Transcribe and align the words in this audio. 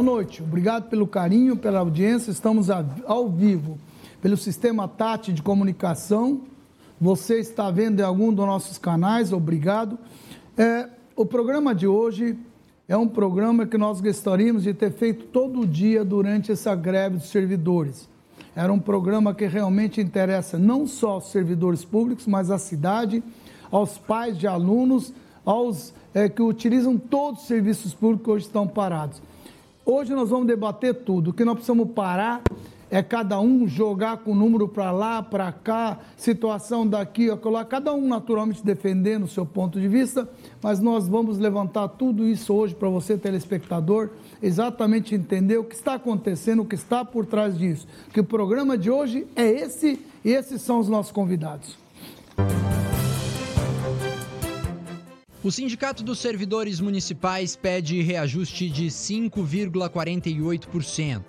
Boa 0.00 0.12
noite. 0.12 0.42
Obrigado 0.42 0.88
pelo 0.88 1.06
carinho, 1.06 1.54
pela 1.54 1.80
audiência. 1.80 2.30
Estamos 2.30 2.68
ao 2.70 3.28
vivo 3.28 3.78
pelo 4.22 4.34
sistema 4.34 4.88
TAT 4.88 5.28
de 5.28 5.42
comunicação. 5.42 6.40
Você 6.98 7.38
está 7.38 7.70
vendo 7.70 8.00
em 8.00 8.02
algum 8.02 8.32
dos 8.32 8.46
nossos 8.46 8.78
canais, 8.78 9.30
obrigado. 9.30 9.98
É, 10.56 10.88
o 11.14 11.26
programa 11.26 11.74
de 11.74 11.86
hoje 11.86 12.34
é 12.88 12.96
um 12.96 13.06
programa 13.06 13.66
que 13.66 13.76
nós 13.76 14.00
gostaríamos 14.00 14.62
de 14.62 14.72
ter 14.72 14.90
feito 14.90 15.26
todo 15.26 15.66
dia 15.66 16.02
durante 16.02 16.50
essa 16.50 16.74
greve 16.74 17.18
dos 17.18 17.28
servidores. 17.28 18.08
Era 18.56 18.72
um 18.72 18.80
programa 18.80 19.34
que 19.34 19.44
realmente 19.44 20.00
interessa 20.00 20.58
não 20.58 20.86
só 20.86 21.10
aos 21.10 21.30
servidores 21.30 21.84
públicos, 21.84 22.26
mas 22.26 22.50
à 22.50 22.56
cidade, 22.56 23.22
aos 23.70 23.98
pais 23.98 24.38
de 24.38 24.46
alunos, 24.46 25.12
aos 25.44 25.92
é, 26.14 26.26
que 26.26 26.40
utilizam 26.40 26.96
todos 26.96 27.42
os 27.42 27.46
serviços 27.46 27.92
públicos 27.92 28.24
que 28.24 28.30
hoje 28.30 28.46
estão 28.46 28.66
parados. 28.66 29.20
Hoje 29.84 30.14
nós 30.14 30.28
vamos 30.30 30.46
debater 30.46 30.94
tudo. 30.94 31.30
O 31.30 31.32
que 31.32 31.44
nós 31.44 31.54
precisamos 31.54 31.90
parar 31.92 32.42
é 32.90 33.02
cada 33.02 33.40
um 33.40 33.68
jogar 33.68 34.18
com 34.18 34.32
o 34.32 34.34
número 34.34 34.66
para 34.66 34.90
lá, 34.90 35.22
para 35.22 35.50
cá, 35.52 35.98
situação 36.16 36.86
daqui, 36.86 37.30
acolá, 37.30 37.64
cada 37.64 37.94
um 37.94 38.08
naturalmente 38.08 38.64
defendendo 38.64 39.24
o 39.24 39.28
seu 39.28 39.46
ponto 39.46 39.80
de 39.80 39.86
vista, 39.86 40.28
mas 40.60 40.80
nós 40.80 41.06
vamos 41.06 41.38
levantar 41.38 41.86
tudo 41.88 42.26
isso 42.26 42.52
hoje 42.52 42.74
para 42.74 42.88
você, 42.88 43.16
telespectador, 43.16 44.10
exatamente 44.42 45.14
entender 45.14 45.56
o 45.56 45.64
que 45.64 45.76
está 45.76 45.94
acontecendo, 45.94 46.62
o 46.62 46.66
que 46.66 46.74
está 46.74 47.04
por 47.04 47.24
trás 47.24 47.56
disso. 47.56 47.86
Que 48.12 48.20
o 48.20 48.24
programa 48.24 48.76
de 48.76 48.90
hoje 48.90 49.26
é 49.36 49.48
esse 49.48 50.04
e 50.24 50.30
esses 50.30 50.60
são 50.60 50.80
os 50.80 50.88
nossos 50.88 51.12
convidados. 51.12 51.78
O 55.42 55.50
Sindicato 55.50 56.04
dos 56.04 56.18
Servidores 56.18 56.80
Municipais 56.80 57.56
pede 57.56 58.02
reajuste 58.02 58.68
de 58.68 58.88
5,48%. 58.88 61.22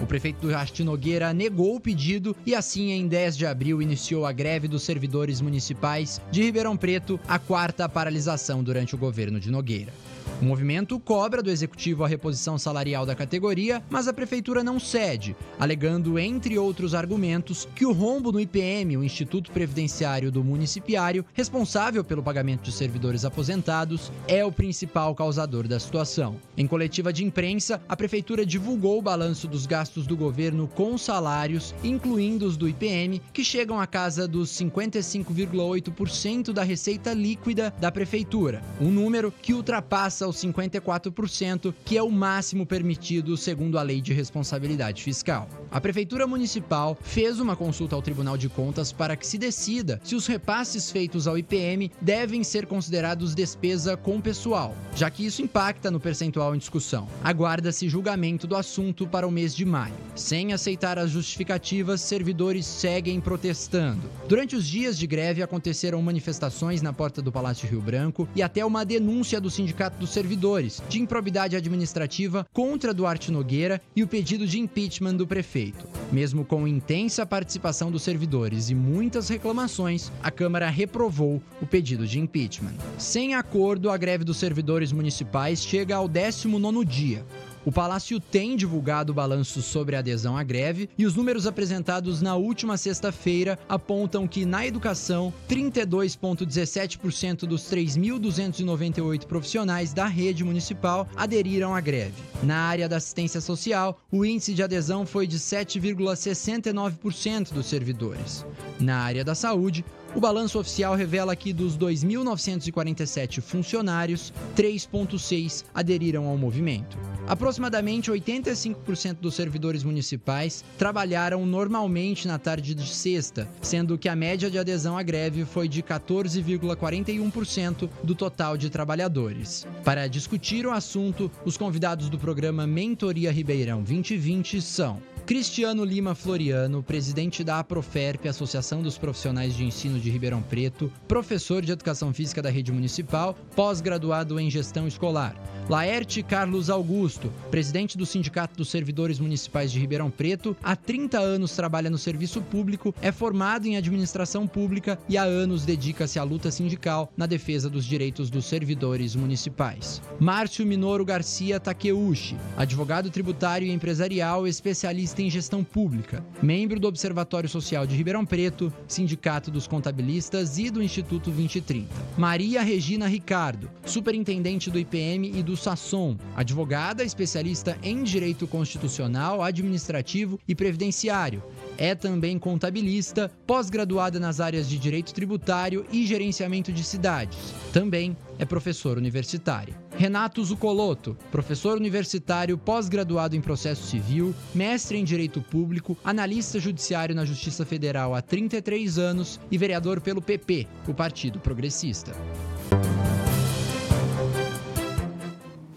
O 0.00 0.06
prefeito 0.06 0.48
Rasti 0.48 0.84
Nogueira 0.84 1.34
negou 1.34 1.74
o 1.74 1.80
pedido 1.80 2.36
e 2.46 2.54
assim, 2.54 2.92
em 2.92 3.08
10 3.08 3.36
de 3.36 3.44
abril, 3.44 3.82
iniciou 3.82 4.24
a 4.24 4.30
greve 4.30 4.68
dos 4.68 4.84
servidores 4.84 5.40
municipais 5.40 6.20
de 6.30 6.44
Ribeirão 6.44 6.76
Preto, 6.76 7.18
a 7.26 7.40
quarta 7.40 7.88
paralisação 7.88 8.62
durante 8.62 8.94
o 8.94 8.98
governo 8.98 9.40
de 9.40 9.50
Nogueira. 9.50 9.92
O 10.40 10.44
movimento 10.44 11.00
cobra 11.00 11.42
do 11.42 11.50
executivo 11.50 12.04
a 12.04 12.08
reposição 12.08 12.58
salarial 12.58 13.06
da 13.06 13.14
categoria, 13.14 13.82
mas 13.88 14.06
a 14.06 14.12
prefeitura 14.12 14.62
não 14.62 14.78
cede, 14.78 15.34
alegando, 15.58 16.18
entre 16.18 16.58
outros 16.58 16.94
argumentos, 16.94 17.66
que 17.74 17.86
o 17.86 17.92
rombo 17.92 18.30
no 18.30 18.38
IPM, 18.38 18.98
o 18.98 19.04
Instituto 19.04 19.50
Previdenciário 19.50 20.30
do 20.30 20.44
Municipiário, 20.44 21.24
responsável 21.32 22.04
pelo 22.04 22.22
pagamento 22.22 22.64
de 22.64 22.72
servidores 22.72 23.24
aposentados, 23.24 24.12
é 24.28 24.44
o 24.44 24.52
principal 24.52 25.14
causador 25.14 25.66
da 25.66 25.80
situação. 25.80 26.36
Em 26.56 26.66
coletiva 26.66 27.12
de 27.12 27.24
imprensa, 27.24 27.80
a 27.88 27.96
prefeitura 27.96 28.44
divulgou 28.44 28.98
o 28.98 29.02
balanço 29.02 29.48
dos 29.48 29.64
gastos 29.64 30.06
do 30.06 30.16
governo 30.16 30.68
com 30.68 30.98
salários, 30.98 31.74
incluindo 31.82 32.46
os 32.46 32.56
do 32.56 32.68
IPM, 32.68 33.22
que 33.32 33.44
chegam 33.44 33.80
à 33.80 33.86
casa 33.86 34.28
dos 34.28 34.50
55,8% 34.50 36.52
da 36.52 36.62
receita 36.62 37.14
líquida 37.14 37.72
da 37.80 37.90
prefeitura, 37.90 38.62
um 38.80 38.90
número 38.90 39.32
que 39.32 39.54
ultrapassa 39.54 40.15
aos 40.22 40.36
54%, 40.36 41.74
que 41.84 41.96
é 41.96 42.02
o 42.02 42.10
máximo 42.10 42.66
permitido 42.66 43.36
segundo 43.36 43.78
a 43.78 43.82
Lei 43.82 44.00
de 44.00 44.12
Responsabilidade 44.12 45.02
Fiscal. 45.02 45.48
A 45.70 45.80
Prefeitura 45.80 46.26
Municipal 46.26 46.96
fez 47.02 47.40
uma 47.40 47.56
consulta 47.56 47.94
ao 47.94 48.02
Tribunal 48.02 48.36
de 48.36 48.48
Contas 48.48 48.92
para 48.92 49.16
que 49.16 49.26
se 49.26 49.38
decida 49.38 50.00
se 50.02 50.14
os 50.14 50.26
repasses 50.26 50.90
feitos 50.90 51.26
ao 51.26 51.38
IPM 51.38 51.90
devem 52.00 52.42
ser 52.42 52.66
considerados 52.66 53.34
despesa 53.34 53.96
com 53.96 54.20
pessoal, 54.20 54.74
já 54.94 55.10
que 55.10 55.24
isso 55.24 55.42
impacta 55.42 55.90
no 55.90 56.00
percentual 56.00 56.54
em 56.54 56.58
discussão. 56.58 57.08
Aguarda-se 57.22 57.88
julgamento 57.88 58.46
do 58.46 58.56
assunto 58.56 59.06
para 59.06 59.26
o 59.26 59.30
mês 59.30 59.54
de 59.54 59.64
maio. 59.64 59.94
Sem 60.14 60.52
aceitar 60.52 60.98
as 60.98 61.10
justificativas, 61.10 62.00
servidores 62.00 62.64
seguem 62.64 63.20
protestando. 63.20 64.02
Durante 64.28 64.56
os 64.56 64.66
dias 64.66 64.98
de 64.98 65.06
greve 65.06 65.42
aconteceram 65.42 66.00
manifestações 66.02 66.82
na 66.82 66.92
porta 66.92 67.20
do 67.20 67.32
Palácio 67.32 67.68
Rio 67.68 67.80
Branco 67.80 68.28
e 68.34 68.42
até 68.42 68.64
uma 68.64 68.84
denúncia 68.84 69.40
do 69.40 69.50
Sindicato 69.50 69.98
dos 69.98 70.05
servidores 70.10 70.82
de 70.88 71.00
improbidade 71.00 71.56
administrativa 71.56 72.46
contra 72.52 72.94
Duarte 72.94 73.30
Nogueira 73.30 73.80
e 73.94 74.02
o 74.02 74.08
pedido 74.08 74.46
de 74.46 74.58
impeachment 74.58 75.14
do 75.14 75.26
prefeito. 75.26 75.86
Mesmo 76.12 76.44
com 76.44 76.66
intensa 76.66 77.26
participação 77.26 77.90
dos 77.90 78.02
servidores 78.02 78.70
e 78.70 78.74
muitas 78.74 79.28
reclamações, 79.28 80.10
a 80.22 80.30
Câmara 80.30 80.70
reprovou 80.70 81.42
o 81.60 81.66
pedido 81.66 82.06
de 82.06 82.20
impeachment. 82.20 82.74
Sem 82.98 83.34
acordo, 83.34 83.90
a 83.90 83.96
greve 83.96 84.24
dos 84.24 84.36
servidores 84.36 84.92
municipais 84.92 85.64
chega 85.64 85.96
ao 85.96 86.08
19º 86.08 86.84
dia. 86.84 87.24
O 87.66 87.72
Palácio 87.72 88.20
tem 88.20 88.54
divulgado 88.54 89.10
o 89.10 89.14
balanço 89.14 89.60
sobre 89.60 89.96
adesão 89.96 90.36
à 90.36 90.44
greve 90.44 90.88
e 90.96 91.04
os 91.04 91.16
números 91.16 91.48
apresentados 91.48 92.22
na 92.22 92.36
última 92.36 92.76
sexta-feira 92.76 93.58
apontam 93.68 94.28
que 94.28 94.46
na 94.46 94.64
educação, 94.64 95.34
32,17% 95.48 97.40
dos 97.40 97.62
3.298 97.62 99.26
profissionais 99.26 99.92
da 99.92 100.06
rede 100.06 100.44
municipal 100.44 101.08
aderiram 101.16 101.74
à 101.74 101.80
greve. 101.80 102.14
Na 102.40 102.58
área 102.58 102.88
da 102.88 102.98
assistência 102.98 103.40
social, 103.40 104.00
o 104.12 104.24
índice 104.24 104.54
de 104.54 104.62
adesão 104.62 105.04
foi 105.04 105.26
de 105.26 105.40
7,69% 105.40 107.52
dos 107.52 107.66
servidores. 107.66 108.46
Na 108.78 108.98
área 108.98 109.24
da 109.24 109.34
saúde, 109.34 109.84
o 110.16 110.20
balanço 110.20 110.58
oficial 110.58 110.94
revela 110.94 111.36
que 111.36 111.52
dos 111.52 111.76
2.947 111.76 113.42
funcionários, 113.42 114.32
3,6 114.56 115.62
aderiram 115.74 116.26
ao 116.26 116.38
movimento. 116.38 116.96
Aproximadamente 117.28 118.10
85% 118.10 119.18
dos 119.20 119.34
servidores 119.34 119.84
municipais 119.84 120.64
trabalharam 120.78 121.44
normalmente 121.44 122.26
na 122.26 122.38
tarde 122.38 122.74
de 122.74 122.88
sexta, 122.88 123.46
sendo 123.60 123.98
que 123.98 124.08
a 124.08 124.16
média 124.16 124.50
de 124.50 124.58
adesão 124.58 124.96
à 124.96 125.02
greve 125.02 125.44
foi 125.44 125.68
de 125.68 125.82
14,41% 125.82 127.90
do 128.02 128.14
total 128.14 128.56
de 128.56 128.70
trabalhadores. 128.70 129.66
Para 129.84 130.06
discutir 130.06 130.66
o 130.66 130.72
assunto, 130.72 131.30
os 131.44 131.58
convidados 131.58 132.08
do 132.08 132.18
programa 132.18 132.66
Mentoria 132.66 133.30
Ribeirão 133.30 133.82
2020 133.82 134.62
são 134.62 135.02
Cristiano 135.26 135.82
Lima 135.84 136.14
Floriano, 136.14 136.84
presidente 136.84 137.42
da 137.42 137.58
APROFERP, 137.58 138.28
Associação 138.28 138.80
dos 138.80 138.96
Profissionais 138.96 139.56
de 139.56 139.64
Ensino 139.64 139.98
de 139.98 140.08
Ribeirão 140.08 140.40
Preto, 140.40 140.90
professor 141.08 141.62
de 141.62 141.72
Educação 141.72 142.14
Física 142.14 142.40
da 142.40 142.48
Rede 142.48 142.70
Municipal, 142.70 143.36
pós-graduado 143.56 144.38
em 144.38 144.48
Gestão 144.48 144.86
Escolar. 144.86 145.34
Laerte 145.68 146.22
Carlos 146.22 146.70
Augusto, 146.70 147.32
presidente 147.50 147.98
do 147.98 148.06
Sindicato 148.06 148.56
dos 148.56 148.70
Servidores 148.70 149.18
Municipais 149.18 149.72
de 149.72 149.80
Ribeirão 149.80 150.12
Preto, 150.12 150.56
há 150.62 150.76
30 150.76 151.18
anos 151.18 151.56
trabalha 151.56 151.90
no 151.90 151.98
serviço 151.98 152.40
público, 152.40 152.94
é 153.02 153.10
formado 153.10 153.66
em 153.66 153.76
administração 153.76 154.46
pública 154.46 154.96
e 155.08 155.18
há 155.18 155.24
anos 155.24 155.64
dedica-se 155.64 156.20
à 156.20 156.22
luta 156.22 156.52
sindical 156.52 157.12
na 157.16 157.26
defesa 157.26 157.68
dos 157.68 157.84
direitos 157.84 158.30
dos 158.30 158.44
servidores 158.44 159.16
municipais. 159.16 160.00
Márcio 160.20 160.64
Minoro 160.64 161.04
Garcia 161.04 161.58
Takeuchi, 161.58 162.36
advogado 162.56 163.10
tributário 163.10 163.66
e 163.66 163.72
empresarial, 163.72 164.46
especialista 164.46 165.15
em 165.22 165.30
gestão 165.30 165.62
pública, 165.62 166.24
membro 166.42 166.78
do 166.78 166.88
Observatório 166.88 167.48
Social 167.48 167.86
de 167.86 167.96
Ribeirão 167.96 168.24
Preto, 168.24 168.72
Sindicato 168.86 169.50
dos 169.50 169.66
Contabilistas 169.66 170.58
e 170.58 170.70
do 170.70 170.82
Instituto 170.82 171.30
2030. 171.30 171.92
Maria 172.16 172.62
Regina 172.62 173.06
Ricardo, 173.06 173.70
superintendente 173.84 174.70
do 174.70 174.78
IPM 174.78 175.38
e 175.38 175.42
do 175.42 175.56
Sasson, 175.56 176.16
advogada 176.34 177.04
especialista 177.04 177.78
em 177.82 178.02
direito 178.02 178.46
constitucional, 178.46 179.42
administrativo 179.42 180.38
e 180.46 180.54
previdenciário. 180.54 181.42
É 181.78 181.94
também 181.94 182.38
contabilista, 182.38 183.30
pós-graduada 183.46 184.18
nas 184.18 184.40
áreas 184.40 184.68
de 184.68 184.78
direito 184.78 185.12
tributário 185.12 185.84
e 185.92 186.06
gerenciamento 186.06 186.72
de 186.72 186.82
cidades. 186.82 187.54
Também 187.72 188.16
é 188.38 188.44
professor 188.44 188.96
universitário. 188.96 189.74
Renato 189.96 190.44
Zucoloto, 190.44 191.16
professor 191.30 191.76
universitário, 191.76 192.58
pós-graduado 192.58 193.34
em 193.34 193.40
processo 193.40 193.86
civil, 193.86 194.34
mestre 194.54 194.98
em 194.98 195.04
direito 195.04 195.40
público, 195.40 195.96
analista 196.04 196.58
judiciário 196.58 197.14
na 197.14 197.24
Justiça 197.24 197.64
Federal 197.64 198.14
há 198.14 198.20
33 198.20 198.98
anos 198.98 199.40
e 199.50 199.56
vereador 199.56 200.00
pelo 200.00 200.20
PP, 200.20 200.66
o 200.86 200.94
Partido 200.94 201.40
Progressista. 201.40 202.12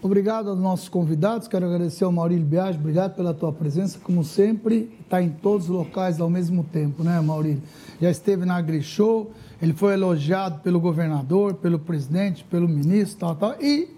Obrigado 0.02 0.48
aos 0.48 0.58
nossos 0.58 0.88
convidados, 0.88 1.46
quero 1.46 1.66
agradecer 1.66 2.04
ao 2.04 2.12
Maurílio 2.12 2.46
Biagi, 2.46 2.78
obrigado 2.78 3.14
pela 3.14 3.34
tua 3.34 3.52
presença, 3.52 3.98
como 4.02 4.24
sempre, 4.24 4.90
está 5.02 5.22
em 5.22 5.28
todos 5.28 5.68
os 5.68 5.76
locais 5.76 6.18
ao 6.22 6.30
mesmo 6.30 6.64
tempo, 6.64 7.04
né, 7.04 7.20
Maurílio? 7.20 7.62
Já 8.00 8.10
esteve 8.10 8.46
na 8.46 8.56
AgriShow, 8.56 9.30
ele 9.60 9.74
foi 9.74 9.92
elogiado 9.92 10.60
pelo 10.60 10.80
governador, 10.80 11.52
pelo 11.52 11.78
presidente, 11.78 12.42
pelo 12.44 12.66
ministro, 12.66 13.18
tal, 13.18 13.36
tal, 13.36 13.62
e 13.62 13.90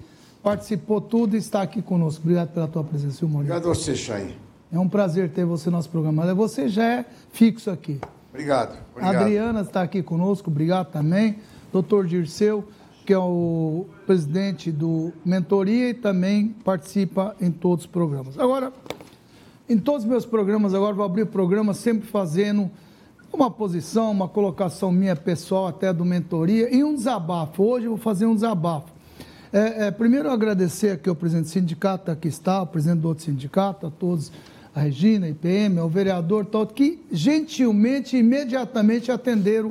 participou 0.42 1.00
tudo 1.00 1.36
e 1.36 1.38
está 1.38 1.62
aqui 1.62 1.80
conosco. 1.80 2.22
Obrigado 2.22 2.48
pela 2.48 2.66
tua 2.66 2.82
presença, 2.82 3.24
Maurílio. 3.24 3.54
Obrigado 3.54 3.70
a 3.70 3.74
você, 3.74 3.94
Chay. 3.94 4.34
É 4.72 4.78
um 4.80 4.88
prazer 4.88 5.30
ter 5.30 5.44
você 5.44 5.70
no 5.70 5.76
nosso 5.76 5.88
programa. 5.88 6.34
Você 6.34 6.68
já 6.68 6.84
é 6.84 7.04
fixo 7.30 7.70
aqui. 7.70 8.00
Obrigado. 8.30 8.76
obrigado. 8.90 9.14
A 9.14 9.20
Adriana 9.20 9.60
está 9.60 9.82
aqui 9.82 10.02
conosco, 10.02 10.50
obrigado 10.50 10.90
também. 10.90 11.36
Doutor 11.72 12.06
Dirceu, 12.06 12.64
que 13.12 13.14
é 13.14 13.18
o 13.18 13.84
presidente 14.06 14.72
do 14.72 15.12
Mentoria 15.22 15.90
e 15.90 15.92
também 15.92 16.48
participa 16.64 17.36
em 17.38 17.50
todos 17.50 17.84
os 17.84 17.90
programas. 17.90 18.38
Agora, 18.38 18.72
em 19.68 19.76
todos 19.76 20.04
os 20.04 20.08
meus 20.08 20.24
programas, 20.24 20.72
agora 20.72 20.94
vou 20.94 21.04
abrir 21.04 21.20
o 21.20 21.26
programa 21.26 21.74
sempre 21.74 22.08
fazendo 22.08 22.70
uma 23.30 23.50
posição, 23.50 24.10
uma 24.10 24.26
colocação 24.26 24.90
minha 24.90 25.14
pessoal, 25.14 25.66
até 25.66 25.92
do 25.92 26.06
Mentoria, 26.06 26.74
e 26.74 26.82
um 26.82 26.94
desabafo. 26.94 27.62
Hoje 27.62 27.84
eu 27.84 27.90
vou 27.90 27.98
fazer 27.98 28.24
um 28.24 28.34
desabafo. 28.34 28.90
É, 29.52 29.88
é, 29.88 29.90
primeiro, 29.90 30.30
agradecer 30.30 30.92
aqui 30.92 31.10
ao 31.10 31.14
presidente 31.14 31.44
do 31.44 31.50
sindicato, 31.50 32.10
aqui 32.10 32.28
está, 32.28 32.62
o 32.62 32.66
presidente 32.66 33.00
do 33.00 33.08
outro 33.08 33.24
sindicato, 33.24 33.88
a 33.88 33.90
todos, 33.90 34.32
a 34.74 34.80
Regina, 34.80 35.26
a 35.26 35.28
IPM, 35.28 35.80
ao 35.80 35.88
vereador, 35.90 36.46
todo, 36.46 36.72
que 36.72 37.04
gentilmente, 37.12 38.16
imediatamente 38.16 39.12
atenderam 39.12 39.70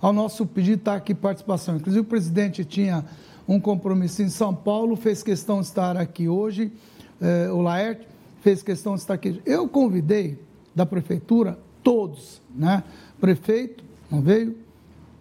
ao 0.00 0.12
nosso 0.12 0.46
pedido 0.46 0.78
estar 0.78 0.96
aqui 0.96 1.14
participação. 1.14 1.76
Inclusive, 1.76 2.00
o 2.00 2.04
presidente 2.04 2.64
tinha 2.64 3.04
um 3.46 3.60
compromisso 3.60 4.22
em 4.22 4.28
São 4.28 4.54
Paulo, 4.54 4.96
fez 4.96 5.22
questão 5.22 5.60
de 5.60 5.66
estar 5.66 5.96
aqui 5.96 6.28
hoje, 6.28 6.72
é, 7.20 7.50
o 7.50 7.60
Laerte 7.62 8.06
fez 8.40 8.62
questão 8.62 8.94
de 8.94 9.00
estar 9.00 9.14
aqui. 9.14 9.40
Eu 9.44 9.68
convidei 9.68 10.38
da 10.74 10.84
prefeitura 10.84 11.58
todos, 11.82 12.40
né? 12.54 12.82
Prefeito, 13.20 13.82
não 14.10 14.20
veio, 14.20 14.56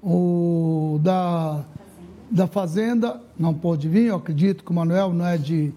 o 0.03 0.99
da 1.01 1.65
da 2.29 2.47
Fazenda 2.47 3.21
não 3.37 3.53
pôde 3.53 3.87
vir, 3.87 4.07
eu 4.07 4.15
acredito 4.15 4.63
que 4.63 4.71
o 4.71 4.73
Manuel 4.73 5.13
não 5.13 5.25
é 5.25 5.37
de. 5.37 5.71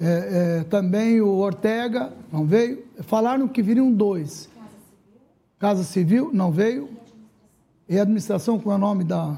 É, 0.00 0.60
é, 0.60 0.64
também 0.64 1.20
o 1.20 1.28
Ortega 1.28 2.12
não 2.32 2.46
veio. 2.46 2.82
Falaram 3.00 3.46
que 3.46 3.62
viriam 3.62 3.92
dois. 3.92 4.48
Casa 5.58 5.84
Civil 5.84 6.30
não 6.32 6.50
veio. 6.50 6.88
E 7.90 7.98
administração, 7.98 8.56
com 8.56 8.70
é 8.70 8.76
o 8.76 8.78
nome 8.78 9.02
da 9.02 9.36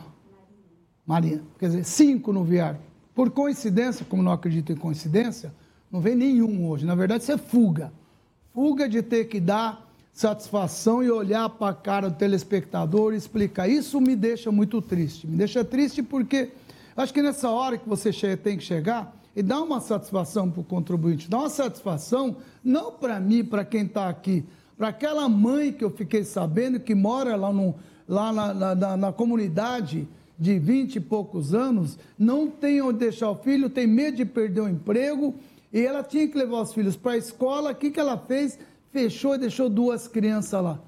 Marinha. 1.07 1.41
Quer 1.59 1.71
dizer, 1.71 1.85
cinco 1.85 2.35
não 2.35 2.45
vieram. 2.45 2.79
Por 3.15 3.31
coincidência, 3.31 4.05
como 4.07 4.23
não 4.23 4.31
acredito 4.31 4.71
em 4.71 4.77
coincidência, 4.77 5.55
não 5.91 6.03
vem 6.03 6.15
nenhum 6.15 6.69
hoje. 6.69 6.85
Na 6.85 6.95
verdade, 6.95 7.23
isso 7.23 7.33
é 7.33 7.39
fuga. 7.39 7.91
Fuga 8.53 8.87
de 8.87 9.01
ter 9.01 9.25
que 9.25 9.41
dar 9.41 9.91
satisfação 10.13 11.03
e 11.03 11.11
olhar 11.11 11.49
para 11.49 11.73
a 11.73 11.75
cara 11.75 12.11
do 12.11 12.17
telespectador 12.19 13.15
e 13.15 13.17
explicar. 13.17 13.71
Isso 13.71 13.99
me 14.03 14.15
deixa 14.15 14.53
muito 14.53 14.83
triste. 14.83 15.27
Me 15.27 15.35
deixa 15.35 15.65
triste 15.65 16.03
porque 16.03 16.51
acho 16.95 17.15
que 17.15 17.23
nessa 17.23 17.49
hora 17.49 17.79
que 17.79 17.89
você 17.89 18.13
tem 18.37 18.59
que 18.59 18.65
chegar 18.65 19.17
e 19.35 19.43
dar 19.43 19.63
uma 19.63 19.81
satisfação 19.81 20.51
para 20.51 20.61
o 20.61 20.65
contribuinte, 20.65 21.31
dar 21.31 21.39
uma 21.39 21.49
satisfação 21.49 22.37
não 22.63 22.93
para 22.93 23.19
mim, 23.19 23.43
para 23.43 23.65
quem 23.65 23.87
está 23.87 24.11
aqui, 24.11 24.45
para 24.77 24.89
aquela 24.89 25.27
mãe 25.27 25.73
que 25.73 25.83
eu 25.83 25.91
fiquei 25.91 26.23
sabendo 26.23 26.79
que 26.79 26.95
mora 26.95 27.35
lá, 27.35 27.51
no, 27.51 27.75
lá 28.13 28.33
na, 28.33 28.75
na, 28.75 28.97
na 28.97 29.13
comunidade 29.13 30.07
de 30.39 30.59
20 30.59 30.97
e 30.97 31.01
poucos 31.01 31.55
anos, 31.55 31.99
não 32.19 32.51
tem 32.51 32.83
onde 32.83 32.99
deixar 32.99 33.31
o 33.31 33.37
filho, 33.37 33.71
tem 33.71 33.87
medo 33.87 34.19
de 34.19 34.25
perder 34.25 34.61
o 34.61 34.69
emprego, 34.69 35.35
e 35.73 35.81
ela 35.81 36.03
tinha 36.03 36.29
que 36.29 36.37
levar 36.37 36.61
os 36.61 36.75
filhos 36.75 36.97
para 36.97 37.13
a 37.13 37.17
escola. 37.17 37.71
O 37.71 37.75
que, 37.75 37.91
que 37.91 38.01
ela 38.01 38.19
fez? 38.19 38.59
fechou 38.93 39.35
e 39.35 39.39
deixou 39.39 39.69
duas 39.69 40.07
crianças 40.07 40.63
lá. 40.63 40.79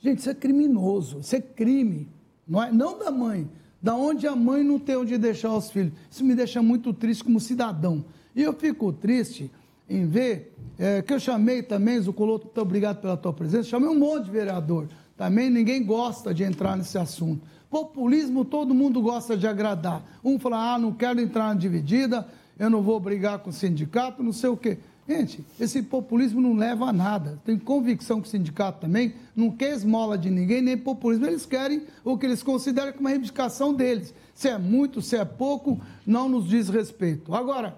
Gente, 0.00 0.20
isso 0.20 0.30
é 0.30 0.34
criminoso, 0.34 1.20
isso 1.20 1.36
é 1.36 1.40
crime. 1.40 2.08
Não, 2.48 2.62
é, 2.62 2.72
não 2.72 2.98
da 2.98 3.10
mãe, 3.10 3.46
da 3.80 3.94
onde 3.94 4.26
a 4.26 4.34
mãe 4.34 4.64
não 4.64 4.78
tem 4.78 4.96
onde 4.96 5.16
deixar 5.18 5.54
os 5.54 5.70
filhos. 5.70 5.92
Isso 6.10 6.24
me 6.24 6.34
deixa 6.34 6.62
muito 6.62 6.92
triste 6.92 7.22
como 7.22 7.38
cidadão. 7.38 8.02
E 8.34 8.42
eu 8.42 8.54
fico 8.54 8.92
triste 8.92 9.50
em 9.88 10.06
ver 10.06 10.54
é, 10.78 11.02
que 11.02 11.12
eu 11.12 11.20
chamei 11.20 11.62
também, 11.62 12.00
Zucoloto, 12.00 12.46
muito 12.46 12.60
obrigado 12.60 13.00
pela 13.00 13.16
tua 13.16 13.32
presença, 13.32 13.68
chamei 13.68 13.88
um 13.88 13.98
monte 13.98 14.24
de 14.24 14.30
vereador. 14.30 14.88
Também 15.20 15.50
ninguém 15.50 15.84
gosta 15.84 16.32
de 16.32 16.42
entrar 16.42 16.78
nesse 16.78 16.96
assunto. 16.96 17.46
Populismo, 17.68 18.42
todo 18.42 18.72
mundo 18.72 19.02
gosta 19.02 19.36
de 19.36 19.46
agradar. 19.46 20.02
Um 20.24 20.38
fala, 20.38 20.72
ah, 20.72 20.78
não 20.78 20.94
quero 20.94 21.20
entrar 21.20 21.48
na 21.48 21.60
dividida, 21.60 22.26
eu 22.58 22.70
não 22.70 22.80
vou 22.80 22.98
brigar 22.98 23.38
com 23.40 23.50
o 23.50 23.52
sindicato, 23.52 24.22
não 24.22 24.32
sei 24.32 24.48
o 24.48 24.56
quê. 24.56 24.78
Gente, 25.06 25.44
esse 25.60 25.82
populismo 25.82 26.40
não 26.40 26.54
leva 26.54 26.86
a 26.86 26.92
nada. 26.94 27.38
Tem 27.44 27.58
convicção 27.58 28.22
que 28.22 28.28
o 28.28 28.30
sindicato 28.30 28.80
também 28.80 29.12
não 29.36 29.50
quer 29.50 29.74
esmola 29.74 30.16
de 30.16 30.30
ninguém, 30.30 30.62
nem 30.62 30.78
populismo. 30.78 31.26
Eles 31.26 31.44
querem 31.44 31.82
o 32.02 32.16
que 32.16 32.24
eles 32.24 32.42
consideram 32.42 32.92
como 32.92 33.02
uma 33.02 33.10
reivindicação 33.10 33.74
deles. 33.74 34.14
Se 34.34 34.48
é 34.48 34.56
muito, 34.56 35.02
se 35.02 35.16
é 35.16 35.24
pouco, 35.26 35.78
não 36.06 36.30
nos 36.30 36.48
diz 36.48 36.70
respeito. 36.70 37.34
Agora, 37.34 37.76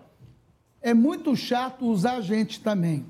é 0.80 0.94
muito 0.94 1.34
chato 1.34 1.86
usar 1.86 2.18
a 2.18 2.20
gente 2.20 2.60
também. 2.60 3.04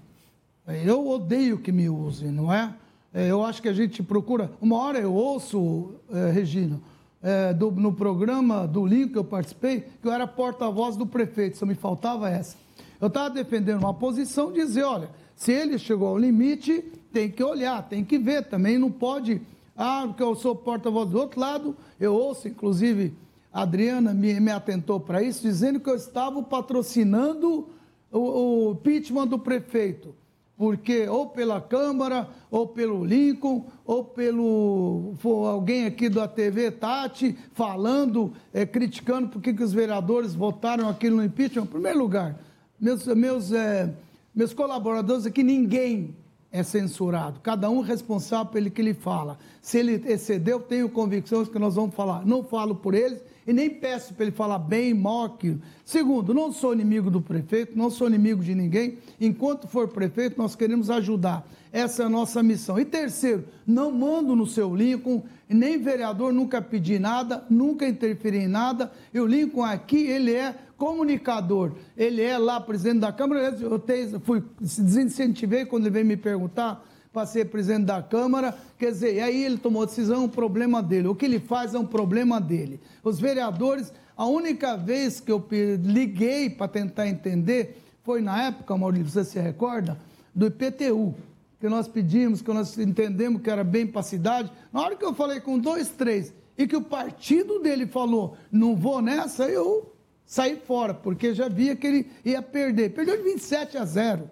Eu 0.67 1.07
odeio 1.07 1.59
que 1.59 1.71
me 1.71 1.91
usem, 1.91 2.31
não 2.31 2.51
é? 2.51 2.73
É 3.15 3.31
eu 3.31 3.45
acho 3.45 3.61
que 3.61 3.69
a 3.69 3.73
gente 3.73 4.03
procura. 4.03 4.51
Uma 4.61 4.79
hora 4.79 4.99
eu 4.99 5.13
ouço, 5.13 5.95
é, 6.11 6.31
Regina, 6.31 6.81
é, 7.23 7.53
do, 7.53 7.71
no 7.71 7.93
programa 7.93 8.67
do 8.67 8.87
Link 8.87 9.13
que 9.13 9.19
eu 9.19 9.25
participei, 9.25 9.85
que 10.01 10.09
eu 10.09 10.13
era 10.13 10.27
porta-voz 10.27 10.97
do 10.97 11.07
prefeito, 11.07 11.59
só 11.59 11.67
me 11.67 11.75
faltava 11.75 12.31
essa. 12.31 12.57
Eu 13.01 13.09
estava 13.09 13.31
defendendo 13.31 13.81
uma 13.81 13.93
posição, 13.93 14.51
dizer, 14.51 14.85
olha, 14.85 15.11
se 15.37 15.53
ele 15.53 15.79
chegou 15.79 16.09
ao 16.09 16.19
limite, 16.19 16.81
tem 17.13 17.31
que 17.31 17.43
olhar, 17.43 17.87
tem 17.89 18.05
que 18.05 18.19
ver, 18.19 18.45
também 18.45 18.79
não 18.79 18.91
pode, 18.91 19.43
ah, 19.77 20.05
porque 20.07 20.23
eu 20.23 20.35
sou 20.35 20.57
porta-voz 20.57 21.11
do 21.11 21.19
outro 21.19 21.39
lado, 21.39 21.77
eu 22.01 22.15
ouço, 22.15 22.49
inclusive, 22.49 23.13
a 23.53 23.63
Adriana 23.63 24.15
me, 24.15 24.41
me 24.41 24.51
atentou 24.51 24.99
para 24.99 25.23
isso, 25.23 25.43
dizendo 25.43 25.79
que 25.79 25.91
eu 25.91 25.97
estava 25.97 26.43
patrocinando 26.43 27.69
o, 28.11 28.19
o 28.19 28.73
impeachment 28.73 29.27
do 29.27 29.39
prefeito 29.39 30.15
porque 30.63 31.09
ou 31.09 31.27
pela 31.27 31.61
Câmara, 31.61 32.29
ou 32.49 32.69
pelo 32.69 33.05
Lincoln, 33.05 33.67
ou 33.85 34.05
pelo 34.05 35.13
alguém 35.45 35.87
aqui 35.87 36.09
da 36.09 36.29
TV 36.29 36.71
Tati 36.71 37.37
falando, 37.53 38.33
é, 38.55 38.65
criticando 38.65 39.29
porque 39.29 39.53
que 39.53 39.65
os 39.65 39.73
vereadores 39.73 40.37
votaram 40.37 40.89
aquilo 40.89 41.17
no 41.17 41.25
impeachment. 41.25 41.65
Em 41.65 41.67
primeiro 41.67 41.99
lugar, 41.99 42.39
meus, 42.79 43.05
meus, 43.09 43.51
é, 43.51 43.93
meus 44.33 44.55
colaboradores 44.55 45.27
aqui, 45.27 45.43
ninguém 45.43 46.15
é 46.53 46.63
censurado. 46.63 47.41
Cada 47.41 47.69
um 47.69 47.83
é 47.83 47.89
responsável 47.89 48.53
pelo 48.53 48.71
que 48.71 48.81
ele 48.81 48.95
fala. 48.95 49.41
Se 49.61 49.79
ele 49.79 50.01
excedeu, 50.07 50.61
tenho 50.61 50.89
convicções 50.89 51.49
que 51.49 51.59
nós 51.59 51.75
vamos 51.75 51.93
falar. 51.93 52.25
Não 52.25 52.45
falo 52.45 52.77
por 52.77 52.95
eles 52.95 53.21
e 53.47 53.53
nem 53.53 53.69
peço 53.69 54.15
para 54.15 54.25
ele 54.27 54.35
falar 54.35 54.59
bem, 54.59 54.95
moque. 54.95 55.59
Segundo, 55.85 56.33
não 56.33 56.53
sou 56.53 56.73
inimigo 56.73 57.11
do 57.11 57.21
prefeito, 57.21 57.77
não 57.77 57.91
sou 57.91 58.09
inimigo 58.09 58.43
de 58.43 58.55
ninguém. 58.55 58.99
Enquanto 59.21 59.67
for 59.67 59.89
prefeito, 59.89 60.39
nós 60.39 60.55
queremos 60.55 60.91
ajudar. 60.91 61.47
Essa 61.73 62.03
é 62.03 62.07
a 62.07 62.09
nossa 62.09 62.43
missão. 62.43 62.79
E 62.79 62.85
terceiro, 62.85 63.45
não 63.67 63.91
mando 63.91 64.37
no 64.37 64.47
seu 64.47 64.75
Lincoln, 64.75 65.23
nem 65.49 65.79
vereador, 65.79 66.33
nunca 66.33 66.61
pedi 66.61 66.99
nada, 66.99 67.45
nunca 67.49 67.89
interferi 67.89 68.39
em 68.39 68.49
nada. 68.49 68.93
E 69.13 69.19
o 69.19 69.27
Lincoln 69.27 69.65
aqui, 69.65 70.07
ele 70.07 70.35
é 70.35 70.55
comunicador. 70.77 71.73
Ele 71.97 72.23
é 72.23 72.37
lá 72.39 72.61
presidente 72.61 73.01
da 73.01 73.13
Câmara. 73.13 73.57
Eu 73.61 73.81
fui, 74.21 74.43
desincentivei 74.61 75.65
quando 75.65 75.85
ele 75.85 75.95
veio 75.95 76.07
me 76.07 76.17
perguntar 76.17 76.85
para 77.13 77.27
ser 77.27 77.47
presidente 77.47 77.85
da 77.85 78.03
Câmara. 78.03 78.57
Quer 78.79 78.93
dizer, 78.93 79.21
aí 79.21 79.45
ele 79.45 79.59
tomou 79.59 79.85
decisão, 79.85 80.17
é 80.17 80.25
um 80.25 80.29
problema 80.29 80.83
dele. 80.83 81.09
O 81.09 81.15
que 81.15 81.25
ele 81.25 81.39
faz 81.39 81.75
é 81.75 81.79
um 81.79 81.87
problema 81.87 82.41
dele. 82.41 82.81
Os 83.05 83.21
vereadores, 83.21 83.93
a 84.17 84.27
única 84.27 84.77
vez 84.77 85.21
que 85.21 85.31
eu 85.31 85.45
liguei 85.83 86.49
para 86.49 86.69
tentar 86.69 87.07
entender 87.07 87.79
foi 88.03 88.21
na 88.21 88.45
época, 88.45 88.77
Maurício, 88.77 89.11
você 89.11 89.25
se 89.25 89.39
recorda? 89.39 89.99
Do 90.35 90.47
IPTU, 90.47 91.15
que 91.61 91.69
nós 91.69 91.87
pedimos, 91.87 92.43
que 92.43 92.53
nós 92.53 92.77
entendemos 92.79 93.43
que 93.43 93.51
era 93.51 93.63
bem 93.63 93.87
para 93.87 94.01
a 94.01 94.05
cidade. 94.05 94.51
Na 94.73 94.81
hora 94.81 94.97
que 94.97 95.05
eu 95.05 95.15
falei 95.15 95.41
com 95.41 95.59
dois, 95.59 95.89
três, 95.91 96.33
e 96.59 96.67
que 96.67 96.77
o 96.77 96.83
partido 96.83 97.61
dele 97.61 97.87
falou, 97.87 98.37
não 98.51 98.75
vou 98.75 99.01
nessa, 99.01 99.45
eu 99.45 99.93
sair 100.25 100.57
fora, 100.67 100.95
porque 100.95 101.35
já 101.35 101.49
via 101.49 101.77
que 101.77 101.87
ele 101.87 102.11
ia 102.25 102.43
perder. 102.43 102.95
Perdeu 102.95 103.17
de 103.17 103.23
27 103.23 103.77
a 103.77 103.85
0. 103.85 104.29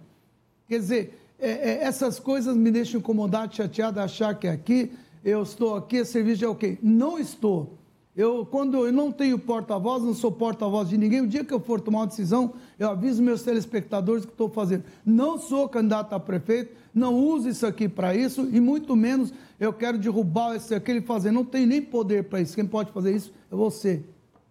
Quer 0.67 0.79
dizer, 0.79 1.20
é, 1.41 1.51
é, 1.51 1.85
essas 1.85 2.19
coisas 2.19 2.57
me 2.57 2.71
deixam 2.71 3.01
incomodado, 3.01 3.55
chateado, 3.55 4.01
achar 4.01 4.35
que 4.35 4.47
aqui 4.47 4.93
eu 5.25 5.43
estou 5.43 5.75
aqui, 5.77 5.99
a 5.99 6.05
serviço 6.05 6.45
é 6.45 6.49
o 6.49 6.55
quê? 6.55 6.79
Não 6.83 7.19
estou. 7.19 7.79
Eu, 8.17 8.45
quando 8.45 8.87
eu 8.87 8.93
não 8.93 9.11
tenho 9.13 9.39
porta-voz, 9.39 10.03
não 10.03 10.13
sou 10.13 10.33
porta-voz 10.33 10.89
de 10.89 10.99
ninguém, 10.99 11.21
o 11.21 11.27
dia 11.27 11.45
que 11.45 11.55
eu 11.55 11.61
for 11.61 11.81
tomar 11.81 12.01
uma 12.01 12.07
decisão, 12.07 12.53
eu 12.79 12.91
aviso 12.91 13.23
meus 13.23 13.43
telespectadores 13.43 14.25
que 14.25 14.33
estou 14.33 14.49
fazendo. 14.49 14.85
Não 15.05 15.39
sou 15.39 15.69
candidato 15.69 16.13
a 16.13 16.21
prefeito, 16.21 16.75
não 16.93 17.15
uso 17.15 17.49
isso 17.49 17.65
aqui 17.67 17.89
para 17.89 18.15
isso, 18.15 18.49
e 18.53 18.61
muito 18.61 18.97
menos 18.97 19.33
eu 19.59 19.73
quero 19.73 19.97
derrubar 19.97 20.57
esse 20.57 20.75
aquele 20.75 21.01
fazer. 21.01 21.31
Não 21.31 21.45
tenho 21.45 21.67
nem 21.67 21.81
poder 21.81 22.25
para 22.25 22.41
isso. 22.41 22.55
Quem 22.55 22.67
pode 22.67 22.91
fazer 22.93 23.15
isso 23.15 23.33
é 23.51 23.55
você 23.55 24.03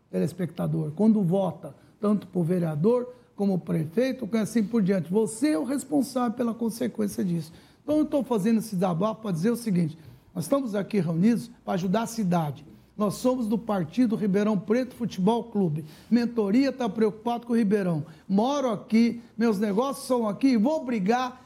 telespectador, 0.10 0.92
quando 0.96 1.22
vota, 1.22 1.76
tanto 2.00 2.26
por 2.28 2.44
vereador 2.44 3.14
como 3.40 3.58
prefeito, 3.58 4.28
assim 4.34 4.62
por 4.62 4.82
diante. 4.82 5.10
Você 5.10 5.52
é 5.52 5.58
o 5.58 5.64
responsável 5.64 6.34
pela 6.34 6.54
consequência 6.54 7.24
disso. 7.24 7.54
Então, 7.82 7.96
eu 8.00 8.04
estou 8.04 8.22
fazendo 8.22 8.60
esse 8.60 8.76
desabafo 8.76 9.22
para 9.22 9.32
dizer 9.32 9.50
o 9.50 9.56
seguinte: 9.56 9.98
nós 10.36 10.44
estamos 10.44 10.76
aqui 10.76 11.00
reunidos 11.00 11.50
para 11.64 11.76
ajudar 11.76 12.02
a 12.02 12.06
cidade. 12.06 12.66
Nós 12.98 13.14
somos 13.14 13.48
do 13.48 13.58
partido 13.58 14.18
Ribeirão 14.18 14.60
Preto 14.60 14.94
Futebol 14.94 15.46
Clube. 15.46 15.86
Mentoria 16.12 16.68
está 16.68 16.90
preocupado 16.90 17.48
com 17.48 17.54
o 17.54 17.56
Ribeirão. 17.56 18.06
Moro 18.28 18.72
aqui, 18.72 19.22
meus 19.38 19.58
negócios 19.58 20.06
são 20.06 20.28
aqui, 20.28 20.58
vou 20.58 20.84
brigar 20.84 21.42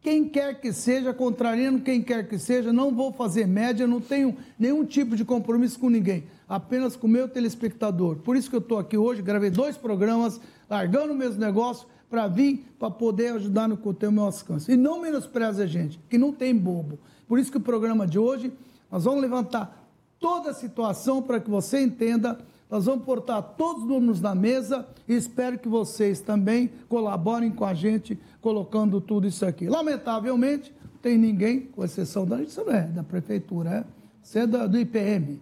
quem 0.00 0.26
quer 0.26 0.58
que 0.60 0.72
seja, 0.72 1.12
contrariando 1.12 1.82
quem 1.82 2.00
quer 2.00 2.26
que 2.26 2.38
seja, 2.38 2.72
não 2.72 2.94
vou 2.94 3.12
fazer 3.12 3.46
média, 3.46 3.86
não 3.86 4.00
tenho 4.00 4.34
nenhum 4.58 4.82
tipo 4.82 5.14
de 5.14 5.26
compromisso 5.26 5.78
com 5.78 5.90
ninguém, 5.90 6.24
apenas 6.48 6.96
com 6.96 7.06
o 7.06 7.10
meu 7.10 7.28
telespectador. 7.28 8.16
Por 8.16 8.34
isso 8.34 8.48
que 8.48 8.56
eu 8.56 8.60
estou 8.60 8.78
aqui 8.78 8.96
hoje, 8.96 9.20
gravei 9.20 9.50
dois 9.50 9.76
programas, 9.76 10.40
largando 10.68 11.14
meus 11.14 11.36
negócios 11.36 11.86
para 12.08 12.28
vir, 12.28 12.66
para 12.78 12.90
poder 12.90 13.32
ajudar 13.34 13.68
no 13.68 13.76
que 13.76 13.92
tem 13.94 14.08
o 14.08 14.12
meu 14.12 14.24
alcance. 14.24 14.70
E 14.70 14.76
não 14.76 15.00
menospreze 15.00 15.62
a 15.62 15.66
gente, 15.66 15.98
que 16.08 16.18
não 16.18 16.32
tem 16.32 16.56
bobo. 16.56 16.98
Por 17.26 17.38
isso 17.38 17.50
que 17.50 17.58
o 17.58 17.60
programa 17.60 18.06
de 18.06 18.18
hoje, 18.18 18.52
nós 18.90 19.04
vamos 19.04 19.20
levantar 19.20 19.86
toda 20.18 20.50
a 20.50 20.54
situação 20.54 21.22
para 21.22 21.40
que 21.40 21.50
você 21.50 21.80
entenda. 21.80 22.38
Nós 22.70 22.86
vamos 22.86 23.04
portar 23.04 23.42
todos 23.42 23.82
os 23.82 23.88
números 23.88 24.20
na 24.20 24.34
mesa 24.34 24.86
e 25.06 25.14
espero 25.14 25.58
que 25.58 25.68
vocês 25.68 26.20
também 26.20 26.70
colaborem 26.88 27.50
com 27.50 27.64
a 27.64 27.74
gente 27.74 28.18
colocando 28.40 29.00
tudo 29.00 29.26
isso 29.26 29.44
aqui. 29.46 29.68
Lamentavelmente, 29.68 30.72
não 30.92 30.98
tem 31.00 31.16
ninguém, 31.16 31.60
com 31.60 31.84
exceção 31.84 32.26
da 32.26 32.42
isso 32.42 32.64
não 32.64 32.72
é 32.72 32.82
da 32.82 33.02
prefeitura, 33.04 33.70
é? 33.70 33.84
Você 34.22 34.40
é 34.40 34.46
da, 34.46 34.66
do 34.66 34.78
IPM. 34.78 35.40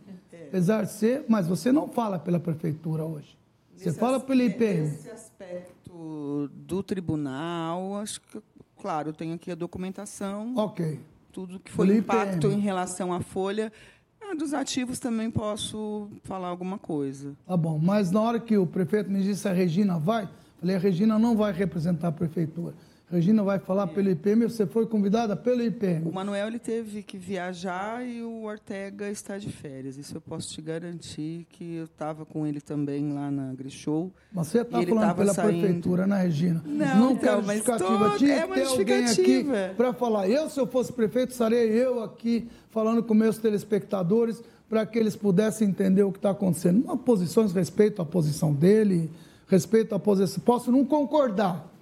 Apesar 0.48 0.84
de 0.84 0.92
ser, 0.92 1.24
mas 1.26 1.46
você 1.46 1.72
não 1.72 1.88
fala 1.88 2.18
pela 2.18 2.38
prefeitura 2.38 3.04
hoje. 3.04 3.36
Você 3.76 3.86
nesse 3.86 3.98
fala 3.98 4.20
pelo 4.20 4.42
IPM. 4.42 4.82
Nesse 4.82 5.10
aspecto 5.10 6.50
do 6.52 6.82
tribunal, 6.82 7.96
acho 7.96 8.20
que, 8.20 8.40
claro, 8.76 9.10
eu 9.10 9.12
tenho 9.12 9.34
aqui 9.34 9.50
a 9.50 9.54
documentação. 9.54 10.54
Ok. 10.56 11.00
Tudo 11.32 11.58
que 11.58 11.70
foi 11.70 11.96
impacto 11.96 12.46
em 12.46 12.60
relação 12.60 13.12
à 13.12 13.20
folha 13.20 13.72
ah, 14.30 14.34
dos 14.34 14.54
ativos 14.54 14.98
também 14.98 15.30
posso 15.30 16.08
falar 16.22 16.48
alguma 16.48 16.78
coisa. 16.78 17.36
Tá 17.46 17.56
bom, 17.56 17.78
mas 17.78 18.10
na 18.10 18.20
hora 18.20 18.40
que 18.40 18.56
o 18.56 18.66
prefeito 18.66 19.10
me 19.10 19.22
disse 19.22 19.46
a 19.46 19.52
Regina 19.52 19.98
vai, 19.98 20.28
falei, 20.58 20.76
a 20.76 20.78
Regina 20.78 21.18
não 21.18 21.36
vai 21.36 21.52
representar 21.52 22.08
a 22.08 22.12
prefeitura. 22.12 22.74
Regina 23.10 23.42
vai 23.42 23.58
falar 23.58 23.86
pelo 23.88 24.10
IPM, 24.10 24.44
você 24.44 24.66
foi 24.66 24.86
convidada 24.86 25.36
pelo 25.36 25.62
IPM. 25.62 26.08
O 26.08 26.12
Manuel 26.12 26.48
ele 26.48 26.58
teve 26.58 27.02
que 27.02 27.18
viajar 27.18 28.04
e 28.04 28.22
o 28.22 28.44
Ortega 28.44 29.10
está 29.10 29.36
de 29.36 29.52
férias. 29.52 29.98
Isso 29.98 30.16
eu 30.16 30.20
posso 30.20 30.48
te 30.48 30.62
garantir 30.62 31.46
que 31.50 31.76
eu 31.76 31.84
estava 31.84 32.24
com 32.24 32.46
ele 32.46 32.60
também 32.60 33.12
lá 33.12 33.30
na 33.30 33.52
Grishow. 33.52 34.10
Mas 34.32 34.48
você 34.48 34.62
está 34.62 34.82
falando 34.82 35.14
pela 35.14 35.34
saindo... 35.34 35.60
prefeitura, 35.60 36.06
né, 36.06 36.22
Regina? 36.22 36.62
Não, 36.64 36.98
não 36.98 37.12
então, 37.12 37.42
justificativa. 37.42 38.10
Tô... 38.10 38.16
Tinha 38.16 38.34
é 38.34 38.44
uma 38.46 38.54
ter 38.54 38.64
alguém 38.64 39.04
aqui 39.04 39.46
para 39.76 39.92
falar. 39.92 40.28
Eu, 40.28 40.48
se 40.48 40.58
eu 40.58 40.66
fosse 40.66 40.92
prefeito, 40.92 41.30
estarei 41.30 41.70
eu 41.70 42.02
aqui 42.02 42.48
falando 42.70 43.02
com 43.02 43.12
meus 43.12 43.36
telespectadores 43.36 44.42
para 44.68 44.86
que 44.86 44.98
eles 44.98 45.14
pudessem 45.14 45.68
entender 45.68 46.02
o 46.02 46.10
que 46.10 46.18
está 46.18 46.30
acontecendo. 46.30 46.82
Uma 46.82 46.96
posições 46.96 47.52
respeito 47.52 48.00
à 48.00 48.04
posição 48.04 48.52
dele, 48.52 49.10
respeito 49.46 49.94
à 49.94 49.98
posição. 49.98 50.42
Posso 50.42 50.72
não 50.72 50.84
concordar 50.86 51.73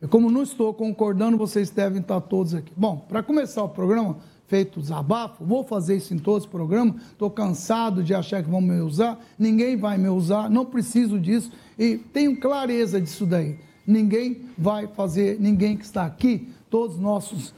e 0.00 0.06
como 0.06 0.30
não 0.30 0.42
estou 0.42 0.74
concordando, 0.74 1.38
vocês 1.38 1.70
devem 1.70 2.00
estar 2.00 2.20
todos 2.20 2.54
aqui. 2.54 2.72
Bom, 2.76 2.98
para 3.08 3.22
começar 3.22 3.62
o 3.62 3.68
programa, 3.68 4.18
feito 4.46 4.80
desabafo, 4.80 5.44
vou 5.44 5.64
fazer 5.64 5.96
isso 5.96 6.12
em 6.12 6.18
todos 6.18 6.44
os 6.44 6.50
programas. 6.50 6.96
Estou 7.12 7.30
cansado 7.30 8.02
de 8.02 8.14
achar 8.14 8.42
que 8.42 8.50
vão 8.50 8.60
me 8.60 8.78
usar, 8.80 9.18
ninguém 9.38 9.76
vai 9.76 9.96
me 9.96 10.08
usar, 10.08 10.50
não 10.50 10.66
preciso 10.66 11.18
disso 11.18 11.50
e 11.78 11.96
tenho 11.96 12.38
clareza 12.38 13.00
disso 13.00 13.24
daí. 13.24 13.58
Ninguém 13.86 14.42
vai 14.58 14.86
fazer, 14.86 15.40
ninguém 15.40 15.76
que 15.76 15.84
está 15.84 16.04
aqui, 16.04 16.48
todos 16.68 16.98
nossos, 16.98 17.54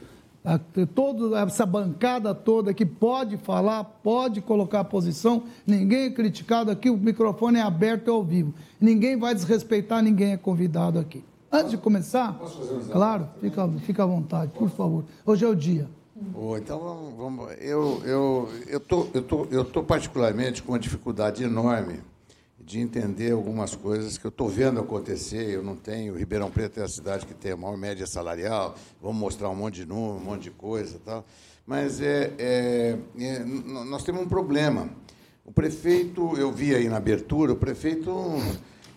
toda 0.95 1.39
essa 1.41 1.65
bancada 1.65 2.33
toda 2.33 2.73
que 2.73 2.85
pode 2.85 3.35
falar, 3.37 3.83
pode 3.83 4.39
colocar 4.39 4.83
posição, 4.85 5.43
ninguém 5.67 6.05
é 6.05 6.09
criticado 6.11 6.71
aqui, 6.71 6.89
o 6.89 6.97
microfone 6.97 7.57
é 7.57 7.61
aberto 7.63 8.07
e 8.07 8.11
ao 8.11 8.23
vivo. 8.23 8.53
Ninguém 8.79 9.17
vai 9.17 9.33
desrespeitar, 9.35 10.01
ninguém 10.01 10.33
é 10.33 10.37
convidado 10.37 10.99
aqui. 10.99 11.23
Antes 11.51 11.71
de 11.71 11.77
começar, 11.77 12.39
claro, 12.91 13.27
fica, 13.41 13.67
fica 13.85 14.03
à 14.03 14.05
vontade, 14.05 14.51
por 14.53 14.69
favor. 14.69 15.03
Hoje 15.25 15.45
é 15.45 15.47
o 15.47 15.55
dia. 15.55 15.89
Oh, 16.35 16.55
então, 16.55 16.79
vamos, 16.79 17.13
vamos, 17.15 17.51
eu 17.59 18.01
eu 18.05 18.49
eu 18.67 18.79
tô, 18.79 19.07
eu 19.13 19.23
tô, 19.23 19.45
eu 19.45 19.65
tô 19.65 19.81
particularmente 19.81 20.61
com 20.61 20.73
uma 20.73 20.79
dificuldade 20.79 21.43
enorme 21.43 22.01
de 22.59 22.79
entender 22.79 23.31
algumas 23.31 23.73
coisas 23.75 24.15
que 24.15 24.25
eu 24.25 24.29
estou 24.29 24.47
vendo 24.47 24.79
acontecer. 24.79 25.49
Eu 25.49 25.63
não 25.63 25.75
tenho. 25.75 26.15
Ribeirão 26.15 26.51
Preto 26.51 26.81
é 26.81 26.83
a 26.83 26.87
cidade 26.87 27.25
que 27.25 27.33
tem 27.33 27.53
a 27.53 27.57
maior 27.57 27.75
média 27.75 28.05
salarial. 28.05 28.75
Vamos 29.01 29.17
mostrar 29.17 29.49
um 29.49 29.55
monte 29.55 29.75
de 29.75 29.87
número, 29.87 30.17
um 30.17 30.23
monte 30.23 30.43
de 30.43 30.51
coisa, 30.51 30.99
tal. 31.03 31.25
Mas 31.65 31.99
é, 31.99 32.31
é, 32.37 32.97
é, 33.19 33.39
nós 33.43 34.03
temos 34.03 34.21
um 34.21 34.27
problema. 34.27 34.87
O 35.43 35.51
prefeito, 35.51 36.37
eu 36.37 36.51
vi 36.51 36.75
aí 36.75 36.87
na 36.87 36.97
abertura, 36.97 37.53
o 37.53 37.55
prefeito 37.55 38.11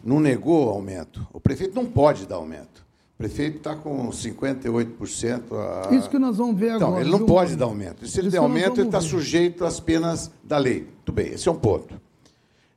não 0.05 0.21
negou 0.21 0.69
aumento. 0.71 1.27
O 1.33 1.41
prefeito 1.41 1.75
não 1.75 1.87
pode 1.87 2.27
dar 2.27 2.37
aumento. 2.37 2.83
O 3.15 3.19
prefeito 3.19 3.59
está 3.59 3.77
com 3.77 4.09
58%. 4.09 5.43
A... 5.53 5.95
Isso 5.95 6.11
que 6.11 6.19
nós 6.19 6.37
vamos 6.37 6.59
ver 6.59 6.75
então, 6.75 6.89
agora. 6.89 7.03
Ele 7.03 7.11
não 7.11 7.25
pode 7.25 7.55
dar 7.55 7.67
aumento. 7.67 8.05
E 8.05 8.09
se 8.09 8.19
ele 8.19 8.31
der 8.31 8.39
aumento, 8.39 8.81
ele 8.81 8.89
está 8.89 9.01
sujeito 9.01 9.65
às 9.65 9.79
penas 9.79 10.31
da 10.43 10.59
lei. 10.59 10.81
Muito 10.81 11.13
bem, 11.13 11.29
esse 11.29 11.49
é 11.49 11.53
um 11.53 11.57
ponto. 11.57 12.01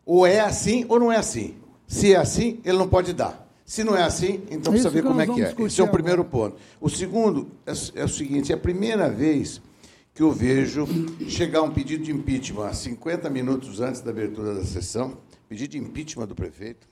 Ou 0.06 0.26
é 0.26 0.40
assim 0.40 0.86
ou 0.88 1.00
não 1.00 1.12
é 1.12 1.18
assim. 1.18 1.56
Se 1.88 2.14
é 2.14 2.18
assim, 2.18 2.60
ele 2.64 2.78
não 2.78 2.88
pode 2.88 3.14
dar. 3.14 3.44
Se 3.66 3.84
não 3.84 3.98
é 3.98 4.04
assim, 4.04 4.44
então 4.52 4.72
precisa 4.72 4.92
ver 4.92 5.04
como 5.04 5.20
é 5.20 5.26
que 5.26 5.42
é. 5.42 5.56
Esse 5.66 5.82
é 5.82 5.84
o 5.84 5.88
primeiro 5.88 6.24
ponto. 6.24 6.58
O 6.80 6.88
segundo 6.88 7.48
é, 7.66 7.72
é 8.00 8.04
o 8.04 8.08
seguinte: 8.08 8.52
é 8.52 8.56
a 8.56 8.60
primeira 8.60 9.10
vez 9.10 9.60
que 10.14 10.22
eu 10.22 10.32
vejo 10.32 10.88
chegar 11.28 11.64
um 11.64 11.72
pedido 11.72 12.04
de 12.04 12.12
impeachment 12.12 12.72
50 12.72 13.28
minutos 13.32 13.82
antes 13.82 14.02
da 14.02 14.12
abertura 14.12 14.54
da 14.54 14.64
sessão 14.64 15.18
pedido 15.50 15.72
de 15.72 15.78
impeachment 15.80 16.28
do 16.28 16.36
prefeito 16.36 16.88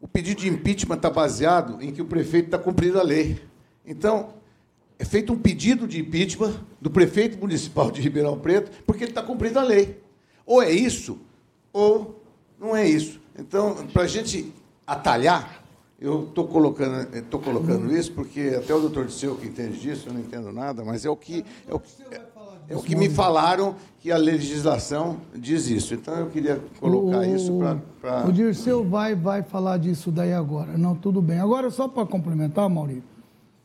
o 0.00 0.06
pedido 0.06 0.40
de 0.40 0.48
impeachment 0.48 0.96
está 0.96 1.10
baseado 1.10 1.82
em 1.82 1.92
que 1.92 2.00
o 2.00 2.04
prefeito 2.04 2.46
está 2.46 2.58
cumprindo 2.58 2.98
a 2.98 3.02
lei. 3.02 3.40
Então, 3.84 4.34
é 4.98 5.04
feito 5.04 5.32
um 5.32 5.38
pedido 5.38 5.86
de 5.86 6.00
impeachment 6.00 6.54
do 6.80 6.90
prefeito 6.90 7.38
municipal 7.38 7.90
de 7.90 8.00
Ribeirão 8.00 8.38
Preto, 8.38 8.82
porque 8.84 9.04
ele 9.04 9.10
está 9.10 9.22
cumprindo 9.22 9.58
a 9.58 9.62
lei. 9.62 10.00
Ou 10.44 10.62
é 10.62 10.70
isso, 10.70 11.18
ou 11.72 12.22
não 12.58 12.76
é 12.76 12.88
isso. 12.88 13.20
Então, 13.38 13.86
para 13.92 14.02
a 14.02 14.06
gente 14.06 14.52
atalhar, 14.86 15.62
eu 16.00 16.24
estou 16.24 16.46
colocando, 16.46 17.22
tô 17.22 17.38
colocando 17.40 17.92
isso 17.92 18.12
porque 18.12 18.54
até 18.56 18.72
o 18.72 18.80
doutor 18.80 19.06
Disseu 19.06 19.36
que 19.36 19.48
entende 19.48 19.78
disso, 19.78 20.08
eu 20.08 20.12
não 20.12 20.20
entendo 20.20 20.52
nada, 20.52 20.84
mas 20.84 21.04
é 21.04 21.10
o 21.10 21.16
que. 21.16 21.44
É 21.68 21.74
o, 21.74 21.82
é, 22.10 22.20
é 22.68 22.76
o 22.76 22.82
que 22.82 22.94
me 22.94 23.08
falaram 23.08 23.74
que 24.00 24.12
a 24.12 24.16
legislação 24.16 25.16
diz 25.34 25.68
isso. 25.68 25.94
Então 25.94 26.14
eu 26.14 26.26
queria 26.26 26.60
colocar 26.78 27.20
o, 27.20 27.24
isso 27.24 27.58
para. 28.00 28.26
O 28.26 28.32
Dirceu 28.32 28.84
vai, 28.84 29.14
vai 29.14 29.42
falar 29.42 29.78
disso 29.78 30.10
daí 30.10 30.32
agora. 30.32 30.76
Não, 30.76 30.94
tudo 30.94 31.22
bem. 31.22 31.40
Agora, 31.40 31.70
só 31.70 31.88
para 31.88 32.06
complementar, 32.06 32.68
Maurício, 32.68 33.02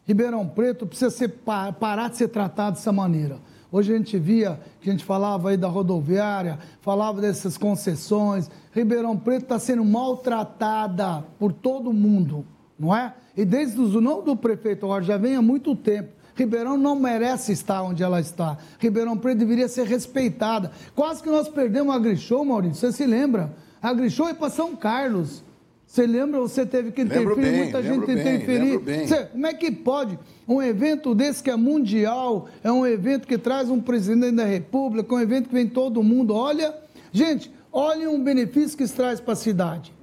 Ribeirão 0.06 0.48
Preto 0.48 0.86
precisa 0.86 1.12
ser, 1.12 1.30
parar 1.30 2.10
de 2.10 2.18
ser 2.18 2.30
tratado 2.30 2.78
dessa 2.78 2.92
maneira. 2.92 3.40
Hoje 3.72 3.94
a 3.94 3.98
gente 3.98 4.18
via, 4.20 4.60
que 4.80 4.90
a 4.90 4.94
gente 4.94 5.04
falava 5.04 5.50
aí 5.50 5.58
da 5.58 5.68
rodoviária, 5.68 6.60
falava 6.80 7.20
dessas 7.20 7.58
concessões. 7.58 8.50
Ribeirão 8.72 9.18
Preto 9.18 9.44
está 9.44 9.60
sendo 9.60 9.84
maltratada 9.84 11.26
por 11.38 11.52
todo 11.52 11.92
mundo, 11.92 12.46
não 12.78 12.96
é? 12.96 13.14
E 13.36 13.44
desde 13.44 13.80
o 13.80 14.00
não 14.00 14.24
do 14.24 14.36
prefeito 14.36 14.86
agora, 14.86 15.04
já 15.04 15.18
vem 15.18 15.36
há 15.36 15.42
muito 15.42 15.76
tempo. 15.76 16.23
Ribeirão 16.36 16.78
não 16.78 16.96
merece 16.96 17.52
estar 17.52 17.84
onde 17.84 18.02
ela 18.04 18.20
está. 18.20 18.58
Ribeirão 18.80 19.18
Preto 19.18 19.40
deveria 19.40 19.68
ser 19.68 19.86
respeitada. 19.86 20.72
Quase 20.96 21.22
que 21.22 21.30
nós 21.30 21.48
perdemos 21.48 21.96
a 21.96 22.00
Grishow, 22.00 22.44
Maurício. 22.44 22.76
Você 22.76 22.92
se 22.92 23.06
lembra? 23.06 23.54
A 23.82 23.94
Grishow 23.94 24.28
é 24.28 24.34
para 24.34 24.50
São 24.50 24.76
Carlos. 24.76 25.44
Você 25.86 26.08
lembra? 26.08 26.40
Você 26.40 26.66
teve 26.66 26.92
que 26.92 27.02
interferir, 27.02 27.36
bem, 27.36 27.64
muita 27.64 27.84
gente 27.84 28.06
bem, 28.08 28.18
interferir. 28.18 29.08
Você, 29.08 29.26
como 29.26 29.46
é 29.46 29.54
que 29.54 29.72
pode 29.72 30.18
um 30.48 30.62
evento 30.62 31.14
desse 31.14 31.44
que 31.44 31.52
é 31.52 31.56
mundial, 31.56 32.48
é 32.64 32.72
um 32.72 32.86
evento 32.86 33.28
que 33.28 33.38
traz 33.38 33.70
um 33.70 33.80
presidente 33.80 34.36
da 34.36 34.46
República, 34.46 35.14
um 35.14 35.20
evento 35.20 35.50
que 35.50 35.54
vem 35.54 35.68
todo 35.68 36.02
mundo. 36.02 36.34
Olha, 36.34 36.74
gente, 37.12 37.52
olhem 37.72 38.08
um 38.08 38.24
benefício 38.24 38.76
que 38.76 38.84
isso 38.84 38.96
traz 38.96 39.20
para 39.20 39.34
a 39.34 39.36
cidade. 39.36 39.94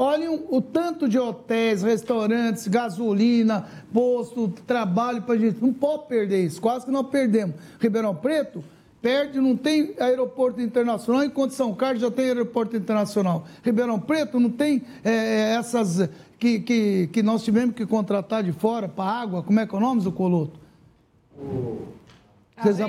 Olhem 0.00 0.46
o 0.48 0.62
tanto 0.62 1.08
de 1.08 1.18
hotéis, 1.18 1.82
restaurantes, 1.82 2.68
gasolina, 2.68 3.66
posto, 3.92 4.48
trabalho 4.64 5.22
para 5.22 5.36
gente. 5.36 5.60
Não 5.60 5.72
pode 5.72 6.06
perder 6.06 6.44
isso. 6.44 6.60
Quase 6.60 6.86
que 6.86 6.92
nós 6.92 7.08
perdemos. 7.08 7.56
Ribeirão 7.80 8.14
Preto 8.14 8.62
perde, 9.02 9.40
não 9.40 9.56
tem 9.56 9.94
aeroporto 9.98 10.60
internacional, 10.60 11.24
enquanto 11.24 11.50
São 11.50 11.74
Carlos 11.74 12.00
já 12.00 12.12
tem 12.12 12.26
aeroporto 12.26 12.76
internacional. 12.76 13.44
Ribeirão 13.64 13.98
Preto 13.98 14.38
não 14.38 14.50
tem 14.50 14.84
é, 15.02 15.10
é 15.10 15.54
essas 15.56 16.08
que, 16.38 16.60
que, 16.60 17.08
que 17.08 17.20
nós 17.20 17.42
tivemos 17.42 17.74
que 17.74 17.84
contratar 17.84 18.44
de 18.44 18.52
fora 18.52 18.88
para 18.88 19.10
água. 19.10 19.42
Como 19.42 19.58
é 19.58 19.66
que 19.66 19.74
é 19.74 19.78
o 19.78 19.80
nome 19.80 20.00
do 20.00 20.12
Coloto? 20.12 20.60
O 21.36 21.77
Agência. 22.60 22.84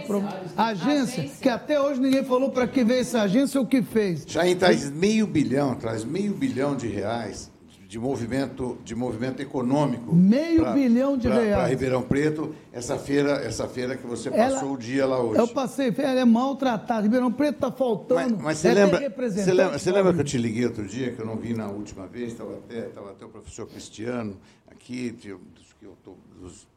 Agência, 0.57 1.23
agência, 1.23 1.41
que 1.41 1.49
até 1.49 1.79
hoje 1.79 1.99
ninguém 1.99 2.23
falou 2.23 2.49
para 2.49 2.67
que 2.67 2.83
veio 2.83 3.01
essa 3.01 3.21
agência 3.21 3.59
ou 3.59 3.65
o 3.65 3.69
que 3.69 3.81
fez. 3.81 4.25
Já 4.27 4.41
traz 4.55 4.89
meio 4.89 5.27
bilhão, 5.27 5.75
traz 5.75 6.03
meio 6.03 6.33
bilhão 6.33 6.75
de 6.75 6.88
reais 6.88 7.51
de 7.89 7.97
movimento, 7.97 8.77
de 8.85 8.93
movimento 8.93 9.41
econômico. 9.41 10.13
Meio 10.13 10.61
pra, 10.61 10.73
bilhão 10.73 11.17
de 11.17 11.27
pra, 11.27 11.39
reais. 11.39 11.55
Para 11.55 11.67
Ribeirão 11.69 12.03
Preto, 12.03 12.55
essa 12.71 12.99
feira, 12.99 13.31
essa 13.43 13.67
feira 13.67 13.97
que 13.97 14.05
você 14.05 14.29
passou 14.29 14.59
ela, 14.59 14.71
o 14.71 14.77
dia 14.77 15.07
lá 15.07 15.19
hoje. 15.19 15.39
Eu 15.39 15.47
passei, 15.47 15.91
ela 15.97 16.19
é 16.19 16.25
maltratada. 16.25 17.01
Ribeirão 17.01 17.31
Preto 17.31 17.55
está 17.55 17.71
faltando. 17.71 18.35
Mas, 18.35 18.43
mas 18.43 18.57
você, 18.59 18.67
é 18.67 18.73
lembra, 18.75 18.99
você, 18.99 19.51
lembra, 19.51 19.79
você 19.79 19.91
lembra 19.91 20.13
que 20.13 20.19
eu 20.19 20.23
te 20.23 20.38
liguei 20.38 20.65
outro 20.65 20.85
dia, 20.85 21.13
que 21.13 21.19
eu 21.19 21.25
não 21.25 21.35
vi 21.35 21.55
na 21.55 21.67
última 21.67 22.05
vez, 22.05 22.33
estava 22.33 22.57
até, 22.57 22.79
estava 22.85 23.09
até 23.09 23.25
o 23.25 23.29
professor 23.29 23.65
Cristiano 23.65 24.38
aqui, 24.69 25.09
dos, 25.09 25.39
dos, 25.59 25.75
e 25.81 25.85
eu, 25.85 25.97
nós 26.39 26.67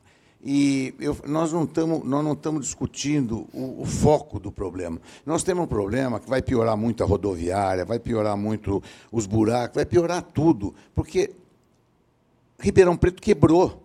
não 1.25 1.65
estamos 1.65 2.05
nós 2.05 2.25
não 2.25 2.33
estamos 2.33 2.67
discutindo 2.67 3.47
o, 3.53 3.83
o, 3.83 3.85
foco 3.85 4.41
do 4.41 4.51
problema. 4.51 5.01
Nós 5.25 5.43
temos 5.43 5.65
um 5.65 5.69
problema 5.69 6.19
que 6.19 6.29
vai 6.29 6.43
piorar 6.43 6.77
muito 6.77 7.03
a 7.05 7.07
rodoviária, 7.07 7.85
vai 7.85 8.01
piorar 8.01 8.37
muito 8.37 8.83
os 9.13 9.27
buracos, 9.27 9.77
vai 9.77 9.87
piorar 9.87 10.23
tudo, 10.23 10.75
porque 10.95 11.31
Ribeirão 12.59 12.97
Preto 12.97 13.21
quebrou. 13.21 13.82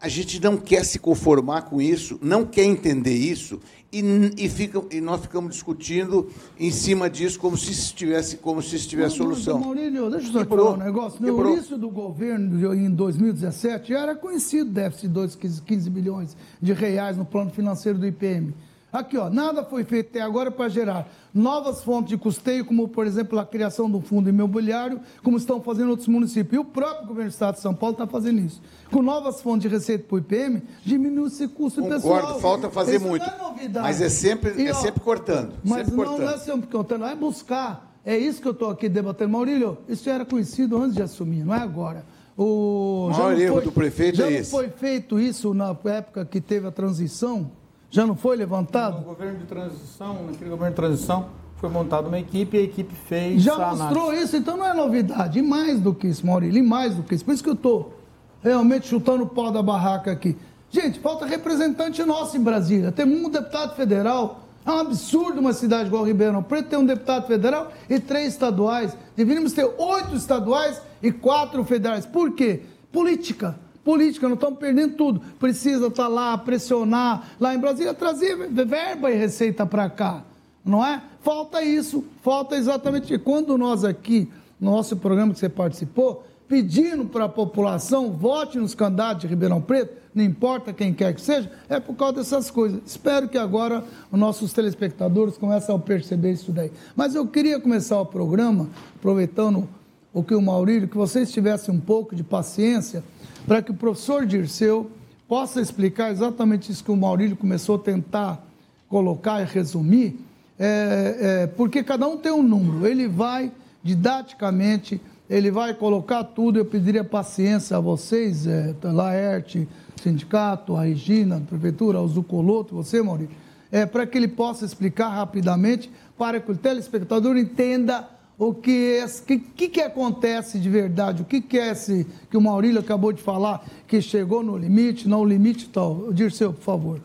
A 0.00 0.08
gente 0.08 0.40
não 0.40 0.56
quer 0.56 0.84
se 0.84 0.98
conformar 0.98 1.62
com 1.62 1.80
isso, 1.80 2.18
não 2.22 2.46
quer 2.46 2.64
entender 2.64 3.14
isso 3.14 3.60
e, 3.92 4.00
e, 4.38 4.48
fica, 4.48 4.82
e 4.90 5.00
nós 5.00 5.20
ficamos 5.20 5.52
discutindo 5.52 6.28
em 6.58 6.70
cima 6.70 7.10
disso 7.10 7.38
como 7.38 7.56
se 7.56 7.72
estivesse 7.72 8.36
como 8.36 8.62
se 8.62 8.76
estivesse 8.76 9.16
solução. 9.16 9.58
Maurílio, 9.58 10.08
deixa 10.08 10.28
eu 10.28 10.32
só 10.32 10.38
quebrou, 10.38 10.72
falar 10.72 10.76
um 10.78 10.86
negócio. 10.86 11.20
No 11.20 11.26
quebrou. 11.26 11.52
início 11.52 11.76
do 11.76 11.90
governo, 11.90 12.74
em 12.74 12.90
2017, 12.90 13.92
era 13.92 14.14
conhecido 14.14 14.70
o 14.70 14.72
déficit 14.72 15.08
de 15.08 15.14
2, 15.14 15.34
15 15.36 15.90
bilhões 15.90 16.36
de 16.62 16.72
reais 16.72 17.16
no 17.16 17.24
plano 17.24 17.50
financeiro 17.50 17.98
do 17.98 18.06
IPM. 18.06 18.54
Aqui, 18.92 19.16
ó, 19.16 19.30
nada 19.30 19.62
foi 19.62 19.84
feito 19.84 20.08
até 20.10 20.20
agora 20.20 20.50
para 20.50 20.68
gerar 20.68 21.08
novas 21.32 21.82
fontes 21.84 22.10
de 22.10 22.16
custeio, 22.16 22.64
como, 22.64 22.88
por 22.88 23.06
exemplo, 23.06 23.38
a 23.38 23.46
criação 23.46 23.88
do 23.88 24.00
fundo 24.00 24.28
imobiliário, 24.28 25.00
como 25.22 25.36
estão 25.36 25.60
fazendo 25.60 25.90
outros 25.90 26.08
municípios. 26.08 26.54
E 26.54 26.58
o 26.58 26.64
próprio 26.64 27.06
governo 27.06 27.30
do 27.30 27.32
Estado 27.32 27.54
de 27.54 27.60
São 27.60 27.72
Paulo 27.72 27.94
está 27.94 28.06
fazendo 28.06 28.40
isso. 28.40 28.60
Com 28.90 29.00
novas 29.00 29.40
fontes 29.40 29.62
de 29.62 29.68
receita 29.68 30.04
para 30.08 30.16
o 30.16 30.18
IPM, 30.18 30.62
diminui 30.84 31.28
esse 31.28 31.46
custo 31.46 31.80
Concordo, 31.80 32.02
pessoal. 32.02 32.20
Concordo, 32.20 32.40
falta 32.40 32.70
fazer 32.70 32.96
isso 32.96 33.06
muito. 33.06 33.24
É 33.24 33.68
mas 33.80 34.00
é 34.00 34.08
sempre, 34.08 34.60
e, 34.60 34.66
é 34.66 34.72
ó, 34.72 34.76
é 34.76 34.80
sempre 34.80 35.00
cortando. 35.00 35.52
Mas 35.62 35.86
sempre 35.86 35.90
não, 35.90 36.04
cortando. 36.04 36.26
não 36.26 36.34
é 36.34 36.38
sempre 36.38 36.66
cortando, 36.68 37.04
é 37.04 37.14
buscar. 37.14 37.90
É 38.04 38.18
isso 38.18 38.42
que 38.42 38.48
eu 38.48 38.52
estou 38.52 38.70
aqui 38.70 38.88
debatendo. 38.88 39.30
Maurílio, 39.30 39.78
isso 39.88 40.08
era 40.10 40.24
conhecido 40.24 40.76
antes 40.76 40.96
de 40.96 41.02
assumir, 41.02 41.44
não 41.44 41.54
é 41.54 41.58
agora. 41.58 42.04
O, 42.36 43.06
o 43.06 43.10
maior 43.10 43.38
erro 43.38 43.54
foi, 43.56 43.64
do 43.64 43.72
prefeito 43.72 44.22
é 44.22 44.32
esse. 44.32 44.50
Já 44.50 44.56
foi 44.56 44.68
feito 44.70 45.20
isso 45.20 45.52
na 45.52 45.76
época 45.84 46.24
que 46.24 46.40
teve 46.40 46.66
a 46.66 46.72
transição? 46.72 47.52
Já 47.90 48.06
não 48.06 48.14
foi 48.14 48.36
levantado? 48.36 48.98
No 48.98 49.04
governo 49.04 49.38
de 49.38 49.46
transição, 49.46 50.24
naquele 50.24 50.48
governo 50.48 50.70
de 50.70 50.76
transição, 50.76 51.28
foi 51.56 51.68
montada 51.68 52.06
uma 52.06 52.18
equipe 52.18 52.56
e 52.56 52.60
a 52.60 52.62
equipe 52.62 52.94
fez. 52.94 53.42
Já 53.42 53.58
mostrou 53.58 54.04
análise. 54.04 54.24
isso, 54.24 54.36
então 54.36 54.56
não 54.56 54.66
é 54.66 54.72
novidade. 54.72 55.40
E 55.40 55.42
mais 55.42 55.80
do 55.80 55.92
que 55.92 56.06
isso, 56.06 56.24
Maurílio, 56.24 56.58
e 56.58 56.66
mais 56.66 56.94
do 56.94 57.02
que 57.02 57.14
isso. 57.16 57.24
Por 57.24 57.34
isso 57.34 57.42
que 57.42 57.50
eu 57.50 57.54
estou 57.54 57.98
realmente 58.42 58.86
chutando 58.86 59.24
o 59.24 59.26
pau 59.26 59.50
da 59.50 59.62
barraca 59.62 60.12
aqui. 60.12 60.36
Gente, 60.70 61.00
falta 61.00 61.26
representante 61.26 62.02
nosso 62.04 62.36
em 62.36 62.40
Brasília. 62.40 62.92
Temos 62.92 63.18
um 63.18 63.28
deputado 63.28 63.74
federal. 63.74 64.40
É 64.64 64.70
um 64.70 64.78
absurdo 64.78 65.40
uma 65.40 65.52
cidade 65.52 65.88
igual 65.88 66.04
Ribeirão 66.04 66.42
Preto 66.42 66.68
ter 66.68 66.76
um 66.76 66.84
deputado 66.86 67.26
federal 67.26 67.72
e 67.88 67.98
três 67.98 68.28
estaduais. 68.34 68.96
Deveríamos 69.16 69.52
ter 69.52 69.64
oito 69.64 70.14
estaduais 70.14 70.80
e 71.02 71.10
quatro 71.10 71.64
federais. 71.64 72.06
Por 72.06 72.32
quê? 72.34 72.62
Política 72.92 73.58
política, 73.84 74.28
nós 74.28 74.36
estamos 74.36 74.58
perdendo 74.58 74.94
tudo. 74.94 75.20
Precisa 75.38 75.86
estar 75.88 76.04
tá 76.04 76.08
lá, 76.08 76.36
pressionar, 76.38 77.30
lá 77.38 77.54
em 77.54 77.58
Brasília, 77.58 77.94
trazer 77.94 78.36
verba 78.48 79.10
e 79.10 79.16
receita 79.16 79.64
para 79.66 79.88
cá, 79.88 80.22
não 80.64 80.84
é? 80.84 81.02
Falta 81.22 81.62
isso, 81.62 82.04
falta 82.22 82.56
exatamente. 82.56 83.16
Quando 83.18 83.56
nós 83.58 83.84
aqui, 83.84 84.28
no 84.60 84.70
nosso 84.70 84.96
programa 84.96 85.32
que 85.32 85.38
você 85.38 85.48
participou, 85.48 86.24
pedindo 86.48 87.04
para 87.04 87.26
a 87.26 87.28
população 87.28 88.10
vote 88.10 88.58
nos 88.58 88.74
candidatos 88.74 89.22
de 89.22 89.28
Ribeirão 89.28 89.60
Preto, 89.60 90.00
não 90.12 90.24
importa 90.24 90.72
quem 90.72 90.92
quer 90.92 91.14
que 91.14 91.20
seja, 91.20 91.50
é 91.68 91.78
por 91.78 91.94
causa 91.94 92.14
dessas 92.14 92.50
coisas. 92.50 92.80
Espero 92.84 93.28
que 93.28 93.38
agora 93.38 93.84
os 94.10 94.18
nossos 94.18 94.52
telespectadores 94.52 95.38
comecem 95.38 95.72
a 95.72 95.78
perceber 95.78 96.32
isso 96.32 96.50
daí. 96.50 96.72
Mas 96.96 97.14
eu 97.14 97.26
queria 97.26 97.60
começar 97.60 98.00
o 98.00 98.06
programa, 98.06 98.68
aproveitando 98.96 99.68
o 100.12 100.24
que 100.24 100.34
o 100.34 100.42
Maurílio, 100.42 100.88
que 100.88 100.96
vocês 100.96 101.30
tivessem 101.30 101.72
um 101.72 101.78
pouco 101.78 102.16
de 102.16 102.24
paciência 102.24 103.04
para 103.46 103.62
que 103.62 103.70
o 103.70 103.74
professor 103.74 104.26
Dirceu 104.26 104.90
possa 105.28 105.60
explicar 105.60 106.10
exatamente 106.10 106.72
isso 106.72 106.82
que 106.82 106.90
o 106.90 106.96
Maurílio 106.96 107.36
começou 107.36 107.76
a 107.76 107.78
tentar 107.78 108.44
colocar 108.88 109.40
e 109.40 109.44
resumir, 109.44 110.18
é, 110.58 111.16
é, 111.20 111.46
porque 111.46 111.82
cada 111.82 112.06
um 112.06 112.16
tem 112.16 112.32
um 112.32 112.42
número, 112.42 112.86
ele 112.86 113.06
vai 113.06 113.52
didaticamente, 113.82 115.00
ele 115.28 115.50
vai 115.50 115.72
colocar 115.72 116.24
tudo, 116.24 116.58
eu 116.58 116.64
pediria 116.64 117.04
paciência 117.04 117.76
a 117.76 117.80
vocês, 117.80 118.46
é, 118.46 118.74
Laerte, 118.82 119.68
sindicato, 120.02 120.76
a 120.76 120.82
Regina, 120.82 121.36
a 121.36 121.40
prefeitura, 121.40 122.00
o 122.00 122.08
Zucoloto, 122.08 122.74
você, 122.74 123.00
Maurílio, 123.00 123.30
é, 123.70 123.86
para 123.86 124.04
que 124.06 124.18
ele 124.18 124.28
possa 124.28 124.64
explicar 124.64 125.08
rapidamente, 125.08 125.90
para 126.18 126.40
que 126.40 126.50
o 126.50 126.56
telespectador 126.56 127.36
entenda 127.36 128.08
o 128.40 128.54
que, 128.54 129.04
que, 129.26 129.38
que, 129.38 129.68
que 129.68 129.80
acontece 129.82 130.58
de 130.58 130.70
verdade, 130.70 131.20
o 131.20 131.26
que, 131.26 131.42
que 131.42 131.58
é 131.58 131.72
esse 131.72 132.06
que 132.30 132.38
o 132.38 132.40
Maurílio 132.40 132.80
acabou 132.80 133.12
de 133.12 133.22
falar, 133.22 133.62
que 133.86 134.00
chegou 134.00 134.42
no 134.42 134.56
limite, 134.56 135.06
não 135.06 135.20
o 135.20 135.24
limite 135.26 135.68
tal. 135.68 136.10
Dirceu, 136.10 136.50
por 136.54 136.62
favor. 136.62 137.00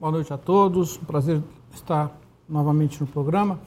Boa 0.00 0.10
noite 0.10 0.32
a 0.32 0.38
todos, 0.38 0.96
prazer 0.96 1.42
estar 1.70 2.18
novamente 2.48 2.98
no 2.98 3.06
programa. 3.06 3.60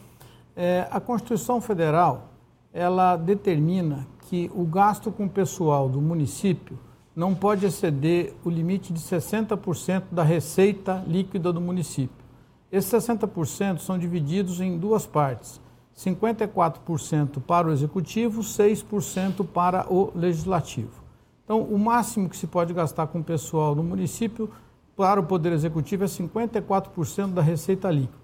É, 0.55 0.87
a 0.89 0.99
Constituição 0.99 1.61
Federal, 1.61 2.29
ela 2.73 3.15
determina 3.15 4.07
que 4.27 4.49
o 4.55 4.65
gasto 4.65 5.11
com 5.11 5.27
pessoal 5.27 5.87
do 5.87 6.01
município 6.01 6.79
não 7.15 7.35
pode 7.35 7.63
exceder 7.63 8.33
o 8.43 8.49
limite 8.49 8.91
de 8.91 8.99
60% 8.99 10.05
da 10.11 10.23
receita 10.23 11.03
líquida 11.05 11.53
do 11.53 11.61
município. 11.61 12.25
Esses 12.71 12.91
60% 12.91 13.77
são 13.77 13.99
divididos 13.99 14.59
em 14.59 14.79
duas 14.79 15.05
partes 15.05 15.61
54% 16.03 17.41
para 17.41 17.67
o 17.67 17.71
executivo, 17.71 18.41
6% 18.41 19.45
para 19.45 19.85
o 19.91 20.11
legislativo. 20.15 21.01
Então, 21.43 21.61
o 21.61 21.77
máximo 21.77 22.27
que 22.27 22.37
se 22.37 22.47
pode 22.47 22.73
gastar 22.73 23.07
com 23.07 23.19
o 23.19 23.23
pessoal 23.23 23.75
no 23.75 23.83
município 23.83 24.49
para 24.95 25.19
o 25.19 25.23
Poder 25.23 25.51
Executivo 25.51 26.03
é 26.03 26.07
54% 26.07 27.33
da 27.33 27.41
receita 27.41 27.91
líquida. 27.91 28.19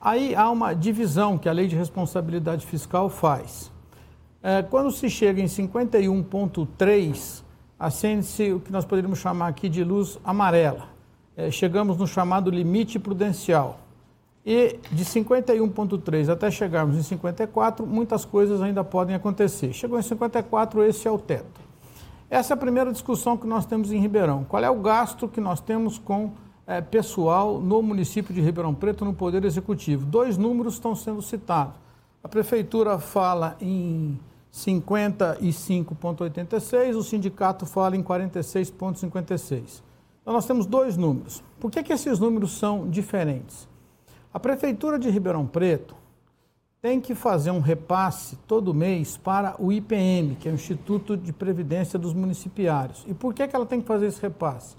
Aí 0.00 0.34
há 0.34 0.50
uma 0.50 0.74
divisão 0.74 1.38
que 1.38 1.48
a 1.48 1.52
Lei 1.52 1.66
de 1.66 1.76
Responsabilidade 1.76 2.66
Fiscal 2.66 3.08
faz. 3.08 3.70
É, 4.42 4.62
quando 4.62 4.90
se 4.90 5.08
chega 5.10 5.40
em 5.40 5.46
51,3, 5.46 7.42
acende-se 7.78 8.52
o 8.52 8.60
que 8.60 8.72
nós 8.72 8.84
poderíamos 8.84 9.18
chamar 9.18 9.48
aqui 9.48 9.68
de 9.68 9.84
luz 9.84 10.18
amarela. 10.24 10.88
É, 11.36 11.50
chegamos 11.50 11.96
no 11.96 12.06
chamado 12.06 12.50
limite 12.50 12.98
prudencial. 12.98 13.80
E 14.44 14.78
de 14.90 15.04
51,3 15.04 16.30
até 16.30 16.50
chegarmos 16.50 16.96
em 16.96 17.02
54, 17.02 17.86
muitas 17.86 18.24
coisas 18.24 18.62
ainda 18.62 18.82
podem 18.82 19.14
acontecer. 19.14 19.72
Chegou 19.72 19.98
em 19.98 20.02
54, 20.02 20.82
esse 20.84 21.06
é 21.06 21.10
o 21.10 21.18
teto. 21.18 21.60
Essa 22.30 22.52
é 22.52 22.54
a 22.54 22.56
primeira 22.56 22.92
discussão 22.92 23.36
que 23.36 23.46
nós 23.46 23.66
temos 23.66 23.92
em 23.92 24.00
Ribeirão. 24.00 24.44
Qual 24.44 24.62
é 24.62 24.70
o 24.70 24.80
gasto 24.80 25.28
que 25.28 25.40
nós 25.40 25.60
temos 25.60 25.98
com 25.98 26.32
é, 26.66 26.80
pessoal 26.80 27.60
no 27.60 27.82
município 27.82 28.32
de 28.32 28.40
Ribeirão 28.40 28.74
Preto 28.74 29.04
no 29.04 29.12
Poder 29.12 29.44
Executivo? 29.44 30.06
Dois 30.06 30.38
números 30.38 30.74
estão 30.74 30.94
sendo 30.94 31.20
citados. 31.20 31.74
A 32.22 32.28
Prefeitura 32.28 32.98
fala 32.98 33.56
em 33.60 34.18
55,86, 34.52 36.96
o 36.96 37.02
sindicato 37.02 37.66
fala 37.66 37.96
em 37.96 38.02
46,56. 38.02 39.82
Então 40.22 40.32
nós 40.32 40.46
temos 40.46 40.64
dois 40.66 40.96
números. 40.96 41.42
Por 41.58 41.70
que, 41.70 41.82
que 41.82 41.92
esses 41.92 42.18
números 42.18 42.58
são 42.58 42.88
diferentes? 42.88 43.68
A 44.32 44.38
Prefeitura 44.38 44.96
de 44.96 45.10
Ribeirão 45.10 45.44
Preto 45.44 45.96
tem 46.80 47.00
que 47.00 47.16
fazer 47.16 47.50
um 47.50 47.58
repasse 47.58 48.36
todo 48.46 48.72
mês 48.72 49.16
para 49.16 49.56
o 49.58 49.72
IPM, 49.72 50.36
que 50.36 50.48
é 50.48 50.52
o 50.52 50.54
Instituto 50.54 51.16
de 51.16 51.32
Previdência 51.32 51.98
dos 51.98 52.14
Municipiários. 52.14 53.04
E 53.08 53.12
por 53.12 53.34
que, 53.34 53.48
que 53.48 53.56
ela 53.56 53.66
tem 53.66 53.80
que 53.80 53.88
fazer 53.88 54.06
esse 54.06 54.22
repasse? 54.22 54.76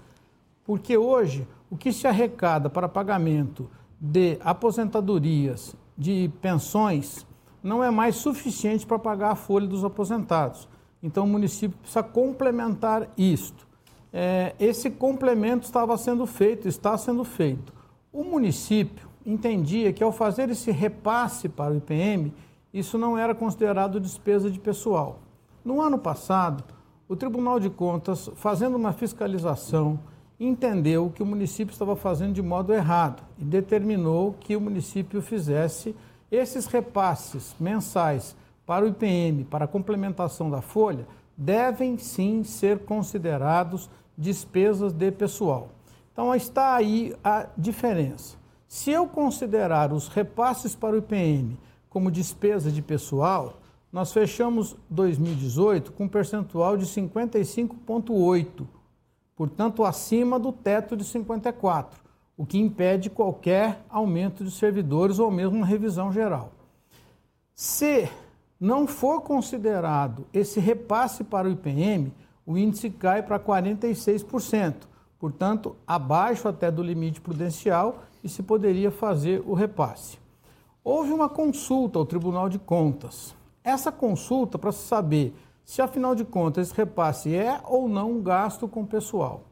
Porque 0.64 0.96
hoje 0.96 1.46
o 1.70 1.76
que 1.76 1.92
se 1.92 2.06
arrecada 2.06 2.70
para 2.70 2.88
pagamento 2.88 3.70
de 4.00 4.38
aposentadorias, 4.40 5.76
de 5.98 6.30
pensões, 6.40 7.26
não 7.62 7.84
é 7.84 7.90
mais 7.90 8.16
suficiente 8.16 8.86
para 8.86 8.98
pagar 8.98 9.32
a 9.32 9.36
folha 9.36 9.66
dos 9.66 9.84
aposentados. 9.84 10.66
Então 11.02 11.24
o 11.24 11.28
município 11.28 11.76
precisa 11.76 12.02
complementar 12.02 13.06
isto. 13.18 13.68
É, 14.10 14.54
esse 14.58 14.90
complemento 14.90 15.66
estava 15.66 15.96
sendo 15.98 16.26
feito, 16.26 16.66
está 16.66 16.96
sendo 16.96 17.22
feito. 17.22 17.72
O 18.10 18.24
município 18.24 19.11
entendia 19.24 19.92
que 19.92 20.02
ao 20.02 20.12
fazer 20.12 20.50
esse 20.50 20.70
repasse 20.70 21.48
para 21.48 21.72
o 21.72 21.76
IPM, 21.76 22.32
isso 22.72 22.96
não 22.98 23.16
era 23.16 23.34
considerado 23.34 24.00
despesa 24.00 24.50
de 24.50 24.58
pessoal. 24.58 25.18
No 25.64 25.80
ano 25.80 25.98
passado, 25.98 26.64
o 27.08 27.14
Tribunal 27.14 27.60
de 27.60 27.68
Contas, 27.68 28.30
fazendo 28.36 28.76
uma 28.76 28.92
fiscalização, 28.92 29.98
entendeu 30.40 31.12
que 31.14 31.22
o 31.22 31.26
município 31.26 31.72
estava 31.72 31.94
fazendo 31.94 32.32
de 32.32 32.42
modo 32.42 32.72
errado 32.72 33.22
e 33.38 33.44
determinou 33.44 34.34
que 34.40 34.56
o 34.56 34.60
município 34.60 35.20
fizesse 35.22 35.94
esses 36.30 36.66
repasses 36.66 37.54
mensais 37.60 38.34
para 38.66 38.84
o 38.84 38.88
IPM, 38.88 39.44
para 39.44 39.66
a 39.66 39.68
complementação 39.68 40.50
da 40.50 40.62
folha, 40.62 41.06
devem 41.36 41.98
sim 41.98 42.42
ser 42.42 42.80
considerados 42.80 43.90
despesas 44.16 44.92
de 44.92 45.10
pessoal. 45.10 45.68
Então 46.12 46.34
está 46.34 46.74
aí 46.74 47.14
a 47.22 47.46
diferença. 47.56 48.41
Se 48.72 48.90
eu 48.90 49.06
considerar 49.06 49.92
os 49.92 50.08
repasses 50.08 50.74
para 50.74 50.94
o 50.94 50.98
IPM 50.98 51.58
como 51.90 52.10
despesa 52.10 52.72
de 52.72 52.80
pessoal, 52.80 53.60
nós 53.92 54.14
fechamos 54.14 54.74
2018 54.88 55.92
com 55.92 56.04
um 56.04 56.08
percentual 56.08 56.78
de 56.78 56.86
55,8%, 56.86 58.66
portanto 59.36 59.84
acima 59.84 60.38
do 60.38 60.50
teto 60.50 60.96
de 60.96 61.04
54%, 61.04 61.88
o 62.34 62.46
que 62.46 62.58
impede 62.58 63.10
qualquer 63.10 63.84
aumento 63.90 64.42
de 64.42 64.50
servidores 64.50 65.18
ou 65.18 65.30
mesmo 65.30 65.58
uma 65.58 65.66
revisão 65.66 66.10
geral. 66.10 66.50
Se 67.54 68.08
não 68.58 68.86
for 68.86 69.20
considerado 69.20 70.26
esse 70.32 70.58
repasse 70.58 71.22
para 71.22 71.46
o 71.46 71.50
IPM, 71.50 72.10
o 72.46 72.56
índice 72.56 72.88
cai 72.88 73.22
para 73.22 73.38
46%, 73.38 74.76
portanto, 75.18 75.76
abaixo 75.86 76.48
até 76.48 76.70
do 76.70 76.82
limite 76.82 77.20
prudencial 77.20 78.04
e 78.22 78.28
se 78.28 78.42
poderia 78.42 78.90
fazer 78.90 79.42
o 79.46 79.54
repasse. 79.54 80.18
Houve 80.84 81.12
uma 81.12 81.28
consulta 81.28 81.98
ao 81.98 82.06
Tribunal 82.06 82.48
de 82.48 82.58
Contas. 82.58 83.34
Essa 83.62 83.92
consulta 83.92 84.58
para 84.58 84.72
saber 84.72 85.34
se, 85.64 85.80
afinal 85.80 86.14
de 86.14 86.24
contas, 86.24 86.68
esse 86.68 86.76
repasse 86.76 87.34
é 87.34 87.60
ou 87.64 87.88
não 87.88 88.20
gasto 88.20 88.66
com 88.66 88.84
pessoal. 88.84 89.42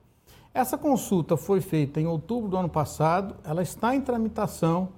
Essa 0.53 0.77
consulta 0.77 1.37
foi 1.37 1.61
feita 1.61 2.01
em 2.01 2.07
outubro 2.07 2.51
do 2.51 2.57
ano 2.57 2.69
passado, 2.69 3.37
ela 3.45 3.63
está 3.63 3.95
em 3.95 4.01
tramitação 4.01 4.89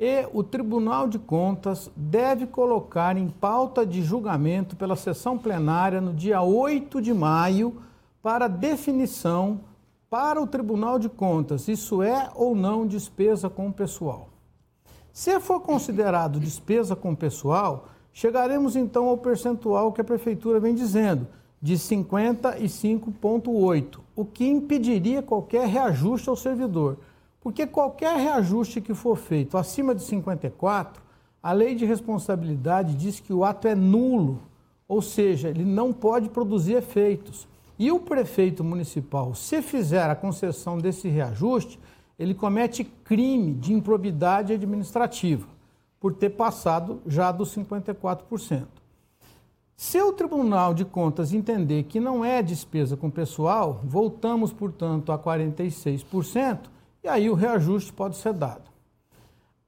e 0.00 0.26
o 0.32 0.42
Tribunal 0.42 1.06
de 1.06 1.18
Contas 1.18 1.90
deve 1.94 2.46
colocar 2.46 3.16
em 3.16 3.28
pauta 3.28 3.84
de 3.84 4.02
julgamento 4.02 4.74
pela 4.74 4.96
sessão 4.96 5.36
plenária 5.36 6.00
no 6.00 6.14
dia 6.14 6.40
8 6.40 7.00
de 7.02 7.12
maio 7.12 7.76
para 8.22 8.48
definição 8.48 9.60
para 10.12 10.40
o 10.42 10.46
Tribunal 10.46 10.98
de 10.98 11.08
Contas 11.08 11.68
isso 11.68 12.02
é 12.02 12.30
ou 12.34 12.54
não 12.54 12.86
despesa 12.86 13.48
com 13.48 13.72
pessoal. 13.72 14.28
Se 15.10 15.40
for 15.40 15.60
considerado 15.60 16.38
despesa 16.38 16.94
com 16.94 17.14
pessoal, 17.14 17.88
chegaremos 18.12 18.76
então 18.76 19.08
ao 19.08 19.16
percentual 19.16 19.90
que 19.90 20.02
a 20.02 20.04
prefeitura 20.04 20.60
vem 20.60 20.74
dizendo, 20.74 21.26
de 21.62 21.76
55,8, 21.76 24.00
o 24.14 24.26
que 24.26 24.46
impediria 24.46 25.22
qualquer 25.22 25.66
reajuste 25.66 26.28
ao 26.28 26.36
servidor. 26.36 26.98
Porque 27.40 27.66
qualquer 27.66 28.18
reajuste 28.18 28.82
que 28.82 28.92
for 28.92 29.16
feito 29.16 29.56
acima 29.56 29.94
de 29.94 30.02
54, 30.02 31.02
a 31.42 31.52
lei 31.52 31.74
de 31.74 31.86
responsabilidade 31.86 32.94
diz 32.96 33.18
que 33.18 33.32
o 33.32 33.46
ato 33.46 33.66
é 33.66 33.74
nulo, 33.74 34.42
ou 34.86 35.00
seja, 35.00 35.48
ele 35.48 35.64
não 35.64 35.90
pode 35.90 36.28
produzir 36.28 36.74
efeitos. 36.74 37.50
E 37.82 37.90
o 37.90 37.98
prefeito 37.98 38.62
municipal, 38.62 39.34
se 39.34 39.60
fizer 39.60 40.08
a 40.08 40.14
concessão 40.14 40.78
desse 40.78 41.08
reajuste, 41.08 41.80
ele 42.16 42.32
comete 42.32 42.84
crime 42.84 43.54
de 43.54 43.72
improbidade 43.72 44.52
administrativa, 44.52 45.48
por 45.98 46.14
ter 46.14 46.30
passado 46.30 47.02
já 47.04 47.32
dos 47.32 47.52
54%. 47.56 48.68
Se 49.74 50.00
o 50.00 50.12
Tribunal 50.12 50.74
de 50.74 50.84
Contas 50.84 51.32
entender 51.32 51.82
que 51.82 51.98
não 51.98 52.24
é 52.24 52.40
despesa 52.40 52.96
com 52.96 53.10
pessoal, 53.10 53.80
voltamos, 53.82 54.52
portanto, 54.52 55.10
a 55.10 55.18
46%, 55.18 56.70
e 57.02 57.08
aí 57.08 57.28
o 57.28 57.34
reajuste 57.34 57.92
pode 57.92 58.16
ser 58.16 58.32
dado. 58.32 58.70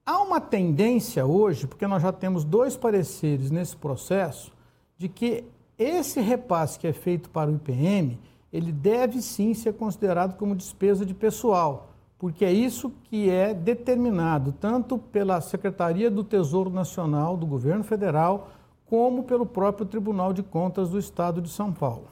Há 0.06 0.22
uma 0.22 0.40
tendência 0.40 1.26
hoje, 1.26 1.66
porque 1.66 1.84
nós 1.84 2.00
já 2.00 2.12
temos 2.12 2.44
dois 2.44 2.76
pareceres 2.76 3.50
nesse 3.50 3.74
processo, 3.74 4.52
de 4.96 5.08
que 5.08 5.42
esse 5.78 6.20
repasse 6.20 6.78
que 6.78 6.86
é 6.86 6.92
feito 6.92 7.28
para 7.30 7.50
o 7.50 7.54
IPM, 7.54 8.18
ele 8.52 8.70
deve 8.70 9.20
sim 9.20 9.52
ser 9.52 9.74
considerado 9.74 10.36
como 10.36 10.54
despesa 10.54 11.04
de 11.04 11.12
pessoal, 11.12 11.88
porque 12.18 12.44
é 12.44 12.52
isso 12.52 12.92
que 13.04 13.28
é 13.28 13.52
determinado 13.52 14.52
tanto 14.52 14.96
pela 14.96 15.40
Secretaria 15.40 16.10
do 16.10 16.22
Tesouro 16.22 16.70
Nacional 16.70 17.36
do 17.36 17.46
Governo 17.46 17.82
Federal, 17.82 18.50
como 18.86 19.24
pelo 19.24 19.44
próprio 19.44 19.86
Tribunal 19.86 20.32
de 20.32 20.42
Contas 20.42 20.90
do 20.90 20.98
Estado 20.98 21.42
de 21.42 21.48
São 21.48 21.72
Paulo. 21.72 22.06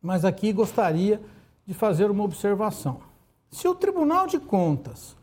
Mas 0.00 0.24
aqui 0.24 0.52
gostaria 0.52 1.20
de 1.66 1.74
fazer 1.74 2.10
uma 2.10 2.24
observação. 2.24 3.00
Se 3.50 3.68
o 3.68 3.74
Tribunal 3.74 4.26
de 4.26 4.38
Contas 4.38 5.14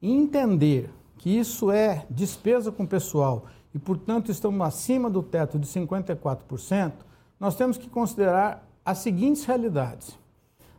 entender 0.00 0.90
que 1.18 1.30
isso 1.30 1.70
é 1.70 2.06
despesa 2.08 2.70
com 2.70 2.86
pessoal 2.86 3.46
e, 3.74 3.78
portanto, 3.78 4.30
estamos 4.30 4.66
acima 4.66 5.08
do 5.08 5.22
teto 5.22 5.58
de 5.58 5.66
54%, 5.66 6.92
nós 7.40 7.56
temos 7.56 7.76
que 7.76 7.88
considerar 7.88 8.68
as 8.84 8.98
seguintes 8.98 9.44
realidades. 9.44 10.18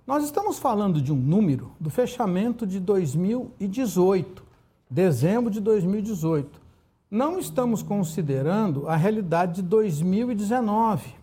Nós 0.05 0.23
estamos 0.23 0.59
falando 0.59 1.01
de 1.01 1.13
um 1.13 1.15
número 1.15 1.71
do 1.79 1.89
fechamento 1.89 2.67
de 2.67 2.79
2018, 2.79 4.43
dezembro 4.89 5.49
de 5.49 5.61
2018. 5.61 6.61
Não 7.09 7.39
estamos 7.39 7.81
considerando 7.81 8.87
a 8.87 8.95
realidade 8.95 9.55
de 9.55 9.61
2019. 9.63 11.15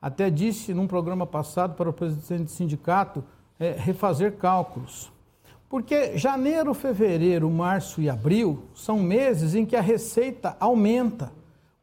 Até 0.00 0.30
disse 0.30 0.74
num 0.74 0.86
programa 0.86 1.26
passado 1.26 1.74
para 1.74 1.88
o 1.88 1.92
presidente 1.92 2.44
do 2.44 2.50
sindicato 2.50 3.24
é, 3.58 3.72
refazer 3.72 4.36
cálculos. 4.36 5.10
Porque 5.68 6.16
janeiro, 6.16 6.72
fevereiro, 6.72 7.50
março 7.50 8.00
e 8.00 8.08
abril 8.08 8.64
são 8.74 8.98
meses 8.98 9.54
em 9.54 9.66
que 9.66 9.76
a 9.76 9.82
receita 9.82 10.56
aumenta, 10.58 11.30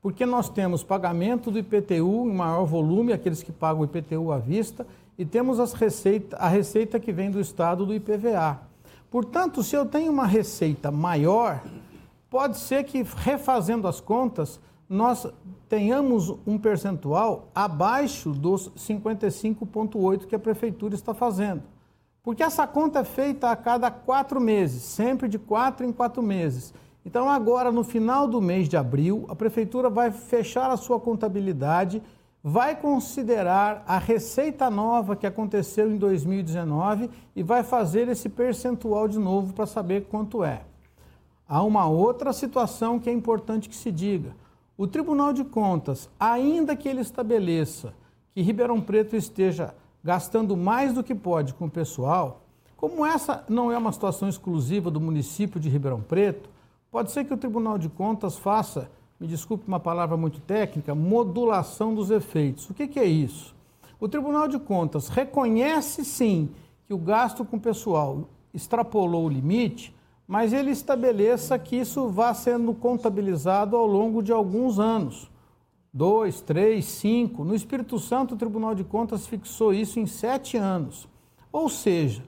porque 0.02 0.26
nós 0.26 0.50
temos 0.50 0.84
pagamento 0.84 1.52
do 1.52 1.60
IPTU 1.60 2.28
em 2.28 2.34
maior 2.34 2.66
volume, 2.66 3.14
aqueles 3.14 3.44
que 3.44 3.52
pagam 3.52 3.82
o 3.82 3.86
IPTU 3.86 4.32
à 4.32 4.40
vista, 4.40 4.88
e 5.18 5.24
temos 5.24 5.60
as 5.60 5.74
receita, 5.74 6.36
a 6.38 6.48
receita 6.48 7.00
que 7.00 7.12
vem 7.12 7.30
do 7.30 7.40
Estado 7.40 7.86
do 7.86 7.94
IPVA. 7.94 8.60
Portanto, 9.12 9.62
se 9.62 9.76
eu 9.76 9.86
tenho 9.86 10.12
uma 10.12 10.26
receita 10.26 10.90
maior, 10.90 11.64
pode 12.28 12.58
ser 12.58 12.84
que, 12.86 13.04
refazendo 13.04 13.88
as 13.88 14.02
contas, 14.02 14.60
nós 14.90 15.28
tenhamos 15.70 16.36
um 16.46 16.58
percentual 16.58 17.50
abaixo 17.54 18.32
dos 18.32 18.70
55,8% 18.72 20.26
que 20.26 20.36
a 20.36 20.40
prefeitura 20.40 20.96
está 20.96 21.14
fazendo. 21.14 21.75
Porque 22.26 22.42
essa 22.42 22.66
conta 22.66 23.02
é 23.02 23.04
feita 23.04 23.52
a 23.52 23.56
cada 23.56 23.92
quatro 23.92 24.42
meses, 24.42 24.82
sempre 24.82 25.30
de 25.30 25.38
quatro 25.38 25.86
em 25.86 25.94
quatro 25.94 26.24
meses. 26.24 26.74
Então, 27.06 27.30
agora, 27.30 27.72
no 27.72 27.84
final 27.84 28.28
do 28.28 28.42
mês 28.42 28.68
de 28.68 28.76
abril, 28.76 29.26
a 29.30 29.36
prefeitura 29.36 29.92
vai 29.92 30.10
fechar 30.10 30.72
a 30.72 30.76
sua 30.76 31.00
contabilidade, 31.00 32.02
vai 32.44 32.76
considerar 32.76 33.84
a 33.88 34.00
receita 34.00 34.72
nova 34.72 35.16
que 35.16 35.28
aconteceu 35.28 35.92
em 35.92 35.98
2019 35.98 37.12
e 37.36 37.44
vai 37.44 37.64
fazer 37.64 38.08
esse 38.08 38.28
percentual 38.28 39.08
de 39.08 39.20
novo 39.20 39.54
para 39.54 39.68
saber 39.68 40.06
quanto 40.06 40.44
é. 40.44 40.64
Há 41.48 41.62
uma 41.62 41.88
outra 41.88 42.34
situação 42.34 43.00
que 43.00 43.08
é 43.08 43.14
importante 43.14 43.70
que 43.70 43.76
se 43.76 43.92
diga 43.92 44.36
o 44.76 44.88
Tribunal 44.88 45.32
de 45.32 45.44
Contas, 45.44 46.10
ainda 46.20 46.76
que 46.76 46.90
ele 46.90 47.02
estabeleça 47.02 47.94
que 48.34 48.42
Ribeirão 48.42 48.82
Preto 48.82 49.16
esteja 49.16 49.76
gastando 50.06 50.56
mais 50.56 50.94
do 50.94 51.04
que 51.04 51.16
pode 51.16 51.56
com 51.56 51.66
o 51.66 51.70
pessoal, 51.70 52.44
como 52.78 53.04
essa 53.04 53.44
não 53.50 53.72
é 53.72 53.78
uma 53.78 53.92
situação 53.92 54.30
exclusiva 54.30 54.92
do 54.92 55.02
município 55.02 55.60
de 55.60 55.68
Ribeirão 55.68 56.00
Preto, 56.00 56.48
pode 56.92 57.10
ser 57.10 57.26
que 57.26 57.34
o 57.34 57.38
Tribunal 57.38 57.80
de 57.80 57.90
Contas 57.90 58.38
faça, 58.38 58.92
me 59.20 59.26
desculpe 59.26 59.68
uma 59.68 59.80
palavra 59.80 60.16
muito 60.16 60.40
técnica, 60.40 60.94
modulação 60.94 61.96
dos 61.96 62.12
efeitos. 62.12 62.70
O 62.70 62.74
que, 62.76 62.88
que 62.88 63.00
é 63.00 63.06
isso? 63.06 63.56
O 64.00 64.08
Tribunal 64.08 64.48
de 64.48 64.60
Contas 64.60 65.08
reconhece 65.08 66.06
sim 66.06 66.52
que 66.86 66.94
o 66.94 67.00
gasto 67.00 67.44
com 67.44 67.58
o 67.58 67.60
pessoal 67.60 68.30
extrapolou 68.54 69.26
o 69.26 69.30
limite, 69.30 69.92
mas 70.28 70.54
ele 70.54 70.70
estabeleça 70.70 71.58
que 71.58 71.78
isso 71.78 72.10
vá 72.10 72.32
sendo 72.32 72.76
contabilizado 72.76 73.76
ao 73.76 73.88
longo 73.88 74.22
de 74.22 74.32
alguns 74.32 74.78
anos. 74.78 75.32
Dois, 75.98 76.42
três, 76.42 76.84
cinco. 76.84 77.46
No 77.46 77.56
Espírito 77.56 77.98
Santo, 77.98 78.36
o 78.36 78.38
Tribunal 78.38 78.76
de 78.76 78.84
Contas 78.84 79.26
fixou 79.26 79.74
isso 79.74 79.98
em 79.98 80.06
sete 80.06 80.58
anos. 80.58 81.08
Ou 81.54 81.70
seja, 81.70 82.22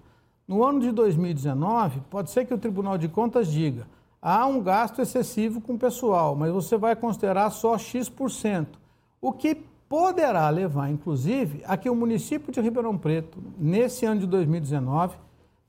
no 0.47 0.63
ano 0.63 0.79
de 0.79 0.89
2019, 0.89 1.99
pode 2.09 2.31
ser 2.31 2.45
que 2.45 2.53
o 2.53 2.57
Tribunal 2.57 2.97
de 2.97 3.09
Contas 3.09 3.51
diga: 3.51 3.85
há 4.21 4.45
um 4.45 4.61
gasto 4.61 5.01
excessivo 5.01 5.59
com 5.59 5.77
pessoal, 5.77 6.33
mas 6.33 6.49
você 6.53 6.77
vai 6.77 6.95
considerar 6.95 7.49
só 7.49 7.77
X%. 7.77 8.79
O 9.19 9.33
que 9.33 9.53
poderá 9.89 10.49
levar, 10.49 10.89
inclusive, 10.89 11.61
a 11.67 11.75
que 11.75 11.89
o 11.89 11.95
município 11.95 12.53
de 12.53 12.61
Ribeirão 12.61 12.97
Preto, 12.97 13.37
nesse 13.59 14.05
ano 14.05 14.21
de 14.21 14.27
2019, 14.27 15.17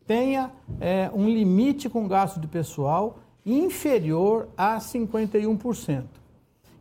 tenha 0.06 0.52
é, 0.78 1.10
um 1.12 1.28
limite 1.28 1.88
com 1.88 2.06
gasto 2.06 2.38
de 2.38 2.46
pessoal 2.46 3.18
inferior 3.44 4.46
a 4.56 4.78
51%. 4.78 6.17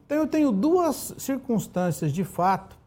Então, 0.07 0.19
eu 0.19 0.25
tenho 0.25 0.53
duas 0.53 1.13
circunstâncias 1.17 2.13
de 2.13 2.23
fato, 2.23 2.77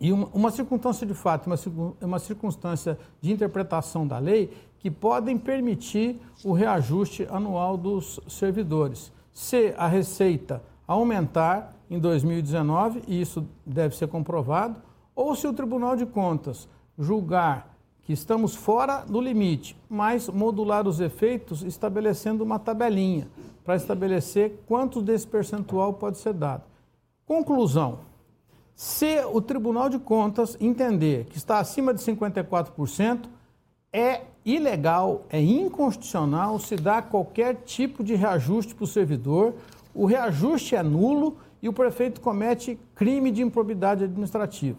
e 0.00 0.12
uma, 0.12 0.26
uma 0.34 0.50
circunstância 0.50 1.06
de 1.06 1.14
fato 1.14 1.48
e 1.48 1.68
uma, 1.68 1.94
uma 2.00 2.18
circunstância 2.18 2.98
de 3.20 3.32
interpretação 3.32 4.04
da 4.04 4.18
lei, 4.18 4.52
que 4.80 4.90
podem 4.90 5.38
permitir 5.38 6.20
o 6.44 6.52
reajuste 6.52 7.24
anual 7.30 7.76
dos 7.76 8.18
servidores. 8.26 9.12
Se 9.32 9.72
a 9.78 9.86
receita 9.86 10.60
aumentar 10.88 11.76
em 11.88 12.00
2019, 12.00 13.04
e 13.06 13.20
isso 13.20 13.46
deve 13.64 13.94
ser 13.94 14.08
comprovado, 14.08 14.82
ou 15.14 15.36
se 15.36 15.46
o 15.46 15.52
Tribunal 15.52 15.94
de 15.94 16.04
Contas 16.04 16.68
julgar 16.98 17.76
que 18.02 18.12
estamos 18.12 18.56
fora 18.56 19.04
do 19.04 19.20
limite, 19.20 19.76
mas 19.88 20.28
modular 20.28 20.88
os 20.88 20.98
efeitos 20.98 21.62
estabelecendo 21.62 22.42
uma 22.42 22.58
tabelinha 22.58 23.28
para 23.68 23.76
estabelecer 23.76 24.62
quanto 24.66 25.02
desse 25.02 25.26
percentual 25.26 25.92
pode 25.92 26.16
ser 26.16 26.32
dado. 26.32 26.62
Conclusão: 27.26 27.98
se 28.74 29.22
o 29.30 29.42
Tribunal 29.42 29.90
de 29.90 29.98
Contas 29.98 30.56
entender 30.58 31.26
que 31.26 31.36
está 31.36 31.58
acima 31.58 31.92
de 31.92 32.00
54%, 32.00 33.26
é 33.92 34.22
ilegal, 34.42 35.26
é 35.28 35.38
inconstitucional 35.42 36.58
se 36.58 36.76
dar 36.76 37.10
qualquer 37.10 37.56
tipo 37.56 38.02
de 38.02 38.14
reajuste 38.14 38.74
para 38.74 38.84
o 38.84 38.86
servidor, 38.86 39.52
o 39.94 40.06
reajuste 40.06 40.74
é 40.74 40.82
nulo 40.82 41.36
e 41.60 41.68
o 41.68 41.72
prefeito 41.74 42.22
comete 42.22 42.80
crime 42.94 43.30
de 43.30 43.42
improbidade 43.42 44.04
administrativa. 44.04 44.78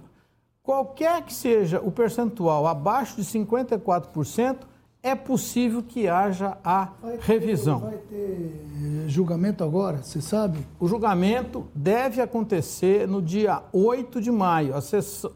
Qualquer 0.64 1.22
que 1.22 1.34
seja 1.34 1.80
o 1.80 1.92
percentual 1.92 2.66
abaixo 2.66 3.18
de 3.18 3.22
54%, 3.22 4.62
é 5.02 5.16
possível 5.16 5.82
que 5.82 6.08
haja 6.08 6.58
a 6.64 6.90
Vai 7.02 7.18
ter- 7.18 7.24
revisão. 7.26 7.80
Vai 7.80 7.98
ter 8.10 9.06
julgamento 9.08 9.64
agora, 9.64 10.04
você 10.04 10.22
sabe? 10.22 10.60
O 10.80 10.88
julgamento 10.88 11.66
deve 11.74 12.22
acontecer 12.22 13.08
no 13.08 13.22
dia 13.22 13.64
8 13.72 14.22
de 14.22 14.30
maio. 14.32 14.74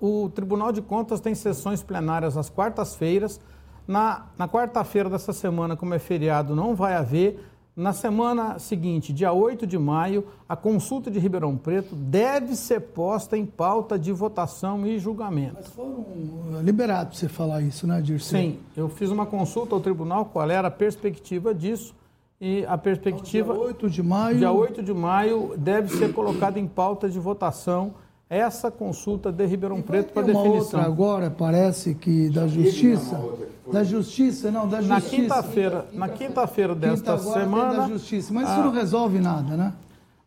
O 0.01 0.29
Tribunal 0.29 0.71
de 0.71 0.81
Contas 0.81 1.19
tem 1.19 1.33
sessões 1.33 1.81
plenárias 1.81 2.35
às 2.37 2.49
quartas-feiras. 2.49 3.39
Na, 3.87 4.27
na 4.37 4.47
quarta-feira 4.47 5.09
dessa 5.09 5.33
semana, 5.33 5.75
como 5.75 5.93
é 5.93 5.99
feriado, 5.99 6.55
não 6.55 6.73
vai 6.75 6.95
haver. 6.95 7.39
Na 7.75 7.91
semana 7.91 8.59
seguinte, 8.59 9.11
dia 9.11 9.33
8 9.33 9.65
de 9.65 9.79
maio, 9.79 10.27
a 10.47 10.55
consulta 10.55 11.09
de 11.09 11.17
Ribeirão 11.17 11.57
Preto 11.57 11.95
deve 11.95 12.55
ser 12.55 12.79
posta 12.79 13.35
em 13.35 13.47
pauta 13.47 13.97
de 13.97 14.11
votação 14.11 14.85
e 14.85 14.99
julgamento. 14.99 15.55
Mas 15.55 15.67
foram 15.69 16.05
eh, 16.53 16.61
liberados 16.61 17.19
para 17.19 17.27
você 17.27 17.33
falar 17.33 17.61
isso, 17.63 17.87
né, 17.87 17.99
Dirceu? 17.99 18.39
Sim, 18.39 18.59
eu 18.77 18.87
fiz 18.87 19.09
uma 19.09 19.25
consulta 19.25 19.73
ao 19.73 19.81
tribunal, 19.81 20.25
qual 20.25 20.47
era 20.51 20.67
a 20.67 20.71
perspectiva 20.71 21.51
disso, 21.51 21.95
e 22.39 22.63
a 22.67 22.77
perspectiva. 22.77 23.53
Dia 23.53 23.61
8 23.63 23.89
de 23.89 24.03
maio. 24.03 24.37
Dia 24.37 24.51
8 24.51 24.83
de 24.83 24.93
maio 24.93 25.53
deve 25.57 25.97
ser 25.97 26.13
colocada 26.13 26.59
em 26.59 26.67
pauta 26.67 27.09
de 27.09 27.17
votação 27.17 27.95
essa 28.37 28.69
consulta 28.71 29.31
de 29.31 29.45
Ribeirão 29.45 29.81
Preto 29.81 30.13
para 30.13 30.23
definição. 30.23 30.53
outra 30.55 30.81
agora, 30.83 31.29
parece 31.29 31.93
que 31.95 32.29
da 32.29 32.47
Justiça. 32.47 33.19
Da 33.71 33.83
Justiça, 33.83 34.51
não, 34.51 34.67
da 34.67 34.81
Na 34.81 34.99
Justiça. 34.99 35.21
quinta-feira, 35.21 35.85
na 35.93 36.09
quinta-feira 36.09 36.73
Quinta 36.73 36.89
desta 36.89 37.17
tem 37.17 37.33
semana, 37.33 37.73
da 37.81 37.87
Justiça. 37.87 38.33
Mas 38.33 38.49
isso 38.49 38.59
Ah. 38.59 38.63
não 38.63 38.71
resolve 38.71 39.19
nada, 39.19 39.55
né? 39.55 39.73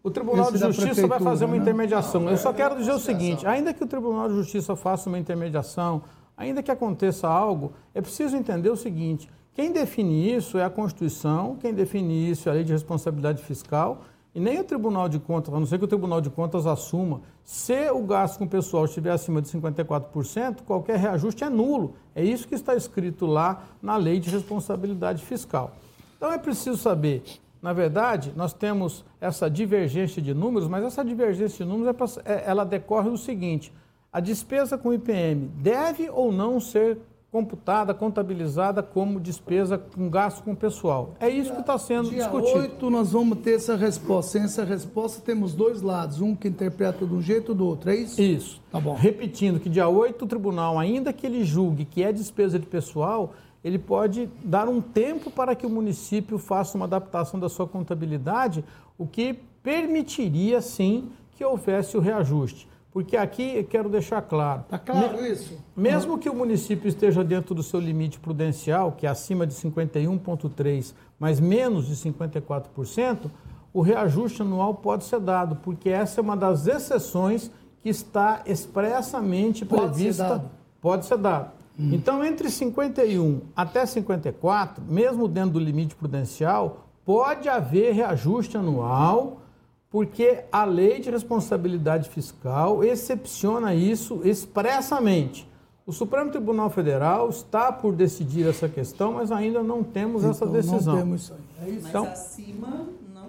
o 0.02 0.10
Tribunal 0.10 0.44
Esse 0.50 0.52
de 0.52 0.72
Justiça 0.72 1.06
vai 1.08 1.18
fazer 1.18 1.44
uma 1.46 1.56
né? 1.56 1.62
intermediação. 1.62 2.28
Eu 2.30 2.36
só 2.36 2.52
quero 2.52 2.76
dizer 2.76 2.92
o 2.92 2.98
seguinte: 2.98 3.44
ainda 3.46 3.74
que 3.74 3.82
o 3.82 3.86
Tribunal 3.88 4.28
de 4.28 4.36
Justiça 4.36 4.76
faça 4.76 5.08
uma 5.08 5.18
intermediação, 5.18 6.00
ainda 6.36 6.62
que 6.62 6.70
aconteça 6.70 7.26
algo, 7.28 7.72
é 7.92 8.00
preciso 8.00 8.36
entender 8.36 8.70
o 8.70 8.76
seguinte: 8.76 9.28
quem 9.52 9.72
define 9.72 10.32
isso 10.34 10.58
é 10.58 10.64
a 10.64 10.70
Constituição, 10.70 11.56
quem 11.60 11.74
define 11.74 12.30
isso 12.30 12.48
é 12.48 12.52
a 12.52 12.54
Lei 12.54 12.62
de 12.64 12.72
Responsabilidade 12.72 13.42
Fiscal. 13.42 14.02
E 14.36 14.40
nem 14.40 14.60
o 14.60 14.64
Tribunal 14.64 15.08
de 15.08 15.18
Contas, 15.18 15.54
a 15.54 15.58
não 15.58 15.64
ser 15.64 15.78
que 15.78 15.86
o 15.86 15.88
Tribunal 15.88 16.20
de 16.20 16.28
Contas 16.28 16.66
assuma, 16.66 17.22
se 17.42 17.90
o 17.90 18.02
gasto 18.02 18.36
com 18.36 18.44
o 18.44 18.48
pessoal 18.48 18.84
estiver 18.84 19.10
acima 19.10 19.40
de 19.40 19.48
54%, 19.48 20.58
qualquer 20.66 20.98
reajuste 20.98 21.42
é 21.42 21.48
nulo. 21.48 21.94
É 22.14 22.22
isso 22.22 22.46
que 22.46 22.54
está 22.54 22.74
escrito 22.74 23.24
lá 23.24 23.62
na 23.80 23.96
Lei 23.96 24.20
de 24.20 24.28
Responsabilidade 24.28 25.24
Fiscal. 25.24 25.72
Então 26.18 26.30
é 26.30 26.36
preciso 26.36 26.76
saber, 26.76 27.22
na 27.62 27.72
verdade, 27.72 28.34
nós 28.36 28.52
temos 28.52 29.06
essa 29.18 29.48
divergência 29.48 30.20
de 30.20 30.34
números, 30.34 30.68
mas 30.68 30.84
essa 30.84 31.02
divergência 31.02 31.64
de 31.64 31.70
números 31.72 31.88
é 31.88 31.92
pra- 31.94 32.22
é- 32.30 32.44
ela 32.46 32.64
decorre 32.66 33.08
do 33.08 33.16
seguinte: 33.16 33.72
a 34.12 34.20
despesa 34.20 34.76
com 34.76 34.92
IPM 34.92 35.48
deve 35.62 36.10
ou 36.10 36.30
não 36.30 36.60
ser 36.60 36.98
computada, 37.30 37.92
contabilizada 37.92 38.82
como 38.82 39.20
despesa 39.20 39.76
com 39.76 40.08
gasto 40.08 40.42
com 40.42 40.54
pessoal. 40.54 41.14
É 41.20 41.28
isso 41.28 41.52
que 41.52 41.60
está 41.60 41.76
sendo 41.76 42.08
Dia 42.08 42.22
discutido. 42.22 42.58
8 42.60 42.90
nós 42.90 43.12
vamos 43.12 43.38
ter 43.38 43.56
essa 43.56 43.76
resposta. 43.76 44.32
Sem 44.32 44.42
essa 44.44 44.64
resposta 44.64 45.20
temos 45.20 45.52
dois 45.52 45.82
lados, 45.82 46.20
um 46.20 46.34
que 46.34 46.48
interpreta 46.48 47.04
de 47.04 47.12
um 47.12 47.20
jeito 47.20 47.52
do 47.52 47.66
outro, 47.66 47.90
é 47.90 47.96
isso? 47.96 48.20
Isso. 48.20 48.62
Tá 48.70 48.80
bom. 48.80 48.94
Repetindo 48.94 49.60
que 49.60 49.68
dia 49.68 49.88
8 49.88 50.24
o 50.24 50.28
tribunal, 50.28 50.78
ainda 50.78 51.12
que 51.12 51.26
ele 51.26 51.44
julgue 51.44 51.84
que 51.84 52.02
é 52.02 52.12
despesa 52.12 52.58
de 52.58 52.66
pessoal, 52.66 53.34
ele 53.62 53.78
pode 53.78 54.30
dar 54.44 54.68
um 54.68 54.80
tempo 54.80 55.30
para 55.30 55.54
que 55.54 55.66
o 55.66 55.70
município 55.70 56.38
faça 56.38 56.76
uma 56.76 56.86
adaptação 56.86 57.38
da 57.38 57.48
sua 57.48 57.66
contabilidade, 57.66 58.64
o 58.96 59.06
que 59.06 59.34
permitiria 59.62 60.60
sim 60.60 61.10
que 61.32 61.44
houvesse 61.44 61.96
o 61.96 62.00
reajuste. 62.00 62.68
Porque 62.96 63.14
aqui 63.14 63.58
eu 63.58 63.64
quero 63.64 63.90
deixar 63.90 64.22
claro. 64.22 64.64
Tá 64.70 64.78
claro 64.78 65.22
isso? 65.22 65.62
Mesmo 65.76 66.16
que 66.16 66.30
o 66.30 66.34
município 66.34 66.88
esteja 66.88 67.22
dentro 67.22 67.54
do 67.54 67.62
seu 67.62 67.78
limite 67.78 68.18
prudencial, 68.18 68.92
que 68.92 69.06
é 69.06 69.10
acima 69.10 69.46
de 69.46 69.52
51,3%, 69.52 70.94
mas 71.20 71.38
menos 71.38 71.88
de 71.88 71.94
54%, 71.94 73.30
o 73.74 73.82
reajuste 73.82 74.40
anual 74.40 74.76
pode 74.76 75.04
ser 75.04 75.20
dado, 75.20 75.56
porque 75.56 75.90
essa 75.90 76.20
é 76.20 76.22
uma 76.22 76.34
das 76.34 76.66
exceções 76.66 77.50
que 77.82 77.90
está 77.90 78.40
expressamente 78.46 79.66
Pode 79.66 79.82
ser 79.82 79.92
prevista. 79.92 80.28
dado. 80.30 80.50
Pode 80.80 81.04
ser 81.04 81.18
dado. 81.18 81.50
Então, 81.78 82.24
entre 82.24 82.48
51 82.48 83.42
até 83.54 83.84
54, 83.84 84.82
mesmo 84.88 85.28
dentro 85.28 85.50
do 85.50 85.60
limite 85.60 85.94
prudencial, 85.94 86.86
pode 87.04 87.46
haver 87.46 87.92
reajuste 87.92 88.56
anual, 88.56 89.42
porque 89.96 90.40
a 90.52 90.66
lei 90.66 91.00
de 91.00 91.10
responsabilidade 91.10 92.10
fiscal 92.10 92.84
excepciona 92.84 93.74
isso 93.74 94.20
expressamente. 94.24 95.48
O 95.86 95.92
Supremo 95.92 96.30
Tribunal 96.30 96.68
Federal 96.68 97.30
está 97.30 97.72
por 97.72 97.94
decidir 97.94 98.46
essa 98.46 98.68
questão, 98.68 99.14
mas 99.14 99.32
ainda 99.32 99.62
não 99.62 99.82
temos 99.82 100.22
essa 100.22 100.44
Então, 100.44 100.52
decisão. 100.54 100.94
Não 100.96 101.00
temos 101.02 101.22
isso 101.22 101.32
aí. 101.32 101.66
É 101.66 101.70
isso? 101.70 101.80
Mas 101.80 101.88
Então- 101.88 102.04
acima, 102.04 102.86
não, 103.14 103.26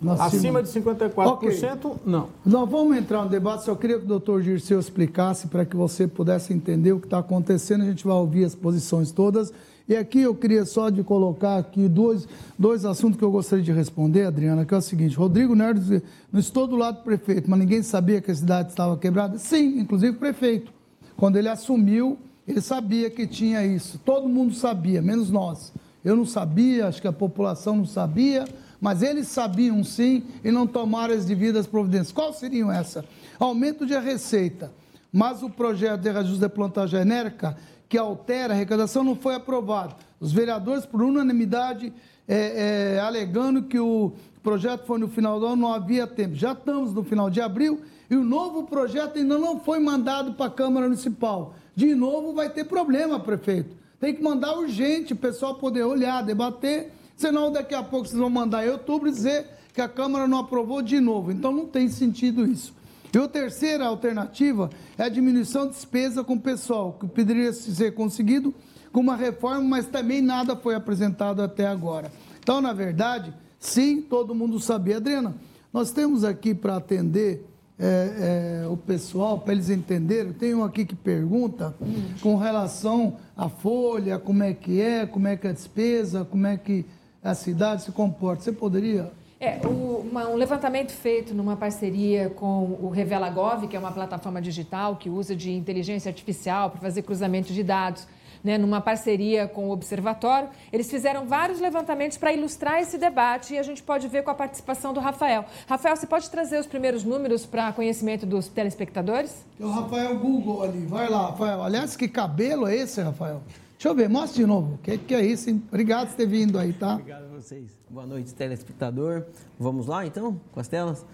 não. 0.00 0.22
Acima 0.22 0.62
de 0.62 0.68
54%, 0.68 1.96
não. 2.06 2.28
Nós 2.46 2.70
vamos 2.70 2.96
entrar 2.96 3.24
no 3.24 3.28
debate, 3.28 3.64
só 3.64 3.74
queria 3.74 3.98
que 3.98 4.04
o 4.04 4.06
doutor 4.06 4.40
Dirceu 4.40 4.78
explicasse 4.78 5.48
para 5.48 5.64
que 5.64 5.74
você 5.74 6.06
pudesse 6.06 6.52
entender 6.52 6.92
o 6.92 7.00
que 7.00 7.08
está 7.08 7.18
acontecendo. 7.18 7.82
A 7.82 7.86
gente 7.86 8.06
vai 8.06 8.14
ouvir 8.14 8.44
as 8.44 8.54
posições 8.54 9.10
todas. 9.10 9.52
E 9.86 9.94
aqui 9.94 10.20
eu 10.20 10.34
queria 10.34 10.64
só 10.64 10.88
de 10.88 11.02
colocar 11.02 11.58
aqui 11.58 11.88
dois, 11.88 12.26
dois 12.58 12.86
assuntos 12.86 13.18
que 13.18 13.24
eu 13.24 13.30
gostaria 13.30 13.62
de 13.62 13.70
responder, 13.70 14.24
Adriana, 14.24 14.64
que 14.64 14.72
é 14.72 14.76
o 14.78 14.80
seguinte. 14.80 15.14
Rodrigo 15.14 15.54
Nerdo 15.54 16.02
não 16.32 16.40
estou 16.40 16.66
do 16.66 16.74
lado 16.74 16.98
do 16.98 17.02
prefeito, 17.02 17.50
mas 17.50 17.58
ninguém 17.58 17.82
sabia 17.82 18.20
que 18.20 18.30
a 18.30 18.34
cidade 18.34 18.70
estava 18.70 18.96
quebrada? 18.96 19.36
Sim, 19.36 19.80
inclusive 19.80 20.16
o 20.16 20.18
prefeito. 20.18 20.72
Quando 21.18 21.36
ele 21.36 21.50
assumiu, 21.50 22.18
ele 22.48 22.62
sabia 22.62 23.10
que 23.10 23.26
tinha 23.26 23.64
isso. 23.64 24.00
Todo 24.02 24.26
mundo 24.26 24.54
sabia, 24.54 25.02
menos 25.02 25.30
nós. 25.30 25.70
Eu 26.02 26.16
não 26.16 26.24
sabia, 26.24 26.86
acho 26.86 27.00
que 27.00 27.08
a 27.08 27.12
população 27.12 27.76
não 27.76 27.86
sabia, 27.86 28.46
mas 28.80 29.02
eles 29.02 29.28
sabiam 29.28 29.84
sim 29.84 30.22
e 30.42 30.50
não 30.50 30.66
tomaram 30.66 31.14
as 31.14 31.26
devidas 31.26 31.66
providências. 31.66 32.12
Quais 32.12 32.36
seriam 32.36 32.72
essas? 32.72 33.04
Aumento 33.38 33.84
de 33.84 33.98
receita, 33.98 34.72
mas 35.12 35.42
o 35.42 35.50
projeto 35.50 36.00
de 36.00 36.10
reajuste 36.10 36.40
da 36.40 36.48
planta 36.48 36.86
genérica, 36.86 37.56
que 37.94 37.98
altera 37.98 38.52
a 38.52 38.56
arrecadação, 38.56 39.04
não 39.04 39.14
foi 39.14 39.36
aprovado. 39.36 39.94
Os 40.18 40.32
vereadores, 40.32 40.84
por 40.84 41.00
unanimidade, 41.00 41.92
é, 42.26 42.96
é, 42.96 42.98
alegando 42.98 43.62
que 43.62 43.78
o 43.78 44.10
projeto 44.42 44.84
foi 44.84 44.98
no 44.98 45.06
final 45.06 45.38
do 45.38 45.46
ano, 45.46 45.62
não 45.62 45.72
havia 45.72 46.04
tempo. 46.04 46.34
Já 46.34 46.54
estamos 46.54 46.92
no 46.92 47.04
final 47.04 47.30
de 47.30 47.40
abril 47.40 47.82
e 48.10 48.16
o 48.16 48.24
novo 48.24 48.64
projeto 48.64 49.16
ainda 49.16 49.38
não 49.38 49.60
foi 49.60 49.78
mandado 49.78 50.32
para 50.32 50.46
a 50.46 50.50
Câmara 50.50 50.86
Municipal. 50.86 51.54
De 51.76 51.94
novo 51.94 52.32
vai 52.32 52.50
ter 52.50 52.64
problema, 52.64 53.20
prefeito. 53.20 53.76
Tem 54.00 54.12
que 54.12 54.20
mandar 54.20 54.58
urgente, 54.58 55.12
o 55.12 55.16
pessoal 55.16 55.54
poder 55.54 55.84
olhar, 55.84 56.20
debater, 56.24 56.90
senão 57.14 57.52
daqui 57.52 57.76
a 57.76 57.82
pouco 57.84 58.08
vocês 58.08 58.18
vão 58.18 58.28
mandar 58.28 58.66
em 58.66 58.70
outubro 58.70 59.08
dizer 59.08 59.46
que 59.72 59.80
a 59.80 59.88
Câmara 59.88 60.26
não 60.26 60.38
aprovou 60.40 60.82
de 60.82 60.98
novo. 60.98 61.30
Então 61.30 61.52
não 61.52 61.66
tem 61.66 61.88
sentido 61.88 62.44
isso. 62.44 62.74
E 63.14 63.18
a 63.18 63.28
terceira 63.28 63.86
alternativa 63.86 64.70
é 64.98 65.04
a 65.04 65.08
diminuição 65.08 65.66
de 65.66 65.74
despesa 65.74 66.24
com 66.24 66.34
o 66.34 66.40
pessoal, 66.40 66.96
que 66.98 67.06
poderia 67.06 67.52
ser 67.52 67.94
conseguido 67.94 68.52
com 68.92 69.00
uma 69.00 69.16
reforma, 69.16 69.62
mas 69.62 69.86
também 69.86 70.20
nada 70.20 70.56
foi 70.56 70.74
apresentado 70.74 71.40
até 71.40 71.66
agora. 71.66 72.10
Então, 72.40 72.60
na 72.60 72.72
verdade, 72.72 73.32
sim, 73.58 74.02
todo 74.02 74.34
mundo 74.34 74.58
sabia. 74.58 74.96
Adriana, 74.96 75.34
nós 75.72 75.90
temos 75.90 76.24
aqui 76.24 76.54
para 76.54 76.76
atender 76.76 77.46
é, 77.78 78.62
é, 78.64 78.68
o 78.68 78.76
pessoal, 78.76 79.38
para 79.38 79.52
eles 79.52 79.70
entenderem, 79.70 80.32
tem 80.32 80.54
um 80.54 80.62
aqui 80.62 80.84
que 80.84 80.94
pergunta 80.94 81.74
com 82.20 82.36
relação 82.36 83.16
à 83.36 83.48
folha, 83.48 84.18
como 84.18 84.42
é 84.42 84.54
que 84.54 84.80
é, 84.80 85.06
como 85.06 85.26
é 85.26 85.36
que 85.36 85.46
é 85.46 85.50
a 85.50 85.52
despesa, 85.52 86.24
como 86.24 86.46
é 86.46 86.56
que 86.56 86.84
a 87.22 87.34
cidade 87.34 87.82
se 87.82 87.92
comporta. 87.92 88.42
Você 88.42 88.52
poderia 88.52 89.10
É, 89.40 89.58
uma- 89.66 90.28
um 90.28 90.36
levantamento 90.36 90.92
feito 90.92 91.34
numa 91.34 91.56
parceria 91.56 92.30
com 92.30 92.78
o 92.80 92.88
Revela 92.88 93.28
Gov, 93.28 93.66
que 93.66 93.76
é 93.76 93.78
uma 93.78 93.92
plataforma 93.92 94.40
digital 94.40 94.96
que 94.96 95.10
usa 95.10 95.34
de 95.34 95.50
inteligência 95.52 96.08
artificial 96.08 96.70
para 96.70 96.80
fazer 96.80 97.02
cruzamento 97.02 97.52
de 97.52 97.62
dados, 97.62 98.06
né, 98.42 98.56
numa 98.58 98.80
parceria 98.80 99.48
com 99.48 99.68
o 99.68 99.72
Observatório. 99.72 100.48
Eles 100.72 100.88
fizeram 100.90 101.26
vários 101.26 101.60
levantamentos 101.60 102.16
para 102.16 102.32
ilustrar 102.32 102.80
esse 102.80 102.96
debate 102.96 103.54
e 103.54 103.58
a 103.58 103.62
gente 103.62 103.82
pode 103.82 104.06
ver 104.06 104.22
com 104.22 104.30
a 104.30 104.34
participação 104.34 104.92
do 104.94 105.00
Rafael. 105.00 105.44
Rafael, 105.66 105.96
você 105.96 106.06
pode 106.06 106.30
trazer 106.30 106.58
os 106.58 106.66
primeiros 106.66 107.04
números 107.04 107.44
para 107.44 107.72
conhecimento 107.72 108.24
dos 108.24 108.46
telespectadores? 108.48 109.44
O 109.58 109.68
Rafael 109.68 110.16
Google 110.18 110.62
ali, 110.62 110.86
vai 110.86 111.08
lá, 111.08 111.30
Rafael. 111.30 111.62
Aliás, 111.62 111.96
que 111.96 112.06
cabelo 112.06 112.66
é 112.66 112.76
esse, 112.76 113.00
Rafael? 113.02 113.42
Deixa 113.84 113.92
eu 113.92 113.94
ver, 114.02 114.08
mostra 114.08 114.40
de 114.40 114.46
novo. 114.46 114.76
O 114.76 114.78
que, 114.78 114.96
que 114.96 115.14
é 115.14 115.22
isso, 115.22 115.50
hein? 115.50 115.62
Obrigado 115.68 116.08
por 116.08 116.16
ter 116.16 116.26
vindo 116.26 116.58
aí, 116.58 116.72
tá? 116.72 116.94
Obrigado 116.94 117.24
a 117.24 117.36
vocês. 117.36 117.66
Boa 117.90 118.06
noite, 118.06 118.32
telespectador. 118.32 119.26
Vamos 119.60 119.86
lá, 119.88 120.06
então, 120.06 120.40
com 120.52 120.58
as 120.58 120.66
telas? 120.66 121.04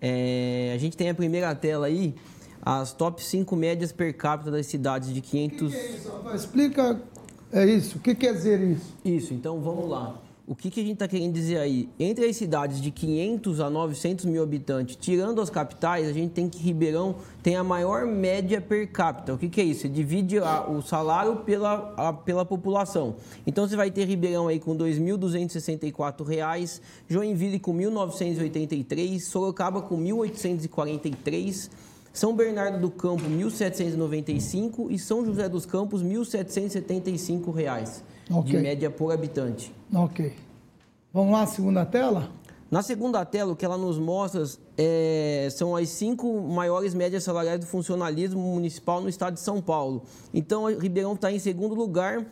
É, 0.00 0.72
a 0.74 0.78
gente 0.78 0.96
tem 0.96 1.08
a 1.08 1.14
primeira 1.14 1.54
tela 1.54 1.86
aí, 1.86 2.16
as 2.60 2.92
top 2.92 3.22
5 3.22 3.54
médias 3.54 3.92
per 3.92 4.12
capita 4.12 4.50
das 4.50 4.66
cidades 4.66 5.14
de 5.14 5.20
500... 5.20 5.68
O 5.68 5.70
que, 5.70 5.76
que 5.76 5.86
é 5.86 5.96
isso? 5.96 6.12
Explica 6.34 7.00
é 7.52 7.64
isso. 7.64 7.98
O 7.98 8.00
que 8.00 8.12
quer 8.12 8.32
dizer 8.32 8.60
isso? 8.60 8.96
Isso, 9.04 9.32
então 9.32 9.60
vamos 9.60 9.88
lá. 9.88 10.20
O 10.48 10.54
que, 10.54 10.70
que 10.70 10.78
a 10.78 10.82
gente 10.84 10.92
está 10.92 11.08
querendo 11.08 11.32
dizer 11.32 11.58
aí? 11.58 11.88
Entre 11.98 12.24
as 12.24 12.36
cidades 12.36 12.80
de 12.80 12.92
500 12.92 13.58
a 13.58 13.68
900 13.68 14.26
mil 14.26 14.44
habitantes, 14.44 14.94
tirando 14.94 15.40
as 15.40 15.50
capitais, 15.50 16.06
a 16.06 16.12
gente 16.12 16.30
tem 16.30 16.48
que 16.48 16.62
Ribeirão 16.62 17.16
tem 17.42 17.56
a 17.56 17.64
maior 17.64 18.06
média 18.06 18.60
per 18.60 18.86
capita. 18.92 19.34
O 19.34 19.38
que, 19.38 19.48
que 19.48 19.60
é 19.60 19.64
isso? 19.64 19.80
Você 19.80 19.88
divide 19.88 20.38
a, 20.38 20.70
o 20.70 20.80
salário 20.82 21.38
pela, 21.38 21.92
a, 21.96 22.12
pela 22.12 22.44
população. 22.44 23.16
Então 23.44 23.66
você 23.66 23.74
vai 23.74 23.90
ter 23.90 24.04
Ribeirão 24.04 24.46
aí 24.46 24.60
com 24.60 24.74
R$ 24.74 24.78
2.264, 24.84 26.80
Joinville 27.08 27.58
com 27.58 27.76
1.983, 27.76 29.18
Sorocaba 29.18 29.82
com 29.82 29.98
1.843, 29.98 31.70
São 32.12 32.36
Bernardo 32.36 32.78
do 32.78 32.88
Campo 32.88 33.24
1.795 33.24 34.92
e 34.92 34.98
São 34.98 35.24
José 35.24 35.48
dos 35.48 35.66
Campos 35.66 36.04
1.775 36.04 37.52
reais 38.28 38.40
Ok. 38.40 38.50
de 38.50 38.58
média 38.58 38.90
por 38.90 39.12
habitante. 39.12 39.72
Ok. 39.94 40.32
Vamos 41.12 41.32
lá, 41.32 41.46
segunda 41.46 41.84
tela? 41.86 42.30
Na 42.70 42.82
segunda 42.82 43.24
tela, 43.24 43.52
o 43.52 43.56
que 43.56 43.64
ela 43.64 43.78
nos 43.78 43.96
mostra 43.98 44.42
é, 44.76 45.48
são 45.52 45.76
as 45.76 45.88
cinco 45.88 46.40
maiores 46.42 46.94
médias 46.94 47.22
salariais 47.22 47.60
do 47.60 47.66
funcionalismo 47.66 48.40
municipal 48.40 49.00
no 49.00 49.08
estado 49.08 49.34
de 49.34 49.40
São 49.40 49.62
Paulo. 49.62 50.02
Então, 50.34 50.66
Ribeirão 50.66 51.12
está 51.14 51.30
em 51.30 51.38
segundo 51.38 51.74
lugar, 51.76 52.26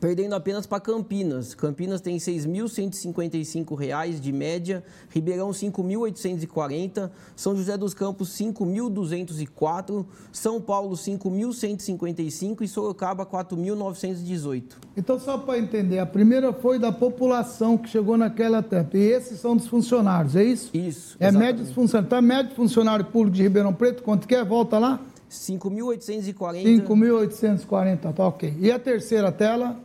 perdendo 0.00 0.34
apenas 0.34 0.66
para 0.66 0.80
Campinas. 0.80 1.54
Campinas 1.54 2.00
tem 2.00 2.14
R$ 2.14 2.20
6.155 2.20 4.20
de 4.20 4.32
média, 4.32 4.82
Ribeirão 5.08 5.50
5.840, 5.50 7.10
São 7.36 7.56
José 7.56 7.76
dos 7.76 7.94
Campos 7.94 8.30
5.204, 8.30 10.04
São 10.32 10.60
Paulo 10.60 10.96
5.155 10.96 12.62
e 12.62 12.68
Sorocaba 12.68 13.26
4.918. 13.26 14.62
Então, 14.96 15.18
só 15.18 15.38
para 15.38 15.58
entender, 15.58 15.98
a 15.98 16.06
primeira 16.06 16.52
foi 16.52 16.78
da 16.78 16.92
população 16.92 17.78
que 17.78 17.88
chegou 17.88 18.16
naquela 18.16 18.62
tempo. 18.62 18.96
E 18.96 19.00
esses 19.00 19.40
são 19.40 19.56
dos 19.56 19.66
funcionários, 19.66 20.36
é 20.36 20.44
isso? 20.44 20.70
Isso. 20.74 21.16
É 21.18 21.28
exatamente. 21.28 21.52
médio 21.52 21.64
dos 21.64 21.74
funcionários. 21.74 22.06
Então, 22.06 22.22
médio 22.22 22.50
de 22.50 22.56
funcionário 22.56 23.04
público 23.06 23.36
de 23.36 23.42
Ribeirão 23.42 23.72
Preto, 23.72 24.02
quanto 24.02 24.26
que 24.26 24.34
é? 24.34 24.44
Volta 24.44 24.78
lá? 24.78 25.00
5.840. 25.32 26.86
5.840, 26.86 28.12
tá 28.12 28.26
ok. 28.26 28.54
E 28.58 28.70
a 28.70 28.78
terceira 28.78 29.32
tela? 29.32 29.80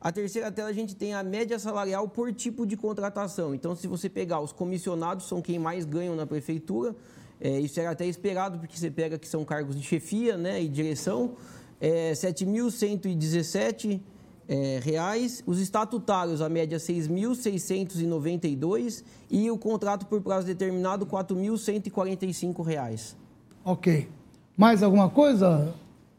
A 0.00 0.10
terceira 0.10 0.50
tela 0.50 0.68
a 0.68 0.72
gente 0.72 0.96
tem 0.96 1.14
a 1.14 1.22
média 1.22 1.58
salarial 1.58 2.08
por 2.08 2.32
tipo 2.32 2.66
de 2.66 2.76
contratação. 2.76 3.54
Então, 3.54 3.76
se 3.76 3.86
você 3.86 4.08
pegar 4.08 4.40
os 4.40 4.52
comissionados, 4.52 5.28
são 5.28 5.42
quem 5.42 5.58
mais 5.58 5.84
ganham 5.84 6.16
na 6.16 6.26
prefeitura. 6.26 6.96
É, 7.40 7.60
isso 7.60 7.78
era 7.78 7.90
até 7.90 8.06
esperado, 8.06 8.58
porque 8.58 8.76
você 8.76 8.90
pega 8.90 9.18
que 9.18 9.28
são 9.28 9.44
cargos 9.44 9.76
de 9.76 9.82
chefia 9.82 10.36
né, 10.36 10.62
e 10.62 10.68
direção. 10.68 11.36
É, 11.80 12.12
7.117 12.12 14.00
é, 14.48 14.80
reais. 14.82 15.42
Os 15.46 15.60
estatutários, 15.60 16.40
a 16.40 16.48
média 16.48 16.78
6.692 16.78 19.04
e 19.30 19.48
o 19.50 19.58
contrato 19.58 20.06
por 20.06 20.20
prazo 20.20 20.46
determinado 20.46 21.06
4.145 21.06 22.64
reais. 22.64 23.16
Ok. 23.64 24.08
Mais 24.56 24.82
alguma 24.82 25.08
coisa? 25.08 25.74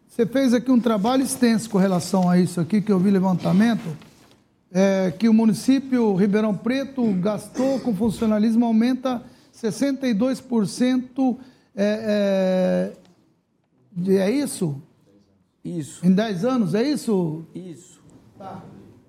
Você 0.08 0.26
fez 0.26 0.54
aqui 0.54 0.72
um 0.72 0.80
trabalho 0.80 1.24
extenso 1.24 1.70
com 1.70 1.78
relação 1.78 2.30
a 2.30 2.38
isso 2.38 2.60
aqui, 2.60 2.82
que 2.82 2.92
eu 2.92 3.00
vi 3.00 3.10
levantamento, 3.10 3.98
é, 4.72 5.12
que 5.18 5.30
o 5.30 5.34
município 5.34 6.16
Ribeirão 6.16 6.56
Preto 6.56 7.04
gastou 7.14 7.80
com 7.80 7.96
funcionalismo, 7.96 8.66
aumenta 8.66 9.24
62%. 9.56 11.38
É, 11.76 12.94
é, 14.08 14.16
é 14.18 14.32
isso? 14.32 14.82
Isso, 15.64 16.06
Em 16.06 16.12
10 16.12 16.44
anos, 16.44 16.76
é 16.76 16.84
isso? 16.84 17.46
isso. 17.56 18.02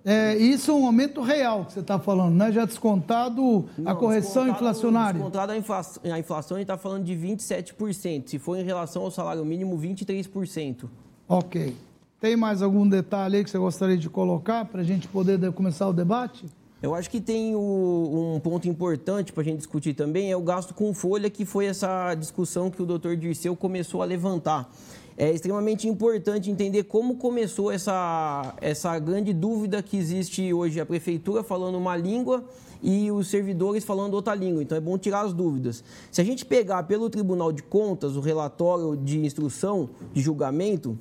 É, 0.04 0.36
isso 0.36 0.70
é 0.70 0.74
um 0.74 0.84
aumento 0.84 1.22
real 1.22 1.64
que 1.64 1.72
você 1.72 1.80
está 1.80 1.98
falando, 1.98 2.34
né? 2.34 2.52
Já 2.52 2.66
descontado 2.66 3.64
a 3.78 3.80
Não, 3.92 3.96
correção 3.96 4.44
descontado- 4.44 4.50
inflacionária. 4.50 5.14
Descontado 5.14 5.52
a 5.52 5.56
inflação, 5.56 6.02
a 6.12 6.18
inflação, 6.18 6.56
a 6.56 6.60
gente 6.60 6.64
está 6.70 6.76
falando 6.76 7.04
de 7.04 7.14
27%. 7.16 8.28
Se 8.28 8.38
for 8.38 8.58
em 8.58 8.64
relação 8.64 9.02
ao 9.02 9.10
salário 9.10 9.44
mínimo, 9.46 9.78
23%. 9.78 10.90
Ok. 11.26 11.74
Tem 12.20 12.36
mais 12.36 12.60
algum 12.60 12.86
detalhe 12.86 13.38
aí 13.38 13.44
que 13.44 13.50
você 13.50 13.58
gostaria 13.58 13.96
de 13.96 14.10
colocar 14.10 14.66
para 14.66 14.82
a 14.82 14.84
gente 14.84 15.08
poder 15.08 15.38
de- 15.38 15.50
começar 15.52 15.88
o 15.88 15.92
debate? 15.92 16.44
Eu 16.82 16.94
acho 16.94 17.08
que 17.08 17.18
tem 17.18 17.54
o- 17.56 18.34
um 18.36 18.40
ponto 18.40 18.68
importante 18.68 19.32
para 19.32 19.40
a 19.40 19.44
gente 19.44 19.56
discutir 19.56 19.94
também, 19.94 20.30
é 20.30 20.36
o 20.36 20.42
gasto 20.42 20.74
com 20.74 20.92
folha, 20.92 21.30
que 21.30 21.46
foi 21.46 21.64
essa 21.64 22.14
discussão 22.14 22.70
que 22.70 22.82
o 22.82 22.84
doutor 22.84 23.16
Dirceu 23.16 23.56
começou 23.56 24.02
a 24.02 24.04
levantar. 24.04 24.70
É 25.16 25.30
extremamente 25.30 25.86
importante 25.86 26.50
entender 26.50 26.84
como 26.84 27.16
começou 27.16 27.70
essa, 27.70 28.54
essa 28.60 28.98
grande 28.98 29.32
dúvida 29.32 29.80
que 29.80 29.96
existe 29.96 30.52
hoje. 30.52 30.80
A 30.80 30.86
prefeitura 30.86 31.44
falando 31.44 31.78
uma 31.78 31.96
língua 31.96 32.44
e 32.82 33.10
os 33.12 33.28
servidores 33.28 33.84
falando 33.84 34.14
outra 34.14 34.34
língua. 34.34 34.62
Então 34.62 34.76
é 34.76 34.80
bom 34.80 34.98
tirar 34.98 35.20
as 35.20 35.32
dúvidas. 35.32 35.84
Se 36.10 36.20
a 36.20 36.24
gente 36.24 36.44
pegar 36.44 36.82
pelo 36.82 37.08
Tribunal 37.08 37.52
de 37.52 37.62
Contas 37.62 38.16
o 38.16 38.20
relatório 38.20 38.96
de 38.96 39.18
instrução 39.24 39.88
de 40.12 40.20
julgamento, 40.20 40.98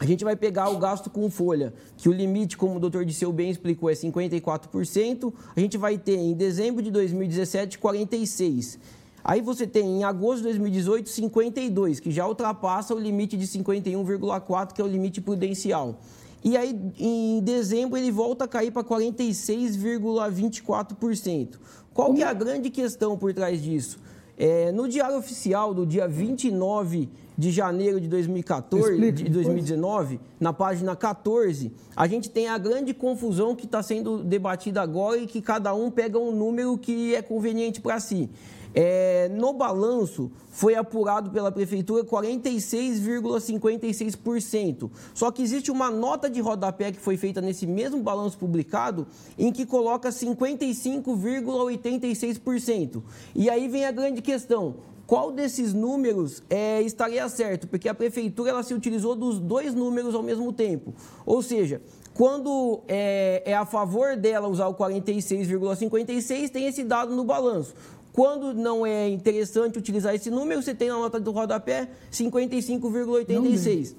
a 0.00 0.06
gente 0.06 0.22
vai 0.22 0.36
pegar 0.36 0.70
o 0.70 0.78
gasto 0.78 1.10
com 1.10 1.28
folha, 1.28 1.74
que 1.96 2.08
o 2.08 2.12
limite, 2.12 2.56
como 2.56 2.76
o 2.76 2.80
doutor 2.80 3.04
Disseu 3.04 3.32
bem 3.32 3.50
explicou, 3.50 3.90
é 3.90 3.94
54%. 3.94 5.32
A 5.56 5.60
gente 5.60 5.76
vai 5.76 5.98
ter 5.98 6.16
em 6.16 6.34
dezembro 6.34 6.80
de 6.80 6.90
2017, 6.92 7.78
46%. 7.78 8.78
Aí 9.28 9.40
você 9.42 9.66
tem 9.66 9.98
em 9.98 10.04
agosto 10.04 10.38
de 10.38 10.44
2018, 10.44 11.10
52%, 11.10 12.00
que 12.00 12.10
já 12.10 12.26
ultrapassa 12.26 12.94
o 12.94 12.98
limite 12.98 13.36
de 13.36 13.46
51,4%, 13.46 14.72
que 14.72 14.80
é 14.80 14.84
o 14.84 14.88
limite 14.88 15.20
prudencial. 15.20 16.00
E 16.42 16.56
aí, 16.56 16.74
em 16.98 17.38
dezembro, 17.42 17.98
ele 17.98 18.10
volta 18.10 18.46
a 18.46 18.48
cair 18.48 18.70
para 18.70 18.82
46,24%. 18.82 21.58
Qual 21.92 22.14
que 22.14 22.22
é 22.22 22.26
a 22.26 22.32
grande 22.32 22.70
questão 22.70 23.18
por 23.18 23.34
trás 23.34 23.62
disso? 23.62 23.98
É, 24.38 24.72
no 24.72 24.88
Diário 24.88 25.18
Oficial 25.18 25.74
do 25.74 25.84
dia 25.84 26.08
29 26.08 27.10
de 27.36 27.50
janeiro 27.50 28.00
de 28.00 28.08
2014, 28.08 28.92
Explica, 28.92 29.12
de 29.12 29.24
depois. 29.24 29.44
2019, 29.44 30.20
na 30.40 30.54
página 30.54 30.96
14, 30.96 31.70
a 31.94 32.06
gente 32.06 32.30
tem 32.30 32.48
a 32.48 32.56
grande 32.56 32.94
confusão 32.94 33.54
que 33.54 33.66
está 33.66 33.82
sendo 33.82 34.24
debatida 34.24 34.80
agora 34.80 35.18
e 35.18 35.26
que 35.26 35.42
cada 35.42 35.74
um 35.74 35.90
pega 35.90 36.18
um 36.18 36.34
número 36.34 36.78
que 36.78 37.14
é 37.14 37.20
conveniente 37.20 37.78
para 37.78 38.00
si. 38.00 38.30
É, 38.80 39.28
no 39.30 39.54
balanço, 39.54 40.30
foi 40.52 40.76
apurado 40.76 41.32
pela 41.32 41.50
Prefeitura 41.50 42.04
46,56%. 42.04 44.88
Só 45.12 45.32
que 45.32 45.42
existe 45.42 45.72
uma 45.72 45.90
nota 45.90 46.30
de 46.30 46.40
rodapé 46.40 46.92
que 46.92 47.00
foi 47.00 47.16
feita 47.16 47.40
nesse 47.40 47.66
mesmo 47.66 48.00
balanço 48.00 48.38
publicado, 48.38 49.04
em 49.36 49.50
que 49.50 49.66
coloca 49.66 50.10
55,86%. 50.10 53.02
E 53.34 53.50
aí 53.50 53.66
vem 53.66 53.84
a 53.84 53.90
grande 53.90 54.22
questão. 54.22 54.76
Qual 55.08 55.32
desses 55.32 55.74
números 55.74 56.44
é, 56.48 56.80
estaria 56.82 57.28
certo? 57.28 57.66
Porque 57.66 57.88
a 57.88 57.94
prefeitura 57.94 58.50
ela 58.50 58.62
se 58.62 58.74
utilizou 58.74 59.16
dos 59.16 59.40
dois 59.40 59.74
números 59.74 60.14
ao 60.14 60.22
mesmo 60.22 60.52
tempo. 60.52 60.94
Ou 61.26 61.42
seja, 61.42 61.82
quando 62.12 62.80
é, 62.88 63.42
é 63.46 63.54
a 63.54 63.64
favor 63.64 64.16
dela 64.16 64.48
usar 64.48 64.66
o 64.66 64.74
46,56, 64.74 66.50
tem 66.50 66.66
esse 66.66 66.84
dado 66.84 67.14
no 67.14 67.24
balanço. 67.24 67.74
Quando 68.18 68.52
não 68.52 68.84
é 68.84 69.08
interessante 69.08 69.78
utilizar 69.78 70.12
esse 70.12 70.28
número, 70.28 70.60
você 70.60 70.74
tem 70.74 70.88
na 70.88 70.96
nota 70.96 71.20
do 71.20 71.30
rodapé 71.30 71.88
55,86. 72.10 73.94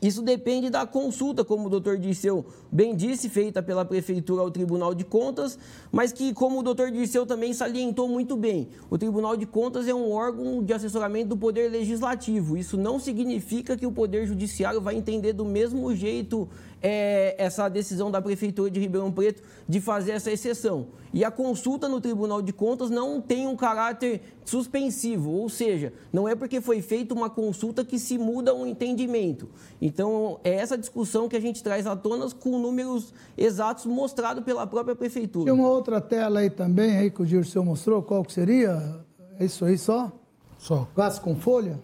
Isso 0.00 0.22
depende 0.22 0.70
da 0.70 0.86
consulta, 0.86 1.44
como 1.44 1.66
o 1.66 1.68
doutor 1.68 1.98
Dirceu 1.98 2.42
bem 2.70 2.94
disse, 2.94 3.28
feita 3.28 3.62
pela 3.62 3.84
Prefeitura 3.84 4.42
ao 4.42 4.50
Tribunal 4.50 4.94
de 4.94 5.04
Contas, 5.04 5.58
mas 5.90 6.12
que, 6.12 6.32
como 6.32 6.60
o 6.60 6.62
doutor 6.62 6.90
Dirceu 6.90 7.26
também 7.26 7.52
salientou 7.52 8.08
muito 8.08 8.36
bem, 8.36 8.68
o 8.88 8.96
Tribunal 8.96 9.36
de 9.36 9.46
Contas 9.46 9.88
é 9.88 9.94
um 9.94 10.12
órgão 10.12 10.62
de 10.62 10.72
assessoramento 10.72 11.30
do 11.30 11.36
Poder 11.36 11.70
Legislativo. 11.70 12.56
Isso 12.56 12.76
não 12.76 12.98
significa 12.98 13.76
que 13.76 13.86
o 13.86 13.92
Poder 13.92 14.26
Judiciário 14.26 14.80
vai 14.80 14.94
entender 14.94 15.32
do 15.32 15.44
mesmo 15.44 15.94
jeito 15.94 16.48
é, 16.82 17.34
essa 17.38 17.68
decisão 17.68 18.10
da 18.10 18.22
Prefeitura 18.22 18.70
de 18.70 18.80
Ribeirão 18.80 19.12
Preto 19.12 19.42
de 19.68 19.80
fazer 19.80 20.12
essa 20.12 20.30
exceção. 20.30 20.88
E 21.12 21.24
a 21.24 21.30
consulta 21.30 21.88
no 21.88 22.00
Tribunal 22.00 22.40
de 22.40 22.52
Contas 22.52 22.88
não 22.88 23.20
tem 23.20 23.46
um 23.46 23.56
caráter 23.56 24.22
suspensivo, 24.44 25.30
ou 25.30 25.48
seja, 25.48 25.92
não 26.12 26.28
é 26.28 26.34
porque 26.34 26.60
foi 26.60 26.80
feita 26.80 27.14
uma 27.14 27.28
consulta 27.28 27.84
que 27.84 27.98
se 27.98 28.16
muda 28.16 28.54
um 28.54 28.66
entendimento. 28.66 29.48
Então, 29.80 30.40
é 30.44 30.54
essa 30.54 30.78
discussão 30.78 31.28
que 31.28 31.36
a 31.36 31.40
gente 31.40 31.62
traz 31.62 31.86
à 31.86 31.96
tona 31.96 32.28
com 32.30 32.58
números 32.60 33.12
exatos 33.36 33.86
mostrados 33.86 34.44
pela 34.44 34.66
própria 34.66 34.94
prefeitura. 34.94 35.46
Tem 35.46 35.54
uma 35.54 35.68
outra 35.68 36.00
tela 36.00 36.40
aí 36.40 36.50
também, 36.50 36.96
aí 36.96 37.10
que 37.10 37.22
o 37.22 37.26
Dirceu 37.26 37.64
mostrou, 37.64 38.02
qual 38.02 38.22
que 38.24 38.32
seria? 38.32 39.00
É 39.38 39.44
isso 39.44 39.64
aí 39.64 39.78
só? 39.78 40.12
Só. 40.58 40.86
Gasto 40.94 41.22
com 41.22 41.34
folha? 41.34 41.80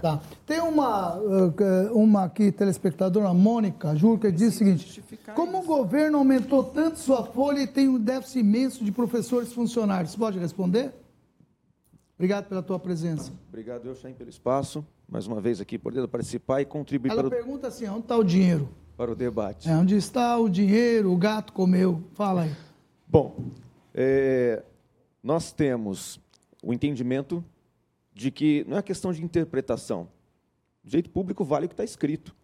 Tá. 0.00 0.20
Tem 0.46 0.60
uma, 0.60 1.16
uh, 1.16 1.52
uma 1.92 2.24
aqui, 2.24 2.52
telespectadora, 2.52 3.34
Mônica 3.34 3.96
Júlio, 3.96 4.18
que 4.18 4.30
diz 4.30 4.54
o 4.54 4.58
seguinte: 4.58 5.02
como 5.34 5.58
o 5.58 5.66
governo 5.66 6.18
aumentou 6.18 6.62
tanto 6.62 7.00
sua 7.00 7.24
folha 7.24 7.62
e 7.62 7.66
tem 7.66 7.88
um 7.88 7.98
déficit 7.98 8.40
imenso 8.40 8.84
de 8.84 8.92
professores 8.92 9.50
e 9.50 9.54
funcionários? 9.54 10.12
Você 10.12 10.18
pode 10.18 10.38
responder? 10.38 10.92
Obrigado 12.14 12.46
pela 12.46 12.62
tua 12.62 12.78
presença. 12.78 13.32
Obrigado, 13.48 13.86
eu, 13.86 13.96
Chain, 13.96 14.14
pelo 14.14 14.30
espaço. 14.30 14.86
Mais 15.08 15.26
uma 15.26 15.40
vez 15.40 15.60
aqui, 15.60 15.76
podendo 15.76 16.08
participar 16.08 16.60
e 16.60 16.64
contribuir 16.64 17.10
Ela 17.10 17.28
pergunta 17.28 17.66
assim: 17.66 17.88
onde 17.88 18.00
está 18.00 18.16
o 18.16 18.22
dinheiro? 18.22 18.68
Para 18.96 19.10
o 19.10 19.14
debate. 19.14 19.68
É, 19.68 19.72
onde 19.76 19.96
está 19.96 20.38
o 20.38 20.48
dinheiro? 20.48 21.12
O 21.12 21.16
gato 21.16 21.52
comeu. 21.52 22.02
Fala 22.14 22.42
aí. 22.42 22.54
Bom, 23.06 23.36
é, 23.94 24.62
nós 25.22 25.52
temos 25.52 26.20
o 26.62 26.72
entendimento 26.72 27.44
de 28.14 28.30
que 28.30 28.64
não 28.68 28.76
é 28.76 28.82
questão 28.82 29.12
de 29.12 29.22
interpretação. 29.22 30.08
O 30.84 30.88
direito 30.88 31.10
público 31.10 31.44
vale 31.44 31.66
o 31.66 31.68
que 31.68 31.74
está 31.74 31.84
escrito. 31.84 32.34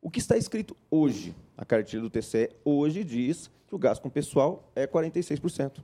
O 0.00 0.10
que 0.10 0.18
está 0.18 0.36
escrito 0.36 0.76
hoje, 0.90 1.34
a 1.56 1.64
cartilha 1.64 2.02
do 2.02 2.10
TCE 2.10 2.50
hoje 2.64 3.02
diz 3.02 3.50
que 3.66 3.74
o 3.74 3.78
gasto 3.78 4.02
com 4.02 4.10
pessoal 4.10 4.70
é 4.74 4.86
46%. 4.86 5.82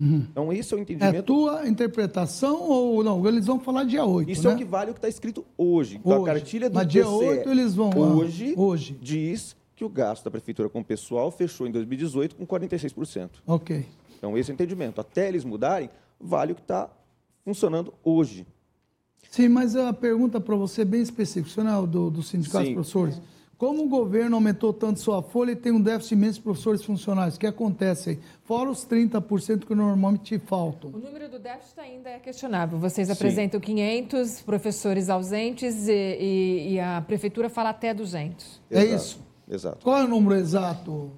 Então, 0.00 0.52
isso 0.52 0.74
é 0.74 0.76
o 0.76 0.78
É 0.78 0.82
entendimento. 0.82 1.22
tua 1.24 1.68
interpretação 1.68 2.60
ou 2.62 3.04
não? 3.04 3.24
Eles 3.26 3.46
vão 3.46 3.60
falar 3.60 3.84
dia 3.84 4.04
8. 4.04 4.30
Isso 4.30 4.44
né? 4.46 4.50
é 4.52 4.54
o 4.54 4.58
que 4.58 4.64
vale 4.64 4.90
o 4.90 4.94
que 4.94 4.98
está 4.98 5.08
escrito 5.08 5.44
hoje. 5.56 5.96
Então, 5.96 6.20
Hoje. 6.22 6.30
a 6.30 6.34
cartilha 6.34 6.70
do 6.70 6.74
Mas 6.74 6.88
dia 6.88 7.02
TCE 7.04 7.12
8 7.14 7.48
eles 7.50 7.74
vão 7.74 7.90
lá. 7.90 8.06
hoje, 8.14 8.54
Hoje. 8.56 8.98
diz 9.00 9.54
que 9.76 9.84
o 9.84 9.88
gasto 9.88 10.24
da 10.24 10.30
prefeitura 10.30 10.68
com 10.68 10.82
pessoal 10.82 11.30
fechou 11.30 11.66
em 11.66 11.70
2018 11.70 12.34
com 12.34 12.46
46%. 12.46 13.30
Ok. 13.46 13.86
Então, 14.18 14.36
esse 14.36 14.50
é 14.50 14.52
o 14.52 14.54
entendimento. 14.54 15.00
Até 15.00 15.28
eles 15.28 15.44
mudarem, 15.44 15.88
vale 16.20 16.52
o 16.52 16.54
que 16.54 16.62
está 16.62 16.88
funcionando 17.44 17.92
hoje. 18.02 18.46
Sim, 19.30 19.48
mas 19.48 19.76
a 19.76 19.92
pergunta 19.92 20.40
para 20.40 20.56
você 20.56 20.82
é 20.82 20.84
bem 20.84 21.00
específica, 21.00 21.48
o 21.48 21.50
senhor 21.50 21.68
é 21.68 21.78
o 21.78 21.86
do, 21.86 22.10
do 22.10 22.22
Sindicato 22.22 22.66
Sim. 22.66 22.74
dos 22.74 22.90
Professores. 22.92 23.22
Como 23.58 23.84
o 23.84 23.88
governo 23.88 24.34
aumentou 24.36 24.72
tanto 24.72 24.98
sua 24.98 25.22
folha 25.22 25.52
e 25.52 25.56
tem 25.56 25.70
um 25.70 25.80
déficit 25.80 26.14
imenso 26.14 26.38
de 26.38 26.40
professores 26.42 26.80
e 26.80 26.84
funcionários? 26.84 27.36
O 27.36 27.40
que 27.40 27.46
acontece 27.46 28.10
aí? 28.10 28.18
Fora 28.42 28.68
os 28.68 28.84
30% 28.84 29.64
que 29.66 29.74
normalmente 29.74 30.36
faltam. 30.40 30.90
O 30.90 30.98
número 30.98 31.28
do 31.28 31.38
déficit 31.38 31.78
ainda 31.78 32.10
é 32.10 32.18
questionável. 32.18 32.76
Vocês 32.78 33.08
apresentam 33.08 33.60
500 33.60 34.40
professores 34.42 35.08
ausentes 35.08 35.86
e, 35.86 35.92
e- 35.92 36.72
e 36.72 36.80
a 36.80 37.00
prefeitura 37.06 37.48
fala 37.48 37.70
até 37.70 37.94
200. 37.94 38.60
É 38.68 38.82
Exato. 38.82 38.94
isso? 38.96 39.20
Exato. 39.48 39.84
Qual 39.84 39.96
é 39.96 40.04
o 40.04 40.08
número 40.08 40.34
exato? 40.34 41.12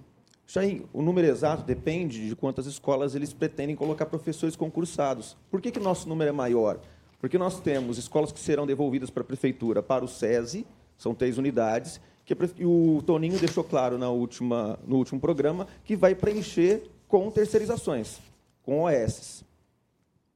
Chain, 0.47 0.83
o 0.93 1.01
número 1.01 1.27
exato 1.27 1.63
depende 1.65 2.29
de 2.29 2.37
quantas 2.37 2.67
escolas 2.67 3.15
eles 3.15 3.33
pretendem 3.33 3.75
colocar 3.75 4.05
professores 4.05 4.55
concursados. 4.55 5.35
Por 5.51 5.63
que, 5.63 5.71
que 5.71 5.79
o 5.79 5.83
nosso 5.83 6.07
número 6.09 6.29
é 6.29 6.33
maior? 6.33 6.79
Porque 7.19 7.39
nós 7.39 7.59
temos 7.59 7.97
escolas 7.97 8.31
que 8.31 8.39
serão 8.39 8.67
devolvidas 8.67 9.09
para 9.09 9.23
a 9.23 9.27
prefeitura, 9.27 9.83
para 9.83 10.05
o 10.05 10.09
SESI, 10.09 10.67
são 10.99 11.15
três 11.15 11.39
unidades, 11.39 11.99
que 12.25 12.33
a 12.33 12.37
prefe- 12.37 12.63
e 12.63 12.67
o 12.67 13.03
Toninho 13.07 13.39
deixou 13.39 13.63
claro 13.65 13.99
na 13.99 14.11
última, 14.11 14.79
no 14.87 14.97
último 14.97 15.21
programa 15.21 15.67
que 15.85 15.95
vai 15.97 16.15
preencher 16.15 16.91
com 17.09 17.31
terceirizações, 17.31 18.19
com 18.63 18.83
OS. 18.83 19.45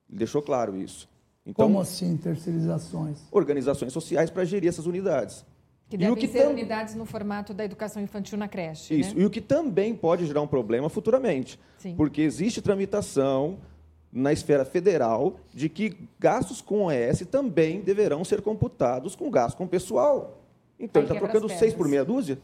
Ele 0.09 0.19
deixou 0.19 0.43
claro 0.43 0.77
isso. 0.77 1.09
Então, 1.47 1.67
Como 1.67 1.81
assim, 1.81 2.17
terceirizações? 2.17 3.19
organizações 3.31 3.93
sociais 3.93 4.31
para 4.31 4.45
gerir 4.45 4.69
essas 4.69 4.87
unidades. 4.87 5.45
Que 5.89 5.97
E 5.97 5.99
devem 5.99 6.13
o 6.13 6.17
que 6.17 6.29
ser 6.29 6.43
tam- 6.43 6.51
unidades 6.51 6.95
no 6.95 7.07
formato 7.07 7.55
da 7.55 7.65
educação 7.65 8.03
infantil 8.03 8.37
na 8.37 8.47
creche. 8.47 8.93
Isso, 8.95 9.15
Né? 9.17 9.23
e 9.23 9.25
o 9.25 9.31
que 9.31 9.41
também 9.41 9.95
pode 9.95 10.27
gerar 10.27 10.43
um 10.43 10.47
problema 10.47 10.91
futuramente. 10.91 11.59
Sim. 11.79 11.95
Porque 11.97 12.21
existe 12.21 12.61
tramitação 12.61 13.57
na 14.13 14.31
esfera 14.31 14.67
federal 14.67 15.37
de 15.55 15.71
que 15.71 15.97
gastos 16.19 16.61
com 16.61 16.83
OS 16.87 17.25
também 17.31 17.81
deverão 17.81 18.23
ser 18.25 18.43
computados 18.43 19.17
com 19.17 19.31
gasto 19.31 19.57
com 19.57 19.67
pessoal. 19.67 20.38
Então, 20.79 21.03
Aí 21.03 21.09
ele 21.09 21.15
está 21.15 21.29
trocando 21.29 21.53
seis 21.59 21.75
por 21.75 21.89
meia 21.89 22.05
dúzia? 22.05 22.39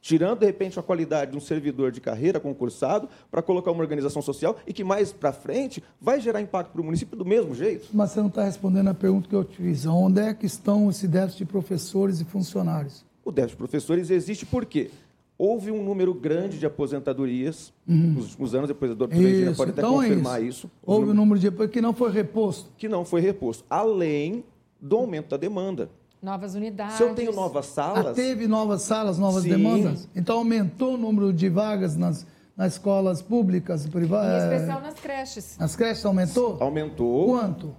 Tirando, 0.00 0.40
de 0.40 0.46
repente, 0.46 0.76
a 0.80 0.82
qualidade 0.82 1.30
de 1.30 1.36
um 1.36 1.40
servidor 1.40 1.92
de 1.92 2.00
carreira 2.00 2.40
concursado 2.40 3.08
para 3.30 3.40
colocar 3.40 3.70
uma 3.70 3.80
organização 3.80 4.20
social 4.20 4.56
e 4.66 4.72
que 4.72 4.82
mais 4.82 5.12
para 5.12 5.32
frente 5.32 5.80
vai 6.00 6.20
gerar 6.20 6.40
impacto 6.40 6.72
para 6.72 6.80
o 6.80 6.84
município 6.84 7.16
do 7.16 7.24
mesmo 7.24 7.54
jeito. 7.54 7.86
Mas 7.92 8.10
você 8.10 8.18
não 8.18 8.26
está 8.26 8.42
respondendo 8.42 8.88
a 8.88 8.94
pergunta 8.94 9.28
que 9.28 9.34
eu 9.36 9.44
te 9.44 9.56
fiz. 9.56 9.86
Onde 9.86 10.20
é 10.20 10.34
que 10.34 10.44
estão 10.44 10.90
esse 10.90 11.06
déficit 11.06 11.44
de 11.44 11.44
professores 11.44 12.20
e 12.20 12.24
funcionários? 12.24 13.04
O 13.24 13.30
déficit 13.30 13.52
de 13.52 13.58
professores 13.58 14.10
existe 14.10 14.44
porque 14.44 14.90
houve 15.38 15.70
um 15.70 15.84
número 15.84 16.12
grande 16.12 16.58
de 16.58 16.66
aposentadorias 16.66 17.72
nos 17.86 18.30
últimos 18.30 18.56
anos, 18.56 18.66
depois 18.66 18.90
a 18.90 18.94
doutora 18.94 19.20
Regina 19.20 19.50
Isso, 19.52 19.56
pode 19.56 19.70
até 19.70 19.82
então 19.82 20.02
é 20.02 20.08
confirmar 20.08 20.42
isso. 20.42 20.66
isso. 20.66 20.70
Os 20.84 20.96
Houve 20.96 21.10
um 21.10 21.14
número 21.14 21.38
de 21.38 21.50
que 21.68 21.80
não 21.80 21.94
foi 21.94 22.10
reposto. 22.10 22.70
que 22.76 22.88
não 22.88 23.04
foi 23.04 23.20
reposto, 23.20 23.64
além 23.70 24.42
do 24.80 24.96
aumento 24.96 25.28
da 25.30 25.36
demanda. 25.36 25.88
Novas 26.22 26.54
unidades. 26.54 26.94
Se 26.96 27.02
eu 27.02 27.14
tenho 27.14 27.32
novas 27.32 27.66
Ah, 27.66 27.94
salas, 27.94 28.14
teve 28.16 28.46
novas 28.46 28.82
salas, 28.82 29.18
novas 29.18 29.42
Sim. 29.42 29.48
demandas? 29.50 30.08
Então 30.14 30.38
aumentou 30.38 30.94
o 30.94 30.96
número 30.96 31.32
de 31.32 31.48
vagas 31.48 31.96
nas, 31.96 32.24
nas 32.56 32.74
escolas 32.74 33.20
públicas 33.20 33.84
e 33.84 33.88
Em 33.88 33.90
privadas? 33.90 34.44
especial 34.52 34.80
nas 34.80 34.94
creches. 34.94 35.58
Nas 35.58 35.74
creches 35.74 36.04
aumentou? 36.06 36.56
aumentou. 36.60 37.26
Quanto? 37.26 37.74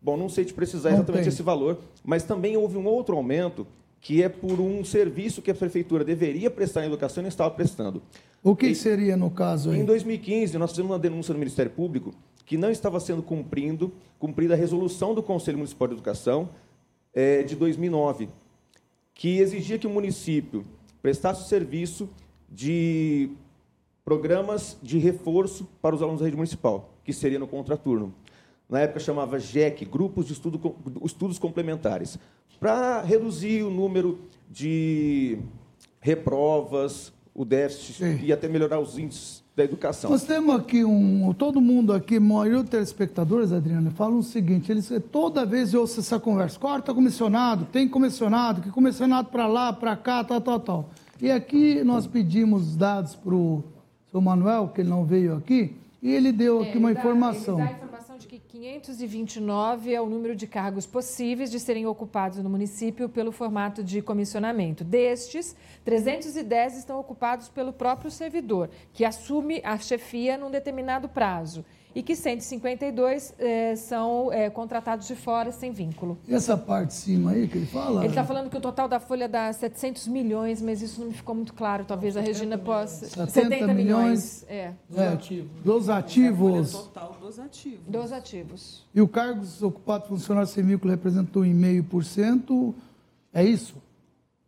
Bom, 0.00 0.16
não 0.16 0.28
sei 0.30 0.46
te 0.46 0.54
precisar 0.54 0.88
Não 0.90 0.96
exatamente 0.98 1.24
tem. 1.24 1.28
esse 1.28 1.42
valor, 1.42 1.78
mas 2.02 2.22
também 2.22 2.56
houve 2.56 2.78
um 2.78 2.86
outro 2.86 3.14
aumento 3.14 3.66
que 4.00 4.22
é 4.22 4.28
por 4.28 4.58
um 4.58 4.82
serviço 4.82 5.42
que 5.42 5.50
a 5.50 5.54
prefeitura 5.54 6.02
deveria 6.02 6.50
prestar 6.50 6.82
em 6.82 6.86
educação 6.86 7.20
e 7.20 7.24
não 7.24 7.28
estava 7.28 7.50
prestando. 7.50 8.00
O 8.42 8.56
que 8.56 8.68
E- 8.68 8.74
seria 8.74 9.16
no 9.18 9.30
caso 9.30 9.70
aí? 9.70 9.80
Em 9.80 9.84
2015, 9.84 10.56
nós 10.56 10.70
fizemos 10.70 10.92
uma 10.92 10.98
denúncia 10.98 11.32
no 11.34 11.38
Ministério 11.38 11.72
Público 11.72 12.14
que 12.46 12.56
não 12.56 12.70
estava 12.70 13.00
sendo 13.00 13.22
cumprindo, 13.22 13.92
cumprida 14.18 14.54
a 14.54 14.56
resolução 14.56 15.12
do 15.14 15.22
Conselho 15.22 15.58
Municipal 15.58 15.88
de 15.88 15.94
Educação 15.94 16.48
eh, 17.16 17.42
de 17.42 17.56
2009, 17.56 18.28
que 19.14 19.38
exigia 19.38 19.78
que 19.78 19.86
o 19.86 19.90
município 19.90 20.66
prestasse 21.00 21.42
o 21.42 21.46
serviço 21.46 22.08
de 22.48 23.30
programas 24.04 24.76
de 24.82 24.98
reforço 24.98 25.66
para 25.80 25.94
os 25.94 26.02
alunos 26.02 26.20
da 26.20 26.26
rede 26.26 26.36
municipal, 26.36 26.90
que 27.02 27.12
seria 27.12 27.38
no 27.38 27.48
contraturno. 27.48 28.14
Na 28.68 28.80
época 28.80 29.00
chamava 29.00 29.38
GEC, 29.38 29.84
Grupos 29.86 30.26
de 30.26 30.34
Estudo, 30.34 30.76
Estudos 31.02 31.38
Complementares, 31.38 32.18
para 32.60 33.00
reduzir 33.00 33.62
o 33.62 33.70
número 33.70 34.18
de 34.50 35.38
reprovas, 36.00 37.12
o 37.34 37.44
déficit 37.44 37.94
Sim. 37.94 38.24
e 38.24 38.32
até 38.32 38.48
melhorar 38.48 38.78
os 38.78 38.98
índices 38.98 39.45
da 39.56 39.64
educação. 39.64 40.10
Nós 40.10 40.22
temos 40.24 40.54
aqui 40.54 40.84
um. 40.84 41.32
Todo 41.32 41.60
mundo 41.62 41.94
aqui, 41.94 42.20
maioria 42.20 42.60
dos 42.60 42.68
telespectadores, 42.70 43.52
Adriano, 43.52 43.90
falam 43.90 44.18
o 44.18 44.22
seguinte: 44.22 44.70
eles 44.70 44.92
toda 45.10 45.46
vez 45.46 45.72
eu 45.72 45.80
ouço 45.80 46.00
essa 46.00 46.20
conversa, 46.20 46.58
corta 46.58 46.92
comissionado, 46.92 47.64
tem 47.72 47.88
comissionado, 47.88 48.60
que 48.60 48.70
comissionado 48.70 49.28
para 49.28 49.46
lá, 49.46 49.72
para 49.72 49.96
cá, 49.96 50.22
tal, 50.22 50.40
tal, 50.42 50.60
tal. 50.60 50.90
E 51.20 51.30
aqui 51.30 51.82
nós 51.82 52.06
pedimos 52.06 52.76
dados 52.76 53.14
para 53.14 53.34
o 53.34 53.64
seu 54.10 54.20
Manuel, 54.20 54.68
que 54.74 54.82
ele 54.82 54.90
não 54.90 55.04
veio 55.06 55.34
aqui, 55.36 55.74
e 56.02 56.10
ele 56.12 56.30
deu 56.30 56.60
aqui 56.60 56.74
É, 56.74 56.78
uma 56.78 56.88
ele 56.90 56.94
dá- 56.94 57.00
informação. 57.00 57.58
Ele 57.58 57.68
dá 57.68 57.72
informação 57.74 57.95
529 58.56 59.92
é 59.92 60.00
o 60.00 60.06
número 60.06 60.34
de 60.34 60.46
cargos 60.46 60.86
possíveis 60.86 61.50
de 61.50 61.60
serem 61.60 61.86
ocupados 61.86 62.38
no 62.38 62.48
município 62.48 63.06
pelo 63.06 63.30
formato 63.30 63.84
de 63.84 64.00
comissionamento. 64.00 64.82
Destes, 64.82 65.54
310 65.84 66.78
estão 66.78 66.98
ocupados 66.98 67.50
pelo 67.50 67.70
próprio 67.70 68.10
servidor, 68.10 68.70
que 68.94 69.04
assume 69.04 69.60
a 69.62 69.76
chefia 69.76 70.38
num 70.38 70.50
determinado 70.50 71.06
prazo. 71.06 71.66
E 71.96 72.02
que 72.02 72.14
152 72.14 73.34
eh, 73.38 73.74
são 73.74 74.30
eh, 74.30 74.50
contratados 74.50 75.08
de 75.08 75.16
fora 75.16 75.50
sem 75.50 75.72
vínculo. 75.72 76.18
E 76.28 76.34
essa 76.34 76.54
parte 76.54 76.88
de 76.88 76.94
cima 76.94 77.30
aí 77.30 77.48
que 77.48 77.56
ele 77.56 77.64
fala? 77.64 78.02
Ele 78.02 78.08
está 78.08 78.22
falando 78.22 78.50
que 78.50 78.56
o 78.58 78.60
total 78.60 78.86
da 78.86 79.00
folha 79.00 79.26
dá 79.26 79.50
700 79.50 80.06
milhões, 80.08 80.60
mas 80.60 80.82
isso 80.82 81.00
não 81.00 81.08
me 81.08 81.14
ficou 81.14 81.34
muito 81.34 81.54
claro. 81.54 81.86
Talvez 81.86 82.14
a 82.14 82.20
Regina 82.20 82.58
possa. 82.58 83.26
70 83.26 83.72
milhões. 83.72 84.44
É, 84.46 84.72
é, 84.94 85.16
dos 85.64 85.86
Folha 85.86 85.96
ativos. 85.96 86.72
total 86.72 87.16
dos 87.18 87.38
ativos. 87.38 87.80
dos 87.88 88.12
ativos. 88.12 88.84
E 88.94 89.00
o 89.00 89.08
cargos 89.08 89.62
ocupados 89.62 90.06
funcionário 90.06 90.50
sem 90.50 90.62
vínculo 90.62 90.90
representou 90.90 91.44
1,5%. 91.44 92.74
É 93.32 93.42
isso 93.42 93.74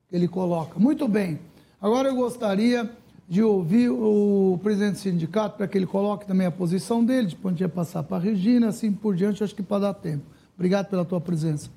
que 0.07 0.15
ele 0.15 0.29
coloca. 0.29 0.79
Muito 0.79 1.09
bem. 1.09 1.39
Agora 1.81 2.09
eu 2.09 2.15
gostaria 2.15 2.91
de 3.29 3.43
ouvir 3.43 3.91
o 3.91 4.59
presidente 4.63 4.93
do 4.93 4.99
sindicato 4.99 5.59
para 5.59 5.69
que 5.69 5.77
ele 5.77 5.87
coloque 5.87 6.27
também 6.27 6.47
a 6.47 6.51
posição 6.51 7.05
dele, 7.05 7.29
depois 7.29 7.53
a 7.53 7.57
gente 7.57 7.61
ia 7.61 7.69
passar 7.69 8.03
para 8.03 8.17
a 8.17 8.21
Regina, 8.21 8.69
assim 8.69 8.91
por 8.91 9.15
diante, 9.15 9.45
acho 9.45 9.55
que 9.55 9.63
para 9.63 9.81
dar 9.81 9.95
tempo. 9.95 10.25
Obrigado 10.57 10.89
pela 10.89 11.05
tua 11.05 11.21
presença. 11.21 11.71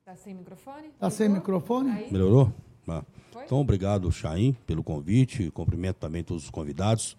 Está 0.00 0.14
sem 0.14 0.34
microfone? 0.34 0.86
Está 0.86 1.10
sem 1.10 1.28
microfone? 1.28 1.90
Aí? 1.90 2.12
Melhorou? 2.12 2.52
Ah. 2.88 3.02
Então, 3.44 3.60
obrigado, 3.60 4.10
Chaim, 4.10 4.56
pelo 4.66 4.82
convite. 4.82 5.50
Cumprimento 5.50 5.96
também 5.96 6.22
todos 6.24 6.44
os 6.44 6.50
convidados. 6.50 7.16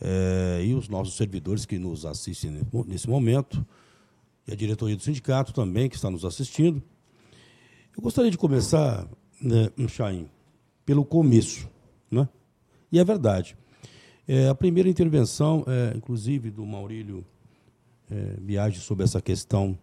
É, 0.00 0.62
e 0.64 0.74
os 0.74 0.88
nossos 0.88 1.16
servidores 1.16 1.64
que 1.64 1.78
nos 1.78 2.04
assistem 2.04 2.60
nesse 2.86 3.08
momento, 3.08 3.64
e 4.46 4.52
a 4.52 4.56
diretoria 4.56 4.96
do 4.96 5.02
sindicato 5.02 5.52
também, 5.52 5.88
que 5.88 5.96
está 5.96 6.10
nos 6.10 6.24
assistindo. 6.24 6.82
Eu 7.96 8.02
gostaria 8.02 8.30
de 8.30 8.38
começar, 8.38 9.08
né, 9.40 9.70
Chaim, 9.88 10.28
pelo 10.84 11.04
começo. 11.04 11.68
Né? 12.10 12.28
E 12.92 12.98
é 12.98 13.04
verdade. 13.04 13.56
É, 14.28 14.48
a 14.48 14.54
primeira 14.54 14.88
intervenção, 14.88 15.64
é, 15.66 15.96
inclusive, 15.96 16.50
do 16.50 16.64
Maurílio 16.64 17.24
é, 18.10 18.40
Biagi 18.40 18.80
sobre 18.80 19.04
essa 19.04 19.20
questão 19.20 19.78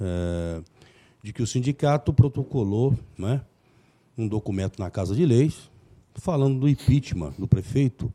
é, 0.00 0.62
de 1.22 1.32
que 1.32 1.42
o 1.42 1.46
sindicato 1.46 2.12
protocolou 2.12 2.98
né, 3.16 3.42
um 4.16 4.26
documento 4.26 4.78
na 4.78 4.90
Casa 4.90 5.14
de 5.14 5.24
Leis 5.24 5.70
falando 6.14 6.60
do 6.60 6.68
impeachment 6.68 7.34
do 7.38 7.46
prefeito. 7.46 8.12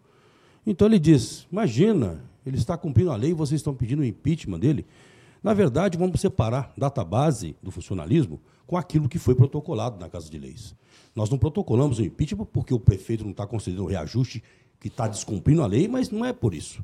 Então 0.66 0.88
ele 0.88 1.00
diz: 1.00 1.48
imagina, 1.52 2.22
ele 2.46 2.58
está 2.58 2.78
cumprindo 2.78 3.12
a 3.12 3.16
lei 3.16 3.32
e 3.32 3.34
vocês 3.34 3.60
estão 3.60 3.74
pedindo 3.74 4.02
o 4.02 4.06
impeachment 4.06 4.60
dele. 4.60 4.86
Na 5.44 5.54
verdade, 5.54 5.98
vamos 5.98 6.20
separar 6.20 6.74
database 6.76 7.56
do 7.62 7.70
funcionalismo 7.70 8.40
com 8.66 8.78
aquilo 8.78 9.08
que 9.08 9.20
foi 9.20 9.36
protocolado 9.36 10.00
na 10.00 10.10
Casa 10.10 10.30
de 10.30 10.40
Leis. 10.40 10.76
Nós 11.16 11.30
não 11.30 11.38
protocolamos 11.38 12.00
o 12.00 12.04
impeachment 12.04 12.46
porque 12.46 12.74
o 12.74 12.80
prefeito 12.80 13.24
não 13.24 13.32
está 13.32 13.46
concedendo 13.46 13.84
o 13.84 13.88
reajuste 13.88 14.44
que 14.80 14.88
está 14.88 15.08
descumprindo 15.08 15.62
a 15.62 15.68
lei, 15.68 15.88
mas 15.88 16.10
não 16.10 16.26
é 16.26 16.34
por 16.34 16.54
isso. 16.54 16.84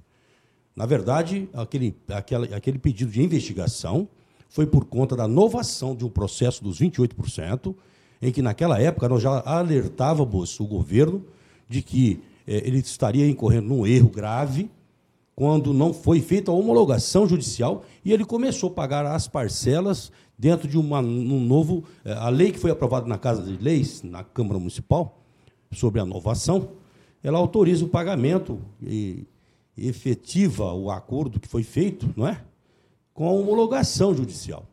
Na 0.75 0.86
verdade, 0.86 1.49
aquele, 1.53 1.95
aquele, 2.07 2.53
aquele 2.53 2.79
pedido 2.79 3.11
de 3.11 3.21
investigação 3.21 4.07
foi 4.47 4.65
por 4.65 4.86
conta 4.86 5.15
da 5.15 5.27
novação 5.27 5.95
de 5.95 6.05
um 6.05 6.09
processo 6.09 6.63
dos 6.63 6.79
28%, 6.79 7.75
em 8.21 8.32
que, 8.32 8.41
naquela 8.41 8.79
época, 8.79 9.09
nós 9.09 9.23
já 9.23 9.41
alertávamos 9.45 10.59
o 10.59 10.65
governo 10.65 11.25
de 11.67 11.82
que 11.82 12.21
ele 12.45 12.79
estaria 12.79 13.27
incorrendo 13.27 13.67
num 13.67 13.85
erro 13.85 14.09
grave 14.09 14.69
quando 15.35 15.73
não 15.73 15.93
foi 15.93 16.21
feita 16.21 16.51
a 16.51 16.53
homologação 16.53 17.27
judicial 17.27 17.83
e 18.03 18.11
ele 18.11 18.25
começou 18.25 18.69
a 18.69 18.73
pagar 18.73 19.05
as 19.05 19.27
parcelas 19.27 20.11
dentro 20.37 20.67
de 20.67 20.77
uma, 20.77 20.99
um 20.99 21.39
novo. 21.39 21.83
Eh, 22.03 22.13
a 22.13 22.29
lei 22.29 22.51
que 22.51 22.59
foi 22.59 22.71
aprovada 22.71 23.07
na 23.07 23.17
Casa 23.17 23.43
de 23.43 23.63
Leis, 23.63 24.03
na 24.03 24.23
Câmara 24.23 24.59
Municipal, 24.59 25.19
sobre 25.71 26.01
a 26.01 26.03
inovação, 26.03 26.69
ela 27.23 27.37
autoriza 27.37 27.85
o 27.85 27.87
pagamento 27.87 28.59
e 28.81 29.25
efetiva 29.77 30.73
o 30.73 30.91
acordo 30.91 31.39
que 31.39 31.47
foi 31.47 31.63
feito, 31.63 32.11
não 32.15 32.27
é? 32.27 32.41
Com 33.13 33.27
a 33.27 33.31
homologação 33.31 34.15
judicial. 34.15 34.67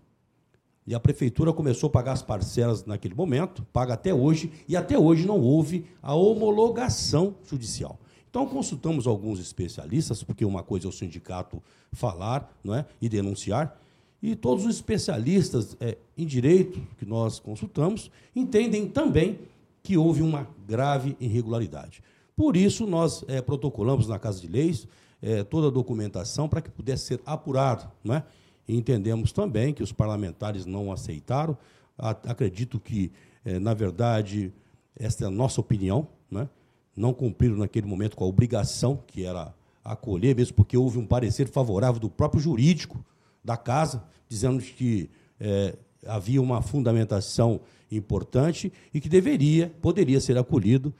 E 0.88 0.94
a 0.94 0.98
prefeitura 0.98 1.52
começou 1.52 1.88
a 1.88 1.90
pagar 1.90 2.12
as 2.12 2.22
parcelas 2.22 2.86
naquele 2.86 3.14
momento, 3.14 3.62
paga 3.74 3.92
até 3.92 4.14
hoje, 4.14 4.50
e 4.66 4.74
até 4.74 4.98
hoje 4.98 5.26
não 5.26 5.38
houve 5.38 5.84
a 6.00 6.14
homologação 6.14 7.34
judicial. 7.46 8.00
Então 8.30 8.46
consultamos 8.46 9.06
alguns 9.06 9.38
especialistas, 9.38 10.22
porque 10.22 10.46
uma 10.46 10.62
coisa 10.62 10.86
é 10.86 10.88
o 10.88 10.92
sindicato 10.92 11.62
falar 11.92 12.58
não 12.64 12.74
é? 12.74 12.86
e 13.02 13.06
denunciar, 13.06 13.78
e 14.22 14.34
todos 14.34 14.64
os 14.64 14.76
especialistas 14.76 15.76
é, 15.78 15.98
em 16.16 16.24
direito 16.24 16.80
que 16.96 17.04
nós 17.04 17.38
consultamos 17.38 18.10
entendem 18.34 18.88
também 18.88 19.40
que 19.82 19.98
houve 19.98 20.22
uma 20.22 20.48
grave 20.66 21.14
irregularidade. 21.20 22.02
Por 22.34 22.56
isso, 22.56 22.86
nós 22.86 23.22
é, 23.28 23.42
protocolamos 23.42 24.08
na 24.08 24.18
Casa 24.18 24.40
de 24.40 24.48
Leis 24.48 24.88
é, 25.20 25.44
toda 25.44 25.66
a 25.66 25.70
documentação 25.70 26.48
para 26.48 26.62
que 26.62 26.70
pudesse 26.70 27.04
ser 27.04 27.20
apurado. 27.26 27.92
Não 28.02 28.14
é? 28.14 28.24
E 28.68 28.76
entendemos 28.76 29.32
também 29.32 29.72
que 29.72 29.82
os 29.82 29.90
parlamentares 29.90 30.66
não 30.66 30.92
aceitaram. 30.92 31.56
Acredito 31.96 32.78
que, 32.78 33.10
é, 33.44 33.58
na 33.58 33.72
verdade, 33.72 34.52
esta 34.94 35.24
é 35.24 35.26
a 35.26 35.30
nossa 35.30 35.60
opinião. 35.60 36.06
Não, 36.30 36.42
é? 36.42 36.48
não 36.94 37.14
cumpriram 37.14 37.56
naquele 37.56 37.86
momento 37.86 38.16
com 38.16 38.24
a 38.24 38.28
obrigação 38.28 39.02
que 39.06 39.24
era 39.24 39.54
acolher, 39.82 40.36
mesmo 40.36 40.54
porque 40.54 40.76
houve 40.76 40.98
um 40.98 41.06
parecer 41.06 41.48
favorável 41.48 41.98
do 41.98 42.10
próprio 42.10 42.42
jurídico 42.42 43.02
da 43.42 43.56
casa, 43.56 44.04
dizendo 44.28 44.62
que 44.62 45.08
é, 45.40 45.74
havia 46.06 46.42
uma 46.42 46.60
fundamentação 46.60 47.60
importante 47.90 48.70
e 48.92 49.00
que 49.00 49.08
deveria, 49.08 49.72
poderia 49.80 50.20
ser 50.20 50.36
acolhido 50.36 50.92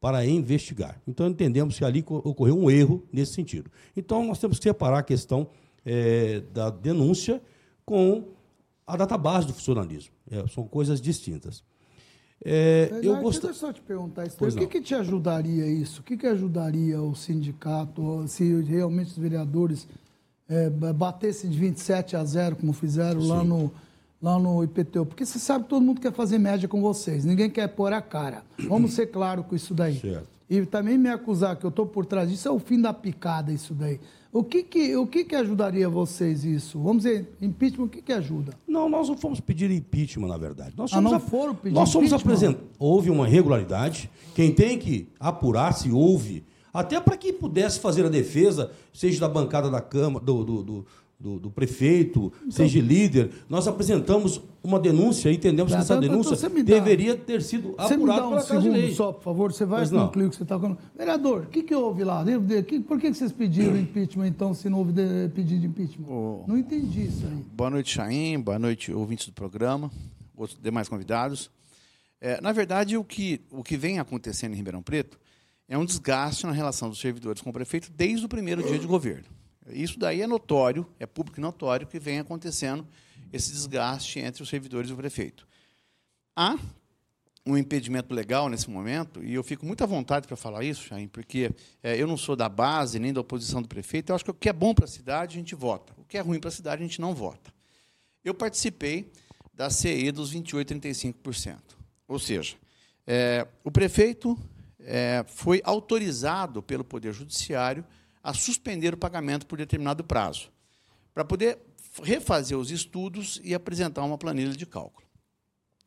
para 0.00 0.26
investigar. 0.26 1.00
Então, 1.06 1.28
entendemos 1.28 1.78
que 1.78 1.84
ali 1.84 2.04
ocorreu 2.06 2.58
um 2.58 2.70
erro 2.70 3.02
nesse 3.12 3.34
sentido. 3.34 3.70
Então, 3.96 4.24
nós 4.26 4.38
temos 4.38 4.58
que 4.58 4.64
separar 4.64 4.98
a 4.98 5.02
questão 5.02 5.48
é, 5.86 6.42
da 6.52 6.68
denúncia 6.68 7.40
com 7.84 8.24
a 8.84 8.96
database 8.96 9.46
do 9.46 9.54
funcionalismo. 9.54 10.12
É, 10.28 10.44
são 10.48 10.66
coisas 10.66 11.00
distintas. 11.00 11.62
É, 12.44 12.90
eu 13.02 13.16
gost... 13.22 13.40
Deixa 13.40 13.66
eu 13.66 13.72
te 13.72 13.80
perguntar 13.80 14.26
isso. 14.26 14.36
o 14.44 14.52
que, 14.52 14.66
que, 14.66 14.80
te 14.82 14.94
ajudaria 14.94 15.66
isso? 15.66 16.00
O 16.00 16.04
que, 16.04 16.16
que 16.16 16.26
ajudaria 16.26 17.00
o 17.00 17.14
sindicato 17.14 18.26
se 18.28 18.60
realmente 18.62 19.12
os 19.12 19.18
vereadores 19.18 19.88
é, 20.48 20.68
batessem 20.68 21.48
de 21.48 21.58
27 21.58 22.16
a 22.16 22.24
0, 22.24 22.56
como 22.56 22.72
fizeram 22.72 23.22
Sim. 23.22 23.28
lá 23.28 23.44
no 23.44 23.72
lá 24.20 24.38
no 24.38 24.64
IPTU, 24.64 25.04
porque 25.04 25.26
você 25.26 25.38
sabe 25.38 25.64
que 25.64 25.70
todo 25.70 25.82
mundo 25.82 26.00
quer 26.00 26.12
fazer 26.12 26.38
média 26.38 26.66
com 26.66 26.80
vocês, 26.80 27.24
ninguém 27.24 27.50
quer 27.50 27.68
pôr 27.68 27.92
a 27.92 28.00
cara. 28.00 28.42
Vamos 28.66 28.94
ser 28.94 29.08
claro 29.08 29.44
com 29.44 29.54
isso 29.54 29.74
daí. 29.74 30.00
Certo. 30.00 30.26
E 30.48 30.64
também 30.64 30.96
me 30.96 31.08
acusar 31.08 31.56
que 31.56 31.64
eu 31.64 31.70
estou 31.70 31.86
por 31.86 32.06
trás 32.06 32.30
disso 32.30 32.48
é 32.48 32.50
o 32.50 32.58
fim 32.58 32.80
da 32.80 32.92
picada 32.92 33.52
isso 33.52 33.74
daí. 33.74 34.00
O 34.36 34.44
que 34.44 34.62
que, 34.62 34.94
o 34.94 35.06
que, 35.06 35.24
que 35.24 35.34
ajudaria 35.34 35.88
vocês 35.88 36.44
isso? 36.44 36.78
Vamos 36.78 37.04
dizer, 37.04 37.26
impeachment, 37.40 37.86
o 37.86 37.88
que, 37.88 38.02
que 38.02 38.12
ajuda? 38.12 38.52
Não, 38.68 38.86
nós 38.86 39.08
não 39.08 39.16
fomos 39.16 39.40
pedir 39.40 39.70
impeachment, 39.70 40.28
na 40.28 40.36
verdade. 40.36 40.74
Nós 40.76 40.92
ah, 40.92 41.00
não 41.00 41.14
a... 41.14 41.18
foram 41.18 41.54
pedir 41.54 41.74
Nós 41.74 41.88
somos 41.88 42.12
apresentados. 42.12 42.68
Houve 42.78 43.08
uma 43.08 43.26
irregularidade. 43.26 44.10
Quem 44.34 44.52
tem 44.52 44.78
que 44.78 45.08
apurar 45.18 45.72
se 45.72 45.90
houve, 45.90 46.44
até 46.70 47.00
para 47.00 47.16
que 47.16 47.32
pudesse 47.32 47.80
fazer 47.80 48.04
a 48.04 48.10
defesa, 48.10 48.70
seja 48.92 49.20
da 49.20 49.28
bancada 49.28 49.70
da 49.70 49.80
Câmara, 49.80 50.22
do, 50.22 50.44
do, 50.44 50.62
do 50.62 50.86
do, 51.18 51.38
do 51.38 51.50
prefeito, 51.50 52.32
então, 52.40 52.50
seja 52.50 52.80
líder, 52.80 53.30
nós 53.48 53.66
apresentamos 53.66 54.40
uma 54.62 54.78
denúncia 54.78 55.30
e 55.30 55.36
entendemos 55.36 55.72
que 55.72 55.78
essa 55.78 55.94
então, 55.94 56.08
denúncia 56.08 56.36
dá, 56.36 56.62
deveria 56.62 57.16
ter 57.16 57.40
sido 57.40 57.74
apurada 57.78 58.22
pela 58.22 58.28
um 58.28 58.34
Casa 58.34 58.60
de 58.60 58.68
Lei. 58.68 58.94
só, 58.94 59.12
por 59.12 59.22
favor, 59.22 59.52
você 59.52 59.64
vai 59.64 59.88
concluir 59.88 60.26
o 60.26 60.30
que 60.30 60.36
você 60.36 60.42
está 60.42 60.58
falando. 60.58 60.78
Vereador, 60.96 61.44
o 61.44 61.46
que, 61.46 61.62
que 61.62 61.74
houve 61.74 62.04
lá? 62.04 62.24
Por 62.86 63.00
que 63.00 63.14
vocês 63.14 63.32
pediram 63.32 63.76
impeachment, 63.78 64.26
então, 64.26 64.52
se 64.52 64.68
não 64.68 64.78
houve 64.78 64.92
pedido 65.34 65.60
de 65.60 65.66
impeachment? 65.66 66.06
Oh, 66.08 66.44
não 66.46 66.58
entendi 66.58 67.06
isso 67.06 67.26
aí. 67.26 67.44
Boa 67.52 67.70
noite, 67.70 67.94
Chaim. 67.94 68.38
Boa 68.38 68.58
noite, 68.58 68.92
ouvintes 68.92 69.26
do 69.26 69.32
programa, 69.32 69.90
outros 70.36 70.58
demais 70.62 70.88
convidados. 70.88 71.50
É, 72.20 72.40
na 72.40 72.52
verdade, 72.52 72.96
o 72.96 73.04
que, 73.04 73.40
o 73.50 73.62
que 73.62 73.76
vem 73.76 73.98
acontecendo 73.98 74.52
em 74.52 74.56
Ribeirão 74.56 74.82
Preto 74.82 75.18
é 75.68 75.78
um 75.78 75.84
desgaste 75.84 76.46
na 76.46 76.52
relação 76.52 76.88
dos 76.88 77.00
servidores 77.00 77.40
com 77.40 77.50
o 77.50 77.52
prefeito 77.52 77.90
desde 77.90 78.26
o 78.26 78.28
primeiro 78.28 78.62
dia 78.62 78.78
de 78.78 78.86
governo. 78.86 79.35
Isso 79.70 79.98
daí 79.98 80.22
é 80.22 80.26
notório, 80.26 80.86
é 80.98 81.06
público 81.06 81.40
e 81.40 81.42
notório 81.42 81.86
que 81.86 81.98
vem 81.98 82.18
acontecendo 82.18 82.86
esse 83.32 83.52
desgaste 83.52 84.18
entre 84.20 84.42
os 84.42 84.48
servidores 84.48 84.90
e 84.90 84.92
o 84.92 84.96
prefeito. 84.96 85.46
Há 86.34 86.58
um 87.46 87.56
impedimento 87.56 88.12
legal 88.12 88.48
nesse 88.48 88.68
momento, 88.68 89.22
e 89.22 89.32
eu 89.32 89.44
fico 89.44 89.64
muito 89.64 89.82
à 89.84 89.86
vontade 89.86 90.26
para 90.26 90.36
falar 90.36 90.64
isso, 90.64 90.82
Chain, 90.82 91.06
porque 91.06 91.52
é, 91.82 92.00
eu 92.00 92.06
não 92.06 92.16
sou 92.16 92.34
da 92.34 92.48
base 92.48 92.98
nem 92.98 93.12
da 93.12 93.20
oposição 93.20 93.62
do 93.62 93.68
prefeito, 93.68 94.10
eu 94.10 94.16
acho 94.16 94.24
que 94.24 94.30
o 94.30 94.34
que 94.34 94.48
é 94.48 94.52
bom 94.52 94.74
para 94.74 94.84
a 94.84 94.88
cidade 94.88 95.36
a 95.36 95.38
gente 95.38 95.54
vota, 95.54 95.92
o 95.96 96.04
que 96.04 96.18
é 96.18 96.20
ruim 96.20 96.40
para 96.40 96.48
a 96.48 96.52
cidade 96.52 96.82
a 96.82 96.86
gente 96.86 97.00
não 97.00 97.14
vota. 97.14 97.54
Eu 98.24 98.34
participei 98.34 99.12
da 99.54 99.70
CE 99.70 100.10
dos 100.10 100.34
28,35%. 100.34 101.58
Ou 102.08 102.18
seja, 102.18 102.56
é, 103.06 103.46
o 103.62 103.70
prefeito 103.70 104.36
é, 104.80 105.24
foi 105.26 105.60
autorizado 105.64 106.62
pelo 106.62 106.84
Poder 106.84 107.12
Judiciário 107.12 107.84
a 108.26 108.34
suspender 108.34 108.92
o 108.92 108.96
pagamento 108.96 109.46
por 109.46 109.56
determinado 109.56 110.02
prazo, 110.02 110.50
para 111.14 111.24
poder 111.24 111.60
refazer 112.02 112.58
os 112.58 112.72
estudos 112.72 113.40
e 113.44 113.54
apresentar 113.54 114.02
uma 114.02 114.18
planilha 114.18 114.50
de 114.50 114.66
cálculo. 114.66 115.06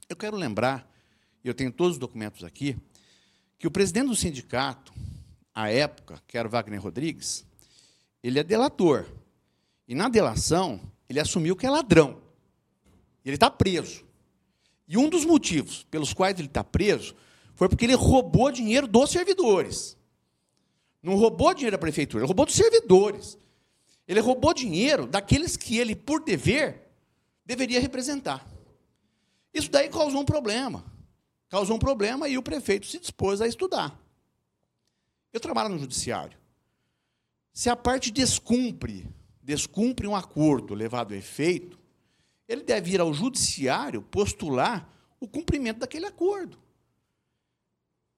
Eu 0.08 0.16
quero 0.16 0.38
lembrar, 0.38 0.90
e 1.44 1.50
eu 1.50 1.54
tenho 1.54 1.70
todos 1.70 1.96
os 1.96 2.00
documentos 2.00 2.46
aqui, 2.46 2.78
que 3.58 3.68
o 3.68 3.72
presidente 3.72 4.08
do 4.08 4.16
sindicato, 4.16 4.94
à 5.54 5.70
época, 5.70 6.24
que 6.26 6.38
era 6.38 6.48
o 6.48 6.52
Wagner 6.52 6.82
Rodrigues, 6.82 7.46
ele 8.24 8.40
é 8.40 8.44
delator. 8.44 9.06
E 9.86 9.94
na 9.94 10.08
delação, 10.08 10.80
ele 11.10 11.20
assumiu 11.20 11.58
que 11.58 11.66
é 11.66 11.70
ladrão. 11.70 12.22
Ele 13.26 13.36
está 13.36 13.52
preso. 13.52 14.06
E 14.88 14.98
um 14.98 15.10
dos 15.10 15.26
motivos 15.26 15.84
pelos 15.92 16.14
quais 16.14 16.40
ele 16.40 16.48
está 16.48 16.64
preso 16.64 17.14
foi 17.54 17.68
porque 17.68 17.84
ele 17.84 17.96
roubou 17.96 18.50
dinheiro 18.50 18.88
dos 18.88 19.10
servidores. 19.10 19.99
Não 21.02 21.16
roubou 21.16 21.54
dinheiro 21.54 21.76
da 21.76 21.80
prefeitura, 21.80 22.22
ele 22.22 22.28
roubou 22.28 22.46
dos 22.46 22.56
servidores. 22.56 23.38
Ele 24.08 24.20
roubou 24.20 24.54
dinheiro 24.54 25.06
daqueles 25.06 25.56
que 25.56 25.78
ele, 25.78 25.96
por 25.96 26.24
dever, 26.24 26.90
deveria 27.46 27.80
representar. 27.80 28.46
Isso 29.54 29.70
daí 29.70 29.90
causou 29.90 30.22
um 30.22 30.26
problema. 30.26 30.84
Causou 31.48 31.76
um 31.76 31.80
problema 31.80 32.28
e 32.28 32.38
o 32.38 32.44
prefeito 32.44 32.88
se 32.88 33.00
dispôs 33.00 33.42
a 33.42 33.48
estudar. 33.48 34.00
Eu 35.32 35.40
trabalho 35.40 35.70
no 35.70 35.80
judiciário. 35.80 36.38
Se 37.54 37.70
a 37.70 37.76
parte 37.76 38.12
descumpre, 38.12 39.08
descumpre 39.42 40.08
um 40.08 40.16
acordo 40.16 40.74
levado 40.74 41.14
a 41.14 41.18
efeito, 41.18 41.80
ele 42.48 42.64
deve 42.64 42.94
ir 42.94 43.00
ao 43.00 43.14
judiciário 43.14 44.02
postular 44.02 44.90
o 45.20 45.28
cumprimento 45.28 45.80
daquele 45.80 46.06
acordo. 46.06 46.58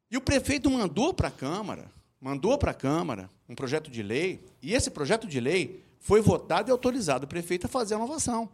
E 0.10 0.18
o 0.18 0.22
prefeito 0.22 0.70
mandou 0.70 1.14
para 1.14 1.28
a 1.30 1.32
Câmara 1.32 1.92
mandou 2.22 2.56
para 2.58 2.72
a 2.72 2.76
Câmara 2.76 3.30
um 3.50 3.56
projeto 3.56 3.90
de 3.90 4.04
lei, 4.04 4.46
e 4.62 4.76
esse 4.76 4.92
projeto 4.92 5.28
de 5.28 5.40
lei 5.40 5.84
foi 6.00 6.22
votado 6.22 6.70
e 6.70 6.72
autorizado 6.72 7.26
o 7.26 7.28
prefeito 7.28 7.66
a 7.66 7.70
fazer 7.70 7.96
a 7.96 7.98
inovação. 7.98 8.50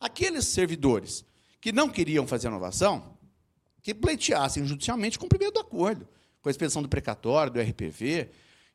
Aqueles 0.00 0.46
servidores 0.46 1.24
que 1.60 1.70
não 1.70 1.90
queriam 1.90 2.26
fazer 2.26 2.48
a 2.48 2.50
inovação, 2.50 3.18
que 3.82 3.94
pleiteassem 3.94 4.66
judicialmente 4.66 5.18
o 5.18 5.20
cumprimento 5.20 5.54
do 5.54 5.60
acordo, 5.60 6.08
com 6.40 6.48
a 6.48 6.50
expedição 6.50 6.82
do 6.82 6.88
precatório, 6.88 7.52
do 7.52 7.60
RPV. 7.60 8.30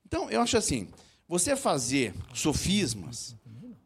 Então, 0.06 0.30
eu 0.30 0.40
acho 0.42 0.56
assim, 0.56 0.88
você 1.28 1.56
fazer 1.56 2.14
sofismas, 2.34 3.36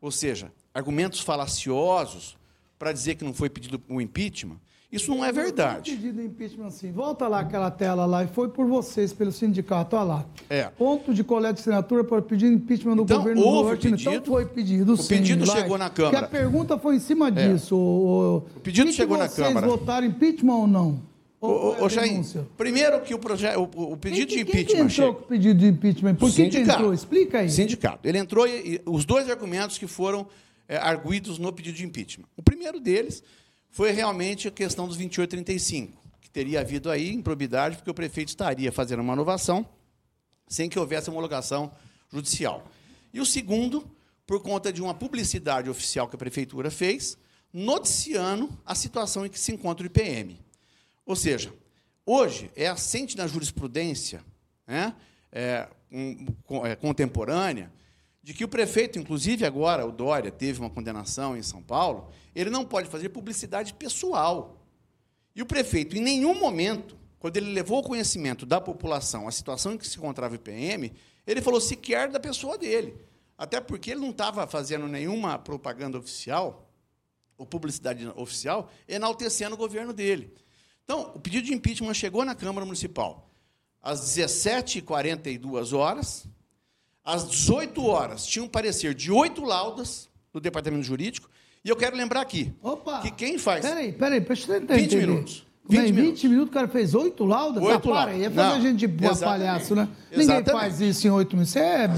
ou 0.02 0.12
seja, 0.12 0.52
argumentos 0.74 1.22
falaciosos 1.22 2.38
para 2.78 2.92
dizer 2.92 3.16
que 3.16 3.24
não 3.24 3.34
foi 3.34 3.50
pedido 3.50 3.82
o 3.88 4.02
impeachment, 4.02 4.60
isso 4.92 5.12
não 5.14 5.24
é 5.24 5.32
verdade. 5.32 5.92
pedido 5.92 6.20
de 6.20 6.26
impeachment 6.28 6.66
assim. 6.68 6.92
Volta 6.92 7.28
lá 7.28 7.42
aquela 7.42 7.70
tela 7.70 8.06
lá, 8.06 8.24
e 8.24 8.28
foi 8.28 8.50
por 8.50 8.66
vocês, 8.66 9.14
pelo 9.14 9.32
sindicato, 9.32 9.96
olha 9.96 10.04
lá. 10.06 10.26
É. 10.50 10.64
Ponto 10.66 11.14
de 11.14 11.24
coleta 11.24 11.54
de 11.56 11.60
assinatura 11.62 12.04
para 12.04 12.22
pedir 12.22 12.48
impeachment 12.52 12.96
do 12.96 13.04
Então, 13.04 13.18
governo 13.20 13.42
houve 13.44 13.64
Duarte. 13.64 13.88
Então 13.88 13.98
pedido. 14.14 14.26
foi 14.26 14.46
pedido, 14.46 14.94
O 14.94 14.98
sim. 14.98 15.08
pedido 15.08 15.46
lá. 15.46 15.56
chegou 15.56 15.78
na 15.78 15.90
Porque 15.90 16.02
Câmara. 16.02 16.18
É. 16.18 16.26
a 16.26 16.28
pergunta 16.28 16.78
foi 16.80 16.96
em 16.96 17.00
cima 17.00 17.32
disso. 17.32 17.76
O, 17.76 18.38
O 18.56 18.60
pedido 18.62 18.92
chegou 18.92 19.18
na 19.18 19.28
Câmara. 19.30 19.68
vocês 19.68 19.80
votaram 19.80 20.08
impeachment 20.08 20.56
ou 20.56 20.68
não? 20.68 21.10
Ô, 21.42 21.84
ô, 21.86 21.88
Jair, 21.88 22.22
primeiro 22.58 23.00
que 23.00 23.14
o, 23.14 23.20
proje- 23.20 23.48
o, 23.56 23.62
o 23.94 23.96
pedido 23.96 24.28
de 24.28 24.36
Quem 24.38 24.46
que 24.46 24.52
impeachment 24.52 24.86
entrou 24.86 24.90
chega. 24.90 25.14
com 25.14 25.24
o 25.24 25.28
pedido 25.28 25.60
de 25.60 25.68
impeachment? 25.68 26.16
Por 26.16 26.30
que, 26.32 26.42
entrou? 26.44 26.94
Explica 26.94 27.40
aí. 27.40 27.50
Sindicato. 27.50 28.00
Ele 28.06 28.18
entrou 28.18 28.46
e, 28.46 28.76
e 28.76 28.82
os 28.86 29.06
dois 29.06 29.30
argumentos 29.30 29.78
que 29.78 29.88
foram 29.88 30.28
é, 30.68 30.76
arguídos 30.76 31.40
no 31.40 31.54
pedido 31.54 31.78
de 31.78 31.86
impeachment. 31.86 32.26
O 32.36 32.44
primeiro 32.44 32.78
deles 32.82 33.24
foi 33.70 33.92
realmente 33.92 34.48
a 34.48 34.52
questão 34.52 34.88
dos 34.88 34.98
2835, 34.98 36.02
que 36.22 36.30
teria 36.30 36.62
havido 36.62 36.90
aí 36.90 37.14
improbidade, 37.14 37.78
porque 37.78 37.92
o 37.92 37.94
prefeito 37.94 38.30
estaria 38.30 38.72
fazendo 38.72 39.02
uma 39.02 39.14
inovação 39.14 39.68
sem 40.48 40.68
que 40.68 40.80
houvesse 40.80 41.10
homologação 41.10 41.72
judicial. 42.12 42.66
E 43.14 43.22
o 43.22 43.26
segundo, 43.26 43.90
por 44.26 44.42
conta 44.42 44.74
de 44.74 44.82
uma 44.82 44.94
publicidade 44.94 45.70
oficial 45.70 46.08
que 46.08 46.16
a 46.16 46.20
prefeitura 46.20 46.72
fez, 46.72 47.18
noticiando 47.54 48.50
a 48.66 48.76
situação 48.76 49.26
em 49.26 49.30
que 49.30 49.40
se 49.40 49.52
encontra 49.52 49.84
o 49.84 49.88
IPM. 49.88 50.40
Ou 51.06 51.16
seja, 51.16 51.54
hoje 52.06 52.52
é 52.56 52.68
assente 52.68 53.16
na 53.16 53.28
jurisprudência 53.28 54.24
né, 54.68 54.96
é, 55.32 55.68
um, 55.92 56.26
é, 56.66 56.76
contemporânea 56.76 57.72
de 58.22 58.34
que 58.34 58.44
o 58.44 58.48
prefeito, 58.48 59.00
inclusive 59.00 59.46
agora 59.46 59.86
o 59.86 59.92
Dória 59.92 60.32
teve 60.32 60.60
uma 60.60 60.70
condenação 60.70 61.36
em 61.36 61.42
São 61.42 61.64
Paulo, 61.64 62.12
ele 62.40 62.50
não 62.50 62.64
pode 62.64 62.90
fazer 62.90 63.10
publicidade 63.10 63.74
pessoal. 63.74 64.66
E 65.36 65.42
o 65.42 65.46
prefeito, 65.46 65.98
em 65.98 66.02
nenhum 66.02 66.34
momento, 66.34 66.98
quando 67.20 67.38
ele 67.38 67.52
levou 67.52 67.78
ao 67.78 67.84
conhecimento 67.84 68.46
da 68.46 68.62
população 68.62 69.28
a 69.28 69.32
situação 69.32 69.74
em 69.74 69.78
que 69.78 69.88
se 69.88 69.98
encontrava 69.98 70.34
o 70.34 70.36
IPM, 70.36 70.94
ele 71.28 71.42
falou 71.42 71.60
sequer 71.60 72.10
da 72.10 72.20
pessoa 72.20 72.58
dele. 72.58 72.96
Até 73.38 73.60
porque 73.60 73.92
ele 73.92 74.02
não 74.02 74.12
estava 74.12 74.48
fazendo 74.48 74.88
nenhuma 74.88 75.38
propaganda 75.38 75.98
oficial, 75.98 76.70
ou 77.38 77.46
publicidade 77.46 78.06
oficial, 78.16 78.70
enaltecendo 78.88 79.56
o 79.56 79.58
governo 79.58 79.94
dele. 79.94 80.34
Então, 80.84 81.12
o 81.16 81.20
pedido 81.20 81.46
de 81.46 81.54
impeachment 81.54 81.94
chegou 81.94 82.26
na 82.26 82.36
Câmara 82.36 82.66
Municipal 82.66 83.30
às 83.82 84.02
17h42 84.02 85.78
horas. 85.78 86.26
Às 87.04 87.28
18 87.28 87.86
horas, 87.86 88.26
tinha 88.26 88.44
um 88.44 88.48
parecer 88.48 88.94
de 88.94 89.12
oito 89.12 89.44
laudas 89.44 90.10
do 90.32 90.40
Departamento 90.40 90.84
Jurídico. 90.84 91.30
E 91.64 91.70
eu 91.70 91.76
quero 91.76 91.96
lembrar 91.96 92.22
aqui 92.22 92.54
Opa! 92.64 93.00
que 93.02 93.12
quem 93.12 93.38
faz. 93.38 93.66
Peraí, 93.66 93.92
peraí, 93.92 94.20
deixa 94.22 94.52
eu 94.52 94.58
entender. 94.58 94.82
20 94.82 94.96
minutos. 94.96 95.46
Como 95.68 95.80
é, 95.80 95.84
20 95.84 95.92
20 95.92 95.96
minutos. 96.02 96.24
minutos. 96.24 96.50
o 96.50 96.54
cara 96.54 96.68
fez 96.68 96.96
oito 96.96 97.26
laudas? 97.26 97.62
Oito 97.62 97.94
ah, 97.94 98.06
para 98.06 98.12
é 98.16 98.30
fazer 98.30 98.36
Não, 98.36 98.56
a 98.56 98.60
gente 98.60 98.78
de 98.78 98.86
exatamente. 98.86 99.20
palhaço, 99.24 99.76
né? 99.76 99.88
Ninguém 100.10 100.24
Exatamente. 100.24 100.52
faz 100.52 100.82
isso 100.82 101.08
em 101.08 101.12
oito 101.12 101.36
minutos. 101.36 101.50
Isso 101.50 101.60
é... 101.60 101.90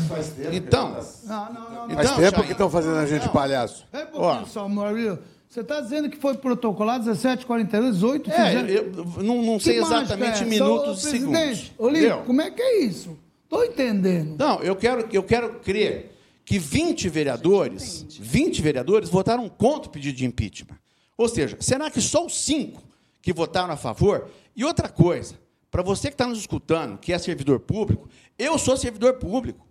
Então, 0.51 0.97
Não, 1.25 1.45
não, 1.45 1.53
não. 1.53 1.87
não. 1.87 1.95
Faz 1.95 2.07
Então, 2.09 2.15
tempo 2.17 2.35
Jair, 2.35 2.45
que 2.47 2.51
estão 2.51 2.69
fazendo 2.69 2.97
a 2.97 3.05
gente 3.05 3.21
de 3.21 3.29
palhaço. 3.29 3.87
É 3.93 3.99
um 3.99 4.05
pouquinho 4.07 4.41
Ó. 4.41 4.45
só, 4.45 4.67
Maurílio. 4.67 5.19
Você 5.47 5.61
está 5.61 5.79
dizendo 5.79 6.09
que 6.09 6.17
foi 6.17 6.33
protocolado 6.35 7.09
17h42, 7.11 7.91
18 7.91 8.31
é, 8.31 8.33
fizeram... 8.33 8.67
eu 8.67 9.23
não, 9.23 9.41
não 9.41 9.59
sei 9.59 9.75
Que 9.75 9.81
mágica 9.81 10.01
exatamente 10.01 10.43
é? 10.43 10.45
minutos 10.45 11.05
e 11.05 11.09
segundos. 11.11 11.39
Presidente, 11.39 11.73
ô, 11.77 11.87
Lito, 11.87 11.97
Entendeu? 11.99 12.23
como 12.25 12.41
é 12.41 12.51
que 12.51 12.61
é 12.61 12.79
isso? 12.83 13.17
Estou 13.43 13.63
entendendo. 13.65 14.35
Não, 14.39 14.59
eu 14.61 14.75
quero, 14.77 15.05
eu 15.11 15.23
quero 15.23 15.59
crer 15.59 16.11
que 16.45 16.59
20 16.59 17.07
vereadores, 17.09 18.05
20 18.19 18.61
vereadores 18.61 19.09
votaram 19.09 19.47
contra 19.47 19.89
o 19.89 19.91
pedido 19.91 20.17
de 20.17 20.25
impeachment. 20.25 20.77
Ou 21.17 21.29
seja, 21.29 21.57
será 21.59 21.89
que 21.89 22.01
só 22.01 22.25
os 22.25 22.35
cinco 22.41 22.83
que 23.21 23.31
votaram 23.31 23.73
a 23.73 23.77
favor? 23.77 24.29
E 24.55 24.65
outra 24.65 24.89
coisa, 24.89 25.39
para 25.69 25.81
você 25.81 26.07
que 26.07 26.15
está 26.15 26.27
nos 26.27 26.39
escutando, 26.39 26.97
que 26.97 27.13
é 27.13 27.17
servidor 27.19 27.59
público, 27.59 28.09
eu 28.37 28.57
sou 28.57 28.75
servidor 28.75 29.13
público. 29.13 29.65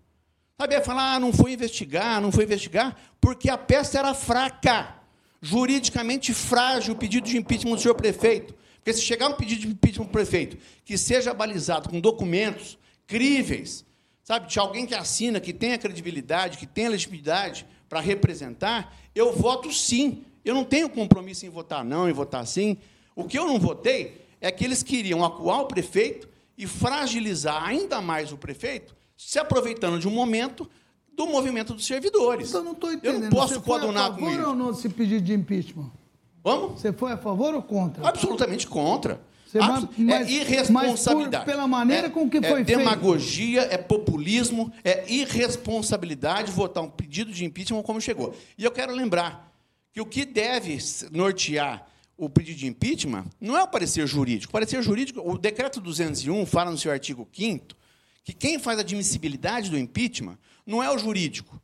Sabe, 0.59 0.75
é 0.75 0.81
falar, 0.81 1.15
ah, 1.15 1.21
não 1.21 1.33
foi 1.33 1.53
investigar, 1.53 2.21
não 2.21 2.31
foi 2.31 2.45
investigar, 2.45 2.97
porque 3.21 3.49
a 3.49 3.57
peça 3.57 3.99
era 3.99 4.15
fraca, 4.15 4.95
juridicamente 5.41 6.35
frágil 6.35 6.95
o 6.95 6.97
pedido 6.97 7.27
de 7.27 7.37
impeachment 7.37 7.77
do 7.77 7.81
senhor 7.81 7.95
prefeito. 7.95 8.55
Porque 8.77 8.93
se 8.93 9.03
chegar 9.03 9.29
um 9.29 9.35
pedido 9.35 9.63
de 9.63 9.69
impeachment 9.69 10.07
do 10.07 10.13
prefeito 10.13 10.57
que 10.85 10.97
seja 10.97 11.35
balizado 11.35 11.89
com 11.89 12.01
documentos 12.01 12.79
críveis, 13.07 13.85
sabe, 14.31 14.47
de 14.47 14.61
alguém 14.61 14.87
que 14.87 14.95
assina, 14.95 15.41
que 15.41 15.53
tenha 15.53 15.77
credibilidade, 15.77 16.57
que 16.57 16.65
tenha 16.67 16.89
legitimidade 16.91 17.67
para 17.89 17.99
representar, 17.99 18.97
eu 19.13 19.33
voto 19.33 19.73
sim. 19.73 20.25
Eu 20.45 20.55
não 20.55 20.63
tenho 20.63 20.89
compromisso 20.89 21.45
em 21.45 21.49
votar 21.49 21.85
não, 21.85 22.09
em 22.09 22.13
votar 22.13 22.47
sim. 22.47 22.77
O 23.17 23.25
que 23.25 23.37
eu 23.37 23.45
não 23.45 23.59
votei 23.59 24.25
é 24.41 24.53
que 24.53 24.65
eles 24.65 24.85
queriam 24.85 25.25
acuar 25.25 25.63
o 25.63 25.67
prefeito 25.67 26.29
e 26.57 26.65
fragilizar 26.65 27.65
ainda 27.65 28.01
mais 28.01 28.31
o 28.31 28.37
prefeito, 28.37 28.95
se 29.17 29.37
aproveitando 29.37 29.99
de 29.99 30.07
um 30.07 30.13
momento 30.13 30.71
do 31.17 31.27
movimento 31.27 31.75
dos 31.75 31.85
servidores. 31.85 32.51
Então, 32.51 32.61
eu 32.61 32.65
não 32.65 32.73
estou 32.73 32.91
Eu 32.91 32.97
entendendo. 32.99 33.23
não 33.23 33.31
posso 33.31 33.55
Você 33.55 33.61
foi 33.61 33.63
a 33.63 33.81
coadunar 33.81 34.13
com 34.13 34.21
favor 34.21 34.33
ou 34.33 34.41
isso. 34.43 34.55
não 34.55 34.71
desse 34.73 34.89
pedido 34.91 35.25
de 35.25 35.35
impeachment? 35.35 35.91
Vamos? 36.45 36.81
Você 36.81 36.93
foi 36.93 37.11
a 37.11 37.17
favor 37.17 37.53
ou 37.53 37.63
contra? 37.63 38.09
Absolutamente 38.09 38.65
contra. 38.69 39.21
Você 39.51 39.59
Abs- 39.59 39.83
vai- 39.85 39.91
mas- 39.99 40.29
é 40.29 40.31
irresponsabilidade. 40.31 41.31
mas 41.33 41.45
por- 41.45 41.45
pela 41.45 41.67
maneira 41.67 42.07
É- 42.07 42.11
com 42.11 42.31
que 42.31 42.37
é 42.39 42.43
foi 42.43 42.65
feito. 42.65 42.79
demagogia, 42.79 43.63
é 43.63 43.77
populismo, 43.77 44.73
é 44.85 45.05
irresponsabilidade 45.13 46.53
votar 46.53 46.83
um 46.85 46.89
pedido 46.89 47.33
de 47.33 47.45
impeachment 47.45 47.83
como 47.83 48.01
chegou. 48.01 48.35
E 48.57 48.65
eu 48.65 48.71
quero 48.71 48.95
lembrar 48.95 49.53
que 49.93 50.01
o 50.01 50.07
que 50.07 50.25
deve 50.25 50.79
nortear 51.11 51.85
o 52.17 52.29
pedido 52.29 52.59
de 52.59 52.67
impeachment 52.69 53.25
não 53.41 53.57
é 53.57 53.63
o 53.63 53.67
parecer 53.69 54.07
jurídico. 54.07 54.51
O 54.51 54.53
parecer 54.53 54.81
jurídico, 54.83 55.21
o 55.29 55.37
decreto 55.37 55.81
201 55.81 56.47
fala 56.47 56.71
no 56.71 56.79
seu 56.79 56.93
artigo 56.93 57.27
5 57.33 57.75
que 58.23 58.33
quem 58.33 58.59
faz 58.59 58.79
a 58.79 58.83
admissibilidade 58.83 59.69
do 59.71 59.79
impeachment 59.79 60.39
não 60.65 60.81
é 60.83 60.91
o 60.95 60.99
jurídico, 60.99 61.61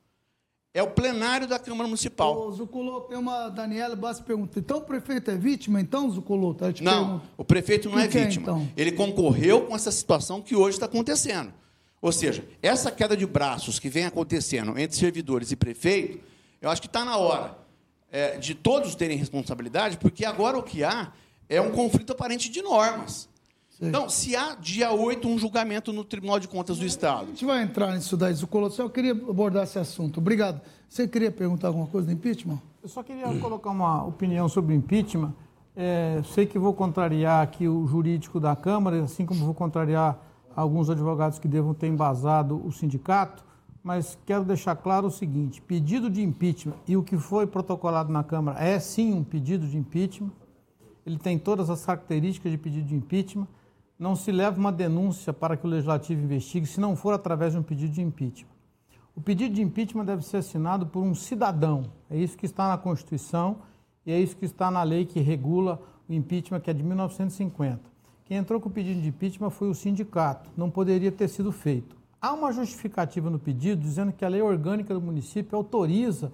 é 0.77 0.83
o 0.83 0.89
plenário 0.89 1.47
da 1.49 1.59
Câmara 1.59 1.89
Municipal. 1.89 2.51
Ô, 2.51 3.01
tem 3.09 3.17
uma 3.17 3.49
Daniela 3.49 3.97
Bassi 3.97 4.23
pergunta. 4.23 4.59
Então 4.59 4.77
o 4.77 4.83
prefeito 4.83 5.31
é 5.31 5.35
vítima, 5.35 5.81
então? 5.81 6.11
Tá, 6.53 6.71
te 6.71 6.85
Não, 6.85 7.05
pergunto. 7.05 7.27
o 7.39 7.45
prefeito 7.47 7.89
não 7.89 7.99
é 7.99 8.05
é, 8.05 8.09
vítima. 8.09 8.43
então? 8.43 8.69
Ele 8.77 8.93
concorreu 8.93 9.63
com 9.63 9.75
essa 9.75 9.91
situação 9.91 10.43
que 10.43 10.55
hoje 10.55 10.77
está 10.77 10.85
acontecendo. 10.85 11.51
Ou 12.03 12.13
seja, 12.13 12.47
essa 12.63 12.91
queda 12.91 13.17
de 13.17 13.25
braços 13.25 13.79
que 13.79 13.89
vem 13.89 14.05
acontecendo 14.05 14.79
entre 14.79 14.95
servidores 14.99 15.51
e 15.51 15.57
prefeito, 15.57 16.21
eu 16.61 16.69
acho 16.69 16.83
que 16.83 16.89
está 16.89 17.07
na 17.07 17.17
hora 17.17 17.57
é, 18.13 18.37
de 18.37 18.55
todos 18.55 18.95
terem 18.95 19.17
responsabilidade, 19.17 19.97
porque 19.97 20.27
agora 20.27 20.59
o 20.59 20.63
que 20.63 20.85
há 20.85 21.11
é 21.49 21.59
um 21.59 21.71
conflito 21.71 22.13
aparente 22.13 22.51
de 22.51 22.61
normas. 22.61 23.31
Então, 23.81 24.09
se 24.09 24.35
há 24.35 24.55
dia 24.55 24.91
8 24.91 25.29
um 25.29 25.39
julgamento 25.39 25.93
no 25.93 26.03
Tribunal 26.03 26.41
de 26.41 26.49
Contas 26.49 26.79
do 26.79 26.85
A 26.85 26.87
Estado, 26.87 27.27
gente 27.27 27.45
vai 27.45 27.63
entrar 27.63 27.95
nisso 27.95 28.17
daí, 28.17 28.33
Zuculô. 28.33 28.71
Só 28.71 28.85
eu 28.85 28.91
queria 28.91 29.13
abordar 29.13 29.65
esse 29.65 29.79
assunto. 29.79 30.19
Obrigado. 30.19 30.61
Você 30.89 31.07
queria 31.07 31.31
perguntar 31.31 31.69
alguma 31.69 31.87
coisa 31.87 32.07
do 32.07 32.13
impeachment? 32.13 32.59
Eu 32.83 32.89
só 32.89 33.03
queria 33.03 33.27
colocar 33.39 33.71
uma 33.71 34.05
opinião 34.05 34.49
sobre 34.49 34.75
o 34.75 34.77
impeachment. 34.77 35.35
É, 35.77 36.23
sei 36.35 36.47
que 36.47 36.59
vou 36.59 36.73
contrariar 36.73 37.43
aqui 37.43 37.69
o 37.69 37.87
jurídico 37.87 38.41
da 38.41 38.57
Câmara, 38.57 39.03
assim 39.03 39.27
como 39.27 39.45
vou 39.45 39.53
contrariar 39.53 40.19
alguns 40.55 40.89
advogados 40.89 41.39
que 41.39 41.47
devam 41.47 41.75
ter 41.75 41.89
embasado 41.89 42.67
o 42.67 42.73
sindicato, 42.73 43.45
mas 43.83 44.17
quero 44.25 44.43
deixar 44.43 44.75
claro 44.75 45.09
o 45.09 45.11
seguinte: 45.11 45.61
pedido 45.61 46.09
de 46.09 46.23
impeachment 46.23 46.77
e 46.89 46.97
o 46.97 47.03
que 47.03 47.19
foi 47.19 47.47
protocolado 47.47 48.11
na 48.11 48.25
Câmara 48.25 48.59
é 48.59 48.81
sim 48.81 49.13
um 49.13 49.23
pedido 49.23 49.67
de 49.67 49.77
impeachment. 49.77 50.33
Ele 51.05 51.19
tem 51.19 51.39
todas 51.39 51.69
as 51.69 51.85
características 51.85 52.51
de 52.51 52.57
pedido 52.57 52.89
de 52.89 52.95
impeachment. 52.95 53.47
Não 53.99 54.15
se 54.15 54.31
leva 54.31 54.59
uma 54.59 54.71
denúncia 54.71 55.33
para 55.33 55.57
que 55.57 55.67
o 55.67 55.71
legislativo 55.71 56.23
investigue 56.23 56.67
se 56.67 56.79
não 56.79 56.95
for 56.95 57.15
através 57.15 57.53
de 57.53 57.59
um 57.59 57.63
pedido 57.63 57.93
de 57.93 58.03
impeachment. 58.03 58.57
O 59.15 59.21
pedido 59.23 59.55
de 59.55 59.63
impeachment 59.63 60.05
deve 60.05 60.23
ser 60.23 60.39
assinado 60.39 60.87
por 60.87 61.03
um 61.03 61.15
cidadão. 61.15 61.85
É 62.11 62.19
isso 62.19 62.37
que 62.37 62.45
está 62.45 62.69
na 62.69 62.77
Constituição 62.77 63.57
e 64.05 64.13
é 64.13 64.21
isso 64.21 64.37
que 64.37 64.45
está 64.45 64.71
na 64.71 64.83
lei 64.83 65.07
que 65.07 65.21
regula 65.21 65.81
o 66.07 66.13
impeachment, 66.13 66.61
que 66.61 66.71
é 66.71 66.75
de 66.75 66.83
1950. 66.83 67.81
Quem 68.27 68.37
entrou 68.37 68.61
com 68.61 68.69
o 68.69 68.73
pedido 68.73 69.01
de 69.01 69.09
impeachment 69.09 69.49
foi 69.51 69.71
o 69.71 69.75
sindicato. 69.75 70.51
Não 70.55 70.69
poderia 70.69 71.11
ter 71.11 71.29
sido 71.29 71.51
feito. 71.51 71.97
Há 72.21 72.35
uma 72.35 72.53
justificativa 72.53 73.31
no 73.31 73.39
pedido 73.39 73.81
dizendo 73.81 74.13
que 74.13 74.25
a 74.25 74.29
lei 74.29 74.43
orgânica 74.43 74.93
do 74.93 75.01
município 75.01 75.57
autoriza 75.57 76.31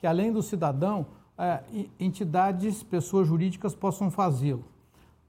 que, 0.00 0.06
além 0.06 0.32
do 0.32 0.42
cidadão, 0.42 1.06
eh, 1.38 1.60
entidades, 2.00 2.82
pessoas 2.82 3.28
jurídicas 3.28 3.74
possam 3.74 4.10
fazê-lo. 4.10 4.64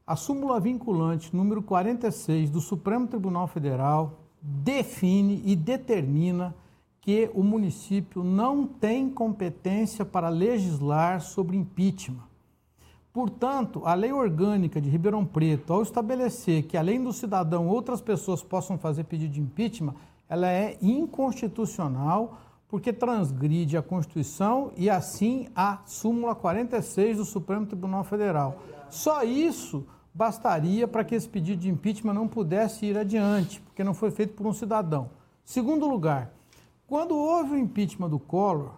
A 0.07 0.15
súmula 0.15 0.59
vinculante 0.59 1.35
número 1.35 1.63
46 1.63 2.51
do 2.51 2.61
Supremo 2.61 3.07
Tribunal 3.07 3.47
Federal, 3.47 4.19
define 4.39 5.41
e 5.43 5.55
determina 5.55 6.53
que 7.01 7.31
o 7.33 7.41
município 7.41 8.23
não 8.23 8.67
tem 8.67 9.09
competência 9.09 10.05
para 10.05 10.29
legislar 10.29 11.21
sobre 11.21 11.57
impeachment. 11.57 12.21
Portanto, 13.11 13.81
a 13.83 13.95
lei 13.95 14.11
orgânica 14.11 14.79
de 14.79 14.91
Ribeirão 14.91 15.25
Preto, 15.25 15.73
ao 15.73 15.81
estabelecer 15.81 16.67
que 16.67 16.77
além 16.77 17.03
do 17.03 17.11
cidadão 17.11 17.67
outras 17.67 17.99
pessoas 17.99 18.43
possam 18.43 18.77
fazer 18.77 19.05
pedido 19.05 19.33
de 19.33 19.41
impeachment, 19.41 19.95
ela 20.29 20.47
é 20.47 20.77
inconstitucional 20.83 22.37
porque 22.67 22.93
transgride 22.93 23.75
a 23.75 23.81
Constituição 23.81 24.71
e 24.77 24.87
assim 24.87 25.47
a 25.55 25.79
súmula 25.87 26.35
46 26.35 27.17
do 27.17 27.25
Supremo 27.25 27.65
Tribunal 27.65 28.03
Federal. 28.03 28.59
Só 28.89 29.23
isso 29.23 29.85
bastaria 30.13 30.87
para 30.87 31.03
que 31.03 31.13
esse 31.13 31.27
pedido 31.27 31.61
de 31.61 31.69
impeachment 31.69 32.13
não 32.13 32.27
pudesse 32.27 32.85
ir 32.85 32.97
adiante, 32.97 33.59
porque 33.61 33.83
não 33.83 33.93
foi 33.93 34.11
feito 34.11 34.33
por 34.33 34.47
um 34.47 34.53
cidadão. 34.53 35.09
Segundo 35.43 35.87
lugar, 35.87 36.31
quando 36.87 37.15
houve 37.15 37.53
o 37.53 37.57
impeachment 37.57 38.09
do 38.09 38.19
Collor, 38.19 38.71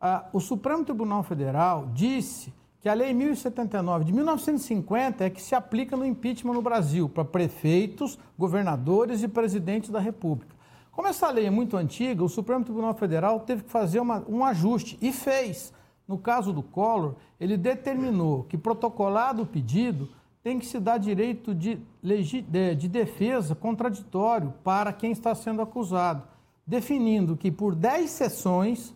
a, 0.00 0.26
o 0.32 0.40
Supremo 0.40 0.84
Tribunal 0.84 1.22
Federal 1.22 1.88
disse 1.94 2.52
que 2.80 2.88
a 2.88 2.94
Lei 2.94 3.12
1079 3.12 4.04
de 4.06 4.12
1950 4.12 5.24
é 5.24 5.30
que 5.30 5.42
se 5.42 5.54
aplica 5.54 5.96
no 5.96 6.04
impeachment 6.04 6.54
no 6.54 6.62
Brasil 6.62 7.08
para 7.08 7.24
prefeitos, 7.24 8.18
governadores 8.38 9.22
e 9.22 9.28
presidentes 9.28 9.90
da 9.90 10.00
República. 10.00 10.56
Como 10.90 11.06
essa 11.06 11.30
lei 11.30 11.46
é 11.46 11.50
muito 11.50 11.76
antiga, 11.76 12.24
o 12.24 12.28
Supremo 12.28 12.64
Tribunal 12.64 12.94
Federal 12.94 13.40
teve 13.40 13.62
que 13.62 13.70
fazer 13.70 14.00
uma, 14.00 14.24
um 14.28 14.44
ajuste 14.44 14.98
e 15.00 15.12
fez. 15.12 15.72
No 16.10 16.18
caso 16.18 16.52
do 16.52 16.60
Collor, 16.60 17.14
ele 17.38 17.56
determinou 17.56 18.42
que, 18.42 18.58
protocolado 18.58 19.44
o 19.44 19.46
pedido, 19.46 20.08
tem 20.42 20.58
que 20.58 20.66
se 20.66 20.80
dar 20.80 20.98
direito 20.98 21.54
de, 21.54 21.78
de 22.02 22.88
defesa 22.88 23.54
contraditório 23.54 24.52
para 24.64 24.92
quem 24.92 25.12
está 25.12 25.36
sendo 25.36 25.62
acusado, 25.62 26.24
definindo 26.66 27.36
que 27.36 27.48
por 27.48 27.76
10 27.76 28.10
sessões 28.10 28.92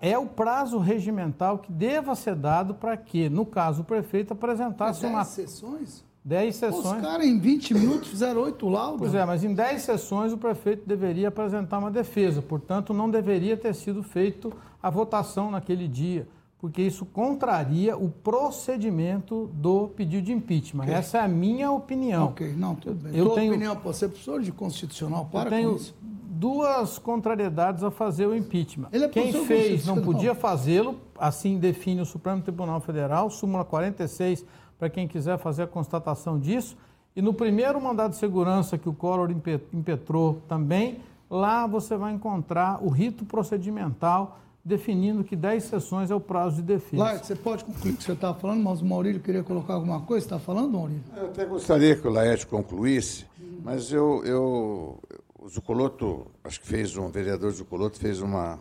é 0.00 0.18
o 0.18 0.26
prazo 0.26 0.78
regimental 0.78 1.60
que 1.60 1.70
deva 1.70 2.16
ser 2.16 2.34
dado 2.34 2.74
para 2.74 2.96
que, 2.96 3.28
no 3.28 3.46
caso, 3.46 3.82
o 3.82 3.84
prefeito 3.84 4.32
apresentasse 4.32 5.02
10 5.02 5.12
uma. 5.12 5.22
10 5.22 5.28
sessões? 5.28 6.04
10 6.26 6.56
sessões. 6.56 6.84
Os 6.84 7.00
caras 7.00 7.24
em 7.24 7.38
20 7.38 7.72
minutos 7.72 8.08
fizeram 8.08 8.42
oito 8.42 8.68
laudos. 8.68 8.98
Pois 8.98 9.14
é, 9.14 9.24
mas 9.24 9.44
em 9.44 9.54
10 9.54 9.80
sessões 9.80 10.32
o 10.32 10.36
prefeito 10.36 10.86
deveria 10.86 11.28
apresentar 11.28 11.78
uma 11.78 11.90
defesa, 11.90 12.42
portanto, 12.42 12.92
não 12.92 13.08
deveria 13.08 13.56
ter 13.56 13.72
sido 13.74 14.02
feito 14.02 14.52
a 14.82 14.90
votação 14.90 15.52
naquele 15.52 15.86
dia 15.86 16.26
porque 16.58 16.82
isso 16.82 17.04
contraria 17.04 17.96
o 17.96 18.08
procedimento 18.08 19.50
do 19.54 19.88
pedido 19.88 20.24
de 20.24 20.32
impeachment. 20.32 20.84
Okay. 20.84 20.94
Essa 20.94 21.18
é 21.18 21.20
a 21.20 21.28
minha 21.28 21.70
opinião. 21.70 22.24
Ok, 22.26 22.54
não, 22.56 22.74
tudo 22.74 22.96
bem. 22.96 23.16
Eu 23.16 23.26
Tua 23.26 23.34
tenho, 23.36 23.52
opinião, 23.52 23.74
você 23.76 24.06
é 24.06 24.08
professor 24.08 24.42
de 24.42 24.50
constitucional, 24.50 25.28
para 25.30 25.48
eu 25.48 25.50
tenho 25.50 25.70
com 25.70 25.76
isso. 25.76 25.94
duas 26.02 26.98
contrariedades 26.98 27.84
a 27.84 27.90
fazer 27.90 28.26
o 28.26 28.34
impeachment. 28.34 28.88
É 28.90 29.06
Quem 29.08 29.32
fez 29.44 29.86
não 29.86 30.00
podia 30.00 30.34
fazê-lo, 30.34 30.98
assim 31.18 31.58
define 31.58 32.00
o 32.00 32.06
Supremo 32.06 32.40
Tribunal 32.40 32.80
Federal, 32.80 33.30
súmula 33.30 33.64
46, 33.64 34.44
para 34.78 34.90
quem 34.90 35.08
quiser 35.08 35.38
fazer 35.38 35.64
a 35.64 35.66
constatação 35.66 36.38
disso. 36.38 36.76
E 37.14 37.22
no 37.22 37.32
primeiro 37.32 37.80
mandado 37.80 38.10
de 38.10 38.16
segurança 38.16 38.76
que 38.76 38.88
o 38.88 38.92
Collor 38.92 39.30
impetrou 39.72 40.42
também, 40.48 40.98
lá 41.30 41.66
você 41.66 41.96
vai 41.96 42.12
encontrar 42.12 42.84
o 42.84 42.88
rito 42.88 43.24
procedimental 43.24 44.38
definindo 44.66 45.22
que 45.22 45.36
10 45.36 45.62
sessões 45.62 46.10
é 46.10 46.14
o 46.14 46.18
prazo 46.18 46.56
de 46.56 46.62
defesa. 46.62 47.00
Laio, 47.00 47.24
você 47.24 47.36
pode 47.36 47.64
concluir 47.64 47.92
o 47.92 47.96
que 47.96 48.02
você 48.02 48.12
estava 48.12 48.36
falando, 48.36 48.64
mas 48.64 48.82
o 48.82 48.84
Maurílio 48.84 49.20
queria 49.20 49.44
colocar 49.44 49.74
alguma 49.74 50.00
coisa. 50.00 50.26
Você 50.26 50.34
está 50.34 50.44
falando, 50.44 50.72
Maurílio? 50.72 51.04
Eu 51.16 51.26
até 51.26 51.44
gostaria 51.44 51.94
que 51.94 52.06
o 52.06 52.10
Laerte 52.10 52.48
concluísse, 52.48 53.26
mas 53.62 53.92
eu, 53.92 54.24
eu, 54.24 54.98
o 55.38 55.48
Zucoloto, 55.48 56.26
acho 56.42 56.60
que 56.60 56.66
fez 56.66 56.96
um, 56.96 57.06
o 57.06 57.08
vereador 57.08 57.52
Zucoloto 57.52 57.96
fez 57.96 58.20
uma, 58.20 58.58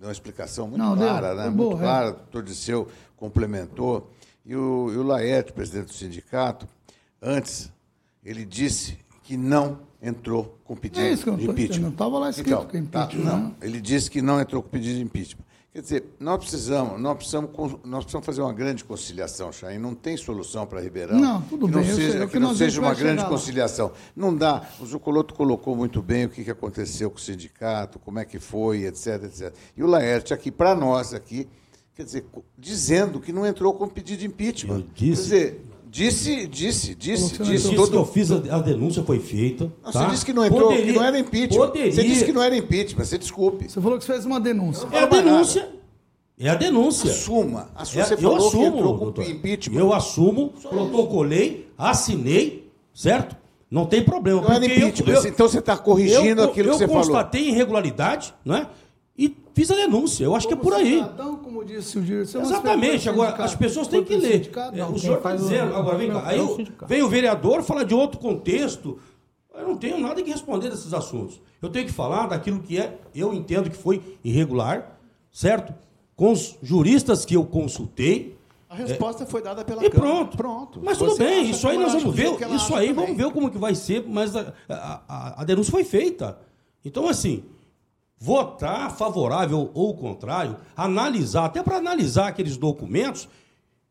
uma 0.00 0.10
explicação 0.10 0.66
muito 0.66 0.80
Não, 0.80 0.96
clara, 0.96 1.34
né? 1.34 1.44
muito 1.50 1.56
boa, 1.56 1.78
clara, 1.78 2.06
é. 2.06 2.10
o 2.10 2.14
doutor 2.14 2.42
Disseu 2.42 2.88
complementou, 3.14 4.08
e 4.44 4.54
o, 4.54 4.90
e 4.92 4.96
o 4.96 5.02
Laerte, 5.02 5.52
presidente 5.52 5.86
do 5.86 5.94
sindicato, 5.94 6.68
antes, 7.20 7.72
ele 8.24 8.44
disse 8.44 8.98
que 9.22 9.36
não 9.36 9.80
entrou 10.02 10.58
com 10.64 10.76
pedido 10.76 11.00
é 11.00 11.12
isso 11.12 11.24
que 11.24 11.30
eu 11.30 11.36
de 11.36 11.48
impeachment. 11.48 11.80
Não 11.80 11.88
estava 11.90 12.18
lá 12.18 12.30
escrito 12.30 12.48
então, 12.48 12.66
que 12.66 12.76
é 12.76 12.80
impeachment. 12.80 13.24
Tá, 13.24 13.36
não, 13.36 13.56
ele 13.62 13.80
disse 13.80 14.10
que 14.10 14.20
não 14.20 14.40
entrou 14.40 14.62
com 14.62 14.68
pedido 14.68 14.96
de 14.96 15.02
impeachment. 15.02 15.44
Quer 15.74 15.82
dizer, 15.82 16.04
nós 16.20 16.38
precisamos, 16.38 17.00
nós 17.00 17.16
precisamos, 17.16 17.50
nós 17.82 18.04
precisamos 18.04 18.24
fazer 18.24 18.42
uma 18.42 18.52
grande 18.52 18.84
conciliação, 18.84 19.50
Chain. 19.50 19.78
Não 19.78 19.92
tem 19.92 20.16
solução 20.16 20.64
para 20.66 20.80
Ribeirão. 20.80 21.18
Não, 21.18 21.42
tudo 21.42 21.66
bem. 21.66 21.84
Não 21.84 21.96
seja, 21.96 22.20
que, 22.20 22.32
que 22.32 22.38
não 22.38 22.54
seja 22.54 22.80
uma 22.80 22.94
grande 22.94 23.24
conciliação. 23.24 23.90
Não 24.14 24.36
dá. 24.36 24.62
O 24.78 24.86
Zucoloto 24.86 25.34
colocou 25.34 25.74
muito 25.74 26.00
bem 26.00 26.26
o 26.26 26.28
que 26.28 26.48
aconteceu 26.48 27.10
com 27.10 27.16
o 27.16 27.20
sindicato, 27.20 27.98
como 27.98 28.20
é 28.20 28.24
que 28.24 28.38
foi, 28.38 28.84
etc, 28.84 29.24
etc. 29.24 29.52
E 29.76 29.82
o 29.82 29.88
Laerte 29.88 30.32
aqui, 30.32 30.52
para 30.52 30.76
nós 30.76 31.12
aqui, 31.12 31.48
quer 31.94 32.04
dizer, 32.04 32.24
dizendo 32.58 33.20
que 33.20 33.32
não 33.32 33.46
entrou 33.46 33.72
com 33.74 33.88
pedido 33.88 34.20
de 34.20 34.26
impeachment. 34.26 34.76
Eu 34.76 34.86
disse, 34.94 35.30
quer 35.30 35.38
dizer, 35.38 35.64
Disse, 35.94 36.48
disse, 36.48 36.92
disse, 36.92 37.40
disse. 37.40 37.72
Todo... 37.72 37.92
que 37.92 37.96
eu 37.96 38.04
fiz, 38.04 38.28
a, 38.32 38.56
a 38.56 38.58
denúncia 38.58 39.04
foi 39.04 39.20
feita. 39.20 39.72
Não, 39.80 39.92
tá? 39.92 40.06
Você 40.06 40.10
disse 40.10 40.26
que 40.26 40.32
não 40.32 40.44
entrou, 40.44 40.70
poderia, 40.70 40.86
que 40.86 40.92
não 40.92 41.04
era 41.04 41.16
impeachment. 41.16 41.66
Poderia. 41.66 41.92
Você 41.92 42.02
disse 42.02 42.24
que 42.24 42.32
não 42.32 42.42
era 42.42 42.56
impeachment, 42.56 43.04
você 43.04 43.16
desculpe. 43.16 43.70
Você 43.70 43.80
falou 43.80 43.96
que 43.96 44.04
você 44.04 44.12
fez 44.12 44.24
uma 44.24 44.40
denúncia. 44.40 44.88
É 44.90 44.98
a 44.98 45.06
denúncia. 45.06 45.68
É 46.36 46.48
a 46.48 46.56
denúncia. 46.56 47.12
Assuma. 47.12 47.68
Assuma. 47.76 48.02
É, 48.02 48.06
você 48.06 48.16
falou 48.16 48.36
assumo, 48.38 48.60
que 48.60 48.66
entrou 48.76 48.98
com 48.98 49.04
doutor. 49.04 49.30
impeachment. 49.30 49.78
Eu 49.78 49.92
assumo, 49.92 50.52
protocolei, 50.68 51.68
assinei, 51.78 52.68
certo? 52.92 53.36
Não 53.70 53.86
tem 53.86 54.02
problema. 54.02 54.40
Não 54.40 54.50
era 54.50 54.66
impeachment. 54.66 55.12
Eu, 55.12 55.22
eu, 55.22 55.28
então 55.28 55.48
você 55.48 55.60
está 55.60 55.76
corrigindo 55.76 56.42
eu, 56.42 56.48
aquilo 56.48 56.70
que 56.72 56.78
você 56.78 56.88
falou. 56.88 57.02
Eu 57.02 57.06
constatei 57.06 57.50
irregularidade, 57.50 58.34
não 58.44 58.56
é? 58.56 58.68
Fiz 59.54 59.70
a 59.70 59.74
denúncia. 59.74 60.24
Eu 60.24 60.34
acho 60.34 60.46
como 60.48 60.60
que 60.60 60.66
é 60.66 60.70
por 60.70 60.76
aí. 60.78 60.98
Cidadão, 60.98 61.36
como 61.36 61.64
disse 61.64 61.98
o 61.98 62.02
diretor, 62.02 62.42
Exatamente. 62.42 63.08
Agora, 63.08 63.42
as 63.42 63.54
pessoas 63.54 63.88
têm 63.88 64.04
que 64.04 64.16
ler. 64.16 64.50
É, 64.72 64.76
não, 64.78 64.92
o 64.92 64.98
senhor 64.98 65.16
está 65.16 65.34
dizendo. 65.34 65.74
Agora, 65.74 65.96
vem 65.96 66.10
cá. 66.10 66.22
Aí 66.26 66.38
vem 66.86 67.02
o 67.02 67.08
vereador 67.08 67.62
falar 67.62 67.84
de 67.84 67.94
outro 67.94 68.18
contexto. 68.20 68.98
Eu 69.56 69.68
não 69.68 69.76
tenho 69.76 69.98
nada 69.98 70.20
que 70.20 70.30
responder 70.30 70.68
desses 70.68 70.92
assuntos. 70.92 71.40
Eu 71.62 71.68
tenho 71.68 71.86
que 71.86 71.92
falar 71.92 72.26
daquilo 72.26 72.58
que 72.60 72.76
é, 72.78 72.98
eu 73.14 73.32
entendo 73.32 73.70
que 73.70 73.76
foi 73.76 74.02
irregular, 74.22 74.98
certo? 75.32 75.72
Com 76.16 76.32
os 76.32 76.56
juristas 76.60 77.24
que 77.24 77.36
eu 77.36 77.44
consultei. 77.44 78.36
A 78.68 78.74
resposta 78.74 79.22
é, 79.22 79.26
foi 79.26 79.40
dada 79.40 79.64
pela 79.64 79.84
E 79.84 79.88
pronto. 79.88 80.36
pronto. 80.36 80.80
Mas 80.82 80.98
tudo 80.98 81.16
bem, 81.16 81.50
isso 81.50 81.68
aí 81.68 81.78
nós 81.78 81.92
vamos 81.92 82.14
ver. 82.14 82.32
Isso 82.52 82.74
aí 82.74 82.92
vamos 82.92 83.16
ver 83.16 83.30
como 83.30 83.48
que 83.48 83.56
vai 83.56 83.76
ser, 83.76 84.04
mas 84.06 84.34
a, 84.34 84.52
a, 84.68 85.02
a, 85.08 85.42
a 85.42 85.44
denúncia 85.44 85.70
foi 85.70 85.84
feita. 85.84 86.36
Então, 86.84 87.08
assim, 87.08 87.44
votar 88.24 88.90
favorável 88.96 89.70
ou 89.74 89.94
contrário, 89.94 90.56
analisar, 90.74 91.44
até 91.44 91.62
para 91.62 91.76
analisar 91.76 92.28
aqueles 92.28 92.56
documentos 92.56 93.28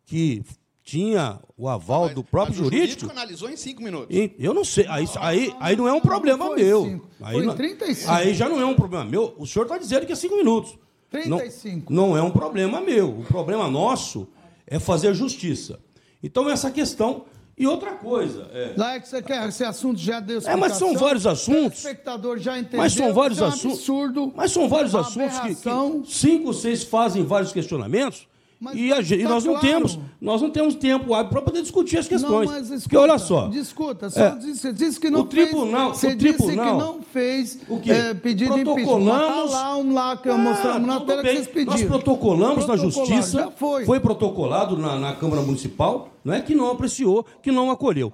que 0.08 0.44
tinha 0.84 1.40
o 1.56 1.70
aval 1.70 2.06
mas, 2.06 2.16
do 2.16 2.24
próprio 2.24 2.56
jurídico. 2.56 2.76
O 2.76 2.88
jurídico 2.88 3.12
analisou 3.12 3.50
em 3.50 3.56
cinco 3.56 3.84
minutos. 3.84 4.08
E, 4.10 4.34
eu 4.40 4.52
não 4.52 4.66
sei. 4.66 4.88
Aí, 4.90 5.08
aí, 5.20 5.56
aí 5.60 5.76
não 5.76 5.88
é 5.88 5.94
um 5.94 6.02
problema 6.02 6.48
foi 6.48 6.64
meu. 6.64 6.84
Cinco. 6.84 7.10
Aí, 7.22 7.34
foi 7.36 7.46
não, 7.46 7.56
35. 7.56 8.12
aí 8.12 8.34
já 8.34 8.50
não 8.50 8.60
é 8.60 8.66
um 8.66 8.74
problema 8.74 9.06
meu. 9.06 9.36
O 9.38 9.46
senhor 9.46 9.66
está 9.66 9.78
dizendo 9.78 10.08
que 10.08 10.12
é 10.12 10.16
cinco 10.16 10.36
minutos. 10.36 10.80
35. 11.12 11.94
Não, 11.94 12.10
não 12.10 12.18
é 12.18 12.22
um 12.24 12.32
problema 12.32 12.82
meu. 12.82 13.20
O 13.20 13.24
problema 13.26 13.70
nosso 13.70 14.28
é 14.66 14.80
fazer 14.80 15.14
justiça. 15.14 15.80
Então, 16.24 16.50
essa 16.50 16.72
questão 16.72 17.26
e 17.64 17.68
outra 17.68 17.91
coisa. 17.91 18.49
É... 18.53 18.74
Lá 18.76 18.95
é 18.95 18.99
que 18.99 19.07
você 19.07 19.22
quer, 19.22 19.47
esse 19.47 19.64
assunto 19.64 19.97
já 19.97 20.20
deu 20.20 20.41
É, 20.45 20.55
mas 20.55 20.74
são 20.74 20.95
vários 20.95 21.26
assuntos. 21.26 21.78
O 21.84 21.88
espectador 21.88 22.38
já 22.38 22.59
entendeu. 22.59 22.80
Mas 22.80 22.93
são 22.93 23.14
vários 23.14 23.39
é 23.39 23.43
um 23.43 23.47
assuntos. 23.47 23.78
absurdo. 23.78 24.34
Mas 24.36 24.51
são 24.51 24.68
vários 24.68 24.93
assuntos 24.93 25.39
que, 25.39 25.55
que, 25.55 26.11
cinco, 26.11 26.53
seis 26.53 26.84
fazem 26.84 27.24
vários 27.24 27.53
questionamentos. 27.53 28.28
Mas 28.64 28.78
e, 28.78 28.93
a, 28.93 28.95
tá 28.95 29.30
nós, 29.30 29.43
não 29.43 29.55
claro. 29.55 29.68
temos, 29.68 29.99
nós 30.22 30.41
não 30.41 30.49
temos 30.49 30.76
tempo 30.76 31.07
para 31.07 31.41
poder 31.41 31.61
discutir 31.61 31.97
as 31.97 32.07
questões. 32.07 32.49
Não, 32.49 32.57
escuta, 32.61 32.80
Porque 32.84 32.95
olha 32.95 33.18
só. 33.18 33.49
Discuta, 33.49 34.09
só 34.09 34.22
é, 34.22 34.36
disse, 34.38 34.72
disse 34.72 34.97
que 34.97 35.09
não 35.09 35.20
o 35.20 35.26
tribunal, 35.26 35.93
fez. 35.93 36.14
O 36.14 36.18
tribunal, 36.18 36.47
disse 36.47 36.61
que 36.61 36.78
não 36.78 37.01
fez 37.01 37.59
o 37.68 37.80
quê? 37.82 37.91
É, 37.91 38.14
pedido 38.14 38.53
de 38.53 38.61
impeachment. 38.61 39.05
Tá 39.05 39.43
lá 39.43 39.78
um 39.78 39.93
lá 39.93 40.16
que 40.16 40.30
ah, 40.30 40.38
mostramos 40.38 40.88
na 40.88 41.01
tela 41.01 41.22
bem. 41.22 41.32
que 41.32 41.41
vocês 41.41 41.47
pediram. 41.47 41.74
Nós 41.74 41.84
protocolamos 41.84 42.66
na 42.66 42.78
justiça. 42.78 43.51
foi. 43.57 43.84
foi 43.84 43.99
protocolado 43.99 44.78
na, 44.78 44.97
na 44.97 45.14
Câmara 45.14 45.41
Municipal, 45.41 46.14
não 46.24 46.34
é 46.34 46.39
que 46.39 46.55
não 46.55 46.72
apreciou, 46.72 47.26
que 47.41 47.51
não 47.51 47.70
acolheu. 47.70 48.14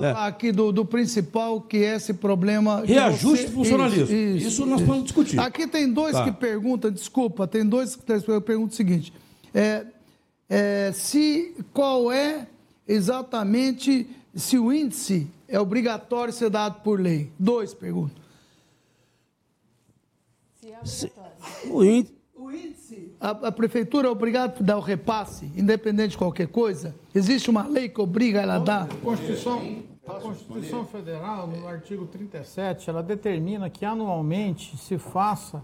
É. 0.00 0.12
Aqui 0.16 0.50
do, 0.50 0.72
do, 0.72 0.82
principal, 0.82 1.60
que 1.60 1.76
é 1.76 1.96
esse 1.96 2.14
problema. 2.14 2.82
Reajuste 2.86 3.48
você... 3.48 3.52
funcionalismo. 3.52 4.04
Isso, 4.04 4.14
isso, 4.14 4.48
isso 4.48 4.66
nós 4.66 4.80
isso. 4.80 4.88
vamos 4.88 5.04
discutir. 5.04 5.38
Aqui 5.38 5.66
tem 5.66 5.92
dois 5.92 6.12
tá. 6.12 6.24
que 6.24 6.32
perguntam, 6.32 6.90
desculpa, 6.90 7.46
tem 7.46 7.66
dois 7.66 7.96
que 7.96 8.02
perguntam 8.40 8.68
o 8.68 8.72
seguinte: 8.72 9.12
é, 9.54 9.86
é, 10.48 10.92
se 10.92 11.54
qual 11.72 12.10
é 12.10 12.46
exatamente 12.86 14.08
se 14.34 14.58
o 14.58 14.72
índice 14.72 15.28
é 15.48 15.58
obrigatório 15.58 16.32
ser 16.32 16.50
dado 16.50 16.82
por 16.82 17.00
lei? 17.00 17.30
Dois 17.38 17.74
perguntam. 17.74 18.22
Se 20.60 20.72
é 20.72 20.78
obrigatório. 20.78 21.74
O 21.74 21.84
índice 21.84 22.20
o 22.40 22.50
índice, 22.50 23.14
a, 23.20 23.30
a, 23.30 23.52
prefeitura 23.52 24.08
é 24.08 24.10
obrigada 24.10 24.56
a 24.58 24.62
dar 24.62 24.78
o 24.78 24.80
repasse, 24.80 25.44
independente 25.54 26.12
de 26.12 26.18
qualquer 26.18 26.48
coisa? 26.48 26.94
Existe 27.14 27.50
uma 27.50 27.66
lei 27.66 27.88
que 27.88 28.00
obriga 28.00 28.40
ela 28.40 28.54
a 28.54 28.58
dar? 28.58 28.88
Constituição, 29.02 29.82
A 30.08 30.14
Constituição 30.14 30.84
Federal, 30.86 31.46
no 31.46 31.68
artigo 31.68 32.06
37, 32.06 32.88
ela 32.88 33.02
determina 33.02 33.68
que 33.68 33.84
anualmente 33.84 34.76
se 34.78 34.96
faça 34.96 35.62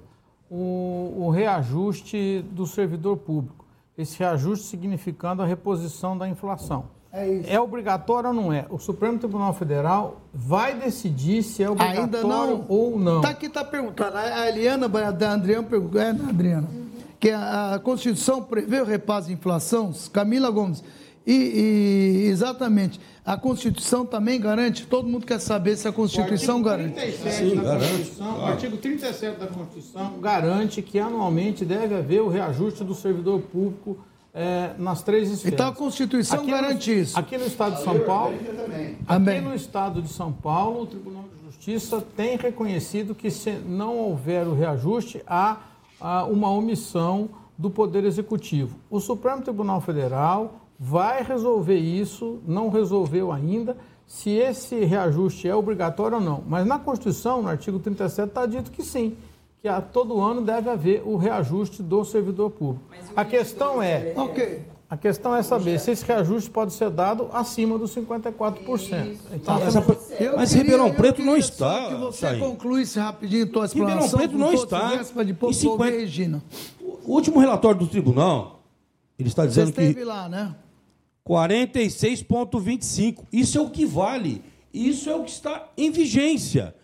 o, 0.50 1.14
o 1.16 1.30
reajuste 1.30 2.44
do 2.52 2.66
servidor 2.66 3.16
público. 3.16 3.65
Esse 3.96 4.18
reajuste 4.18 4.66
significando 4.66 5.42
a 5.42 5.46
reposição 5.46 6.16
da 6.16 6.28
inflação. 6.28 6.84
É 7.12 7.26
isso. 7.26 7.48
É 7.50 7.58
obrigatório 7.58 8.28
ou 8.28 8.34
não 8.34 8.52
é? 8.52 8.66
O 8.68 8.78
Supremo 8.78 9.18
Tribunal 9.18 9.54
Federal 9.54 10.20
vai 10.34 10.74
decidir 10.74 11.42
se 11.42 11.62
é 11.62 11.70
obrigatório 11.70 12.04
Ainda 12.04 12.22
não. 12.22 12.66
ou 12.68 12.98
não. 12.98 13.22
Tá 13.22 13.30
aqui, 13.30 13.48
tá 13.48 13.64
perguntando. 13.64 14.18
A 14.18 14.48
Eliana, 14.48 14.84
a 14.86 15.10
da 15.10 15.32
Adriana 15.32 15.62
perguntou, 15.62 15.98
é, 15.98 16.12
né, 16.12 16.26
Adriana? 16.28 16.68
Que 17.18 17.30
a, 17.30 17.74
a 17.74 17.78
Constituição 17.78 18.42
prevê 18.42 18.82
o 18.82 18.84
repasse 18.84 19.28
de 19.28 19.32
inflação? 19.32 19.94
Camila 20.12 20.50
Gomes. 20.50 20.84
E, 21.26 21.32
e, 21.32 22.28
exatamente, 22.28 23.00
a 23.24 23.36
Constituição 23.36 24.06
também 24.06 24.40
garante, 24.40 24.86
todo 24.86 25.08
mundo 25.08 25.26
quer 25.26 25.40
saber 25.40 25.76
se 25.76 25.88
a 25.88 25.92
Constituição 25.92 26.62
garante. 26.62 26.94
37 26.94 27.36
Sim, 27.36 27.56
da 27.56 27.62
garante, 27.62 27.88
Constituição, 27.88 28.26
claro. 28.34 28.42
O 28.42 28.46
artigo 28.46 28.76
37 28.76 29.38
da 29.40 29.46
Constituição 29.48 30.20
garante 30.20 30.82
que 30.82 30.98
anualmente 31.00 31.64
deve 31.64 31.94
haver 31.96 32.20
o 32.22 32.28
reajuste 32.28 32.84
do 32.84 32.94
servidor 32.94 33.40
público 33.40 33.98
eh, 34.32 34.70
nas 34.78 35.02
três 35.02 35.28
esferas. 35.30 35.54
Então 35.54 35.68
a 35.68 35.72
Constituição 35.74 36.38
Aqui 36.38 36.46
no- 36.50 36.56
garante 36.56 37.00
isso. 37.00 37.18
Aqui 37.18 37.36
no 37.36 37.46
estado 37.46 37.74
de 37.76 37.82
São 37.82 37.98
Paulo, 38.00 38.36
aqui 39.08 39.40
no 39.40 39.54
estado 39.54 40.02
de 40.02 40.08
São 40.08 40.32
Paulo, 40.32 40.82
o 40.82 40.86
Tribunal 40.86 41.24
de 41.24 41.46
Justiça 41.46 42.00
tem 42.16 42.36
reconhecido 42.36 43.14
que 43.16 43.30
se 43.32 43.50
não 43.50 43.96
houver 43.98 44.46
o 44.46 44.54
reajuste, 44.54 45.20
há, 45.26 45.56
há 46.00 46.24
uma 46.24 46.50
omissão 46.50 47.30
do 47.58 47.70
Poder 47.70 48.04
Executivo. 48.04 48.76
O 48.88 49.00
Supremo 49.00 49.42
Tribunal 49.42 49.80
Federal 49.80 50.60
vai 50.78 51.22
resolver 51.22 51.76
isso, 51.78 52.40
não 52.46 52.68
resolveu 52.68 53.32
ainda, 53.32 53.76
se 54.06 54.30
esse 54.30 54.84
reajuste 54.84 55.48
é 55.48 55.54
obrigatório 55.54 56.18
ou 56.18 56.22
não. 56.22 56.42
Mas 56.46 56.66
na 56.66 56.78
Constituição, 56.78 57.42
no 57.42 57.48
artigo 57.48 57.78
37, 57.78 58.28
está 58.28 58.46
dito 58.46 58.70
que 58.70 58.82
sim, 58.84 59.16
que 59.60 59.66
a 59.68 59.80
todo 59.80 60.20
ano 60.20 60.42
deve 60.42 60.68
haver 60.70 61.02
o 61.04 61.16
reajuste 61.16 61.82
do 61.82 62.04
servidor 62.04 62.50
público. 62.50 62.84
A 63.16 63.24
questão 63.24 63.82
é, 63.82 64.12
Ok. 64.16 64.62
a 64.88 64.96
questão 64.96 65.34
é 65.34 65.42
saber 65.42 65.80
se 65.80 65.90
esse 65.90 66.04
reajuste 66.04 66.48
pode 66.50 66.72
ser 66.74 66.88
dado 66.90 67.28
acima 67.32 67.76
dos 67.78 67.92
54%. 67.92 69.16
Então, 69.32 69.58
Mas, 69.58 69.74
mas 69.74 70.50
queria- 70.50 70.62
Ribeirão 70.62 70.88
eu 70.88 70.94
Preto 70.94 71.22
não 71.22 71.36
está. 71.36 71.88
Que 71.88 71.94
você 71.96 72.28
Chain. 72.28 72.38
concluísse 72.38 72.98
rapidinho 73.00 73.46
tua 73.50 73.66
Ribeirão 73.66 73.88
explanação. 74.04 74.18
Preto 74.18 74.32
com 74.32 74.38
não 74.38 74.52
está 74.52 74.92
ouvir 75.40 75.54
50 75.54 75.90
Regina. 75.96 76.42
O 76.80 77.12
último 77.14 77.40
relatório 77.40 77.78
do 77.80 77.86
tribunal, 77.88 78.60
ele 79.18 79.28
está 79.28 79.42
Você 79.42 79.48
dizendo 79.48 79.68
esteve 79.70 79.94
que 79.94 80.04
lá, 80.04 80.28
né? 80.28 80.54
46,25. 81.26 83.24
Isso 83.32 83.58
é 83.58 83.60
o 83.60 83.70
que 83.70 83.84
vale. 83.84 84.42
Isso 84.72 85.08
é 85.10 85.14
o 85.14 85.22
que 85.24 85.30
está 85.30 85.68
em 85.76 85.90
vigência. 85.90 86.74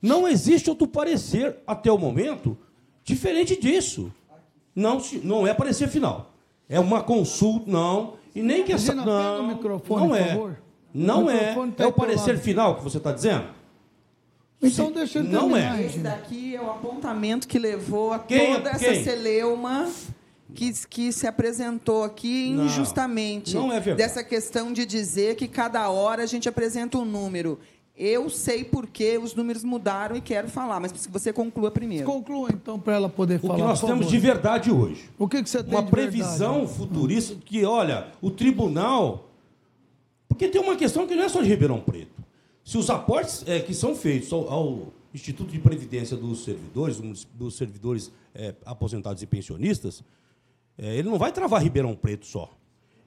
Não 0.00 0.26
existe 0.26 0.70
outro 0.70 0.86
parecer 0.86 1.56
até 1.66 1.90
o 1.92 1.98
momento 1.98 2.56
diferente 3.04 3.60
disso. 3.60 4.12
Não, 4.74 5.00
se- 5.00 5.18
não 5.18 5.46
é 5.46 5.52
parecer 5.52 5.88
final. 5.88 6.32
É 6.68 6.78
uma 6.80 7.02
consulta, 7.02 7.70
não. 7.70 8.14
E 8.34 8.40
nem 8.42 8.62
que 8.64 8.72
essa. 8.72 8.94
Não, 8.94 9.04
não 9.04 10.14
é. 10.14 10.56
Não 10.94 11.24
O 11.26 11.30
é. 11.30 11.54
tá 11.76 11.84
É 11.84 11.86
o 11.86 11.92
parecer 11.92 12.38
final 12.38 12.76
que 12.76 12.82
você 12.84 12.96
está 12.98 13.12
dizendo? 13.12 13.44
Então 14.62 14.92
deixa 14.92 15.22
não 15.22 15.48
terminar, 15.48 15.80
é. 15.80 15.86
Esse 15.86 15.98
daqui 16.00 16.54
é 16.54 16.60
o 16.60 16.70
apontamento 16.70 17.48
que 17.48 17.58
levou 17.58 18.12
a 18.12 18.18
Quem 18.18 18.38
é- 18.52 18.56
toda 18.56 18.70
essa 18.70 18.84
quem? 18.84 19.02
celeuma 19.02 19.88
que, 20.54 20.72
que 20.86 21.12
se 21.12 21.26
apresentou 21.26 22.02
aqui 22.04 22.50
Não, 22.52 22.66
injustamente. 22.66 23.54
não 23.54 23.72
é 23.72 23.80
verdade. 23.80 23.96
Dessa 24.08 24.22
questão 24.24 24.72
de 24.72 24.84
dizer 24.84 25.36
que 25.36 25.46
cada 25.48 25.88
hora 25.90 26.22
a 26.22 26.26
gente 26.26 26.48
apresenta 26.48 26.98
um 26.98 27.04
número. 27.04 27.58
Eu 27.96 28.30
sei 28.30 28.64
por 28.64 28.86
que 28.86 29.18
os 29.18 29.34
números 29.34 29.62
mudaram 29.62 30.16
e 30.16 30.20
quero 30.22 30.48
falar, 30.48 30.80
mas 30.80 30.90
você 31.08 31.32
conclua 31.34 31.70
primeiro. 31.70 32.06
Conclua 32.06 32.48
então 32.50 32.78
para 32.80 32.94
ela 32.94 33.08
poder 33.10 33.36
O 33.36 33.40
falar. 33.46 33.54
que 33.56 33.62
nós 33.62 33.80
temos 33.80 33.96
favor. 34.06 34.10
de 34.10 34.18
verdade 34.18 34.70
hoje. 34.72 35.10
O 35.18 35.28
que, 35.28 35.42
que 35.42 35.50
você 35.50 35.62
tem 35.62 35.74
uma 35.74 35.82
de 35.82 35.90
previsão 35.90 36.60
verdade? 36.60 36.78
futurista 36.78 37.34
que, 37.44 37.62
olha, 37.64 38.08
o 38.22 38.30
tribunal. 38.30 39.28
Porque 40.28 40.48
tem 40.48 40.60
uma 40.60 40.76
questão 40.76 41.06
que 41.06 41.14
não 41.14 41.24
é 41.24 41.28
só 41.28 41.42
de 41.42 41.48
Ribeirão 41.48 41.80
Preto. 41.80 42.22
Se 42.64 42.78
os 42.78 42.88
aportes 42.88 43.44
eh, 43.46 43.60
que 43.60 43.74
são 43.74 43.94
feitos 43.94 44.32
ao, 44.32 44.48
ao 44.50 44.92
Instituto 45.12 45.50
de 45.50 45.58
Previdência 45.58 46.16
dos 46.16 46.44
Servidores, 46.44 46.98
dos 47.34 47.54
servidores 47.56 48.10
eh, 48.34 48.54
aposentados 48.64 49.22
e 49.22 49.26
pensionistas, 49.26 50.02
eh, 50.80 50.96
ele 50.96 51.08
não 51.10 51.18
vai 51.18 51.30
travar 51.32 51.62
Ribeirão 51.62 51.94
Preto 51.94 52.26
só. 52.26 52.50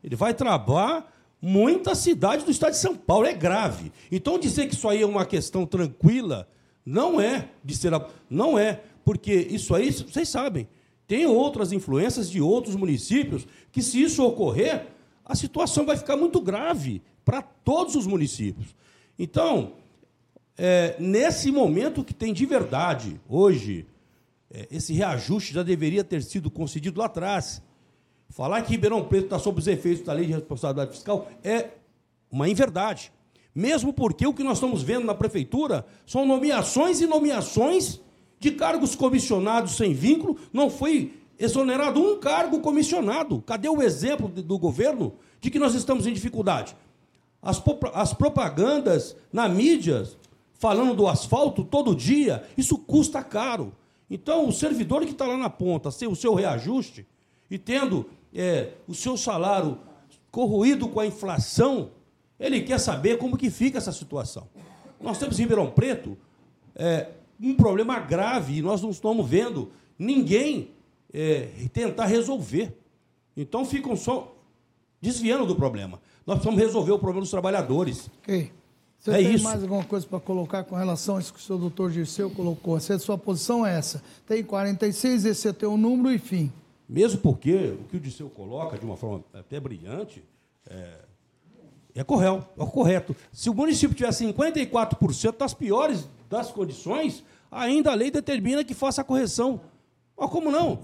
Ele 0.04 0.16
vai 0.16 0.34
travar 0.34 1.12
muitas 1.42 1.98
cidades 1.98 2.46
do 2.46 2.52
estado 2.52 2.72
de 2.72 2.78
São 2.78 2.96
Paulo. 2.96 3.26
É 3.26 3.34
grave. 3.34 3.92
Então, 4.12 4.38
dizer 4.40 4.68
que 4.68 4.76
isso 4.76 4.88
aí 4.88 5.02
é 5.02 5.06
uma 5.06 5.26
questão 5.26 5.66
tranquila, 5.66 6.48
não 6.86 7.20
é 7.20 7.50
de 7.64 7.76
ser. 7.76 7.94
a- 7.94 8.08
Não 8.30 8.58
é. 8.60 8.82
Porque 9.04 9.34
isso 9.34 9.74
aí, 9.76 9.92
vocês 9.92 10.30
sabem, 10.30 10.68
tem 11.08 11.26
outras 11.26 11.72
influências 11.74 12.30
de 12.30 12.40
outros 12.40 12.76
municípios 12.76 13.46
que, 13.72 13.82
se 13.82 14.02
isso 14.02 14.24
ocorrer, 14.24 14.88
a 15.26 15.36
situação 15.36 15.86
vai 15.86 15.98
ficar 15.98 16.16
muito 16.16 16.40
grave 16.40 17.02
para 17.26 17.42
todos 17.42 17.96
os 17.96 18.06
municípios. 18.08 18.76
Então, 19.20 19.74
é, 20.58 20.96
nesse 21.00 21.52
momento 21.52 22.04
que 22.04 22.14
tem 22.14 22.34
de 22.34 22.46
verdade, 22.46 23.20
hoje, 23.28 23.86
é, 23.86 23.93
esse 24.72 24.94
reajuste 24.94 25.54
já 25.54 25.64
deveria 25.64 26.04
ter 26.04 26.22
sido 26.22 26.50
concedido 26.50 27.00
lá 27.00 27.08
atrás. 27.08 27.62
Falar 28.30 28.62
que 28.62 28.72
Ribeirão 28.72 29.04
Preto 29.04 29.26
está 29.26 29.40
sob 29.40 29.60
os 29.60 29.68
efeitos 29.68 30.06
da 30.06 30.14
lei 30.14 30.26
de 30.26 30.34
responsabilidade 30.34 30.92
fiscal 30.92 31.28
é 31.44 31.70
uma 32.32 32.48
inverdade. 32.48 33.12
Mesmo 33.54 33.94
porque 33.94 34.26
o 34.26 34.34
que 34.34 34.44
nós 34.44 34.58
estamos 34.58 34.82
vendo 34.82 35.06
na 35.06 35.14
prefeitura 35.14 35.86
são 36.06 36.26
nomeações 36.26 37.02
e 37.02 37.08
nomeações 37.08 38.00
de 38.40 38.52
cargos 38.52 38.96
comissionados 38.96 39.76
sem 39.76 39.94
vínculo. 39.94 40.38
Não 40.52 40.70
foi 40.70 41.14
exonerado 41.38 42.00
um 42.00 42.20
cargo 42.20 42.60
comissionado. 42.60 43.42
Cadê 43.42 43.70
o 43.70 43.82
exemplo 43.82 44.28
do 44.28 44.58
governo 44.58 45.14
de 45.40 45.52
que 45.52 45.60
nós 45.60 45.76
estamos 45.76 46.08
em 46.08 46.14
dificuldade? 46.14 46.76
As, 47.42 47.62
as 47.94 48.14
propagandas 48.14 49.16
na 49.32 49.48
mídia 49.48 50.08
falando 50.54 50.96
do 50.96 51.08
asfalto 51.08 51.64
todo 51.64 51.96
dia, 51.96 52.44
isso 52.58 52.78
custa 52.78 53.22
caro. 53.22 53.74
Então, 54.14 54.48
o 54.48 54.52
servidor 54.52 55.04
que 55.04 55.12
está 55.12 55.26
lá 55.26 55.36
na 55.36 55.50
ponta, 55.50 55.90
sem 55.90 56.08
o 56.08 56.16
seu 56.16 56.36
reajuste 56.36 57.04
e 57.50 57.58
tendo 57.58 58.08
é, 58.32 58.74
o 58.88 58.94
seu 58.94 59.18
salário 59.18 59.80
corroído 60.30 60.88
com 60.88 61.00
a 61.00 61.08
inflação, 61.08 61.90
ele 62.40 62.62
quer 62.62 62.80
saber 62.80 63.18
como 63.18 63.36
que 63.36 63.50
fica 63.50 63.80
essa 63.80 63.92
situação. 63.92 64.48
Nós 65.02 65.18
temos 65.18 65.40
em 65.40 65.42
Ribeirão 65.42 65.72
Preto 65.72 66.16
é, 66.76 67.08
um 67.42 67.56
problema 67.56 68.00
grave 68.00 68.60
e 68.60 68.62
nós 68.62 68.84
não 68.84 68.92
estamos 68.92 69.28
vendo 69.28 69.72
ninguém 69.98 70.70
é, 71.12 71.48
tentar 71.74 72.06
resolver. 72.06 72.78
Então 73.36 73.66
ficam 73.66 73.96
só 73.96 74.38
desviando 75.02 75.48
do 75.48 75.56
problema. 75.56 76.00
Nós 76.24 76.36
precisamos 76.36 76.64
resolver 76.64 76.92
o 76.92 77.00
problema 77.00 77.22
dos 77.22 77.32
trabalhadores. 77.32 78.12
Ok. 78.22 78.52
Você 79.04 79.12
É 79.12 79.18
tem 79.18 79.34
isso. 79.36 79.44
mais 79.44 79.62
alguma 79.62 79.84
coisa 79.84 80.08
para 80.08 80.18
colocar 80.22 80.64
com 80.64 80.76
relação 80.78 81.18
a 81.18 81.20
isso 81.20 81.34
que 81.34 81.40
o 81.40 81.42
senhor 81.42 81.60
doutor 81.60 81.92
Dirceu 81.92 82.30
colocou? 82.30 82.80
Se 82.80 82.94
a 82.94 83.00
sua 83.00 83.18
posição 83.18 83.66
é 83.68 83.78
essa. 83.78 84.02
Tem 84.26 84.42
46, 84.42 85.26
esse 85.26 85.46
é 85.46 85.52
teu 85.52 85.76
número 85.76 86.10
e 86.16 86.18
fim. 86.18 86.50
Mesmo 86.88 87.20
porque 87.20 87.76
o 87.82 87.84
que 87.90 87.98
o 87.98 88.00
Disseu 88.00 88.30
coloca 88.30 88.78
de 88.78 88.86
uma 88.86 88.96
forma 88.96 89.22
até 89.34 89.60
brilhante 89.60 90.24
é, 90.70 91.00
é 91.96 92.04
correto, 92.04 92.48
é 92.58 92.66
correto. 92.66 93.14
Se 93.34 93.50
o 93.50 93.54
município 93.54 93.94
tiver 93.94 94.10
54% 94.12 95.38
das 95.38 95.54
piores 95.54 96.08
das 96.30 96.50
condições, 96.52 97.26
ainda 97.52 97.92
a 97.92 97.96
lei 97.96 98.10
determina 98.10 98.64
que 98.64 98.74
faça 98.74 99.02
a 99.02 99.04
correção. 99.04 99.60
Mas 100.18 100.30
como 100.30 100.50
não? 100.50 100.80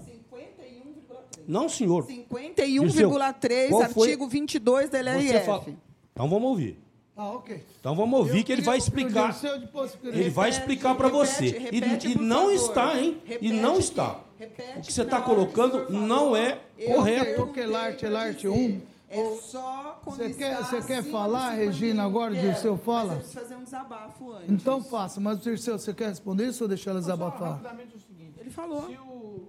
Não, 1.48 1.68
senhor. 1.70 2.06
51,3, 2.06 3.70
Qual 3.70 3.88
foi- 3.90 4.08
artigo 4.08 4.28
22 4.28 4.90
da 4.90 4.98
Você 4.98 5.08
LRF. 5.08 5.46
fala- 5.46 5.64
Então 6.12 6.28
vamos 6.28 6.48
ouvir. 6.50 6.78
Ah, 7.22 7.32
ok. 7.32 7.62
Então 7.78 7.94
vamos 7.94 8.18
ouvir 8.18 8.38
Eu 8.38 8.44
que 8.44 8.52
ele 8.52 8.62
vai 8.62 8.78
explicar. 8.78 9.32
Dirceu, 9.32 9.50
eu 9.56 9.90
Ele 10.04 10.30
vai 10.30 10.48
explicar 10.48 10.94
para 10.94 11.08
você. 11.08 11.46
E- 11.46 11.58
repete, 11.58 12.08
e 12.08 12.14
por 12.14 12.22
não 12.22 12.38
favor. 12.48 12.52
está, 12.54 12.98
hein? 12.98 13.18
E 13.26 13.28
Repete 13.28 13.52
não 13.60 13.72
que- 13.74 13.78
está. 13.80 14.12
O 14.12 14.20
que 14.38 14.46
você 14.46 14.80
que 14.80 14.90
está 15.02 15.20
que 15.20 15.26
colocando 15.26 15.90
não 15.90 16.34
é 16.34 16.58
eu 16.78 16.94
correto. 16.96 17.24
perguntei 17.26 17.62
Ok, 17.64 17.66
Larte, 17.66 17.98
pra 18.00 18.08
Larte, 18.08 18.48
um. 18.48 18.80
É 19.10 19.34
só 19.42 20.00
quando 20.02 20.16
Você 20.16 20.30
quer- 20.32 20.56
você 20.64 20.80
quer 20.82 21.02
falar, 21.02 21.50
Regina, 21.50 22.04
agora, 22.04 22.30
51? 22.32 22.52
Dirceu, 22.52 22.72
Quero, 22.78 22.84
fala? 22.84 23.02
Mas 23.08 23.10
eu 23.12 23.18
preciso 23.18 23.40
fazer 23.40 23.54
um 23.56 23.64
desabafo 23.64 24.32
antes. 24.32 24.48
Então 24.50 24.82
faça, 24.84 25.20
mas 25.20 25.40
Dirceu, 25.40 25.78
você 25.78 25.92
quer 25.92 26.08
responder 26.08 26.46
isso 26.46 26.64
ou 26.64 26.68
deixar 26.68 26.92
ela 26.92 27.00
Só 27.02 27.06
desabafar? 27.08 27.50
rapidamente 27.54 27.96
o 27.96 28.00
seguinte. 28.00 28.34
Ele 28.40 28.50
falou. 28.50 28.86
Se 28.86 28.94
o, 28.96 29.02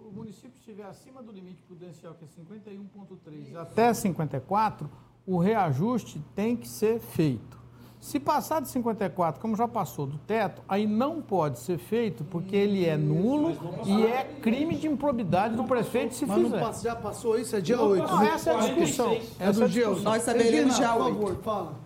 o 0.09 0.11
município 0.13 0.51
estiver 0.59 0.83
acima 0.83 1.21
do 1.23 1.31
limite 1.31 1.61
prudencial, 1.61 2.15
que 2.15 2.25
é 2.25 2.27
51,3 2.27 3.55
até 3.55 3.93
54, 3.93 4.89
o 5.27 5.37
reajuste 5.37 6.19
tem 6.35 6.57
que 6.57 6.67
ser 6.67 6.99
feito. 6.99 7.60
Se 8.01 8.19
passar 8.19 8.59
de 8.61 8.67
54, 8.69 9.39
como 9.39 9.55
já 9.55 9.67
passou 9.67 10.07
do 10.07 10.17
teto, 10.17 10.63
aí 10.67 10.87
não 10.87 11.21
pode 11.21 11.59
ser 11.59 11.77
feito 11.77 12.23
porque 12.23 12.55
ele 12.55 12.83
é 12.83 12.97
nulo 12.97 13.55
e 13.85 14.03
é 14.07 14.23
crime 14.41 14.75
de 14.75 14.87
improbidade 14.87 15.55
do 15.55 15.63
prefeito 15.65 16.15
se 16.15 16.25
Mas 16.25 16.37
não 16.39 16.45
fizer. 16.45 16.59
passa- 16.59 16.83
já 16.83 16.95
passou 16.95 17.37
isso? 17.39 17.55
É 17.55 17.61
dia 17.61 17.79
8. 17.79 18.07
Não, 18.07 18.23
essa 18.23 18.49
é 18.49 18.55
a 18.55 18.59
discussão. 18.73 19.11
É 19.11 19.21
é 19.39 19.51
do 19.51 19.63
a 19.63 19.67
dia 19.67 19.83
discussão. 19.83 19.91
8. 19.93 20.03
Nós 20.03 20.23
saberemos 20.23 20.75
dia 20.77 20.89
por 20.93 21.01
8. 21.03 21.13
favor, 21.13 21.35
fala. 21.43 21.79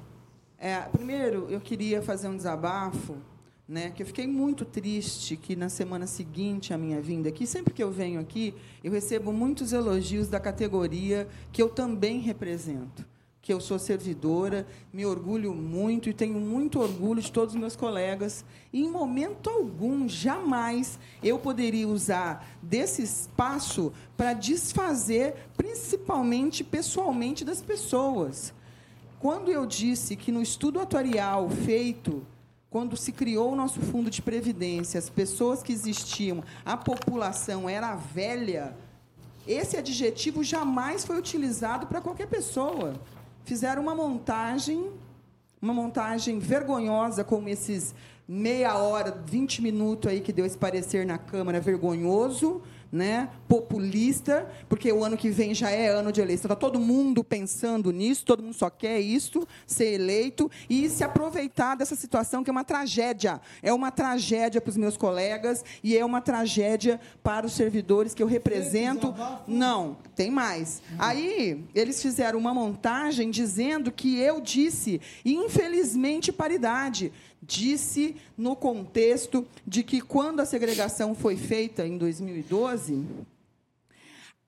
É, 0.58 0.80
primeiro, 0.84 1.48
eu 1.50 1.60
queria 1.60 2.02
fazer 2.02 2.30
um 2.30 2.38
desabafo, 2.38 3.18
né, 3.68 3.92
que 3.94 4.02
eu 4.02 4.08
fiquei 4.08 4.26
muito 4.26 4.64
triste 4.64 5.36
que 5.36 5.54
na 5.54 5.68
semana 5.68 6.08
seguinte 6.08 6.74
à 6.74 6.78
minha 6.78 7.02
vinda 7.02 7.28
aqui, 7.28 7.46
sempre 7.46 7.74
que 7.74 7.84
eu 7.84 7.92
venho 7.92 8.22
aqui, 8.22 8.54
eu 8.82 8.90
recebo 8.92 9.34
muitos 9.34 9.74
elogios 9.74 10.30
da 10.30 10.40
categoria 10.40 11.28
que 11.52 11.62
eu 11.62 11.68
também 11.68 12.20
represento 12.20 13.06
que 13.46 13.54
eu 13.54 13.62
sou 13.62 13.78
servidora, 13.78 14.66
me 14.92 15.06
orgulho 15.06 15.54
muito 15.54 16.10
e 16.10 16.14
tenho 16.16 16.40
muito 16.40 16.80
orgulho 16.80 17.22
de 17.22 17.32
todos 17.32 17.54
os 17.54 17.62
meus 17.62 17.76
colegas. 17.76 18.44
E, 18.74 18.84
em 18.84 18.90
momento 18.90 19.52
algum, 19.52 20.10
jamais 20.10 20.98
eu 21.22 21.38
poderia 21.38 21.88
usar 21.88 22.44
desse 22.60 23.04
espaço 23.04 23.94
para 24.18 24.34
desfazer, 24.34 25.36
principalmente 25.56 26.64
pessoalmente, 26.64 27.46
das 27.46 27.62
pessoas. 27.62 28.52
Quando 29.20 29.52
eu 29.52 29.68
disse 29.68 30.16
que 30.16 30.32
no 30.32 30.42
estudo 30.42 30.80
atuarial 30.80 31.48
feito, 31.48 32.26
quando 32.68 32.98
se 32.98 33.12
criou 33.12 33.54
o 33.54 33.56
nosso 33.56 33.80
fundo 33.80 34.10
de 34.10 34.24
previdência, 34.24 34.98
as 34.98 35.08
pessoas 35.08 35.62
que 35.62 35.72
existiam, 35.72 36.44
a 36.66 36.76
população 36.76 37.70
era 37.70 37.96
velha, 37.96 38.76
esse 39.48 39.78
adjetivo 39.78 40.44
jamais 40.44 41.06
foi 41.06 41.20
utilizado 41.20 41.86
para 41.86 42.02
qualquer 42.02 42.26
pessoa 42.26 43.00
fizeram 43.46 43.82
uma 43.82 43.96
montagem, 43.96 44.92
uma 45.62 45.74
montagem 45.74 46.40
vergonhosa, 46.40 47.24
como 47.24 47.48
esses 47.48 47.94
meia 48.28 48.76
hora, 48.76 49.12
20 49.26 49.62
minutos 49.62 50.12
aí 50.12 50.20
que 50.20 50.34
deu 50.34 50.46
esse 50.46 50.58
parecer 50.58 51.06
na 51.06 51.18
Câmara 51.18 51.62
vergonhoso, 51.62 52.64
né, 52.92 53.30
populista, 53.48 54.50
porque 54.70 54.92
o 54.92 55.04
ano 55.04 55.18
que 55.18 55.30
vem 55.30 55.54
já 55.54 55.70
é 55.70 55.88
ano 55.88 56.12
de 56.12 56.22
eleição. 56.22 56.46
Está 56.46 56.56
todo 56.56 56.80
mundo 56.80 57.24
pensando 57.24 57.92
nisso, 57.92 58.26
todo 58.26 58.44
mundo 58.44 58.54
só 58.54 58.70
quer 58.70 59.00
isso, 59.00 59.48
ser 59.68 59.94
eleito 59.94 60.50
e 60.70 60.90
se 60.90 61.04
aproveitar 61.04 61.76
dessa 61.76 61.96
situação 61.96 62.44
que 62.44 62.50
é 62.50 62.54
uma 62.54 62.64
tragédia. 62.64 63.42
É 63.62 63.74
uma 63.74 63.92
tragédia 63.92 64.62
para 64.62 64.70
os 64.70 64.78
meus 64.78 64.98
colegas 64.98 65.64
e 65.84 65.98
é 65.98 66.06
uma 66.06 66.22
tragédia 66.22 67.00
para 67.24 67.46
os 67.46 67.54
servidores 67.54 68.14
que 68.14 68.24
eu 68.24 68.28
represento. 68.28 69.14
Não, 69.48 69.98
tem 70.16 70.32
mais. 70.32 70.82
Aí 70.98 71.64
eles 71.74 72.02
fizeram 72.02 72.40
uma 72.40 72.54
montagem 72.54 73.30
dizendo 73.30 73.92
que 73.92 74.20
eu 74.20 74.40
disse, 74.40 75.02
infelizmente, 75.24 76.32
paridade 76.32 77.12
disse 77.46 78.16
no 78.38 78.56
contexto 78.56 79.46
de 79.66 79.84
que 79.84 80.02
quando 80.02 80.40
a 80.40 80.46
segregação 80.46 81.14
foi 81.14 81.38
feita 81.38 81.86
em 81.86 81.98
2012, 81.98 83.06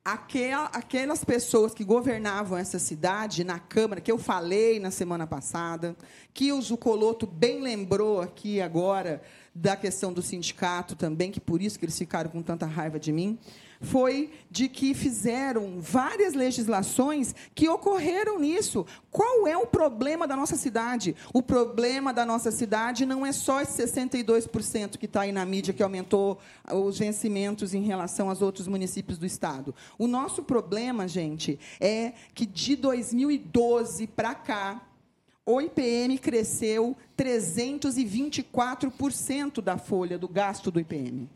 aquelas 0.03 1.25
pessoas 1.25 1.73
que 1.73 1.83
governavam 1.83 2.57
essa 2.57 2.79
cidade 2.79 3.43
na 3.43 3.59
Câmara, 3.59 3.99
que 3.99 4.11
eu 4.11 4.17
falei 4.17 4.79
na 4.79 4.89
semana 4.89 5.27
passada, 5.27 5.95
que 6.33 6.53
o 6.53 6.61
Zucoloto 6.61 7.27
bem 7.27 7.61
lembrou 7.61 8.21
aqui 8.21 8.61
agora 8.61 9.21
da 9.53 9.75
questão 9.75 10.13
do 10.13 10.21
sindicato 10.21 10.95
também, 10.95 11.31
que 11.31 11.41
por 11.41 11.61
isso 11.61 11.77
que 11.77 11.83
eles 11.83 11.97
ficaram 11.97 12.29
com 12.29 12.41
tanta 12.41 12.65
raiva 12.65 12.99
de 12.99 13.11
mim, 13.11 13.37
foi 13.81 14.31
de 14.49 14.67
que 14.67 14.93
fizeram 14.93 15.79
várias 15.79 16.33
legislações 16.33 17.35
que 17.53 17.69
ocorreram 17.69 18.39
nisso. 18.39 18.83
Qual 19.11 19.47
é 19.47 19.55
o 19.57 19.67
problema 19.67 20.27
da 20.27 20.35
nossa 20.35 20.55
cidade? 20.55 21.15
O 21.33 21.41
problema 21.41 22.13
da 22.13 22.25
nossa 22.25 22.51
cidade 22.51 23.05
não 23.05 23.25
é 23.25 23.31
só 23.31 23.61
esse 23.61 23.81
62% 23.83 24.97
que 24.97 25.05
está 25.05 25.21
aí 25.21 25.31
na 25.31 25.45
mídia, 25.45 25.73
que 25.73 25.83
aumentou 25.83 26.39
os 26.71 26.99
vencimentos 26.99 27.73
em 27.73 27.83
relação 27.83 28.29
aos 28.29 28.41
outros 28.41 28.67
municípios 28.67 29.17
do 29.17 29.25
Estado. 29.25 29.73
O 29.97 30.07
nosso 30.07 30.43
problema, 30.43 31.07
gente, 31.07 31.57
é 31.79 32.11
que 32.33 32.45
de 32.45 32.75
2012 32.75 34.07
para 34.07 34.35
cá, 34.35 34.81
o 35.45 35.61
IPM 35.61 36.17
cresceu 36.17 36.97
324% 37.17 39.61
da 39.61 39.77
folha 39.77 40.17
do 40.17 40.27
gasto 40.27 40.69
do 40.69 40.77
IPM. 40.79 41.29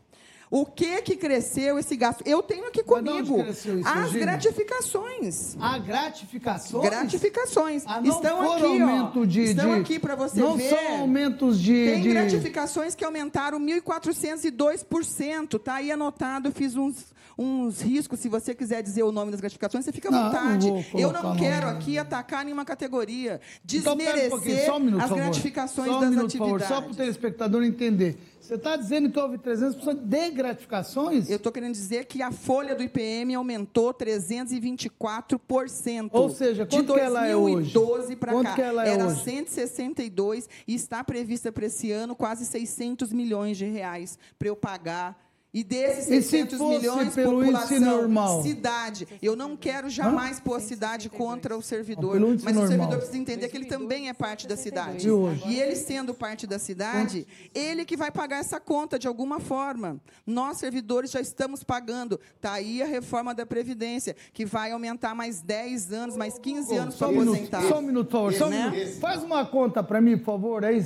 O 0.54 0.66
que 0.66 1.00
que 1.00 1.16
cresceu 1.16 1.78
esse 1.78 1.96
gasto? 1.96 2.22
Eu 2.26 2.42
tenho 2.42 2.66
aqui 2.68 2.82
comigo 2.82 3.40
isso, 3.48 3.70
as 3.86 4.12
Regina? 4.12 4.26
gratificações. 4.26 5.56
Ah, 5.58 5.78
gratificações? 5.78 6.84
Gratificações. 6.84 7.84
Ah, 7.86 8.02
não 8.02 8.10
estão 8.10 8.52
aqui, 8.52 8.82
ó. 8.82 9.24
de, 9.24 9.40
estão 9.44 9.74
de- 9.74 9.80
aqui 9.80 9.98
para 9.98 10.14
você 10.14 10.40
não 10.40 10.54
ver. 10.58 10.68
são 10.68 11.00
aumentos 11.00 11.58
de... 11.58 11.72
Tem 11.72 12.02
de- 12.02 12.10
gratificações 12.10 12.94
que 12.94 13.02
aumentaram 13.02 13.58
1.402%. 13.60 15.56
Está 15.56 15.74
aí 15.76 15.90
anotado, 15.90 16.48
eu 16.48 16.52
fiz 16.52 16.76
uns, 16.76 16.96
uns 17.38 17.80
riscos. 17.80 18.20
Se 18.20 18.28
você 18.28 18.54
quiser 18.54 18.82
dizer 18.82 19.02
o 19.04 19.10
nome 19.12 19.30
das 19.30 19.40
gratificações, 19.40 19.84
você 19.86 19.92
fica 19.92 20.08
à 20.08 20.10
Não, 20.12 20.24
vontade. 20.24 20.70
não 20.70 20.84
eu 21.00 21.12
não 21.12 21.22
nome. 21.22 21.38
quero 21.40 21.68
aqui 21.68 21.96
atacar 21.98 22.44
nenhuma 22.44 22.64
categoria. 22.66 23.40
Então, 23.64 23.94
um 23.94 23.96
Desmerecer 23.96 24.30
pouquinho, 24.30 24.66
só 24.66 24.76
um 24.76 24.80
minuto, 24.80 25.02
as 25.02 25.10
gratificações 25.10 25.90
um 25.90 26.00
das 26.00 26.10
minuto, 26.10 26.30
por 26.32 26.38
favor, 26.38 26.56
atividades. 26.56 26.76
Só 26.76 26.82
para 26.82 26.92
o 26.92 26.94
telespectador 26.94 27.62
entender. 27.64 28.18
Você 28.40 28.54
está 28.56 28.76
dizendo 28.76 29.08
que 29.08 29.18
houve 29.20 29.38
300% 29.38 29.94
de 30.02 30.16
gratificações? 30.42 31.30
Eu 31.30 31.36
estou 31.36 31.52
querendo 31.52 31.72
dizer 31.72 32.06
que 32.06 32.20
a 32.20 32.32
folha 32.32 32.74
do 32.74 32.82
IPM 32.82 33.34
aumentou 33.34 33.94
324%. 33.94 36.08
Ou 36.12 36.30
seja, 36.30 36.64
de 36.64 36.76
quanto 36.76 36.94
que 36.94 37.00
ela 37.00 37.26
é 37.26 37.36
hoje? 37.36 37.72
2012 37.72 38.16
para 38.16 38.42
cá. 38.42 38.54
que 38.54 38.62
ela 38.62 38.86
é 38.86 38.94
Era 38.94 39.06
hoje? 39.06 39.22
162 39.22 40.48
e 40.66 40.74
está 40.74 41.04
prevista 41.04 41.52
para 41.52 41.66
esse 41.66 41.92
ano 41.92 42.16
quase 42.16 42.44
600 42.44 43.12
milhões 43.12 43.56
de 43.56 43.66
reais 43.66 44.18
para 44.38 44.48
eu 44.48 44.56
pagar. 44.56 45.21
E 45.54 45.62
desses 45.62 46.06
E 46.08 46.22
se 46.22 46.30
600 46.30 46.58
fosse 46.58 46.78
milhões, 46.78 47.14
pelo 47.14 47.40
população, 47.40 47.80
normal? 47.80 48.42
cidade. 48.42 49.06
Eu 49.20 49.36
não 49.36 49.54
quero 49.54 49.90
jamais 49.90 50.40
pôr 50.40 50.54
a 50.54 50.60
cidade 50.60 51.10
contra 51.10 51.54
o 51.54 51.60
servidor. 51.60 52.18
Mas 52.18 52.42
o 52.42 52.44
normal. 52.46 52.66
servidor 52.68 52.96
precisa 52.96 53.18
entender 53.18 53.48
que 53.50 53.56
ele 53.58 53.66
também 53.66 54.08
é 54.08 54.14
parte 54.14 54.48
da 54.48 54.56
cidade. 54.56 55.06
E? 55.06 55.48
E 55.50 55.60
ele 55.60 55.76
sendo 55.76 56.14
parte 56.14 56.46
da 56.46 56.58
cidade, 56.58 57.26
ele 57.54 57.84
que 57.84 57.98
vai 57.98 58.10
pagar 58.10 58.38
essa 58.38 58.58
conta 58.58 58.98
de 58.98 59.06
alguma 59.06 59.38
forma. 59.40 60.00
Nós, 60.26 60.56
servidores, 60.56 61.10
já 61.10 61.20
estamos 61.20 61.62
pagando. 61.62 62.18
Está 62.36 62.52
aí 62.54 62.82
a 62.82 62.86
reforma 62.86 63.34
da 63.34 63.44
Previdência, 63.44 64.16
que 64.32 64.46
vai 64.46 64.72
aumentar 64.72 65.14
mais 65.14 65.42
10 65.42 65.92
anos, 65.92 66.16
mais 66.16 66.38
15 66.38 66.74
anos 66.76 66.94
para 66.96 67.08
aposentar. 67.08 67.62
só 67.68 67.78
um 67.78 67.82
minuto, 67.82 68.06
por 68.08 68.12
favor. 68.12 68.32
Só 68.32 68.46
um 68.46 68.50
Né? 68.50 68.70
minuto. 68.70 69.00
Faz 69.00 69.22
uma 69.22 69.44
conta 69.44 69.82
para 69.82 70.00
mim, 70.00 70.16
por 70.16 70.24
favor. 70.24 70.64
Aí, 70.64 70.82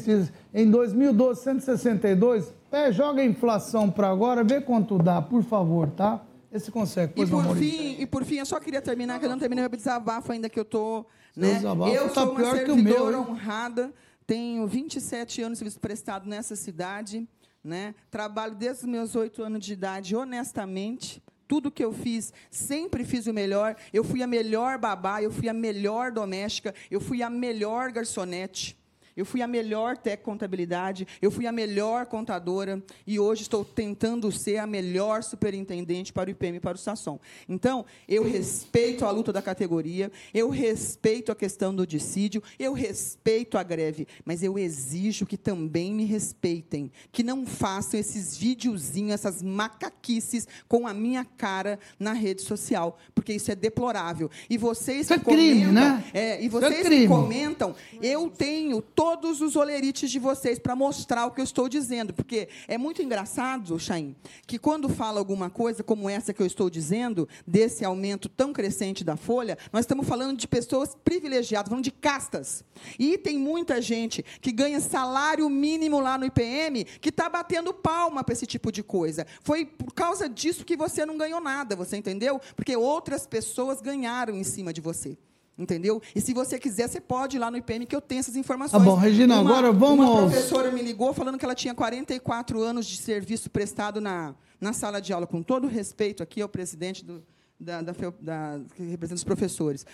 em 0.53 0.69
2012, 0.69 1.41
162. 1.45 2.53
É, 2.71 2.91
joga 2.93 3.23
a 3.23 3.25
inflação 3.25 3.91
para 3.91 4.09
agora, 4.09 4.43
vê 4.43 4.61
quanto 4.61 4.99
dá, 4.99 5.23
por 5.23 5.43
favor, 5.43 5.91
tá? 5.91 6.25
Esse 6.53 6.71
consegue. 6.71 7.13
E 7.13 7.15
Pois 7.15 7.31
por, 7.31 7.57
fim, 7.57 7.97
e 8.01 8.07
por 8.07 8.25
fim, 8.25 8.37
eu 8.37 8.47
só 8.47 8.59
queria 8.59 8.81
terminar, 8.81 9.19
que 9.19 9.27
eu 9.27 9.31
não 9.31 9.39
terminei 9.39 9.63
meu 9.63 9.71
desabafo 9.71 10.33
ainda, 10.33 10.49
que 10.49 10.59
eu 10.59 10.65
tô, 10.65 11.05
né? 11.37 11.55
desabafo 11.55 11.93
Eu 11.93 12.09
tá 12.09 12.23
sou 12.23 12.31
uma 12.33 12.41
pior 12.41 12.65
que 12.65 12.71
o 12.71 12.77
meu, 12.77 13.21
honrada, 13.21 13.93
tenho 14.27 14.67
27 14.67 15.43
anos 15.43 15.53
de 15.53 15.59
serviço 15.59 15.81
prestado 15.81 16.29
nessa 16.29 16.57
cidade, 16.57 17.29
né? 17.63 17.95
Trabalho 18.11 18.55
desde 18.55 18.85
os 18.85 18.89
meus 18.89 19.15
oito 19.15 19.43
anos 19.43 19.65
de 19.65 19.73
idade, 19.73 20.17
honestamente. 20.17 21.23
Tudo 21.47 21.71
que 21.71 21.85
eu 21.85 21.93
fiz, 21.93 22.33
sempre 22.51 23.05
fiz 23.05 23.29
o 23.29 23.33
melhor. 23.33 23.77
Eu 23.93 24.03
fui 24.03 24.23
a 24.23 24.27
melhor 24.27 24.79
babá, 24.79 25.23
eu 25.23 25.31
fui 25.31 25.49
a 25.49 25.53
melhor 25.53 26.11
doméstica, 26.11 26.75
eu 26.91 27.01
fui 27.01 27.23
a 27.23 27.31
melhor 27.31 27.93
garçonete. 27.93 28.77
Eu 29.17 29.25
fui 29.25 29.41
a 29.43 29.47
melhor 29.47 29.97
tec 29.97 30.23
contabilidade, 30.23 31.07
eu 31.23 31.31
fui 31.31 31.47
a 31.47 31.53
melhor 31.53 32.07
contadora 32.07 32.83
e 33.07 33.19
hoje 33.19 33.43
estou 33.43 33.65
tentando 33.65 34.31
ser 34.31 34.59
a 34.59 34.67
melhor 34.67 35.23
superintendente 35.23 36.13
para 36.13 36.29
o 36.29 36.31
IPM 36.31 36.57
e 36.59 36.61
para 36.61 36.75
o 36.75 36.79
Sasson. 36.79 37.19
Então, 37.49 37.85
eu 38.09 38.23
respeito 38.25 39.05
a 39.05 39.11
luta 39.11 39.33
da 39.33 39.41
categoria, 39.41 40.11
eu 40.35 40.51
respeito 40.51 41.33
a 41.33 41.35
questão 41.37 41.75
do 41.75 41.87
dissídio, 41.87 42.43
eu 42.59 42.73
respeito 42.73 43.57
a 43.57 43.63
greve, 43.63 44.07
mas 44.25 44.43
eu 44.43 44.59
exijo 44.59 45.25
que 45.27 45.37
também 45.37 45.95
me 45.95 46.05
respeitem, 46.05 46.91
que 47.11 47.23
não 47.23 47.47
façam 47.47 47.99
esses 47.99 48.37
videozinhos, 48.37 49.13
essas 49.15 49.43
macaquices 49.43 50.47
com 50.69 50.87
a 50.87 50.93
minha 50.93 51.25
cara 51.25 51.79
na 51.99 52.13
rede 52.13 52.43
social, 52.43 52.99
porque 53.15 53.33
isso 53.33 53.51
é 53.51 53.55
deplorável. 53.55 54.31
E 54.51 54.59
vocês 54.59 55.03
Isso 55.07 55.15
é 55.15 55.19
crime, 55.19 55.67
comentam, 55.67 55.73
né? 55.73 56.05
é, 56.13 56.43
e 56.43 56.47
Isso 56.47 56.57
é 56.59 56.61
vocês 56.61 56.83
que 56.83 56.85
crime. 56.85 57.09
comentam, 57.09 57.75
eu 58.03 58.29
tenho 58.29 58.83
todos 59.07 59.41
os 59.41 59.55
olerites 59.55 60.11
de 60.11 60.19
vocês 60.19 60.59
para 60.59 60.75
mostrar 60.75 61.27
o 61.27 61.31
que 61.31 61.41
eu 61.41 61.45
estou 61.45 61.69
dizendo, 61.69 62.13
porque 62.13 62.49
é 62.67 62.77
muito 62.77 63.03
engraçado, 63.03 63.79
Chaim, 63.79 64.17
que 64.49 64.59
quando 64.59 64.89
fala 64.89 65.21
alguma 65.21 65.49
coisa 65.49 65.85
como 65.85 66.11
essa 66.11 66.35
que 66.35 66.43
eu 66.43 66.47
estou 66.47 66.69
dizendo, 66.69 67.29
desse 67.47 67.85
aumento 67.85 68.29
tão 68.29 68.53
crescente 68.53 69.05
da 69.05 69.17
folha, 69.17 69.57
nós 69.73 69.85
estamos 69.85 70.09
falando 70.09 70.37
de 70.37 70.49
pessoas 70.49 70.97
privilegiadas, 71.05 71.69
falando 71.69 71.85
de 71.85 71.93
castas. 71.93 72.65
E 72.99 73.17
tem 73.17 73.39
muita 73.39 73.81
gente 73.81 74.25
que 74.41 74.51
ganha 74.51 74.81
salário 74.81 75.49
mínimo 75.49 76.01
lá 76.01 76.19
no 76.19 76.27
IPM 76.27 76.85
que 76.85 77.11
está 77.11 77.29
batendo 77.29 77.73
palma 77.73 78.25
para 78.25 78.33
esse 78.33 78.47
tipo 78.47 78.73
de 78.73 78.83
coisa. 78.83 79.25
Foi 79.41 79.65
por 79.65 79.95
causa 79.95 80.29
disso 80.29 80.65
que 80.65 80.77
você 80.77 81.07
não 81.07 81.17
ganhou 81.17 81.41
nada, 81.41 81.77
você 81.77 81.97
entendeu? 81.97 82.41
Porque 82.57 82.77
outras 82.77 83.25
pessoas 83.25 83.81
ganharam 83.81 84.35
em 84.35 84.45
cima 84.45 84.73
de 84.73 84.81
você. 84.81 85.17
Entendeu? 85.59 86.03
E 86.15 86.21
se 86.21 86.35
você 86.35 86.59
quiser, 86.59 86.87
você 86.87 87.01
pode 87.01 87.37
ir 87.37 87.41
lá 87.41 87.51
no 87.51 87.57
IPM 87.57 87.87
que 87.87 87.97
eu 87.97 88.01
tenho 88.01 88.19
essas 88.19 88.37
informações. 88.37 88.79
Tá 88.83 88.91
bom, 88.91 88.95
Regina, 88.95 89.41
Uma- 89.41 89.51
agora 89.51 89.73
vamos 89.73 90.07
Uma 90.07 90.27
professora 90.27 90.71
me 90.71 90.83
ligou 90.83 91.15
falando 91.15 91.39
que 91.39 91.45
ela 91.45 91.55
tinha 91.55 91.75
44 91.75 92.61
anos 92.61 92.85
de 92.85 92.99
serviço 92.99 93.49
prestado 93.49 93.99
na, 93.99 94.35
na 94.61 94.75
sala 94.75 95.01
de 95.01 95.15
aula, 95.15 95.27
com 95.27 95.43
todo 95.43 95.65
o 95.65 95.69
respeito 95.69 96.23
aqui 96.23 96.43
ao 96.43 96.49
presidente 96.49 97.03
do, 97.03 97.23
da, 97.59 97.81
da, 97.81 97.93
da, 98.21 98.61
que 98.75 98.83
representa 98.83 99.17
os 99.17 99.25
professores. 99.25 99.87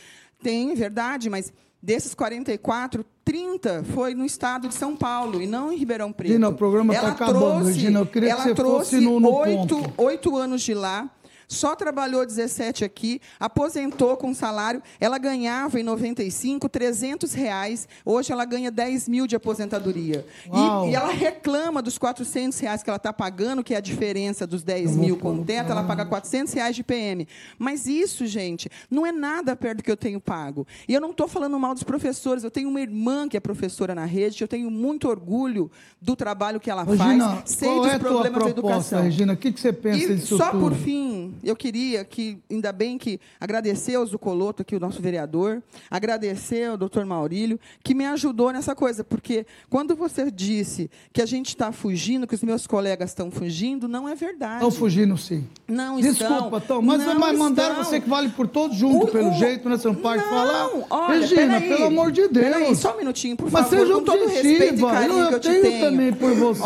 Tem, 0.43 0.75
verdade, 0.75 1.31
mas 1.31 1.53
desses 1.81 2.13
44, 2.13 3.05
30 3.25 3.85
foi 3.95 4.15
no 4.15 4.25
estado 4.25 4.67
de 4.67 4.75
São 4.75 4.97
Paulo 4.97 5.41
e 5.41 5.47
não 5.47 5.73
em 5.73 5.77
Ribeirão 5.77 6.13
Preto. 6.13 6.31
Regina, 6.31 6.49
o 6.49 6.55
programa 6.55 6.93
está 6.93 7.09
acabando. 7.13 7.67
Regina, 7.67 8.01
eu 8.01 8.07
queria 8.07 8.35
que 8.35 8.43
você 8.43 8.55
fosse 8.57 9.01
no, 9.01 9.21
no 9.21 9.33
oito, 9.33 9.77
ponto. 9.77 10.03
oito 10.03 10.37
anos 10.37 10.61
de 10.61 10.75
lá 10.75 11.09
só 11.49 11.75
trabalhou 11.77 12.25
17 12.25 12.85
aqui, 12.85 13.21
aposentou 13.39 14.17
com 14.17 14.35
salário. 14.35 14.83
Ela 15.01 15.19
ganhava 15.19 15.79
em 15.79 15.83
95 15.83 16.69
300 16.69 17.33
reais. 17.35 17.89
Hoje 18.05 18.33
ela 18.33 18.45
ganha 18.45 18.71
10 18.71 19.09
mil 19.09 19.27
de 19.27 19.37
aposentadoria. 19.37 20.27
E, 20.47 20.91
e, 20.91 20.95
ela 20.95 21.13
reclama 21.13 21.83
dos 21.83 21.99
400 21.99 22.59
reais 22.59 22.83
que 22.83 22.91
ela 22.91 22.97
está 22.97 23.13
pagando, 23.13 23.63
que 23.63 23.75
é 23.75 23.77
a 23.77 23.81
diferença 23.81 24.47
dos 24.47 24.63
10 24.63 24.97
mil 24.97 25.17
com 25.17 25.35
o 25.35 25.45
teto. 25.45 25.71
Ela 25.71 25.85
paga 25.85 26.05
400 26.05 26.53
reais 26.53 26.77
de 26.77 26.83
PM. 26.83 27.27
Mas 27.59 27.87
isso, 27.87 28.27
gente, 28.27 28.69
não 28.91 29.07
é 29.07 29.13
nada 29.13 29.55
perto 29.55 29.79
do 29.79 29.83
que 29.83 29.91
eu 29.91 29.97
tenho 29.97 30.21
pago. 30.21 30.67
E 30.89 30.95
eu 30.95 31.01
não 31.01 31.11
estou 31.11 31.29
falando 31.29 31.59
mal 31.59 31.75
dos 31.75 31.83
professores. 31.83 32.45
Eu 32.45 32.51
tenho 32.51 32.69
uma 32.69 32.81
irmã 32.81 33.29
que 33.29 33.37
é 33.37 33.41
professora 33.41 33.95
na 33.95 34.05
rede. 34.05 34.43
Eu 34.43 34.49
tenho 34.49 34.71
muito 34.71 35.09
orgulho 35.09 35.71
do 36.01 36.17
trabalho 36.17 36.61
que 36.61 36.71
ela 36.71 36.85
Regina, 36.85 37.37
faz. 37.37 37.51
Sei 37.51 37.69
qual 37.69 37.83
dos 37.83 37.93
é 37.93 37.99
problemas 37.99 38.43
proposta, 38.43 38.55
da 38.55 38.69
educação. 38.69 39.03
Regina, 39.03 39.33
o 39.33 39.37
que, 39.37 39.53
que 39.53 39.61
você 39.61 39.73
pensa 39.73 40.13
e 40.13 40.17
disso 40.17 40.37
só 40.37 40.51
tudo? 40.51 40.61
por 40.61 40.75
fim, 40.75 41.32
eu 41.43 41.55
queria 41.57 42.05
que, 42.05 42.39
ainda 42.51 42.73
bem 42.73 42.99
que 42.99 43.21
agradecer 43.41 43.95
ao 43.95 44.05
Zucoloto, 44.07 44.63
aqui, 44.63 44.75
o 44.77 44.81
nosso 44.81 45.01
vereador, 45.03 45.63
agradecer 45.91 46.67
ao 46.71 46.77
doutor 46.77 47.05
Maurílio, 47.07 47.59
que 47.83 47.95
me 47.95 48.05
ajudou 48.07 48.53
nessa 48.53 48.75
coisa, 48.75 49.05
porque 49.05 49.47
quando 49.71 49.95
você 49.95 50.31
disse 50.31 50.91
que 51.13 51.21
a 51.23 51.27
gente 51.27 51.49
está 51.49 51.71
fugindo, 51.73 52.27
que 52.27 52.35
os 52.35 52.43
meus 52.43 52.67
colegas 52.67 53.11
estão 53.11 53.31
fugindo, 53.31 53.87
não 53.87 54.09
é 54.09 54.15
verdade. 54.15 54.55
Estão 54.57 54.71
fugindo, 54.71 55.17
sim. 55.17 55.47
Não 55.69 56.01
Desculpa, 56.01 56.59
estão. 56.59 56.77
Tom, 56.79 56.83
mas, 56.83 57.05
não 57.05 57.19
mas 57.19 57.39
mandaram 57.39 57.71
estão. 57.81 57.85
você 57.85 58.01
que 58.01 58.09
vale 58.09 58.29
por 58.31 58.47
todos 58.49 58.77
junto, 58.77 59.07
O- 59.07 59.11
pelo 59.11 59.31
o- 59.31 59.35
jeito, 59.35 59.69
né? 59.69 59.77
Você 59.77 59.89
não 59.89 59.95
pode 59.95 60.23
falar. 60.25 60.71
olha, 60.91 61.21
Regina, 61.21 61.61
peraí, 61.61 61.69
pelo 61.69 61.85
amor 61.87 62.11
de 62.13 62.29
Deus. 62.29 62.47
peraí, 62.47 62.77
só 62.77 62.95
um 62.95 62.99
minutinho, 62.99 63.37
por 63.37 63.51
mas 63.51 63.65
favor, 63.69 63.79
seja 63.87 63.95
com 63.95 64.05
todo 64.05 64.27
respeito 64.27 64.79
e 64.81 64.83
carinho 64.83 65.19
eu, 65.21 65.29
que 65.29 65.35
eu 65.35 65.41
te 65.41 65.49
tenho, 65.51 65.63
tenho. 65.63 65.85
também 65.85 66.13
por 66.13 66.35
você. 66.35 66.63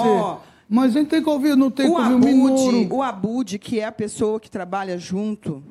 Mas 0.69 0.95
a 0.97 0.99
gente 1.01 1.09
tem 1.09 1.23
que 1.23 1.29
ouvir, 1.29 1.57
não 1.57 1.71
tem 1.71 1.87
que 1.87 1.93
o 1.93 1.97
ouvir 1.97 2.13
o 2.13 2.17
Abude, 2.17 2.35
Minoro. 2.35 2.95
o 2.97 3.03
Abude, 3.03 3.59
que 3.59 3.81
é 3.81 3.85
a 3.85 3.93
pessoa 3.93 4.41
que 4.41 4.51
trabalha 4.51 4.99
junto, 4.99 5.63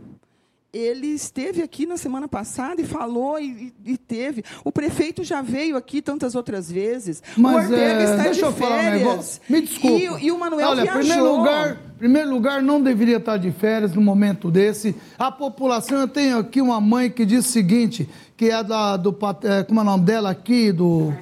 ele 0.74 1.08
esteve 1.08 1.62
aqui 1.62 1.86
na 1.86 1.96
semana 1.96 2.28
passada 2.28 2.82
e 2.82 2.86
falou 2.86 3.40
e, 3.40 3.74
e- 3.86 3.98
teve. 3.98 4.44
O 4.64 4.72
prefeito 4.74 5.24
já 5.24 5.42
veio 5.42 5.78
aqui 5.78 6.02
tantas 6.02 6.36
outras 6.36 6.70
vezes. 6.70 7.24
Mas 7.38 7.70
o 7.70 7.72
Ortega 7.72 7.82
é, 7.82 8.04
está 8.04 8.24
deixa 8.24 8.40
de 8.42 8.46
um 8.46 8.52
férias. 8.52 9.42
Me 9.50 9.62
desculpa. 9.62 9.98
E, 9.98 10.10
o- 10.10 10.20
e 10.20 10.32
o 10.34 10.38
Manuel 10.38 10.70
Olha, 10.72 10.84
viajou. 10.84 11.00
primeiro 11.02 11.36
lugar, 11.38 11.78
primeiro 11.98 12.30
lugar, 12.30 12.62
não 12.62 12.82
deveria 12.82 13.18
estar 13.18 13.38
de 13.38 13.52
férias 13.52 13.94
no 13.96 14.02
momento 14.02 14.52
desse. 14.52 14.94
A 15.18 15.32
população, 15.32 16.00
eu 16.02 16.08
tenho 16.10 16.40
aqui 16.40 16.60
uma 16.62 16.82
mãe 16.82 17.10
que 17.10 17.26
diz 17.26 17.46
o 17.48 17.50
seguinte, 17.50 18.10
que 18.36 18.50
é 18.50 18.62
da, 18.62 18.98
do, 18.98 19.16
é, 19.44 19.64
como 19.64 19.80
é 19.80 19.84
o 19.84 19.86
nome 19.86 20.04
dela 20.04 20.30
aqui, 20.30 20.74
do... 20.74 21.14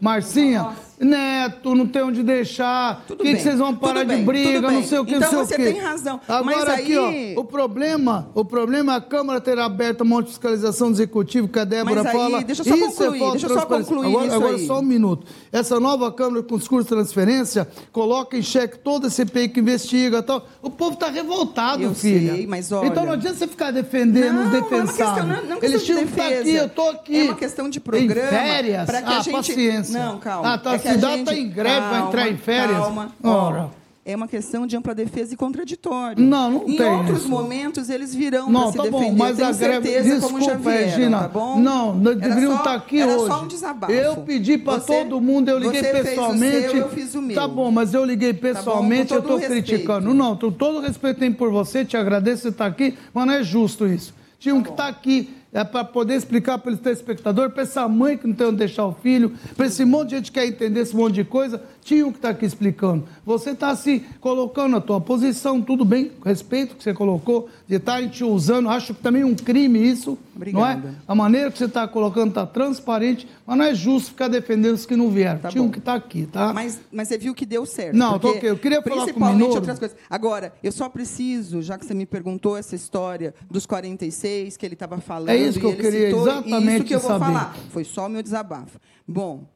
Marcinha, 0.00 0.68
Neto, 1.00 1.74
não 1.74 1.86
tem 1.86 2.02
onde 2.02 2.22
deixar. 2.22 3.04
Tudo 3.06 3.22
que, 3.22 3.34
que 3.34 3.40
vocês 3.42 3.58
vão 3.58 3.74
parar 3.74 4.00
tudo 4.00 4.08
de 4.10 4.16
bem, 4.16 4.24
briga, 4.24 4.70
não 4.70 4.82
sei 4.82 4.98
o 4.98 5.04
que, 5.04 5.14
Então 5.14 5.32
não 5.32 5.44
sei 5.46 5.56
você 5.56 5.62
o 5.62 5.66
quê. 5.66 5.72
tem 5.72 5.80
razão, 5.82 6.20
Agora 6.28 6.44
mas 6.44 6.68
aqui, 6.68 6.98
aí- 6.98 7.34
ó, 7.36 7.40
o 7.40 7.44
problema, 7.44 8.28
o 8.34 8.44
problema 8.44 8.94
é 8.94 8.96
a 8.96 9.00
Câmara 9.00 9.40
ter 9.40 9.58
aberto 9.58 10.00
a 10.00 10.04
mão 10.04 10.20
de 10.20 10.28
fiscalização 10.28 10.88
do 10.90 10.94
Executivo, 10.96 11.46
que 11.48 11.58
a 11.58 11.64
Débora 11.64 12.00
aí, 12.08 12.16
fala. 12.16 12.42
deixa 12.42 12.62
eu 12.62 12.66
só 12.66 12.74
isso 12.74 12.84
é 12.84 12.88
concluir, 13.06 13.18
falta 13.20 13.32
deixa 13.38 13.46
eu 13.46 13.54
só 13.60 13.66
concluir 13.66 14.08
agora, 14.08 14.26
isso 14.26 14.34
agora 14.36 14.56
aí. 14.56 14.66
só 14.66 14.78
um 14.80 14.82
minuto. 14.82 15.26
Essa 15.52 15.78
nova 15.80 16.10
Câmara 16.12 16.42
com 16.42 16.56
discurso 16.58 16.84
de 16.84 16.88
transferência 16.94 17.68
coloca 17.92 18.36
em 18.36 18.42
xeque 18.42 18.78
toda 18.78 19.06
a 19.06 19.10
CPI 19.10 19.48
que 19.50 19.60
investiga 19.60 20.18
e 20.18 20.22
tal. 20.22 20.46
O 20.60 20.68
povo 20.70 20.94
está 20.94 21.08
revoltado, 21.10 21.82
Eu 21.82 21.94
filha. 21.94 22.34
sei, 22.34 22.46
mas 22.46 22.72
olha- 22.72 22.88
Então 22.88 23.04
não 23.06 23.12
adianta 23.12 23.36
você 23.38 23.46
ficar 23.46 23.70
defendendo 23.70 24.34
Não, 24.34 24.44
os 24.46 24.50
não 24.52 24.56
é 24.58 24.60
uma 24.82 24.86
questão- 24.86 25.26
não 25.26 25.34
é- 25.36 25.42
não 25.42 25.56
é 25.56 25.64
Eles 25.64 25.84
tinham 25.84 25.98
que 26.00 26.04
estar 26.10 26.22
defesa. 26.24 26.40
aqui, 26.40 26.54
eu 26.54 26.66
estou 26.66 26.90
aqui. 26.90 27.16
É 27.20 27.22
uma 27.24 27.34
questão 27.34 27.68
de 27.68 27.78
programa, 27.80 28.26
Em 28.28 28.30
férias? 28.30 28.84
pra 28.86 29.02
que 29.02 29.08
ah, 29.12 29.18
a 29.18 29.20
gente- 29.20 29.32
paciência. 29.32 29.98
Não, 30.04 30.18
calma. 30.18 30.54
Ah, 30.54 30.58
tá, 30.58 30.74
É 30.74 30.78
que 30.78 30.87
cidade 30.94 31.20
está 31.20 31.34
em 31.34 31.48
greve, 31.48 31.80
vai 31.88 32.06
entrar 32.06 32.28
em 32.28 32.36
férias. 32.36 32.78
Calma. 32.78 33.12
Ora. 33.22 33.78
É 34.04 34.16
uma 34.16 34.26
questão 34.26 34.66
de 34.66 34.74
ampla 34.74 34.94
defesa 34.94 35.34
e 35.34 35.36
contraditório. 35.36 36.24
Não, 36.24 36.50
não 36.50 36.66
em 36.66 36.76
tem 36.78 36.86
outros 36.86 37.18
isso. 37.20 37.28
momentos 37.28 37.90
eles 37.90 38.14
virão 38.14 38.48
Não, 38.48 38.62
para 38.62 38.70
se 38.72 38.76
tá 38.78 38.90
bom, 38.90 39.00
defender. 39.00 39.18
mas 39.18 39.30
eu 39.30 39.36
tenho 39.36 39.48
a 39.48 39.52
greve. 39.52 39.88
certeza 39.90 40.20
como 40.26 40.38
já 40.40 40.46
Desculpa, 40.54 40.70
vieram, 40.70 40.86
Regina. 40.96 41.18
tá 41.18 41.28
bom? 41.28 41.58
Não, 41.60 41.94
não 41.94 42.10
Era 42.12 42.20
deveriam 42.20 42.56
estar 42.56 42.74
aqui 42.74 43.00
era 43.00 43.12
hoje. 43.12 43.26
só 43.26 43.42
um 43.42 43.46
desabafo. 43.48 43.92
Eu 43.92 44.16
pedi 44.16 44.56
para 44.56 44.80
todo 44.80 45.20
mundo, 45.20 45.50
eu 45.50 45.58
liguei 45.58 45.82
você 45.82 45.90
fez 45.90 46.04
o 46.04 46.08
pessoalmente. 46.08 46.68
seu, 46.70 46.76
eu 46.78 46.88
fiz 46.88 47.14
o 47.14 47.20
meu. 47.20 47.36
Tá 47.36 47.46
bom, 47.46 47.70
mas 47.70 47.92
eu 47.92 48.02
liguei 48.02 48.32
pessoalmente, 48.32 49.08
Com 49.08 49.14
eu 49.16 49.22
todo 49.22 49.34
estou 49.42 49.50
criticando. 49.50 50.14
Não, 50.14 50.34
tô, 50.34 50.50
todo 50.50 50.78
o 50.78 50.80
respeito 50.80 51.20
tem 51.20 51.30
por 51.30 51.50
você, 51.52 51.84
te 51.84 51.94
agradeço 51.94 52.44
você 52.44 52.48
estar 52.48 52.64
aqui, 52.64 52.96
mas 53.12 53.26
não 53.26 53.34
é 53.34 53.42
justo 53.42 53.86
isso. 53.86 54.14
Tinham 54.38 54.62
que 54.62 54.70
estar 54.70 54.88
aqui 54.88 55.34
é 55.52 55.64
para 55.64 55.84
poder 55.84 56.14
explicar 56.14 56.58
para 56.58 56.72
o 56.72 56.76
telespectador, 56.76 57.50
para 57.50 57.62
essa 57.62 57.88
mãe 57.88 58.18
que 58.18 58.26
não 58.26 58.34
tem 58.34 58.46
onde 58.46 58.58
deixar 58.58 58.86
o 58.86 58.92
filho, 58.92 59.32
para 59.56 59.66
esse 59.66 59.84
monte 59.84 60.10
de 60.10 60.16
gente 60.16 60.32
que 60.32 60.38
quer 60.38 60.46
entender 60.46 60.80
esse 60.80 60.94
monte 60.94 61.14
de 61.14 61.24
coisa, 61.24 61.62
tinham 61.88 62.12
que 62.12 62.18
estar 62.18 62.28
aqui 62.28 62.44
explicando. 62.44 63.08
Você 63.24 63.52
está 63.52 63.74
se 63.74 64.00
colocando 64.20 64.72
na 64.72 64.80
tua 64.80 65.00
posição, 65.00 65.62
tudo 65.62 65.86
bem, 65.86 66.12
respeito 66.22 66.76
que 66.76 66.82
você 66.82 66.92
colocou, 66.92 67.48
de 67.66 67.76
estarem 67.76 68.10
te 68.10 68.22
usando, 68.22 68.68
acho 68.68 68.94
que 68.94 69.02
também 69.02 69.22
é 69.22 69.26
um 69.26 69.34
crime 69.34 69.82
isso, 69.82 70.18
não 70.52 70.66
é? 70.66 70.74
Obrigada. 70.74 70.94
A 71.08 71.14
maneira 71.14 71.50
que 71.50 71.56
você 71.56 71.64
está 71.64 71.88
colocando 71.88 72.28
está 72.28 72.44
transparente, 72.44 73.26
mas 73.46 73.56
não 73.56 73.64
é 73.64 73.74
justo 73.74 74.10
ficar 74.10 74.28
defendendo 74.28 74.74
os 74.74 74.84
que 74.84 74.94
não 74.94 75.08
vieram. 75.08 75.40
Tá 75.40 75.48
tinham 75.48 75.64
bom. 75.64 75.72
que 75.72 75.78
estar 75.78 75.94
aqui, 75.94 76.26
tá? 76.26 76.52
Mas, 76.52 76.78
mas 76.92 77.08
você 77.08 77.16
viu 77.16 77.34
que 77.34 77.46
deu 77.46 77.64
certo. 77.64 77.96
Não, 77.96 78.18
tô 78.18 78.32
ok. 78.32 78.50
Eu 78.50 78.58
queria 78.58 78.82
falar 78.82 79.10
com 79.10 79.20
o 79.20 79.32
Minoro. 79.32 79.54
outras 79.54 79.78
coisas. 79.78 79.96
Agora, 80.10 80.52
eu 80.62 80.70
só 80.70 80.90
preciso, 80.90 81.62
já 81.62 81.78
que 81.78 81.86
você 81.86 81.94
me 81.94 82.04
perguntou 82.04 82.54
essa 82.54 82.76
história 82.76 83.34
dos 83.50 83.64
46 83.64 84.58
que 84.58 84.66
ele 84.66 84.74
estava 84.74 85.00
falando. 85.00 85.30
É 85.30 85.36
isso 85.38 85.58
que 85.58 85.64
eu 85.64 85.74
queria 85.74 86.10
citou, 86.10 86.28
exatamente 86.28 86.76
Isso 86.76 86.84
que 86.84 86.94
eu 86.94 87.00
vou 87.00 87.10
saber. 87.12 87.24
falar. 87.24 87.56
Foi 87.70 87.84
só 87.84 88.06
o 88.06 88.08
meu 88.10 88.22
desabafo. 88.22 88.78
Bom, 89.06 89.46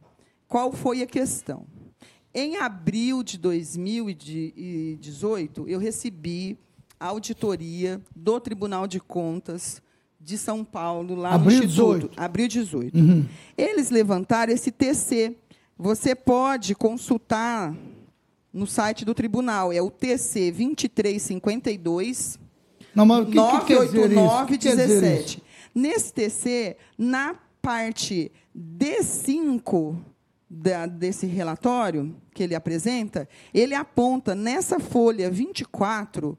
qual 0.49 0.73
foi 0.73 1.03
a 1.03 1.07
questão? 1.07 1.67
Em 2.35 2.57
abril 2.57 3.23
de 3.23 3.37
2018, 3.37 5.69
eu 5.69 5.79
recebi 5.79 6.57
a 6.99 7.09
auditoria 7.09 8.01
do 8.17 8.41
Tribunal 8.41 8.87
de 8.87 8.99
Contas 8.99 9.83
de 10.19 10.39
São 10.39 10.65
Paulo, 10.65 11.15
lá 11.15 11.35
Abril 11.35 11.59
no 11.59 11.65
Instituto. 11.65 12.09
18. 12.09 12.21
Abril 12.21 12.49
18. 12.49 12.97
Uhum. 12.97 13.27
Eles 13.59 13.91
levantaram 13.91 14.51
esse 14.53 14.71
TC. 14.71 15.37
Você 15.77 16.15
pode 16.15 16.75
consultar 16.75 17.77
no 18.53 18.67
site 18.67 19.05
do 19.05 19.15
tribunal. 19.15 19.73
É 19.73 19.81
o 19.83 19.91
TC 19.91 20.53
2352 20.53 22.39
Não, 22.95 23.05
mas 23.05 23.27
o 23.27 23.29
que, 23.31 23.33
que 23.33 23.65
quer 23.67 23.85
dizer 23.85 24.11
isso? 24.13 24.21
O 24.21 24.47
que 24.47 24.57
quer 24.59 24.77
dizer 24.77 25.01
98917. 25.01 25.37
isso? 25.37 25.43
Nesse 25.75 26.13
TC, 26.13 26.77
na 26.97 27.35
parte 27.61 28.31
D5 28.57 29.97
da- 30.55 30.85
desse 30.87 31.27
relatório 31.27 32.15
que 32.35 32.43
ele 32.43 32.55
apresenta, 32.55 33.27
ele 33.55 33.75
aponta 33.75 34.35
nessa 34.35 34.79
folha 34.79 35.31
24 35.31 36.39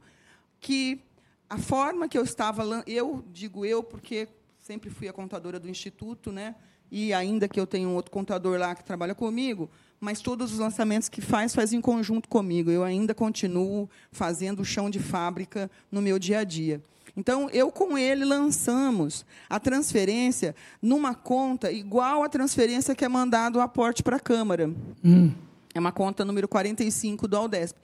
que 0.60 1.02
a 1.50 1.58
forma 1.58 2.08
que 2.08 2.18
eu 2.18 2.24
estava, 2.24 2.64
eu 2.86 3.24
digo 3.34 3.66
eu 3.66 3.82
porque 3.82 4.28
sempre 4.62 4.90
fui 4.92 5.08
a 5.08 5.14
contadora 5.14 5.60
do 5.60 5.68
instituto, 5.68 6.32
né? 6.32 6.56
E 6.92 7.12
ainda 7.12 7.48
que 7.48 7.60
eu 7.60 7.66
tenho 7.66 7.90
um 7.90 7.96
outro 7.96 8.12
contador 8.12 8.60
lá 8.60 8.76
que 8.76 8.84
trabalha 8.84 9.16
comigo, 9.16 9.68
mas 10.00 10.22
todos 10.22 10.54
os 10.54 10.60
lançamentos 10.60 11.10
que 11.10 11.22
faz 11.22 11.56
faz 11.56 11.74
em 11.74 11.82
conjunto 11.82 12.30
comigo. 12.30 12.70
Eu 12.70 12.84
ainda 12.84 13.16
continuo 13.16 13.90
fazendo 14.12 14.60
o 14.62 14.66
chão 14.66 14.92
de 14.92 15.00
fábrica 15.00 15.72
no 15.92 16.02
meu 16.04 16.20
dia 16.20 16.40
a 16.40 16.44
dia. 16.44 16.84
Então, 17.16 17.50
eu 17.52 17.72
com 17.72 17.98
ele 17.98 18.26
lançamos 18.26 19.26
a 19.50 19.60
transferência 19.60 20.56
numa 20.82 21.14
conta 21.14 21.72
igual 21.72 22.24
à 22.24 22.30
transferência 22.30 22.96
que 22.96 23.06
é 23.06 23.08
mandado 23.08 23.58
o 23.58 23.62
aporte 23.62 24.02
para 24.02 24.18
a 24.18 24.20
Câmara. 24.20 24.72
É 25.74 25.80
uma 25.80 25.92
conta 25.92 26.26
número 26.26 26.48
45 26.48 27.28
do 27.28 27.38
Aldesp. 27.38 27.78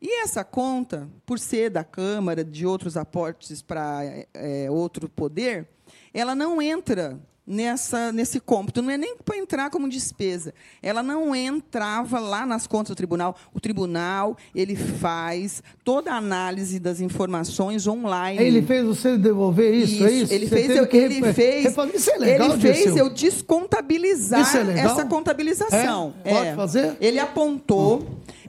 E 0.00 0.22
essa 0.22 0.44
conta, 0.44 1.08
por 1.24 1.38
ser 1.38 1.70
da 1.70 1.82
Câmara, 1.82 2.44
de 2.44 2.66
outros 2.66 2.96
aportes 2.96 3.62
para 3.62 4.00
é, 4.34 4.70
outro 4.70 5.08
poder, 5.08 5.66
ela 6.12 6.34
não 6.34 6.60
entra 6.60 7.18
nessa, 7.46 8.10
nesse 8.10 8.40
cômputo. 8.40 8.82
Não 8.82 8.90
é 8.90 8.98
nem 8.98 9.16
para 9.16 9.36
entrar 9.36 9.70
como 9.70 9.88
despesa. 9.88 10.52
Ela 10.82 11.02
não 11.02 11.34
entrava 11.34 12.18
lá 12.18 12.44
nas 12.44 12.66
contas 12.66 12.88
do 12.88 12.96
tribunal. 12.96 13.36
O 13.54 13.60
tribunal 13.60 14.36
ele 14.54 14.74
faz 14.74 15.62
toda 15.84 16.12
a 16.12 16.16
análise 16.16 16.80
das 16.80 17.00
informações 17.00 17.86
online. 17.86 18.42
Ele 18.42 18.62
fez 18.62 18.84
você 18.84 19.16
devolver 19.16 19.72
isso, 19.72 20.04
é 20.04 20.10
isso? 20.10 20.32
Ele 20.32 20.46
Você 20.46 20.56
fez, 20.56 20.76
eu, 20.76 20.86
que 20.86 20.96
ele 20.96 21.32
fez. 21.32 21.76
Isso 21.94 22.10
é 22.10 22.18
legal, 22.18 22.50
ele 22.52 22.60
fez 22.60 22.96
eu 22.96 23.10
descontabilizar 23.10 24.40
Isso 24.40 24.56
é 24.56 24.80
essa 24.80 25.04
contabilização. 25.04 26.14
É? 26.24 26.34
Pode 26.34 26.56
fazer? 26.56 26.96
Ele 27.00 27.18
apontou, 27.18 28.06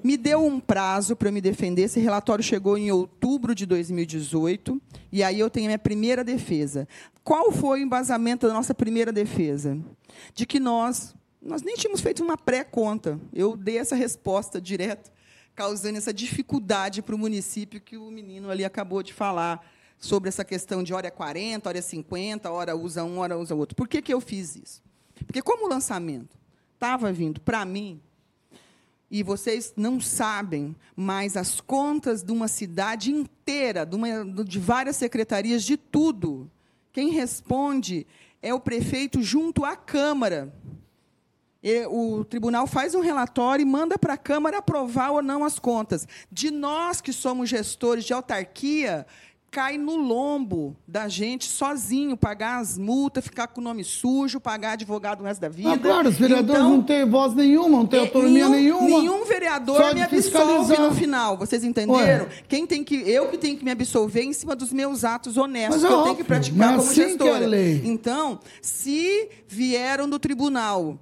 me 0.07 0.15
deu 0.15 0.41
um 0.41 0.57
prazo 0.57 1.17
para 1.17 1.27
eu 1.27 1.33
me 1.33 1.41
defender. 1.41 1.81
Esse 1.81 1.99
relatório 1.99 2.41
chegou 2.41 2.77
em 2.77 2.89
outubro 2.89 3.53
de 3.53 3.65
2018, 3.65 4.81
e 5.11 5.21
aí 5.21 5.37
eu 5.37 5.49
tenho 5.49 5.65
a 5.65 5.67
minha 5.67 5.77
primeira 5.77 6.23
defesa. 6.23 6.87
Qual 7.25 7.51
foi 7.51 7.81
o 7.81 7.83
embasamento 7.83 8.47
da 8.47 8.53
nossa 8.53 8.73
primeira 8.73 9.11
defesa? 9.11 9.77
De 10.33 10.45
que 10.45 10.61
nós, 10.61 11.13
nós 11.41 11.61
nem 11.61 11.75
tínhamos 11.75 11.99
feito 11.99 12.23
uma 12.23 12.37
pré-conta. 12.37 13.19
Eu 13.33 13.57
dei 13.57 13.79
essa 13.79 13.97
resposta 13.97 14.61
direto, 14.61 15.11
causando 15.53 15.97
essa 15.97 16.13
dificuldade 16.13 17.01
para 17.01 17.13
o 17.13 17.17
município 17.19 17.81
que 17.81 17.97
o 17.97 18.09
menino 18.09 18.49
ali 18.49 18.63
acabou 18.63 19.03
de 19.03 19.13
falar 19.13 19.61
sobre 19.99 20.29
essa 20.29 20.45
questão 20.45 20.83
de 20.83 20.93
hora 20.93 21.07
é 21.07 21.11
40, 21.11 21.67
hora 21.67 21.79
é 21.79 21.81
50, 21.81 22.49
hora 22.49 22.77
usa 22.77 23.03
um, 23.03 23.19
hora 23.19 23.37
usa 23.37 23.53
outro. 23.53 23.75
Por 23.75 23.89
que, 23.89 24.01
que 24.01 24.13
eu 24.13 24.21
fiz 24.21 24.55
isso? 24.55 24.81
Porque 25.25 25.41
como 25.41 25.65
o 25.65 25.69
lançamento 25.69 26.37
estava 26.75 27.11
vindo 27.11 27.41
para 27.41 27.65
mim, 27.65 27.99
e 29.09 29.23
vocês 29.23 29.73
não 29.77 30.01
sabem, 30.01 30.75
mas 30.95 31.37
as 31.37 31.61
contas 31.61 32.21
de 32.21 32.31
uma 32.31 32.47
cidade 32.47 33.11
inteira, 33.11 33.85
de, 33.85 33.95
uma, 33.95 34.25
de 34.43 34.59
várias 34.59 34.97
secretarias, 34.97 35.63
de 35.63 35.77
tudo, 35.77 36.49
quem 36.91 37.11
responde 37.11 38.05
é 38.41 38.53
o 38.53 38.59
prefeito 38.59 39.21
junto 39.21 39.63
à 39.63 39.75
Câmara. 39.75 40.53
E 41.63 41.85
o 41.87 42.23
tribunal 42.23 42.67
faz 42.67 42.93
um 42.95 43.01
relatório 43.01 43.63
e 43.63 43.65
manda 43.65 43.97
para 43.97 44.13
a 44.13 44.17
Câmara 44.17 44.59
aprovar 44.59 45.11
ou 45.11 45.21
não 45.21 45.43
as 45.43 45.57
contas. 45.57 46.07
De 46.31 46.51
nós 46.51 47.01
que 47.01 47.13
somos 47.13 47.49
gestores 47.49 48.05
de 48.05 48.13
autarquia, 48.13 49.07
cai 49.49 49.77
no 49.77 49.95
lombo 49.95 50.75
da 50.87 51.07
gente 51.07 51.45
sozinho, 51.45 52.15
pagar 52.17 52.59
as 52.59 52.77
multas, 52.77 53.23
ficar 53.23 53.47
com 53.47 53.61
o 53.61 53.63
nome 53.63 53.83
sujo, 53.83 54.39
pagar 54.39 54.73
advogado 54.73 55.21
o 55.21 55.23
resto 55.23 55.41
da 55.41 55.49
vida. 55.49 55.71
Ah, 55.73 55.77
claro, 55.77 56.09
os 56.09 56.17
vereadores 56.17 56.61
Então, 56.61 56.69
não 56.69 56.83
têm 56.83 57.05
voz 57.09 57.33
nenhuma, 57.33 57.69
não 57.69 57.85
têm 57.87 57.99
é, 57.99 58.03
autonomia 58.03 58.49
nenhum, 58.49 58.81
nenhuma. 58.83 58.99
Nenhum 59.01 59.25
vereador 59.25 59.93
me 59.93 60.01
absolve 60.01 60.77
no 60.77 60.93
final. 60.93 61.37
Vocês 61.37 61.63
entenderam? 61.63 62.27
Quem 62.47 62.67
tem 62.67 62.83
que 62.83 62.95
eu 63.09 63.29
que 63.29 63.37
tenho 63.37 63.57
que 63.57 63.63
me 63.65 63.71
absolver 63.71 64.23
em 64.23 64.33
cima 64.33 64.55
dos 64.55 64.71
meus 64.71 65.03
atos 65.03 65.37
honestos 65.37 65.81
Mas 65.81 65.83
é 65.83 65.87
que 65.87 65.93
eu 65.93 65.97
tenho 65.97 66.11
óbvio, 66.11 66.15
que 66.17 66.23
praticar 66.23 66.73
é 66.73 66.77
como 66.77 66.89
assim 66.89 67.01
é 67.01 67.07
gestora. 67.07 67.47
lei. 67.47 67.81
Então, 67.85 68.39
se 68.61 69.29
vieram 69.47 70.09
do 70.09 70.19
tribunal 70.19 70.99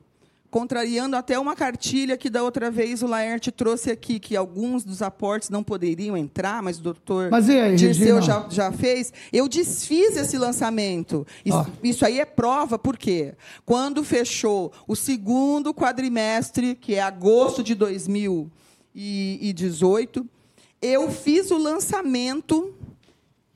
contrariando 0.56 1.18
até 1.18 1.38
uma 1.38 1.54
cartilha 1.54 2.16
que 2.16 2.30
da 2.30 2.42
outra 2.42 2.72
vez 2.72 3.04
o 3.04 3.08
Laerte 3.08 3.52
trouxe 3.52 3.92
aqui, 3.92 4.22
que 4.22 4.38
alguns 4.38 4.86
dos 4.86 5.02
aportes 5.02 5.50
não 5.50 5.62
poderiam 5.62 6.16
entrar, 6.16 6.64
mas 6.64 6.80
o 6.80 6.82
doutor 6.82 7.30
Mas 7.30 7.50
aí, 7.50 7.76
Dirceu 7.76 8.22
já, 8.22 8.48
já 8.50 8.72
fez. 8.72 9.12
Eu 9.34 9.50
desfiz 9.50 10.16
esse 10.16 10.38
lançamento. 10.38 11.28
Isso, 11.44 11.68
isso 11.84 12.06
aí 12.06 12.22
é 12.22 12.26
prova, 12.26 12.80
por 12.80 12.98
quê? 12.98 13.34
Quando 13.66 14.02
fechou 14.02 14.72
o 14.88 14.96
segundo 14.96 15.74
quadrimestre, 15.74 16.74
que 16.74 16.96
é 16.96 17.02
agosto 17.02 17.62
de 17.62 17.76
2018, 17.76 20.26
eu 20.82 21.12
fiz 21.12 21.52
o 21.52 21.58
lançamento 21.58 22.74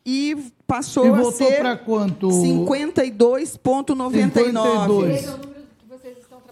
e 0.05 0.35
passou 0.67 1.05
E 1.05 1.09
a 1.21 1.31
ser 1.31 1.59
para 1.59 1.77
quanto? 1.77 2.27
52,99. 2.27 4.11
52. 4.11 5.48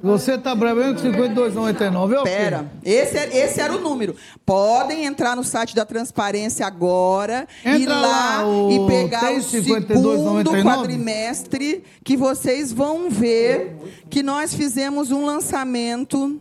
Você 0.01 0.33
está 0.33 0.53
bravando 0.53 1.01
com 1.01 1.07
52,99. 1.07 2.13
É 2.13 2.19
ok. 2.19 2.31
Pera, 2.33 2.71
esse, 2.83 3.17
é- 3.17 3.37
esse 3.45 3.59
era 3.59 3.75
o 3.75 3.79
número. 3.79 4.15
Podem 4.45 5.05
entrar 5.05 5.35
no 5.35 5.43
site 5.43 5.75
da 5.75 5.85
Transparência 5.85 6.65
agora, 6.65 7.47
ir 7.65 7.81
Entra 7.81 7.95
lá, 7.95 8.41
lá, 8.41 8.47
o 8.47 8.71
e 8.71 8.87
pegar 8.87 9.31
o 9.33 9.37
52,99? 9.37 9.47
segundo 9.87 10.63
quadrimestre, 10.63 11.83
que 12.03 12.15
vocês 12.15 12.71
vão 12.71 13.09
ver 13.09 13.75
que 14.09 14.21
nós 14.21 14.53
fizemos 14.53 15.11
um 15.11 15.25
lançamento. 15.25 16.39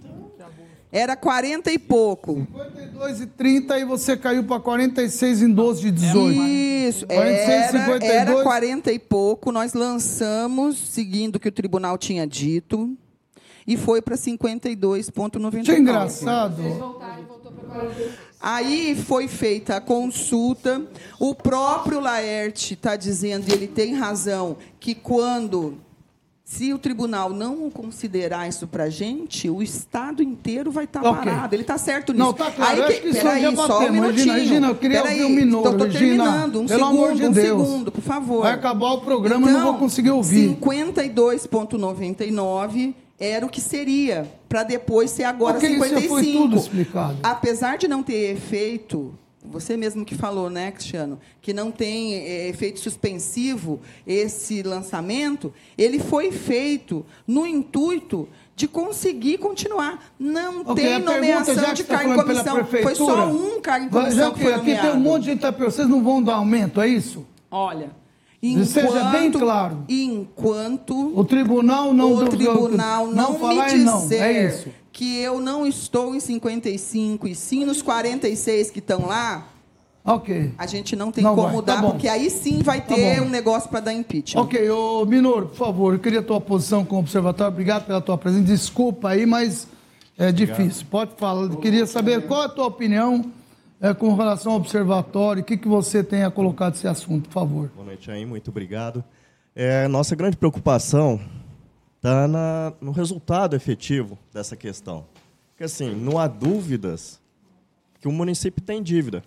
Era 0.93 1.16
40 1.16 1.70
e 1.73 1.78
pouco. 1.78 2.47
52,30 2.55 3.78
e 3.81 3.85
você 3.85 4.16
caiu 4.16 4.45
para 4.45 4.61
46 4.61 5.43
em 5.43 5.51
12 5.53 5.83
de 5.83 5.91
18. 5.91 6.43
Isso, 6.43 7.07
46, 7.07 7.49
era, 7.51 7.70
52. 7.73 8.11
era 8.12 8.43
40 8.43 8.93
e 8.93 8.99
pouco. 8.99 9.53
Nós 9.53 9.74
lançamos, 9.74 10.78
seguindo 10.78 11.37
o 11.37 11.41
que 11.41 11.49
o 11.49 11.53
tribunal 11.53 11.99
tinha 11.99 12.27
dito, 12.27 12.97
e 13.66 13.76
foi 13.76 14.01
para 14.02 14.16
52,99. 14.16 15.62
Isso 15.62 15.70
é 15.72 15.78
engraçado. 15.78 16.62
Aí 18.40 18.94
foi 18.94 19.26
feita 19.28 19.76
a 19.76 19.80
consulta. 19.80 20.82
O 21.18 21.34
próprio 21.34 22.01
Laerte 22.01 22.74
está 22.74 22.94
dizendo, 22.97 23.48
e 23.48 23.52
ele 23.52 23.66
tem 23.66 23.94
razão, 23.94 24.56
que 24.78 24.94
quando. 24.94 25.78
Se 26.48 26.72
o 26.72 26.78
tribunal 26.78 27.30
não 27.30 27.68
considerar 27.68 28.48
isso 28.48 28.68
para 28.68 28.84
a 28.84 28.88
gente, 28.88 29.51
o 29.51 29.60
Estado 29.60 30.22
inteiro 30.22 30.70
vai 30.70 30.84
estar 30.84 31.02
Ok. 31.05 31.24
parado. 31.24 31.56
Ele 31.56 31.62
está 31.62 31.76
certo 31.76 32.12
nisso. 32.12 32.24
Não, 32.24 32.32
tá 32.32 32.52
claro. 32.52 32.70
Aí, 32.72 32.78
eu 32.78 32.86
que- 32.86 33.01
que 33.01 33.12
peraí, 33.14 33.43
já 33.43 33.56
só 33.56 33.64
um 33.64 33.66
batemos. 33.66 33.80
Regina, 33.80 34.01
minutinho. 34.12 34.32
Regina, 34.32 34.66
eu 34.68 34.74
queria 34.76 35.02
Peraí, 35.02 35.22
ouvir 35.22 35.32
um 35.32 35.36
minuto. 35.36 35.68
Estou 35.70 35.86
Regina, 35.88 36.24
terminando. 36.24 36.60
Um 36.60 36.66
pelo 36.66 36.78
segundo, 36.84 37.05
amor 37.05 37.14
de 37.16 37.26
um 37.26 37.32
Deus. 37.32 37.66
segundo, 37.66 37.90
por 37.90 38.01
favor. 38.01 38.43
Vai 38.43 38.52
acabar 38.52 38.93
o 38.93 39.01
programa, 39.01 39.48
eu 39.51 39.55
não 39.55 39.64
vou 39.64 39.74
conseguir 39.74 40.12
ouvir. 40.12 40.51
52,99 40.51 42.94
era 43.18 43.44
o 43.44 43.48
que 43.48 43.60
seria, 43.60 44.30
para 44.48 44.62
depois 44.62 45.10
ser 45.10 45.24
agora 45.24 45.59
já 45.59 45.68
55. 45.68 46.09
foi 46.09 46.24
tudo 46.24 46.56
explicado. 46.56 47.18
Apesar 47.22 47.78
de 47.78 47.88
não 47.88 48.02
ter 48.02 48.32
efeito, 48.36 49.14
você 49.43 49.76
mesmo 49.76 50.05
que 50.05 50.14
falou, 50.14 50.51
né, 50.51 50.70
Cristiano, 50.70 51.18
que 51.40 51.52
não 51.55 51.70
tem 51.70 52.14
eh, 52.14 52.48
efeito 52.48 52.80
suspensivo 52.80 53.80
esse 54.06 54.62
lançamento, 54.62 55.52
ele 55.78 55.98
foi 55.98 56.30
feito 56.30 57.06
no 57.26 57.47
intuito 57.47 58.28
de 58.55 58.66
conseguir 58.66 59.38
continuar. 59.38 60.12
Não 60.18 60.60
Ok, 60.60 60.74
tem 60.74 60.84
pergunta, 60.84 61.12
nomeação 61.12 61.55
que 61.55 61.72
de 61.74 61.84
tá 61.84 61.97
cargo 61.98 62.12
em 62.12 62.16
comissão. 62.16 62.64
Foi 62.64 62.94
só 62.94 63.26
um 63.28 63.60
cargo 63.60 63.86
em 63.86 63.88
comissão 63.88 64.28
já 64.28 64.30
que 64.32 64.40
foi 64.40 64.55
aqui 64.55 64.76
tem 64.76 64.90
um 64.93 65.01
monte 65.01 65.22
de 65.22 65.30
gente 65.30 65.40
tá 65.40 65.51
vocês 65.51 65.88
não 65.88 66.02
vão 66.02 66.22
dar 66.22 66.34
aumento, 66.34 66.80
é 66.80 66.88
isso? 66.88 67.26
Olha, 67.51 67.90
Seja 68.65 69.05
bem 69.11 69.27
enquanto- 69.29 69.39
claro. 69.45 69.79
Enquanto 69.89 71.19
O 71.19 71.25
tribunal 71.25 71.93
não... 71.93 72.15
o 72.15 72.25
do- 72.25 72.31
tribunal 72.31 73.07
não, 73.09 73.35
falar 73.39 73.67
me 73.69 73.73
é 73.81 73.85
não, 73.85 74.01
dizer 74.01 74.21
é 74.23 74.47
isso. 74.49 74.69
que 74.93 75.19
eu 75.19 75.41
não 75.41 75.67
estou 75.67 76.15
em 76.15 76.21
55 76.21 77.27
e 77.29 77.35
sim 77.35 77.65
nos 77.65 77.83
46 77.83 78.71
que 78.71 78.79
estão 78.79 79.07
lá, 79.07 79.47
Ok. 80.05 80.53
a 80.57 80.67
gente 80.67 80.95
não 80.95 81.11
tem 81.11 81.25
Não 81.25 81.35
como 81.35 81.49
vai, 81.57 81.63
tá 81.63 81.75
dar, 81.77 81.83
bom. 81.83 81.91
porque 81.91 82.07
aí 82.09 82.31
sim 82.31 82.61
vai 82.63 82.81
Tá 82.81 82.95
ter 82.95 83.21
bom. 83.21 83.27
um 83.27 83.29
negócio 83.29 83.69
para 83.69 83.81
dar 83.81 83.93
impeachment. 83.93 84.41
Ok, 84.43 84.71
ô 84.71 85.05
Minoro, 85.05 85.47
por 85.49 85.57
favor, 85.57 85.95
eu 85.95 85.99
queria 85.99 86.21
a 86.21 86.23
tua 86.23 86.41
posição 86.41 86.85
como 86.85 87.01
observatório. 87.01 87.53
Obrigado 87.53 87.87
pela 87.87 88.01
tua 88.01 88.17
presença. 88.17 88.45
Desculpa 88.45 89.09
aí, 89.11 89.27
mas 89.27 89.67
é 90.17 90.31
difícil. 90.31 90.87
Pode 90.91 91.11
falar. 91.17 91.43
Eu 91.45 91.57
queria 91.57 91.87
saber 91.87 92.27
qual 92.27 92.43
é 92.43 92.47
a 92.47 92.49
tua 92.49 92.67
opinião 92.67 93.25
é, 93.87 93.95
com 93.95 94.15
relação 94.15 94.53
ao 94.53 94.59
observatório. 94.59 95.43
O 95.43 95.45
que, 95.45 95.57
que 95.57 95.69
você 95.69 96.03
tem 96.03 96.25
a 96.25 96.31
colocar 96.31 96.71
desse 96.71 96.89
assunto, 96.89 97.29
por 97.29 97.35
favor. 97.35 97.71
Boa 97.75 97.87
noite 97.87 98.11
aí, 98.11 98.27
muito 98.27 98.51
obrigado. 98.51 99.05
É, 99.55 99.87
nossa 99.87 100.17
grande 100.17 100.37
preocupação 100.37 101.21
está 101.97 102.29
no 102.81 102.91
resultado 102.91 103.55
efetivo 103.55 104.19
dessa 104.33 104.57
questão. 104.57 105.07
Porque, 105.51 105.65
assim, 105.65 105.95
não 105.95 106.19
há 106.19 106.27
dúvidas 106.27 107.21
que 108.01 108.09
o 108.09 108.13
município 108.13 108.63
tem 108.63 108.83
dívida. 108.83 109.23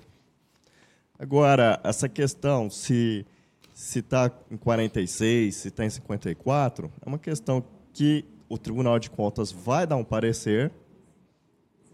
Agora, 1.18 1.80
essa 1.84 2.08
questão, 2.08 2.70
se 2.70 3.26
está 3.74 4.32
em 4.52 4.58
46, 4.58 5.56
se 5.56 5.68
está 5.70 5.86
em 5.86 5.90
54, 5.90 6.92
é 7.04 7.10
uma 7.10 7.18
questão 7.18 7.64
que 7.94 8.26
o 8.48 8.58
Tribunal 8.58 9.00
de 9.00 9.10
Contas 9.10 9.52
vai 9.52 9.88
dar 9.88 9.96
um 9.96 10.04
parecer. 10.04 10.72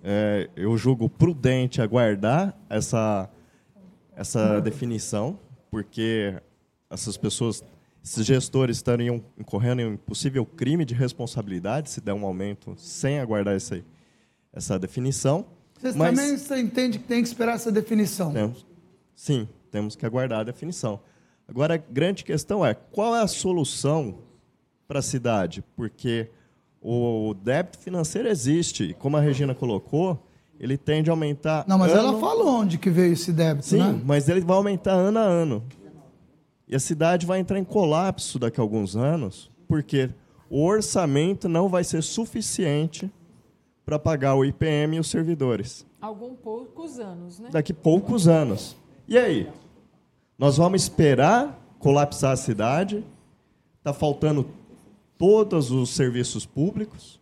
É, 0.07 0.51
eu 0.55 0.77
julgo 0.77 1.09
prudente 1.09 1.81
aguardar 1.81 2.55
essa, 2.69 3.27
essa 4.15 4.61
definição, 4.61 5.39
porque 5.71 6.39
essas 6.91 7.17
pessoas, 7.17 7.63
esses 8.03 8.23
gestores 8.23 8.77
estariam 8.77 9.23
incorrendo 9.35 9.81
em 9.81 9.85
um 9.87 9.97
possível 9.97 10.45
crime 10.45 10.85
de 10.85 10.93
responsabilidade 10.93 11.89
se 11.89 11.99
der 11.99 12.13
um 12.13 12.23
aumento 12.23 12.75
sem 12.77 13.19
aguardar 13.19 13.55
essa, 13.55 13.83
essa 14.53 14.77
definição. 14.77 15.43
Vocês 15.79 15.95
Mas- 15.95 16.15
também 16.15 16.37
você 16.37 16.59
entende 16.59 16.99
que 16.99 17.05
tem 17.05 17.23
que 17.23 17.27
esperar 17.27 17.55
essa 17.55 17.71
definição. 17.71 18.31
temos, 18.31 18.63
sim, 19.15 19.49
temos 19.71 19.95
que 19.95 20.05
aguardar 20.05 20.41
a 20.41 20.43
definição. 20.43 20.99
Agora, 21.47 21.73
a 21.73 21.77
grande 21.77 22.23
questão 22.23 22.63
é 22.63 22.75
qual 22.75 23.15
é 23.15 23.23
a 23.23 23.27
solução 23.27 24.19
para 24.87 24.99
a 24.99 25.01
cidade? 25.01 25.63
Porque 25.75 26.29
o 26.87 27.33
débito 27.33 27.79
financeiro 27.79 28.27
existe, 28.29 28.83
e 28.83 28.93
como 28.93 29.17
a 29.17 29.19
Regina 29.19 29.55
colocou, 29.55 30.19
ele 30.59 30.77
tende 30.77 31.09
a 31.09 31.13
aumentar. 31.13 31.65
Não, 31.67 31.77
mas 31.79 31.91
ela 31.91 32.09
ano- 32.09 32.19
falou 32.19 32.47
onde 32.47 32.77
que 32.77 32.89
veio 32.89 33.13
esse 33.13 33.33
débito, 33.33 33.65
Sim, 33.65 33.77
né? 33.79 34.01
mas 34.05 34.29
ele 34.29 34.41
vai 34.41 34.55
aumentar 34.55 34.91
ano 34.93 35.17
a 35.19 35.23
ano. 35.23 35.63
E 36.67 36.75
a 36.75 36.79
cidade 36.79 37.25
vai 37.25 37.39
entrar 37.39 37.59
em 37.59 37.63
colapso 37.63 38.37
daqui 38.39 38.59
a 38.59 38.63
alguns 38.63 38.95
anos, 38.95 39.49
porque 39.67 40.09
o 40.49 40.63
orçamento 40.63 41.49
não 41.49 41.67
vai 41.69 41.83
ser 41.83 42.03
suficiente 42.03 43.11
para 43.85 43.97
pagar 43.99 44.35
o 44.35 44.43
IPM 44.45 44.95
e 44.97 44.99
os 44.99 45.09
servidores 45.09 45.85
Alguns 46.01 46.37
poucos 46.39 46.99
anos, 46.99 47.39
né? 47.39 47.49
daqui 47.51 47.71
a 47.71 47.75
poucos 47.75 48.27
anos. 48.27 48.75
E 49.07 49.17
aí? 49.17 49.47
Nós 50.37 50.57
vamos 50.57 50.81
esperar 50.83 51.59
colapsar 51.79 52.31
a 52.31 52.35
cidade? 52.35 53.03
Está 53.79 53.93
faltando 53.93 54.47
todos 55.17 55.71
os 55.71 55.89
serviços 55.91 56.45
públicos 56.45 57.19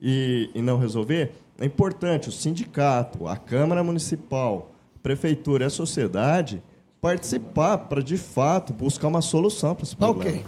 e, 0.00 0.50
e 0.54 0.62
não 0.62 0.78
resolver? 0.78 1.32
É 1.58 1.64
importante 1.64 2.28
o 2.28 2.32
sindicato, 2.32 3.26
a 3.26 3.36
Câmara 3.36 3.82
Municipal, 3.82 4.70
a 4.94 4.98
Prefeitura 5.02 5.64
e 5.64 5.66
a 5.66 5.70
sociedade 5.70 6.62
participar 7.00 7.78
para, 7.78 8.02
de 8.02 8.16
fato, 8.16 8.72
buscar 8.72 9.08
uma 9.08 9.22
solução 9.22 9.74
para 9.74 9.84
esse 9.84 9.96
Tá 9.96 10.06
problema. 10.06 10.38
ok. 10.38 10.44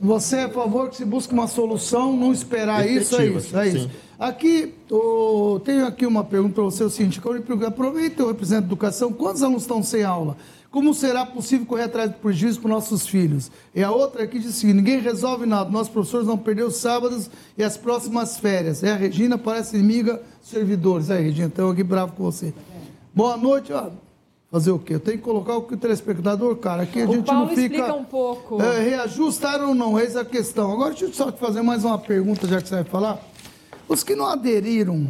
Você 0.00 0.36
é 0.36 0.42
a 0.44 0.50
favor 0.50 0.90
que 0.90 0.96
se 0.96 1.04
busque 1.04 1.32
uma 1.32 1.46
solução, 1.46 2.14
não 2.14 2.32
esperar 2.32 2.86
isso, 2.86 3.16
é 3.16 3.26
isso, 3.26 3.56
é 3.56 3.70
sim. 3.70 3.76
isso. 3.78 3.90
Aqui, 4.18 4.74
o, 4.90 5.60
tenho 5.64 5.86
aqui 5.86 6.04
uma 6.04 6.22
pergunta 6.22 6.54
para 6.54 6.64
você, 6.64 6.84
o 6.84 6.90
seguinte, 6.90 7.20
eu 7.24 7.66
aproveita 7.66 8.22
o 8.22 8.28
representante 8.28 8.66
de 8.66 8.72
educação, 8.72 9.12
quantos 9.12 9.42
alunos 9.42 9.62
estão 9.62 9.82
sem 9.82 10.02
aula? 10.04 10.36
Como 10.74 10.92
será 10.92 11.24
possível 11.24 11.64
correr 11.64 11.84
atrás 11.84 12.10
do 12.10 12.16
prejuízo 12.16 12.60
para 12.60 12.68
nossos 12.68 13.06
filhos? 13.06 13.48
E 13.72 13.80
a 13.80 13.92
outra 13.92 14.24
aqui 14.24 14.40
diz 14.40 14.50
o 14.50 14.52
seguinte, 14.52 14.74
ninguém 14.78 14.98
resolve 14.98 15.46
nada, 15.46 15.70
nós 15.70 15.88
professores 15.88 16.26
vamos 16.26 16.42
perder 16.42 16.64
os 16.64 16.74
sábados 16.74 17.30
e 17.56 17.62
as 17.62 17.76
próximas 17.76 18.38
férias. 18.38 18.82
É, 18.82 18.90
a 18.90 18.96
Regina 18.96 19.38
parece 19.38 19.76
inimiga 19.76 20.20
dos 20.40 20.50
servidores. 20.50 21.12
Aí, 21.12 21.22
Regina, 21.22 21.46
estou 21.46 21.70
aqui 21.70 21.84
bravo 21.84 22.14
com 22.14 22.24
você. 22.24 22.52
Boa 23.14 23.36
noite, 23.36 23.72
ó. 23.72 23.90
Fazer 24.50 24.72
o 24.72 24.78
quê? 24.80 24.94
Eu 24.96 25.00
tenho 25.00 25.18
que 25.18 25.22
colocar 25.22 25.56
o 25.56 25.62
telespectador, 25.62 26.56
cara. 26.56 26.82
Aqui 26.82 27.02
a 27.02 27.08
O 27.08 27.12
gente 27.12 27.24
Paulo 27.26 27.42
não 27.42 27.48
fica. 27.50 27.62
explica 27.76 27.94
um 27.94 28.04
pouco. 28.04 28.60
É, 28.60 28.80
reajustaram 28.82 29.68
ou 29.68 29.74
não? 29.76 29.96
Eis 30.00 30.16
a 30.16 30.24
questão. 30.24 30.72
Agora, 30.72 30.90
deixa 30.90 31.04
eu 31.04 31.12
só 31.14 31.30
te 31.30 31.38
fazer 31.38 31.62
mais 31.62 31.84
uma 31.84 32.00
pergunta, 32.00 32.48
já 32.48 32.60
que 32.60 32.68
você 32.68 32.74
vai 32.74 32.84
falar. 32.84 33.24
Os 33.88 34.02
que 34.02 34.16
não 34.16 34.26
aderiram, 34.26 35.06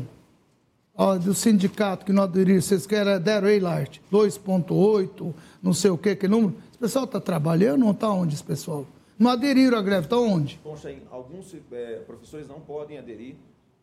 ó, 0.97 1.17
do 1.17 1.35
sindicato 1.35 2.05
que 2.05 2.13
não 2.13 2.23
aderiram, 2.23 2.61
vocês 2.61 2.87
querem, 2.87 3.19
deram 3.21 3.49
aí, 3.49 3.59
Larte, 3.59 4.01
2,8, 4.13 5.35
não 5.63 5.73
sei 5.73 5.91
o 5.91 5.99
quê, 5.99 6.15
que 6.15 6.29
número. 6.29 6.55
Esse 6.71 6.79
pessoal 6.79 7.05
está 7.05 7.21
trabalhando 7.21 7.85
ou 7.85 7.93
está 7.93 8.11
onde, 8.11 8.35
esse 8.35 8.45
pessoal? 8.45 8.87
Não 9.19 9.31
aderiram 9.31 9.79
à 9.79 9.83
greve, 9.83 10.07
está 10.07 10.19
onde? 10.19 10.61
Chain, 10.81 10.99
alguns 11.11 11.55
eh, 11.73 12.01
professores 12.07 12.49
não 12.49 12.61
podem 12.61 12.99
aderir 12.99 13.37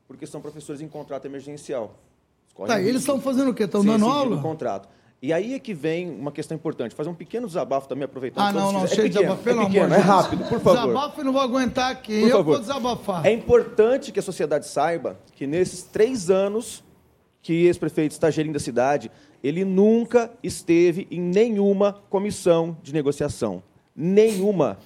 porque 0.07 0.25
são 0.27 0.41
professores 0.41 0.81
em 0.81 0.87
contrato 0.89 1.25
emergencial. 1.25 1.95
Correm 2.53 2.67
Tá, 2.75 2.81
eles 2.81 3.01
estão 3.01 3.19
fazendo 3.21 3.51
o 3.51 3.53
quê? 3.53 3.63
Estão 3.63 3.83
dando 3.83 4.05
aula? 4.05 4.41
contrato. 4.41 4.89
E 5.21 5.31
aí 5.31 5.53
é 5.53 5.59
que 5.59 5.73
vem 5.73 6.09
uma 6.09 6.31
questão 6.31 6.55
importante. 6.55 6.95
Fazer 6.95 7.09
um 7.09 7.13
pequeno 7.13 7.47
desabafo 7.47 7.87
também, 7.87 8.03
aproveitando. 8.05 8.43
Ah, 8.43 8.51
não, 8.51 8.73
não, 8.73 8.87
se 8.87 8.95
cheio 8.95 9.09
de 9.09 9.19
é 9.19 9.21
pequeno, 9.21 9.37
desabafo, 9.37 9.43
pelo 9.43 9.61
é 9.61 9.65
pequeno, 9.67 9.85
amor 9.85 9.95
é 9.97 10.01
de 10.01 10.07
rápido, 10.07 10.43
por 10.49 10.59
favor. 10.59 10.81
Desabafo 10.81 11.21
eu 11.21 11.25
não 11.25 11.31
vou 11.31 11.41
aguentar 11.41 11.91
aqui, 11.91 12.19
Por 12.21 12.27
eu 12.27 12.37
favor. 12.37 12.51
vou 12.53 12.59
desabafar. 12.59 13.25
É 13.25 13.31
importante 13.31 14.11
que 14.11 14.19
a 14.19 14.23
sociedade 14.23 14.67
saiba 14.67 15.17
que 15.35 15.47
nesses 15.47 15.83
três 15.83 16.29
anos 16.29 16.83
que 17.41 17.65
esse 17.65 17.79
prefeito 17.79 18.11
está 18.11 18.29
gerindo 18.29 18.57
a 18.57 18.59
cidade, 18.59 19.09
ele 19.43 19.65
nunca 19.65 20.31
esteve 20.43 21.07
em 21.09 21.19
nenhuma 21.19 21.93
comissão 22.09 22.77
de 22.83 22.93
negociação. 22.93 23.63
Nenhuma. 23.95 24.77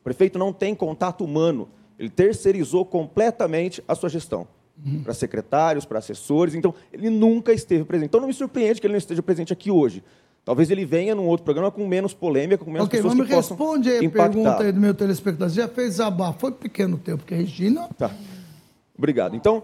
O 0.00 0.04
prefeito 0.04 0.38
não 0.38 0.52
tem 0.52 0.74
contato 0.74 1.24
humano. 1.24 1.68
Ele 1.98 2.10
terceirizou 2.10 2.84
completamente 2.84 3.82
a 3.88 3.94
sua 3.94 4.08
gestão. 4.08 4.46
Para 5.02 5.14
secretários, 5.14 5.84
para 5.84 5.98
assessores. 5.98 6.54
Então, 6.54 6.74
ele 6.92 7.08
nunca 7.08 7.52
esteve 7.52 7.84
presente. 7.84 8.08
Então, 8.08 8.20
não 8.20 8.28
me 8.28 8.34
surpreende 8.34 8.80
que 8.80 8.86
ele 8.86 8.92
não 8.94 8.98
esteja 8.98 9.22
presente 9.22 9.52
aqui 9.52 9.70
hoje. 9.70 10.02
Talvez 10.44 10.70
ele 10.70 10.84
venha 10.84 11.14
num 11.14 11.26
outro 11.26 11.44
programa 11.44 11.70
com 11.70 11.86
menos 11.86 12.12
polêmica, 12.12 12.62
com 12.62 12.70
menos 12.70 12.86
Ok, 12.86 12.98
pessoas 12.98 13.14
mas 13.14 13.26
que 13.26 13.32
me 13.32 13.36
possam 13.36 13.56
responde 13.56 13.88
aí 13.88 13.98
a 13.98 14.04
impactar. 14.04 14.28
pergunta 14.30 14.62
aí 14.62 14.72
do 14.72 14.80
meu 14.80 14.92
telespectador. 14.92 15.48
Você 15.48 15.60
já 15.60 15.68
fez 15.68 15.90
desabafo? 15.90 16.38
Foi 16.40 16.52
pequeno 16.52 16.98
tempo, 16.98 17.18
porque 17.18 17.32
a 17.32 17.36
Regina. 17.38 17.88
Tá. 17.96 18.10
Obrigado. 18.98 19.36
Então, 19.36 19.62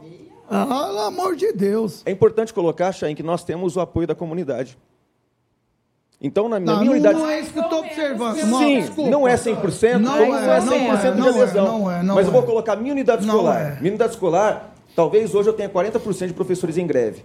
Ah, 0.51 0.66
pelo 0.66 1.01
amor 1.01 1.36
de 1.36 1.52
Deus. 1.52 2.02
É 2.05 2.10
importante 2.10 2.52
colocar, 2.52 2.90
Chain, 2.93 3.14
que 3.14 3.22
nós 3.22 3.44
temos 3.44 3.77
o 3.77 3.81
apoio 3.81 4.06
da 4.06 4.14
comunidade. 4.16 4.77
Então, 6.20 6.48
na, 6.48 6.60
na 6.60 6.72
Não, 6.72 6.78
minha 6.81 6.85
não, 6.86 6.93
unidade... 6.93 7.18
não 7.18 7.31
é 7.31 7.40
isso 7.40 7.52
que 7.52 7.59
eu 7.59 7.62
estou 7.62 7.78
observando. 7.78 8.36
Sim, 8.36 8.81
desculpa. 8.81 9.10
não 9.10 9.27
é 9.28 9.35
100%, 9.36 9.98
Não 9.98 10.12
como 10.18 10.35
é, 10.35 10.40
não 10.40 10.52
é 10.52 10.60
não 10.60 10.72
100% 10.72 11.05
é, 11.05 11.10
de 11.12 11.18
não 11.18 11.27
é, 11.27 11.43
adesão. 11.43 11.64
não 11.78 11.90
é, 11.90 12.02
não 12.02 12.14
Mas 12.16 12.27
eu 12.27 12.31
é. 12.32 12.35
vou 12.35 12.43
colocar 12.43 12.77
minha 12.77 12.93
unidade 12.93 13.24
Não 13.27 13.36
escolar. 13.36 13.60
é. 13.60 13.81
Minha 13.81 13.93
unidade 13.93 14.12
escolar, 14.12 14.74
talvez 14.94 15.35
hoje 15.35 15.48
eu 15.48 15.55
tenha 15.55 15.70
40% 15.70 16.27
de 16.27 16.35
professores 16.35 16.77
em 16.77 16.86
greve. 16.86 17.24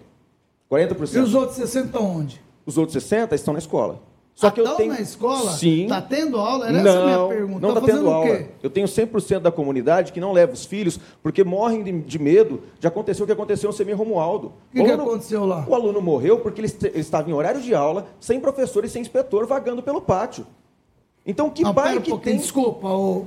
40%. 0.71 1.15
E 1.15 1.19
os 1.19 1.35
outros 1.35 1.57
60 1.57 1.87
estão 1.87 2.05
onde? 2.05 2.41
Os 2.65 2.77
outros 2.77 2.93
60 3.03 3.35
estão 3.35 3.53
na 3.53 3.59
escola. 3.59 3.99
Só 4.35 4.51
que 4.51 4.59
eu 4.59 4.65
Estão 4.65 4.77
tenho... 4.77 4.91
na 4.91 4.99
escola? 4.99 5.51
Sim. 5.53 5.83
Está 5.83 6.01
tendo 6.01 6.37
aula? 6.37 6.67
Era 6.67 6.77
essa 6.79 6.89
a 6.89 6.93
não, 6.93 7.05
minha 7.05 7.27
pergunta. 7.37 7.59
não 7.67 7.73
Tá 7.73 7.79
está 7.79 7.93
tendo 7.93 8.09
aula. 8.09 8.37
quê? 8.37 8.45
Eu 8.61 8.69
tenho 8.69 8.85
100% 8.85 9.39
da 9.39 9.49
comunidade 9.51 10.11
que 10.11 10.19
não 10.19 10.33
leva 10.33 10.51
os 10.51 10.65
filhos 10.65 10.99
porque 11.23 11.41
morrem 11.41 11.81
de, 11.83 11.91
de 12.01 12.19
medo 12.19 12.61
de 12.77 12.85
acontecer 12.85 13.23
o 13.23 13.25
que 13.25 13.31
aconteceu 13.31 13.69
no 13.69 13.73
Semi 13.73 13.93
Romualdo. 13.93 14.47
O 14.47 14.75
que, 14.75 14.83
que 14.83 14.91
aconteceu 14.91 15.45
lá? 15.45 15.65
O 15.65 15.73
aluno 15.73 16.01
morreu 16.01 16.39
porque 16.39 16.59
ele, 16.59 16.67
ele 16.83 16.99
estava 16.99 17.29
em 17.29 17.33
horário 17.33 17.61
de 17.61 17.73
aula, 17.73 18.07
sem 18.19 18.37
professor 18.41 18.83
e 18.83 18.89
sem 18.89 19.01
inspetor, 19.01 19.47
vagando 19.47 19.81
pelo 19.81 20.01
pátio. 20.01 20.45
Então, 21.25 21.49
que 21.49 21.65
Ah, 21.65 21.73
pai 21.73 21.97
um 21.97 22.01
que 22.01 22.09
pouquinho, 22.09 22.33
tem... 22.33 22.41
desculpa. 22.41 22.89
ô, 22.89 23.25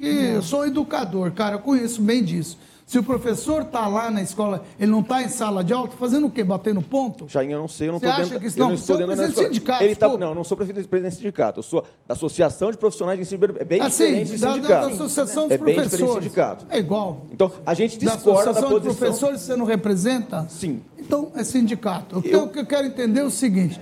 eu 0.00 0.40
sou 0.42 0.66
educador, 0.66 1.30
cara, 1.32 1.56
eu 1.56 1.60
conheço 1.60 2.00
bem 2.00 2.24
disso. 2.24 2.58
Se 2.88 2.98
o 2.98 3.02
professor 3.02 3.60
está 3.64 3.86
lá 3.86 4.10
na 4.10 4.22
escola, 4.22 4.64
ele 4.80 4.90
não 4.90 5.00
está 5.00 5.22
em 5.22 5.28
sala 5.28 5.62
de 5.62 5.74
aula, 5.74 5.88
tá 5.88 5.96
fazendo 5.98 6.26
o 6.26 6.30
quê? 6.30 6.42
Batendo 6.42 6.80
ponto? 6.80 7.28
Jair, 7.28 7.50
eu 7.50 7.58
não 7.58 7.68
sei, 7.68 7.88
eu 7.88 7.92
não 7.92 7.98
Você 8.00 8.06
estou 8.06 8.14
acha 8.22 8.24
dentro, 8.30 8.40
que 8.40 8.46
isso 8.46 8.58
eu 8.58 8.62
não- 8.62 8.68
não 8.70 8.74
estou 8.76 8.94
é 8.94 8.96
o 8.96 9.06
dentro 9.06 9.16
da 9.22 9.28
escola. 9.28 9.46
sindicato, 9.48 9.84
Ele 9.84 9.94
tá, 9.94 10.08
não, 10.08 10.28
eu 10.30 10.34
não 10.34 10.42
sou 10.42 10.56
presidente 10.56 10.88
do 10.88 11.14
sindicato, 11.14 11.58
eu 11.58 11.62
sou 11.62 11.84
da 12.06 12.14
Associação 12.14 12.70
de 12.70 12.78
Profissionais 12.78 13.18
de 13.18 13.22
Ensino, 13.24 13.44
é 13.58 13.64
bem 13.64 13.82
Assim, 13.82 14.04
diferente 14.06 14.30
de 14.30 14.38
da, 14.38 14.46
da- 14.48 14.54
sindicato. 14.54 14.88
da 14.88 14.94
Associação 14.94 15.42
dos 15.48 15.52
é 15.52 15.58
bem 15.58 15.66
diferente 15.66 15.90
de 15.90 15.96
Professores. 15.98 16.24
sindicato. 16.24 16.66
É 16.70 16.78
igual. 16.78 17.26
Então, 17.30 17.52
a 17.66 17.74
gente 17.74 18.02
Da 18.02 18.14
discorda 18.14 18.44
da 18.44 18.50
Associação 18.52 18.68
de 18.80 18.86
posição... 18.86 19.06
Professores 19.06 19.40
você 19.42 19.54
não 19.56 19.66
representa? 19.66 20.46
Sim. 20.48 20.80
Então 20.98 21.30
é 21.36 21.44
sindicato. 21.44 22.18
O 22.18 22.22
que 22.22 22.30
Eu- 22.30 22.40
eu, 22.40 22.48
que 22.48 22.58
eu 22.60 22.64
quero 22.66 22.86
entender 22.86 23.20
é 23.20 23.24
o 23.24 23.30
seguinte: 23.30 23.78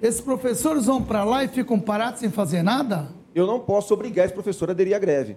esses 0.00 0.20
professores 0.20 0.86
vão 0.86 1.02
para 1.02 1.24
lá 1.24 1.42
e 1.42 1.48
ficam 1.48 1.80
parados 1.80 2.20
sem 2.20 2.30
fazer 2.30 2.62
nada? 2.62 3.08
Eu 3.34 3.48
não 3.48 3.58
posso 3.58 3.92
obrigar 3.92 4.26
esse 4.26 4.32
professor 4.34 4.68
a 4.68 4.72
aderir 4.72 4.94
à 4.94 4.98
greve. 5.00 5.36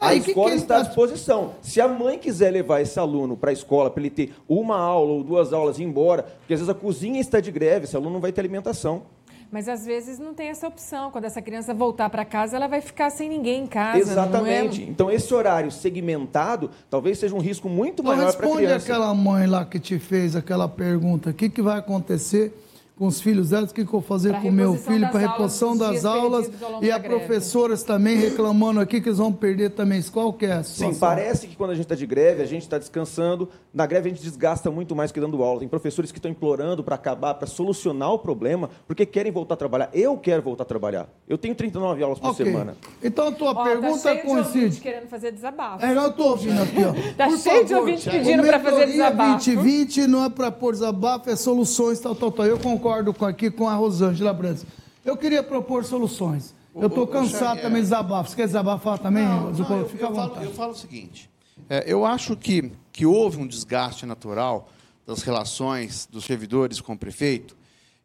A 0.00 0.08
Aí, 0.08 0.20
que 0.20 0.30
escola 0.30 0.46
que 0.46 0.52
ele 0.54 0.62
está 0.62 0.76
à 0.78 0.82
disposição. 0.82 1.54
Se 1.60 1.80
a 1.80 1.88
mãe 1.88 2.18
quiser 2.18 2.50
levar 2.50 2.80
esse 2.80 2.98
aluno 2.98 3.36
para 3.36 3.50
a 3.50 3.52
escola, 3.52 3.90
para 3.90 4.00
ele 4.00 4.10
ter 4.10 4.32
uma 4.48 4.76
aula 4.78 5.12
ou 5.12 5.24
duas 5.24 5.52
aulas 5.52 5.78
e 5.78 5.82
ir 5.82 5.86
embora, 5.86 6.22
porque 6.22 6.54
às 6.54 6.60
vezes 6.60 6.68
a 6.68 6.74
cozinha 6.74 7.20
está 7.20 7.40
de 7.40 7.50
greve, 7.50 7.84
esse 7.84 7.96
aluno 7.96 8.12
não 8.12 8.20
vai 8.20 8.30
ter 8.30 8.40
alimentação. 8.40 9.02
Mas 9.50 9.66
às 9.66 9.86
vezes 9.86 10.18
não 10.18 10.34
tem 10.34 10.48
essa 10.48 10.68
opção. 10.68 11.10
Quando 11.10 11.24
essa 11.24 11.40
criança 11.40 11.72
voltar 11.72 12.10
para 12.10 12.24
casa, 12.24 12.56
ela 12.56 12.66
vai 12.66 12.82
ficar 12.82 13.08
sem 13.10 13.28
ninguém 13.28 13.64
em 13.64 13.66
casa. 13.66 13.98
Exatamente. 13.98 14.80
Não 14.80 14.86
é... 14.86 14.90
Então, 14.90 15.10
esse 15.10 15.32
horário 15.32 15.70
segmentado 15.70 16.70
talvez 16.90 17.18
seja 17.18 17.34
um 17.34 17.40
risco 17.40 17.68
muito 17.68 18.02
Então 18.02 18.14
maior 18.14 18.30
para 18.34 18.44
a 18.44 18.48
responde 18.48 18.66
criança. 18.66 18.92
aquela 18.92 19.14
mãe 19.14 19.46
lá 19.46 19.64
que 19.64 19.80
te 19.80 19.98
fez 19.98 20.36
aquela 20.36 20.68
pergunta: 20.68 21.30
o 21.30 21.34
que, 21.34 21.48
que 21.48 21.62
vai 21.62 21.78
acontecer 21.78 22.52
com 22.98 23.06
os 23.06 23.20
filhos 23.20 23.50
delas? 23.50 23.70
O 23.70 23.74
que, 23.74 23.82
que 23.82 23.88
eu 23.88 23.92
vou 23.92 24.02
fazer 24.02 24.30
Pra 24.30 24.40
com 24.40 24.48
o 24.48 24.52
meu 24.52 24.74
filho 24.74 25.08
para 25.10 25.20
reposição 25.20 25.76
das 25.76 26.04
aulas? 26.04 26.50
E 26.82 26.88
da 26.88 26.96
a 26.96 26.98
greve. 26.98 27.08
professoras 27.16 27.82
também 27.84 28.16
reclamando 28.16 28.80
aqui 28.80 29.00
que 29.00 29.08
eles 29.08 29.18
vão 29.18 29.32
perder 29.32 29.70
também. 29.70 30.02
Qual 30.02 30.32
que 30.32 30.46
é 30.46 30.52
a 30.54 30.62
situação? 30.62 30.92
Sim, 30.92 30.98
parece 30.98 31.46
que 31.46 31.54
quando 31.56 31.70
a 31.70 31.74
gente 31.74 31.84
está 31.84 31.94
de 31.94 32.06
greve, 32.06 32.42
a 32.42 32.46
gente 32.46 32.62
está 32.62 32.76
descansando. 32.78 33.48
Na 33.72 33.86
greve 33.86 34.08
a 34.10 34.12
gente 34.12 34.22
desgasta 34.22 34.70
muito 34.70 34.96
mais 34.96 35.12
que 35.12 35.20
dando 35.20 35.42
aula. 35.42 35.60
Tem 35.60 35.68
professores 35.68 36.10
que 36.10 36.18
estão 36.18 36.30
implorando 36.30 36.82
para 36.82 36.96
acabar, 36.96 37.34
para 37.34 37.46
solucionar 37.46 38.12
o 38.12 38.18
problema, 38.18 38.68
porque 38.86 39.06
querem 39.06 39.30
voltar 39.30 39.54
a 39.54 39.56
trabalhar. 39.56 39.90
Eu 39.92 40.16
quero 40.18 40.42
voltar 40.42 40.64
a 40.64 40.66
trabalhar. 40.66 41.08
Eu 41.28 41.38
tenho 41.38 41.54
39 41.54 42.02
aulas 42.02 42.18
por 42.18 42.30
Ok. 42.30 42.44
semana. 42.44 42.76
Então 43.02 43.28
a 43.28 43.32
tua 43.32 43.52
Ó, 43.52 43.62
pergunta 43.64 44.02
tá 44.02 44.10
cheio 44.10 44.22
de 44.24 44.28
ouvinte 44.28 44.50
coincide. 44.52 44.80
querendo 44.80 45.08
fazer 45.08 45.30
desabafo. 45.30 45.84
É, 45.84 45.96
eu 45.96 46.08
estou 46.08 46.30
ouvindo 46.30 46.60
aqui, 46.62 46.84
ó. 46.84 47.14
Tá 47.16 47.26
Por 47.28 47.38
cheio 47.38 47.62
de 47.64 47.68
favor, 47.74 47.80
ouvinte 47.88 48.08
o 48.08 48.10
pedindo 48.12 48.42
pra 48.42 48.58
fazer 48.60 48.86
desabafo. 48.86 49.44
2020 49.44 50.06
não 50.08 50.24
é 50.24 50.30
para 50.30 50.50
pôr 50.50 50.72
desabafo, 50.72 51.30
é 51.30 51.36
soluções, 51.36 52.00
tal, 52.00 52.14
tal, 52.14 52.32
tal. 52.32 52.44
Eu 52.46 52.58
concordo 52.58 52.87
com, 53.16 53.24
aqui 53.24 53.50
com 53.50 53.68
a 53.68 53.74
Rosângela 53.74 54.32
Brandes. 54.32 54.64
Eu 55.04 55.16
queria 55.16 55.42
propor 55.42 55.84
soluções. 55.84 56.54
Eu 56.74 56.86
estou 56.86 57.04
o- 57.04 57.06
o 57.06 57.08
cansado 57.08 57.38
Xavier- 57.40 57.62
também 57.62 57.78
de 57.82 57.88
desabafo. 57.88 58.30
Você 58.30 58.36
quer 58.36 58.46
desabafar 58.46 58.98
também, 58.98 59.24
Não, 59.24 59.50
não, 59.50 59.78
eu, 59.78 59.88
Fica 59.88 60.06
à 60.06 60.10
eu 60.10 60.14
falo, 60.14 60.36
eu 60.44 60.50
falo 60.52 60.72
o 60.72 60.76
seguinte: 60.76 61.28
é, 61.68 61.84
eu 61.86 62.04
acho 62.04 62.36
que, 62.36 62.70
que 62.92 63.04
houve 63.06 63.36
um 63.38 63.46
desgaste 63.46 64.06
natural 64.06 64.68
das 65.06 65.22
relações 65.22 66.06
dos 66.10 66.24
servidores 66.24 66.80
com 66.80 66.92
o 66.92 66.98
prefeito. 66.98 67.56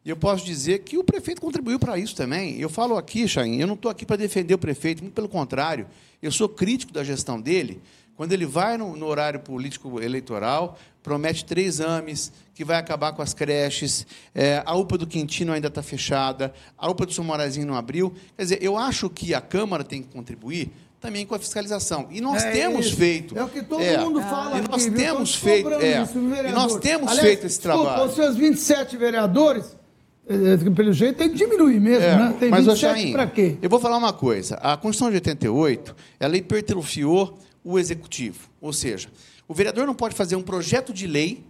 E 0.04 0.10
eu 0.10 0.16
posso 0.16 0.44
dizer 0.44 0.80
que 0.80 0.98
o 0.98 1.04
prefeito 1.04 1.40
contribuiu 1.40 1.78
para 1.78 1.98
isso 1.98 2.14
também. 2.16 2.58
Eu 2.60 2.68
falo 2.68 2.96
aqui, 2.96 3.26
Chain, 3.28 3.56
eu 3.58 3.66
não 3.66 3.74
estou 3.74 3.90
aqui 3.90 4.04
para 4.04 4.16
defender 4.16 4.52
o 4.54 4.58
prefeito, 4.58 5.02
muito 5.02 5.14
pelo 5.14 5.28
contrário. 5.28 5.86
Eu 6.22 6.30
sou 6.32 6.48
crítico 6.48 6.92
da 6.92 7.02
gestão 7.04 7.40
dele. 7.40 7.80
Quando 8.16 8.32
ele 8.32 8.46
vai 8.46 8.76
no, 8.78 8.96
no 8.96 9.06
horário 9.06 9.40
político 9.40 10.00
eleitoral, 10.00 10.78
promete 11.02 11.44
três 11.44 11.80
ames, 11.80 12.32
que 12.54 12.64
vai 12.64 12.76
acabar 12.78 13.12
com 13.12 13.20
as 13.22 13.34
creches, 13.34 14.06
é, 14.34 14.62
a 14.64 14.74
UPA 14.76 14.96
do 14.98 15.06
Quintino 15.06 15.52
ainda 15.52 15.66
está 15.68 15.82
fechada, 15.82 16.52
a 16.78 16.88
UPA 16.88 17.06
do 17.06 17.12
São 17.12 17.24
Morazinho 17.24 17.66
não 17.66 17.74
abriu. 17.74 18.14
Quer 18.36 18.42
dizer, 18.42 18.58
eu 18.62 18.76
acho 18.78 19.10
que 19.10 19.34
a 19.34 19.40
Câmara 19.40 19.82
tem 19.82 20.00
que 20.02 20.08
contribuir 20.08 20.70
também 21.00 21.26
com 21.26 21.34
a 21.34 21.38
fiscalização. 21.38 22.06
E 22.10 22.20
nós 22.20 22.42
É 22.44 22.52
temos 22.52 22.86
isso. 22.86 22.96
feito. 22.96 23.36
É 23.36 23.42
o 23.44 23.48
que 23.48 23.62
todo 23.62 23.82
É. 23.82 23.98
mundo 23.98 24.20
fala 24.22 24.56
E 24.56 24.60
aqui, 24.60 24.70
nós 24.70 24.84
viu? 24.84 24.94
temos 24.94 25.34
feito. 25.34 25.68
É. 25.74 26.02
isso, 26.02 26.18
E 26.18 26.52
nós 26.52 26.76
temos 26.76 27.08
Aliás, 27.10 27.20
feito 27.28 27.46
esse 27.46 27.58
desculpa, 27.60 27.82
trabalho. 27.84 28.08
Os 28.08 28.14
seus 28.14 28.36
27 28.36 28.96
vereadores, 28.96 29.76
eh, 30.26 30.70
pelo 30.74 30.92
jeito, 30.94 31.16
tem 31.18 31.28
que 31.28 31.34
diminuir 31.36 31.78
mesmo, 31.80 32.04
É, 32.06 32.16
né? 32.16 32.36
Tem 32.40 32.48
mas, 32.48 32.66
ô 32.66 32.70
27 32.70 33.00
Chain, 33.00 33.12
para 33.12 33.26
quê? 33.26 33.58
eu 33.60 33.68
vou 33.68 33.78
falar 33.80 33.98
uma 33.98 34.14
coisa. 34.14 34.54
A 34.62 34.76
Constituição 34.78 35.10
de 35.10 35.16
88, 35.16 35.94
ela 36.18 36.36
hipertrofiou 36.38 37.38
o 37.64 37.78
executivo. 37.78 38.48
Ou 38.60 38.72
seja, 38.72 39.08
o 39.48 39.54
vereador 39.54 39.86
não 39.86 39.94
pode 39.94 40.14
fazer 40.14 40.36
um 40.36 40.42
projeto 40.42 40.92
de 40.92 41.06
lei 41.06 41.42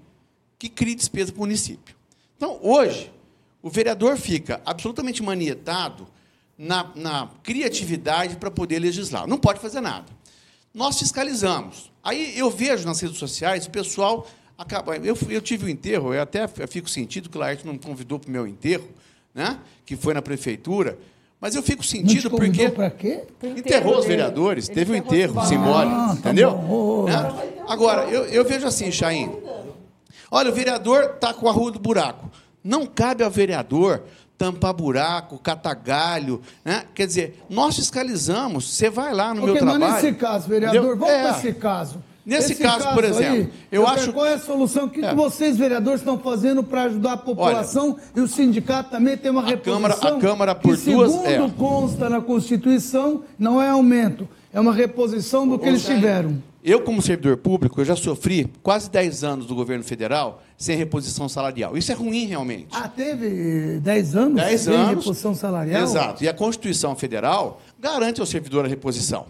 que 0.58 0.68
crie 0.68 0.94
despesa 0.94 1.32
para 1.32 1.38
o 1.38 1.42
município. 1.42 1.94
Então, 2.36 2.58
hoje, 2.62 3.12
o 3.60 3.68
vereador 3.68 4.16
fica 4.16 4.60
absolutamente 4.64 5.22
manietado 5.22 6.06
na, 6.56 6.92
na 6.94 7.30
criatividade 7.42 8.36
para 8.36 8.50
poder 8.50 8.78
legislar. 8.78 9.26
Não 9.26 9.38
pode 9.38 9.60
fazer 9.60 9.80
nada. 9.80 10.06
Nós 10.72 10.98
fiscalizamos. 10.98 11.90
Aí 12.02 12.38
eu 12.38 12.50
vejo 12.50 12.86
nas 12.86 13.00
redes 13.00 13.18
sociais 13.18 13.66
o 13.66 13.70
pessoal 13.70 14.26
acaba. 14.58 14.96
Eu, 14.96 15.16
eu 15.28 15.40
tive 15.40 15.66
o 15.66 15.68
enterro, 15.68 16.12
eu 16.12 16.22
até 16.22 16.46
fico 16.66 16.88
sentido 16.88 17.28
que 17.28 17.36
o 17.36 17.40
Laerte 17.40 17.66
não 17.66 17.74
me 17.74 17.78
convidou 17.78 18.18
para 18.18 18.28
o 18.28 18.32
meu 18.32 18.46
enterro, 18.46 18.88
né? 19.34 19.58
que 19.86 19.96
foi 19.96 20.14
na 20.14 20.22
prefeitura. 20.22 20.98
Mas 21.44 21.54
eu 21.54 21.62
fico 21.62 21.82
Não 21.82 21.86
te 21.86 21.88
sentido 21.98 22.30
porque 22.30 22.70
para 22.70 22.88
quê? 22.88 23.20
enterrou 23.42 23.98
os 23.98 24.06
vereadores, 24.06 24.66
teve 24.66 24.92
um 24.92 24.94
enterro 24.94 25.44
simbólico, 25.44 25.94
Ah, 25.94 26.08
tá 26.08 26.30
entendeu? 26.30 26.52
bom. 26.52 27.04
Né? 27.04 27.52
Agora, 27.68 28.04
eu, 28.04 28.24
eu 28.24 28.46
vejo 28.46 28.66
assim, 28.66 28.90
Chaim. 28.90 29.30
Olha, 30.30 30.50
o 30.50 30.54
vereador 30.54 31.02
está 31.16 31.34
com 31.34 31.46
a 31.46 31.52
rua 31.52 31.70
do 31.70 31.78
buraco. 31.78 32.30
Não 32.64 32.86
cabe 32.86 33.22
ao 33.22 33.30
vereador 33.30 34.04
tampar 34.38 34.72
buraco, 34.72 35.38
catar 35.38 35.74
galho. 35.74 36.40
Né? 36.64 36.84
Quer 36.94 37.06
dizer, 37.08 37.38
nós 37.50 37.76
fiscalizamos. 37.76 38.74
Você 38.74 38.88
vai 38.88 39.12
lá 39.12 39.34
no 39.34 39.42
meu 39.42 39.50
Ok, 39.52 39.58
trabalho. 39.58 39.80
mas 39.80 40.02
nesse 40.02 40.14
caso, 40.16 40.48
vereador, 40.48 40.78
entendeu? 40.80 40.96
vamos 40.98 41.14
É. 41.14 41.22
para 41.28 41.38
esse 41.38 41.52
caso. 41.52 42.02
Nesse 42.26 42.52
Esse 42.52 42.62
caso, 42.62 42.88
por 42.94 43.04
aí, 43.04 43.10
exemplo, 43.10 43.50
eu 43.70 43.84
quero- 43.84 43.94
acho- 44.00 44.12
Qual 44.14 44.24
é 44.26 44.32
a 44.34 44.38
solução? 44.38 44.86
O 44.86 44.88
que, 44.90 45.04
É. 45.04 45.10
que 45.10 45.14
vocês, 45.14 45.58
vereadores, 45.58 46.00
estão 46.00 46.18
fazendo 46.18 46.62
para 46.64 46.84
ajudar 46.84 47.12
a 47.12 47.16
população? 47.18 47.98
e 48.16 48.20
o 48.20 48.26
sindicato 48.26 48.90
também 48.90 49.16
tem 49.16 49.30
uma 49.30 49.42
A 49.42 49.46
reposição. 49.46 49.74
Câmara- 49.74 49.94
a 50.16 50.20
Câmara, 50.20 50.54
por 50.54 50.76
que, 50.78 50.90
duas- 50.90 51.12
Segundo 51.12 51.26
é. 51.28 51.50
consta 51.58 52.08
na 52.08 52.20
Constituição, 52.22 53.22
não 53.38 53.60
é 53.60 53.68
aumento, 53.68 54.26
é 54.52 54.58
uma 54.60 54.72
reposição 54.72 55.46
do 55.46 55.58
que 55.58 55.68
eles 55.68 55.84
tiveram. 55.84 56.42
Eu, 56.62 56.80
como 56.80 57.02
servidor 57.02 57.36
público, 57.36 57.78
eu 57.78 57.84
já 57.84 57.94
sofri 57.94 58.50
quase 58.62 58.88
10 58.90 59.22
anos 59.22 59.44
do 59.44 59.54
governo 59.54 59.84
federal 59.84 60.42
sem 60.56 60.74
reposição 60.78 61.28
salarial. 61.28 61.76
Isso 61.76 61.92
é 61.92 61.94
ruim, 61.94 62.24
realmente. 62.24 62.68
Ah, 62.72 62.88
teve 62.88 63.78
10 63.80 64.16
anos 64.16 64.36
10 64.36 64.62
sem 64.62 64.74
anos. 64.74 64.88
reposição 65.04 65.34
salarial? 65.34 65.82
Exato. 65.82 66.24
E 66.24 66.28
a 66.28 66.32
Constituição 66.32 66.96
Federal 66.96 67.60
garante 67.78 68.18
ao 68.18 68.26
servidor 68.26 68.64
a 68.64 68.68
reposição. 68.68 69.26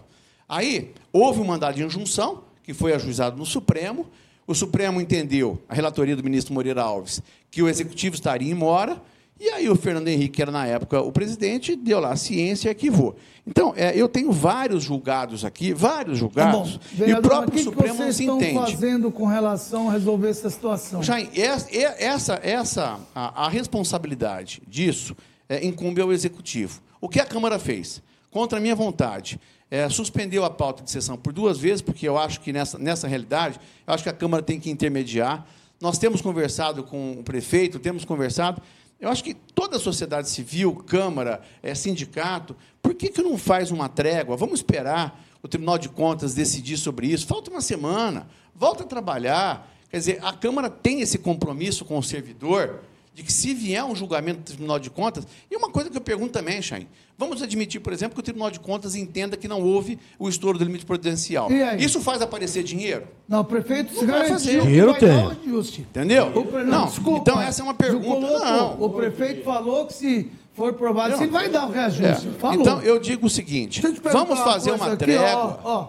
Aí, 0.47 0.93
houve 1.11 1.41
um 1.41 1.45
mandado 1.45 1.75
de 1.75 1.83
injunção, 1.83 2.39
que 2.65 2.73
foi 2.73 2.93
ajuizado 2.93 3.37
no 3.37 3.45
Supremo. 3.45 4.07
O 4.47 4.53
Supremo 4.53 4.99
entendeu, 4.99 5.61
a 5.69 5.73
relatoria 5.73 6.15
do 6.15 6.23
ministro 6.23 6.53
Moreira 6.53 6.81
Alves, 6.83 7.21
que 7.49 7.61
o 7.61 7.69
executivo 7.69 8.15
estaria 8.15 8.51
em 8.51 8.55
mora. 8.55 9.01
E 9.39 9.49
aí 9.49 9.69
o 9.69 9.75
Fernando 9.75 10.07
Henrique, 10.07 10.35
que 10.35 10.41
era 10.41 10.51
na 10.51 10.65
época 10.65 11.01
o 11.01 11.11
presidente, 11.11 11.75
deu 11.75 11.99
lá 11.99 12.11
a 12.13 12.15
ciência 12.15 12.67
e 12.67 12.69
arquivou. 12.69 13.15
Então, 13.45 13.73
é, 13.75 13.91
eu 13.95 14.07
tenho 14.07 14.31
vários 14.31 14.83
julgados 14.83 15.43
aqui, 15.43 15.73
vários 15.73 16.13
Tá 16.17 16.19
julgados, 16.19 16.79
e 16.97 17.13
o 17.13 17.21
próprio 17.21 17.49
o 17.49 17.51
que, 17.51 17.57
que 17.57 17.63
Supremo 17.63 17.89
não 17.95 18.03
vocês 18.05 18.15
se 18.15 18.23
estão 18.23 18.37
entende. 18.37 18.71
fazendo 18.71 19.11
com 19.11 19.25
relação 19.27 19.89
a 19.89 19.91
resolver 19.91 20.29
essa 20.29 20.49
situação? 20.49 21.03
Jair, 21.03 21.29
es- 21.33 21.67
e- 21.71 21.83
essa, 21.83 22.39
essa, 22.41 22.97
a, 23.13 23.45
a 23.45 23.49
responsabilidade 23.49 24.61
disso 24.67 25.15
é, 25.49 25.63
incumbe 25.65 26.01
ao 26.01 26.11
Executivo. 26.13 26.81
O 27.01 27.07
que 27.09 27.19
a 27.19 27.25
Câmara 27.25 27.59
fez? 27.59 28.01
Contra 28.31 28.57
a 28.57 28.61
minha 28.61 28.75
vontade, 28.75 29.39
é, 29.69 29.89
suspendeu 29.89 30.45
a 30.45 30.49
pauta 30.49 30.83
de 30.83 30.91
sessão 30.91 31.17
por 31.17 31.33
duas 31.33 31.57
vezes, 31.57 31.81
porque 31.81 32.07
eu 32.07 32.17
acho 32.17 32.39
que 32.41 32.53
nessa, 32.53 32.77
nessa 32.77 33.07
realidade, 33.07 33.59
eu 33.85 33.93
acho 33.93 34.03
que 34.03 34.09
a 34.09 34.13
Câmara 34.13 34.43
tem 34.43 34.59
que 34.59 34.69
intermediar. 34.69 35.45
Nós 35.81 35.97
temos 35.97 36.21
conversado 36.21 36.83
com 36.83 37.13
o 37.19 37.23
prefeito, 37.23 37.79
temos 37.79 38.05
conversado. 38.05 38.61
Eu 38.99 39.09
acho 39.09 39.23
que 39.23 39.33
toda 39.33 39.77
a 39.77 39.79
sociedade 39.79 40.29
civil, 40.29 40.75
Câmara, 40.75 41.41
é, 41.61 41.75
sindicato, 41.75 42.55
por 42.81 42.93
que, 42.93 43.09
que 43.09 43.21
não 43.21 43.37
faz 43.37 43.71
uma 43.71 43.89
trégua? 43.89 44.37
Vamos 44.37 44.59
esperar 44.59 45.21
o 45.43 45.47
Tribunal 45.47 45.77
de 45.77 45.89
Contas 45.89 46.33
decidir 46.33 46.77
sobre 46.77 47.07
isso. 47.07 47.27
Falta 47.27 47.51
uma 47.51 47.61
semana, 47.61 48.27
volta 48.55 48.83
a 48.83 48.87
trabalhar. 48.87 49.71
Quer 49.89 49.97
dizer, 49.97 50.19
a 50.23 50.31
Câmara 50.33 50.69
tem 50.69 51.01
esse 51.01 51.17
compromisso 51.17 51.83
com 51.83 51.97
o 51.97 52.03
servidor 52.03 52.81
de 53.15 53.23
que, 53.23 53.31
se 53.31 53.53
vier 53.53 53.83
um 53.85 53.95
julgamento 53.95 54.39
do 54.41 54.43
Tribunal 54.43 54.77
de 54.77 54.89
Contas, 54.89 55.25
e 55.49 55.55
uma 55.55 55.69
coisa 55.69 55.89
que 55.89 55.95
eu 55.95 56.01
pergunto 56.01 56.33
também, 56.33 56.61
Chain, 56.61 56.85
vamos 57.17 57.41
admitir, 57.41 57.79
por 57.79 57.93
exemplo, 57.93 58.13
que 58.13 58.19
o 58.19 58.23
Tribunal 58.23 58.51
de 58.51 58.59
Contas 58.59 58.93
entenda 58.93 59.37
que 59.37 59.47
não 59.47 59.61
houve 59.61 59.97
o 60.19 60.27
estouro 60.27 60.57
do 60.59 60.65
limite 60.65 60.85
prudencial. 60.85 61.49
E 61.49 61.63
aí? 61.63 61.81
Isso 61.83 62.01
faz 62.01 62.21
aparecer 62.21 62.61
dinheiro? 62.63 63.07
Não, 63.27 63.39
o 63.39 63.45
prefeito 63.45 63.93
se 63.93 64.01
Não 64.01 64.07
vai 64.07 64.27
garantiu 64.27 64.33
fazer. 64.37 64.59
que 64.59 64.67
Dinheiro 64.67 64.91
vai 64.91 64.99
tem. 64.99 65.09
dar 65.09 65.27
o 65.27 65.31
ajuste. 65.31 65.81
Entendeu? 65.81 66.27
O 66.35 66.45
pre- 66.45 66.63
Não, 66.65 66.85
desculpa, 66.87 67.19
então 67.21 67.41
essa 67.41 67.61
é 67.61 67.63
uma 67.63 67.73
pergunta. 67.73 68.05
colocou. 68.05 68.39
Não. 68.39 68.81
O 68.83 68.89
prefeito 68.89 69.43
falou 69.45 69.85
que 69.87 69.93
se 69.93 70.29
for 70.53 70.73
provado, 70.73 71.11
Não. 71.11 71.17
se 71.17 71.23
ele 71.23 71.31
vai 71.31 71.47
dar 71.47 71.67
o 71.67 71.71
reajuste. 71.71 72.27
É. 72.27 72.31
Falou. 72.39 72.59
Então, 72.61 72.81
eu 72.81 72.99
digo 72.99 73.27
o 73.27 73.29
seguinte: 73.29 73.81
vamos 74.11 74.37
fazer 74.39 74.71
uma 74.71 74.87
aqui, 74.87 74.97
trégua. 74.97 75.59
Ó, 75.63 75.87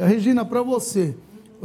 ó, 0.00 0.04
Regina, 0.04 0.44
para 0.44 0.60
você. 0.60 1.14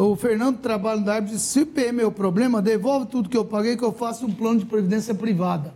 O 0.02 0.16
Fernando 0.16 0.60
trabalha 0.60 1.02
na 1.02 1.14
área 1.16 1.28
disse: 1.28 1.46
se 1.46 1.60
o 1.62 1.66
PM 1.66 2.02
é 2.02 2.06
o 2.06 2.12
problema, 2.12 2.62
devolve 2.62 3.08
tudo 3.08 3.28
que 3.28 3.36
eu 3.38 3.44
paguei, 3.44 3.76
que 3.76 3.84
eu 3.84 3.92
faço 3.92 4.26
um 4.26 4.34
plano 4.34 4.58
de 4.60 4.66
previdência 4.66 5.14
privada. 5.14 5.74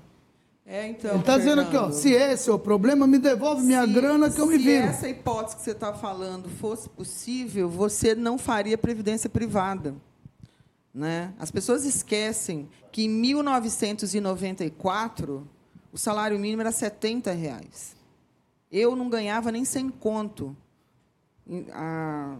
É, 0.65 0.87
então, 0.87 1.11
Ele 1.11 1.19
está 1.19 1.37
dizendo 1.37 1.59
aqui, 1.61 1.75
ó, 1.75 1.91
se 1.91 2.09
esse 2.13 2.49
é 2.49 2.53
o 2.53 2.57
problema, 2.57 3.05
me 3.05 3.19
devolve 3.19 3.61
minha 3.63 3.85
se- 3.85 3.91
grana 3.93 4.29
que 4.31 4.39
eu 4.39 4.45
me 4.47 4.53
Se 4.57 4.63
viro. 4.63 4.85
essa 4.85 5.09
hipótese 5.09 5.57
que 5.57 5.61
você 5.61 5.71
está 5.71 5.93
falando 5.93 6.47
fosse 6.49 6.87
possível, 6.87 7.67
você 7.69 8.15
não 8.15 8.37
faria 8.37 8.77
previdência 8.77 9.29
privada. 9.29 9.93
Né? 10.93 11.33
As 11.37 11.51
pessoas 11.51 11.83
esquecem 11.83 12.69
que 12.93 13.03
em 13.03 13.09
1994 13.09 15.45
o 15.91 15.97
salário 15.97 16.39
mínimo 16.39 16.61
era 16.61 16.71
70 16.71 17.33
reais. 17.33 17.93
Eu 18.71 18.95
não 18.95 19.09
ganhava 19.09 19.51
nem 19.51 19.65
sem 19.65 19.89
conto 19.89 20.55
a- 21.73 22.37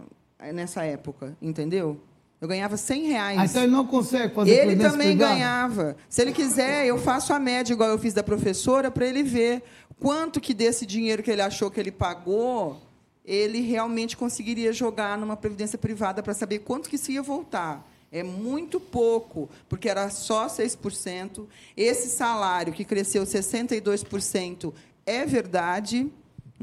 nessa 0.52 0.84
época, 0.84 1.36
entendeu? 1.40 2.00
Eu 2.40 2.48
ganhava 2.48 2.76
100 2.76 3.06
reais. 3.08 3.38
Ah, 3.38 3.44
então 3.46 3.62
ele 3.62 3.72
não 3.72 3.86
consegue 3.86 4.34
fazer 4.34 4.50
Ele 4.50 4.76
também 4.76 5.16
privada? 5.16 5.34
ganhava. 5.34 5.96
Se 6.08 6.20
ele 6.20 6.32
quiser, 6.32 6.86
eu 6.86 6.98
faço 6.98 7.32
a 7.32 7.38
média, 7.38 7.72
igual 7.72 7.88
eu 7.88 7.98
fiz 7.98 8.12
da 8.12 8.22
professora, 8.22 8.90
para 8.90 9.06
ele 9.06 9.22
ver 9.22 9.62
quanto 9.98 10.40
que 10.40 10.52
desse 10.52 10.84
dinheiro 10.84 11.22
que 11.22 11.30
ele 11.30 11.40
achou 11.40 11.70
que 11.70 11.80
ele 11.80 11.90
pagou, 11.90 12.82
ele 13.24 13.60
realmente 13.60 14.16
conseguiria 14.16 14.72
jogar 14.74 15.16
numa 15.16 15.36
previdência 15.36 15.78
privada 15.78 16.22
para 16.22 16.34
saber 16.34 16.58
quanto 16.58 16.90
que 16.90 16.96
isso 16.96 17.10
ia 17.10 17.22
voltar. 17.22 17.88
É 18.12 18.22
muito 18.22 18.78
pouco, 18.78 19.48
porque 19.68 19.88
era 19.88 20.10
só 20.10 20.46
6%. 20.46 21.46
Esse 21.76 22.08
salário 22.10 22.72
que 22.74 22.84
cresceu 22.84 23.24
62% 23.24 24.72
é 25.06 25.24
verdade, 25.24 26.12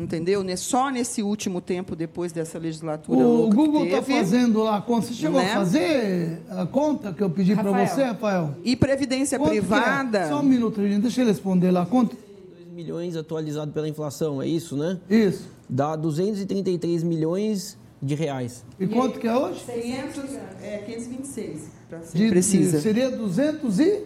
entendeu? 0.02 0.44
Né? 0.44 0.56
Só 0.56 0.90
nesse 0.90 1.22
último 1.23 1.61
tempo, 1.61 1.95
depois 1.95 2.32
dessa 2.32 2.57
legislatura 2.57 3.19
O 3.26 3.49
Google 3.49 3.86
está 3.86 4.02
fazendo 4.02 4.64
lá 4.64 4.78
a 4.78 4.82
conta. 4.82 5.07
Você 5.07 5.14
chegou 5.14 5.40
Né? 5.40 5.52
a 5.52 5.56
fazer 5.56 6.41
a 6.49 6.65
conta 6.65 7.14
que 7.14 7.22
eu 7.22 7.30
pedi 7.30 7.56
para 7.56 7.72
você, 7.72 8.03
Rafael? 8.03 8.56
E 8.64 8.76
previdência 8.76 9.38
Quanto 9.38 9.49
é? 9.52 9.56
privada. 9.57 10.28
Só 10.28 10.40
um 10.40 10.44
minuto, 10.44 10.82
gente. 10.82 11.02
Deixa 11.02 11.22
ele 11.22 11.30
responder 11.32 11.72
lá 11.72 11.84
a 11.84 11.86
conta. 11.86 12.15
2 12.57 12.68
milhões 12.76 13.15
atualizado 13.15 13.72
pela 13.72 13.88
inflação, 13.88 14.41
é 14.41 14.48
isso, 14.48 14.76
né? 14.76 14.99
Isso. 15.10 15.48
Dá 15.69 15.95
233 15.95 17.03
milhões 17.03 17.78
de 18.02 18.15
reais. 18.15 18.65
E 18.80 18.88
quanto 18.88 19.19
que 19.19 19.28
é 19.28 19.36
hoje? 19.38 19.61
500, 19.64 20.23
é, 20.61 20.78
526, 20.86 21.69
para 21.88 22.02
ser 22.02 22.18
De- 22.18 22.30
precisa. 22.30 22.78
de- 22.78 22.84
seria 22.84 23.11
200 23.11 23.80
e... 23.80 24.03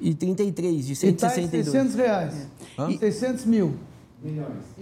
E 0.00 0.12
33 0.12 0.86
de 0.86 0.92
E 0.92 1.12
tá 1.12 1.28
em 1.28 1.30
162. 1.30 1.66
600 1.66 1.94
reais. 1.94 2.34
Hã? 2.78 2.90
600 2.98 3.44
mil. 3.46 3.74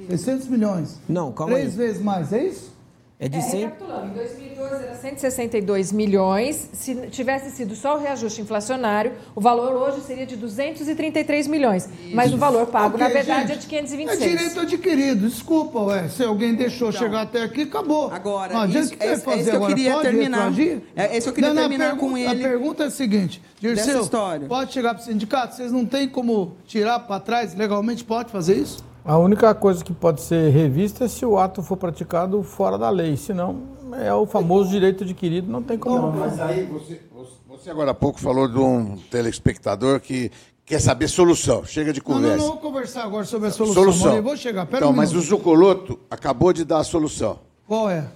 600 0.08 0.48
milhões. 0.48 0.98
Não, 1.08 1.32
calma 1.32 1.54
Três 1.54 1.70
aí. 1.70 1.76
vezes 1.86 2.02
mais, 2.02 2.32
é 2.32 2.44
isso? 2.44 2.72
É 3.20 3.28
de 3.28 3.38
É, 3.38 3.40
100. 3.40 3.60
recapitulando, 3.60 4.06
em 4.06 4.14
2012 4.14 4.74
era 4.82 4.94
162 4.96 5.92
milhões. 5.92 6.68
Se 6.72 7.06
tivesse 7.06 7.52
sido 7.52 7.76
só 7.76 7.96
o 7.96 8.00
reajuste 8.00 8.40
inflacionário, 8.40 9.12
o 9.36 9.40
valor 9.40 9.76
hoje 9.76 10.00
seria 10.00 10.26
de 10.26 10.34
233 10.34 11.46
milhões. 11.46 11.88
Mas 12.12 12.34
o 12.34 12.36
valor 12.36 12.66
pago, 12.66 12.98
na 12.98 13.04
Ok, 13.06 13.14
verdade, 13.14 13.42
gente, 13.46 13.52
é 13.58 13.60
de 13.60 13.66
526. 13.68 14.22
É 14.22 14.36
direito 14.36 14.60
adquirido. 14.60 15.28
Desculpa, 15.28 15.78
ué. 15.82 16.08
Se 16.08 16.24
alguém 16.24 16.56
deixou 16.56 16.90
chegar 16.90 17.22
até 17.22 17.42
aqui, 17.44 17.62
acabou. 17.62 18.06
Então, 18.06 18.16
Agora, 18.16 18.54
Não 18.54 18.60
adianta 18.62 18.86
isso- 18.88 18.96
que 18.96 19.04
é- 19.04 19.12
é 19.12 19.18
fazer 19.18 19.40
isso 19.42 19.50
que 19.50 19.56
eu 19.56 19.66
queria 19.66 19.92
Pode 19.92 20.02
terminar. 20.02 20.48
retroagir? 20.50 20.82
É 20.96 21.16
isso 21.16 21.22
que 21.26 21.28
eu 21.30 21.34
queria 21.34 21.54
Não, 21.54 21.62
terminar 21.62 21.90
com 21.96 22.12
pergunta- 22.12 22.34
ele. 22.34 22.44
A 22.44 22.48
pergunta 22.48 22.82
é 22.82 22.86
a 22.86 22.90
seguinte. 22.90 23.40
Dessa 23.60 23.74
Dirceu, 23.84 24.02
história. 24.02 24.48
pode 24.48 24.72
chegar 24.72 24.94
para 24.94 25.02
o 25.02 25.04
sindicato? 25.04 25.54
Vocês 25.54 25.70
não 25.70 25.86
têm 25.86 26.08
como 26.08 26.56
tirar 26.66 26.98
para 26.98 27.20
trás? 27.20 27.54
Legalmente 27.54 28.02
pode 28.02 28.32
fazer 28.32 28.56
isso? 28.56 28.82
A 29.04 29.18
única 29.18 29.52
coisa 29.54 29.84
que 29.84 29.92
pode 29.92 30.20
ser 30.20 30.50
revista 30.50 31.04
é 31.04 31.08
se 31.08 31.26
o 31.26 31.36
ato 31.38 31.62
for 31.62 31.76
praticado 31.76 32.42
fora 32.42 32.78
da 32.78 32.88
lei, 32.88 33.16
senão 33.16 33.62
é 34.00 34.14
o 34.14 34.24
famoso 34.26 34.70
direito 34.70 35.02
adquirido, 35.04 35.50
não 35.50 35.62
tem 35.62 35.76
como. 35.76 36.12
não. 36.12 36.12
Mas 36.12 36.38
aí 36.40 36.64
você, 36.64 37.00
você 37.48 37.70
agora 37.70 37.90
há 37.90 37.94
pouco 37.94 38.20
falou 38.20 38.46
de 38.46 38.58
um 38.58 38.96
telespectador 39.10 39.98
que 40.00 40.30
quer 40.64 40.80
saber 40.80 41.08
solução. 41.08 41.64
Chega 41.64 41.92
de 41.92 42.00
Não, 42.00 42.14
não, 42.14 42.20
conversa. 42.22 42.36
não 42.44 42.52
vou 42.52 42.56
conversar 42.58 43.02
agora 43.04 43.24
sobre 43.24 43.48
a 43.48 43.50
solução. 43.50 43.82
Solução. 43.82 44.22
Vou 44.22 44.36
chegar. 44.36 44.66
Pera 44.66 44.78
então, 44.78 44.90
um 44.90 44.96
mas 44.96 45.12
o. 45.12 45.20
Zucoloto 45.20 45.98
acabou 46.08 46.52
de 46.52 46.64
dar 46.64 46.78
a 46.78 46.84
solução. 46.84 47.40
Qual 47.66 47.90
é? 47.90 48.06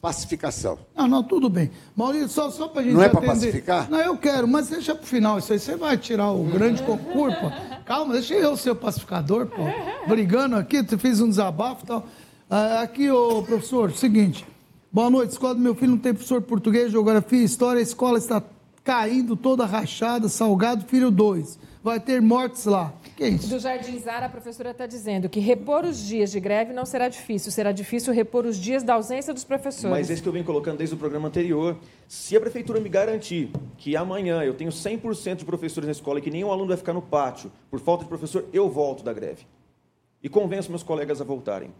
Pacificação. 0.00 0.78
Não, 0.96 1.06
não, 1.06 1.22
tudo 1.22 1.50
bem. 1.50 1.70
Maurício, 1.94 2.30
só, 2.30 2.50
só 2.50 2.68
para 2.68 2.82
gente 2.82 2.94
Não 2.94 3.02
é 3.02 3.06
atender. 3.06 3.26
pacificar? 3.26 3.90
Não, 3.90 4.00
eu 4.00 4.16
quero, 4.16 4.48
mas 4.48 4.68
deixa 4.68 4.94
pro 4.94 5.06
final 5.06 5.38
isso 5.38 5.52
aí. 5.52 5.58
Você 5.58 5.76
vai 5.76 5.98
tirar 5.98 6.30
o 6.30 6.42
grande 6.44 6.82
concurso, 6.82 7.36
pô. 7.38 7.50
Calma, 7.84 8.14
deixa 8.14 8.34
eu 8.34 8.56
ser 8.56 8.70
o 8.70 8.76
pacificador, 8.76 9.46
pô. 9.46 9.62
Brigando 10.08 10.56
aqui, 10.56 10.82
você 10.82 10.96
fez 10.96 11.20
um 11.20 11.28
desabafo 11.28 11.84
e 11.84 11.86
tal. 11.86 12.06
Ah, 12.48 12.80
aqui, 12.80 13.10
ô 13.10 13.42
professor, 13.42 13.92
seguinte. 13.92 14.46
Boa 14.90 15.10
noite, 15.10 15.32
escola 15.32 15.54
do 15.54 15.60
meu 15.60 15.74
filho 15.74 15.92
não 15.92 15.98
tem 15.98 16.14
professor 16.14 16.40
português, 16.40 16.90
geografia, 16.90 17.44
história, 17.44 17.78
a 17.78 17.82
escola 17.82 18.16
está 18.18 18.42
caindo 18.82 19.36
toda 19.36 19.66
rachada, 19.66 20.28
salgado, 20.28 20.84
filho 20.86 21.10
2. 21.10 21.58
Vai 21.82 21.98
ter 21.98 22.20
mortes 22.20 22.66
lá. 22.66 22.92
O 22.94 23.02
que, 23.02 23.10
que 23.10 23.24
é 23.24 23.28
isso? 23.30 23.48
Do 23.48 23.58
Jardim 23.58 23.98
Zara, 23.98 24.26
a 24.26 24.28
professora 24.28 24.70
está 24.70 24.86
dizendo 24.86 25.30
que 25.30 25.40
repor 25.40 25.84
os 25.86 25.98
dias 26.06 26.30
de 26.30 26.38
greve 26.38 26.74
não 26.74 26.84
será 26.84 27.08
difícil, 27.08 27.50
será 27.50 27.72
difícil 27.72 28.12
repor 28.12 28.44
os 28.44 28.58
dias 28.58 28.82
da 28.82 28.94
ausência 28.94 29.32
dos 29.32 29.44
professores. 29.44 29.90
Mas 29.90 30.10
esse 30.10 30.20
que 30.20 30.28
eu 30.28 30.32
venho 30.32 30.44
colocando 30.44 30.76
desde 30.76 30.94
o 30.94 30.98
programa 30.98 31.28
anterior. 31.28 31.78
Se 32.06 32.36
a 32.36 32.40
prefeitura 32.40 32.80
me 32.80 32.88
garantir 32.90 33.50
que 33.78 33.96
amanhã 33.96 34.42
eu 34.42 34.52
tenho 34.52 34.70
100% 34.70 35.36
de 35.36 35.44
professores 35.46 35.86
na 35.86 35.92
escola 35.92 36.18
e 36.18 36.22
que 36.22 36.30
nenhum 36.30 36.50
aluno 36.52 36.68
vai 36.68 36.76
ficar 36.76 36.92
no 36.92 37.00
pátio 37.00 37.50
por 37.70 37.80
falta 37.80 38.04
de 38.04 38.08
professor, 38.10 38.44
eu 38.52 38.68
volto 38.68 39.02
da 39.02 39.12
greve. 39.12 39.46
e 40.22 40.28
convenço 40.28 40.68
meus 40.68 40.82
colegas 40.82 41.20
a 41.22 41.24
voltarem. 41.24 41.72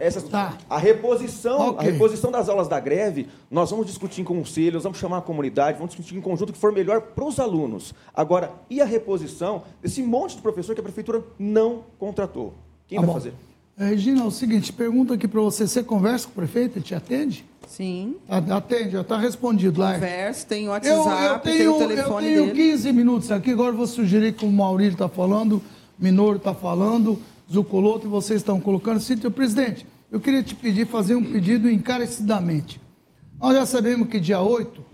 Essa, 0.00 0.20
Tá. 0.22 0.56
A 0.68 0.78
reposição, 0.78 1.70
Ok. 1.70 1.88
a 1.88 1.90
reposição 1.92 2.30
das 2.30 2.48
aulas 2.48 2.68
da 2.68 2.78
greve, 2.78 3.28
nós 3.50 3.70
vamos 3.70 3.86
discutir 3.86 4.20
em 4.20 4.24
conselho, 4.24 4.74
nós 4.74 4.82
vamos 4.82 4.98
chamar 4.98 5.18
a 5.18 5.22
comunidade, 5.22 5.78
vamos 5.78 5.94
discutir 5.94 6.16
em 6.16 6.20
conjunto 6.20 6.50
o 6.50 6.52
que 6.52 6.58
for 6.58 6.72
melhor 6.72 7.00
para 7.00 7.24
os 7.24 7.38
alunos. 7.40 7.94
Agora, 8.14 8.52
e 8.68 8.80
a 8.80 8.84
reposição 8.84 9.62
desse 9.82 10.02
monte 10.02 10.36
de 10.36 10.42
professor 10.42 10.74
que 10.74 10.80
a 10.80 10.84
prefeitura 10.84 11.22
não 11.38 11.84
contratou? 11.98 12.54
Quem 12.86 12.96
Tá 12.98 13.02
vai 13.04 13.06
bom. 13.08 13.20
fazer? 13.20 13.34
É, 13.78 13.84
Regina, 13.86 14.22
é 14.22 14.24
o 14.24 14.30
seguinte, 14.30 14.72
pergunta 14.72 15.14
aqui 15.14 15.28
para 15.28 15.40
você. 15.40 15.66
Você 15.66 15.82
conversa 15.84 16.26
com 16.26 16.32
o 16.32 16.34
prefeito? 16.34 16.78
Ele 16.78 16.84
te 16.84 16.94
atende? 16.94 17.44
Sim. 17.68 18.16
A- 18.28 18.38
Atende, 18.56 18.90
já 18.90 19.02
está 19.02 19.16
respondido 19.16 19.80
lá. 19.80 19.94
Converso, 19.94 20.46
tem 20.46 20.64
o 20.64 20.66
Eu, 20.66 20.70
WhatsApp, 20.72 21.24
eu 21.34 21.38
tem 21.40 21.58
tenho, 21.58 21.74
o 21.74 21.78
telefone 21.78 22.26
eu 22.32 22.42
tenho 22.42 22.54
dele. 22.54 22.70
15 22.72 22.92
minutos 22.92 23.30
aqui, 23.30 23.50
agora 23.52 23.72
eu 23.72 23.76
vou 23.76 23.86
sugerir 23.86 24.32
que 24.32 24.44
o 24.44 24.50
Maurílio 24.50 24.92
está 24.94 25.08
falando, 25.08 25.62
Minoro 25.98 26.38
está 26.38 26.52
falando, 26.54 27.18
Zucoloto 27.50 28.06
e 28.06 28.10
vocês 28.10 28.40
estão 28.40 28.60
colocando. 28.60 29.00
Sítio, 29.00 29.30
presidente, 29.30 29.86
eu 30.10 30.20
queria 30.20 30.42
te 30.42 30.54
pedir, 30.54 30.86
fazer 30.86 31.14
um 31.14 31.24
pedido 31.24 31.70
encarecidamente. 31.70 32.80
Nós 33.40 33.54
já 33.54 33.66
sabemos 33.66 34.08
que 34.08 34.20
dia 34.20 34.40
8 34.40 34.84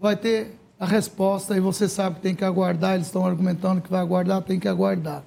vai 0.00 0.16
ter 0.16 0.58
a 0.78 0.86
resposta 0.86 1.56
e 1.56 1.60
você 1.60 1.88
sabe 1.88 2.16
que 2.16 2.22
tem 2.22 2.34
que 2.34 2.44
aguardar, 2.44 2.94
eles 2.94 3.06
estão 3.06 3.24
argumentando 3.24 3.80
que 3.80 3.90
vai 3.90 4.00
aguardar, 4.00 4.42
tem 4.42 4.58
que 4.58 4.68
aguardar. 4.68 5.24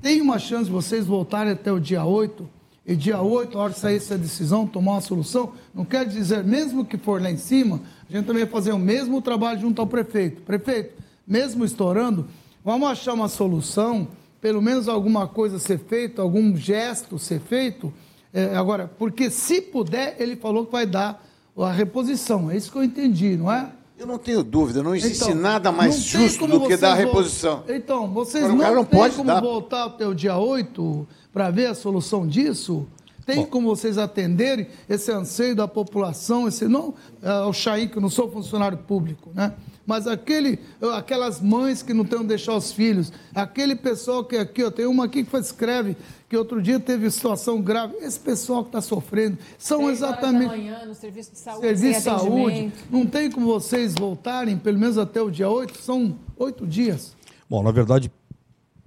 Tem 0.00 0.20
uma 0.20 0.38
chance 0.38 0.64
de 0.64 0.70
vocês 0.70 1.06
voltarem 1.06 1.52
até 1.52 1.70
o 1.70 1.78
dia 1.78 2.04
8, 2.04 2.48
e 2.84 2.96
dia 2.96 3.20
8, 3.20 3.56
a 3.56 3.62
hora 3.62 3.72
de 3.72 3.78
sair 3.78 3.96
essa 3.96 4.18
decisão, 4.18 4.66
tomar 4.66 4.92
uma 4.92 5.00
solução. 5.00 5.52
Não 5.72 5.84
quer 5.84 6.04
dizer, 6.04 6.42
mesmo 6.42 6.84
que 6.84 6.98
for 6.98 7.22
lá 7.22 7.30
em 7.30 7.36
cima, 7.36 7.80
a 8.08 8.12
gente 8.12 8.26
também 8.26 8.42
vai 8.42 8.52
fazer 8.52 8.72
o 8.72 8.78
mesmo 8.78 9.22
trabalho 9.22 9.60
junto 9.60 9.80
ao 9.80 9.86
prefeito. 9.86 10.42
Prefeito, 10.42 11.00
mesmo 11.24 11.64
estourando, 11.64 12.26
vamos 12.64 12.88
achar 12.88 13.14
uma 13.14 13.28
solução, 13.28 14.08
pelo 14.42 14.60
menos 14.60 14.88
alguma 14.88 15.28
coisa 15.28 15.60
ser 15.60 15.78
feita, 15.78 16.20
algum 16.20 16.54
gesto 16.56 17.16
ser 17.16 17.38
feito. 17.40 17.94
É, 18.34 18.56
agora, 18.56 18.90
porque 18.98 19.30
se 19.30 19.60
puder, 19.60 20.16
ele 20.18 20.34
falou 20.34 20.66
que 20.66 20.72
vai 20.72 20.84
dar 20.84 21.24
a 21.56 21.70
reposição. 21.70 22.50
É 22.50 22.56
isso 22.56 22.72
que 22.72 22.76
eu 22.76 22.82
entendi, 22.82 23.36
não 23.36 23.50
é? 23.50 23.70
Eu 23.96 24.04
não 24.06 24.18
tenho 24.18 24.42
dúvida, 24.42 24.82
não 24.82 24.96
existe 24.96 25.22
Então, 25.22 25.34
nada 25.36 25.70
mais 25.70 25.94
justo 25.94 26.48
do 26.48 26.66
que 26.66 26.76
dar 26.76 26.90
a 26.90 26.94
reposição. 26.94 27.62
Então, 27.68 28.08
vocês 28.12 28.44
Agora, 28.44 28.70
não, 28.70 28.74
não 28.74 28.84
têm 28.84 28.98
pode 28.98 29.14
como 29.14 29.28
dar. 29.28 29.40
voltar 29.40 29.84
até 29.84 30.04
o 30.08 30.12
dia 30.12 30.36
8 30.36 31.06
para 31.32 31.48
ver 31.50 31.66
a 31.66 31.74
solução 31.74 32.26
disso? 32.26 32.84
Tem 33.24 33.46
como 33.46 33.68
vocês 33.68 33.98
atenderem 33.98 34.66
esse 34.88 35.10
anseio 35.12 35.54
da 35.54 35.68
população, 35.68 36.48
esse 36.48 36.66
não 36.66 36.94
é, 37.22 37.32
o 37.42 37.52
Chaim, 37.52 37.88
que 37.88 37.98
eu 37.98 38.02
não 38.02 38.10
sou 38.10 38.30
funcionário 38.30 38.78
público, 38.78 39.30
né? 39.34 39.54
Mas 39.84 40.06
aquele, 40.06 40.60
aquelas 40.94 41.40
mães 41.40 41.82
que 41.82 41.92
não 41.92 42.04
tentam 42.04 42.24
deixar 42.24 42.54
os 42.54 42.70
filhos, 42.70 43.12
aquele 43.34 43.74
pessoal 43.74 44.24
que 44.24 44.36
aqui, 44.36 44.62
ó, 44.62 44.70
tem 44.70 44.86
uma 44.86 45.06
aqui 45.06 45.24
que 45.24 45.36
escreve 45.36 45.96
que 46.28 46.36
outro 46.36 46.62
dia 46.62 46.78
teve 46.78 47.10
situação 47.10 47.60
grave. 47.60 47.96
Esse 47.96 48.18
pessoal 48.18 48.62
que 48.62 48.68
está 48.68 48.80
sofrendo 48.80 49.38
são 49.58 49.86
Seis 49.86 50.00
horas 50.00 50.00
da 50.00 50.08
exatamente 50.28 50.48
manhã, 50.48 50.84
no 50.86 50.94
serviço 50.94 51.32
de 51.32 51.38
saúde, 51.38 51.66
serviço 51.66 51.98
de 51.98 52.04
saúde. 52.04 52.72
Não 52.90 53.04
tem 53.04 53.30
como 53.30 53.46
vocês 53.46 53.94
voltarem, 53.94 54.56
pelo 54.56 54.78
menos 54.78 54.96
até 54.98 55.20
o 55.20 55.30
dia 55.30 55.50
8? 55.50 55.82
São 55.82 56.16
oito 56.36 56.66
dias. 56.66 57.16
Bom, 57.50 57.62
na 57.62 57.72
verdade, 57.72 58.10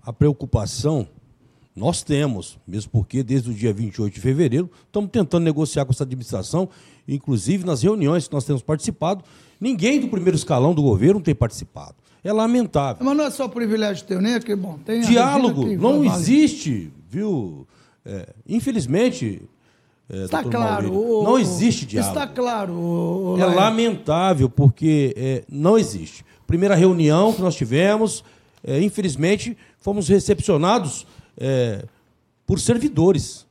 a 0.02 0.14
preocupação 0.14 1.07
nós 1.76 2.02
temos, 2.02 2.58
mesmo 2.66 2.90
porque 2.92 3.22
desde 3.22 3.50
o 3.50 3.54
dia 3.54 3.74
28 3.74 4.14
de 4.14 4.22
fevereiro 4.22 4.70
estamos 4.86 5.10
tentando 5.12 5.44
negociar 5.44 5.84
com 5.86 5.92
essa 5.92 6.04
administração, 6.04 6.70
inclusive 7.08 7.66
nas 7.66 7.84
reuniões 7.84 8.28
que 8.28 8.34
nós 8.34 8.46
temos 8.46 8.62
participado, 8.62 9.24
ninguém 9.60 10.00
do 10.00 10.08
primeiro 10.08 10.38
escalão 10.38 10.74
do 10.74 10.82
governo 10.82 11.20
tem 11.20 11.36
participado. 11.36 11.96
É 12.24 12.32
lamentável. 12.32 13.06
Mas 13.06 13.18
não 13.18 13.26
é 13.26 13.30
só 13.30 13.48
privilégio 13.48 14.06
teu, 14.06 14.22
nem 14.22 14.36
aqui, 14.36 14.56
bom, 14.56 14.80
tem 14.86 15.02
Diálogo 15.02 15.66
que 15.66 15.78
não 15.78 16.04
existe, 16.04 16.92
viu? 17.10 17.68
É, 18.06 18.34
infelizmente, 18.48 19.42
é, 20.10 20.26
Está 20.26 20.44
claro. 20.44 20.94
Maurílio, 20.94 21.24
não 21.24 21.38
existe 21.38 21.86
diálogo. 21.86 22.14
Está 22.14 22.28
claro. 22.28 23.36
É 23.40 23.46
lamentável, 23.46 24.50
porque 24.50 25.14
é, 25.18 25.44
não 25.50 25.78
existe. 25.78 26.24
Primeira 26.46 26.76
reunião 26.76 27.34
que 27.34 27.42
nós 27.42 27.56
tivemos, 27.56 28.24
é, 28.64 28.80
infelizmente, 28.82 29.58
fomos 29.80 30.08
recepcionados 30.08 31.08
é, 31.38 31.86
por 32.45 32.60
servidores. 32.60 33.45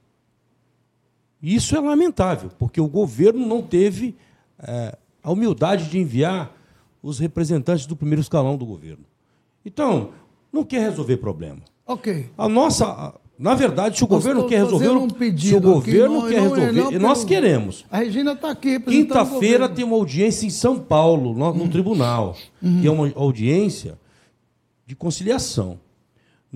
E 1.43 1.55
Isso 1.55 1.77
é 1.77 1.81
lamentável, 1.81 2.51
porque 2.59 2.81
o 2.81 2.89
governo 2.89 3.47
não 3.47 3.61
teve 3.62 4.15
é, 4.59 4.97
a 5.23 5.31
humildade 5.31 5.89
de 5.90 5.98
enviar 5.98 6.56
os 7.02 7.19
representantes 7.19 7.85
do 7.86 7.94
primeiro 7.94 8.23
escalão 8.23 8.56
do 8.56 8.65
governo. 8.65 9.05
Então, 9.65 10.11
não 10.52 10.65
quer 10.65 10.81
resolver 10.81 11.19
problema. 11.19 11.61
Ok. 11.86 12.31
A 12.39 12.48
nossa. 12.48 13.15
Na 13.39 13.55
verdade, 13.55 13.98
se 13.98 14.05
o 14.05 14.06
governo 14.06 14.47
quer 14.47 14.62
resolver. 14.62 14.90
um 14.90 15.09
se 15.36 15.55
o 15.56 15.61
governo 15.61 16.20
não- 16.20 16.28
quer 16.28 16.36
não- 16.40 16.51
resolver. 16.55 16.73
não 16.73 16.93
e 16.93 16.98
nós 16.98 17.24
queremos. 17.24 17.85
A 17.90 17.98
Regina 17.98 18.32
está 18.32 18.51
aqui 18.51 18.78
Quinta-feira 18.78 19.69
tem 19.69 19.85
uma 19.85 19.97
audiência 19.97 20.47
em 20.47 20.51
São 20.51 20.78
Paulo, 20.78 21.35
no, 21.35 21.52
no 21.52 21.69
tribunal, 21.69 22.36
que 22.81 22.86
é 22.86 22.90
uma 22.90 23.12
audiência 23.16 23.98
de 24.86 24.94
conciliação. 24.94 25.81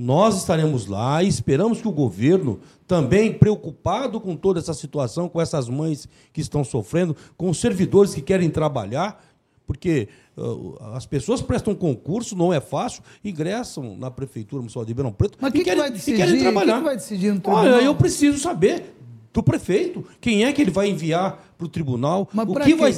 Nós 0.01 0.37
estaremos 0.37 0.87
lá 0.87 1.25
e 1.25 1.27
esperamos 1.27 1.81
que 1.81 1.89
o 1.89 1.91
governo, 1.91 2.61
também 2.87 3.33
preocupado 3.33 4.21
com 4.21 4.37
toda 4.37 4.61
essa 4.61 4.73
situação, 4.73 5.29
com 5.29 5.41
essas 5.41 5.69
mães 5.69 6.09
que 6.33 6.41
estão 6.41 6.63
sofrendo, 6.63 7.17
com 7.37 7.51
os 7.51 7.59
servidores 7.59 8.15
que 8.15 8.23
querem 8.23 8.49
trabalhar, 8.49 9.21
porque 9.67 10.07
ah, 10.37 10.93
as 10.95 11.05
pessoas 11.05 11.43
prestam 11.43 11.75
concurso, 11.75 12.37
não 12.37 12.55
é 12.55 12.61
fácil, 12.61 13.03
ingressam 13.25 13.97
na 13.97 14.09
Prefeitura 14.09 14.61
Municipal 14.61 14.85
de 14.85 14.91
Ribeirão 14.93 15.11
Preto 15.13 15.37
Mas 15.41 15.51
e 15.51 15.53
quem 15.53 15.61
que 15.63 15.65
querem, 15.65 15.81
vai 15.81 15.89
e 15.89 15.93
decidir? 15.93 16.17
querem 16.17 16.35
Quem 16.35 16.43
trabalhar. 16.43 16.79
que 16.79 16.85
vai 16.85 16.95
decidir 16.97 17.35
no 17.35 17.41
tribunal? 17.41 17.65
Olha, 17.65 17.83
eu 17.83 17.95
preciso 17.97 18.39
saber 18.39 18.95
do 19.33 19.43
prefeito 19.43 20.05
quem 20.21 20.45
é 20.45 20.53
que 20.53 20.63
ele 20.63 20.71
vai 20.71 20.89
enviar 20.89 21.45
para 21.59 21.67
o 21.67 21.69
tribunal, 21.69 22.29
Mas 22.33 22.49
o 22.49 22.55
que 22.55 22.65
quê? 22.67 22.75
vai. 22.77 22.95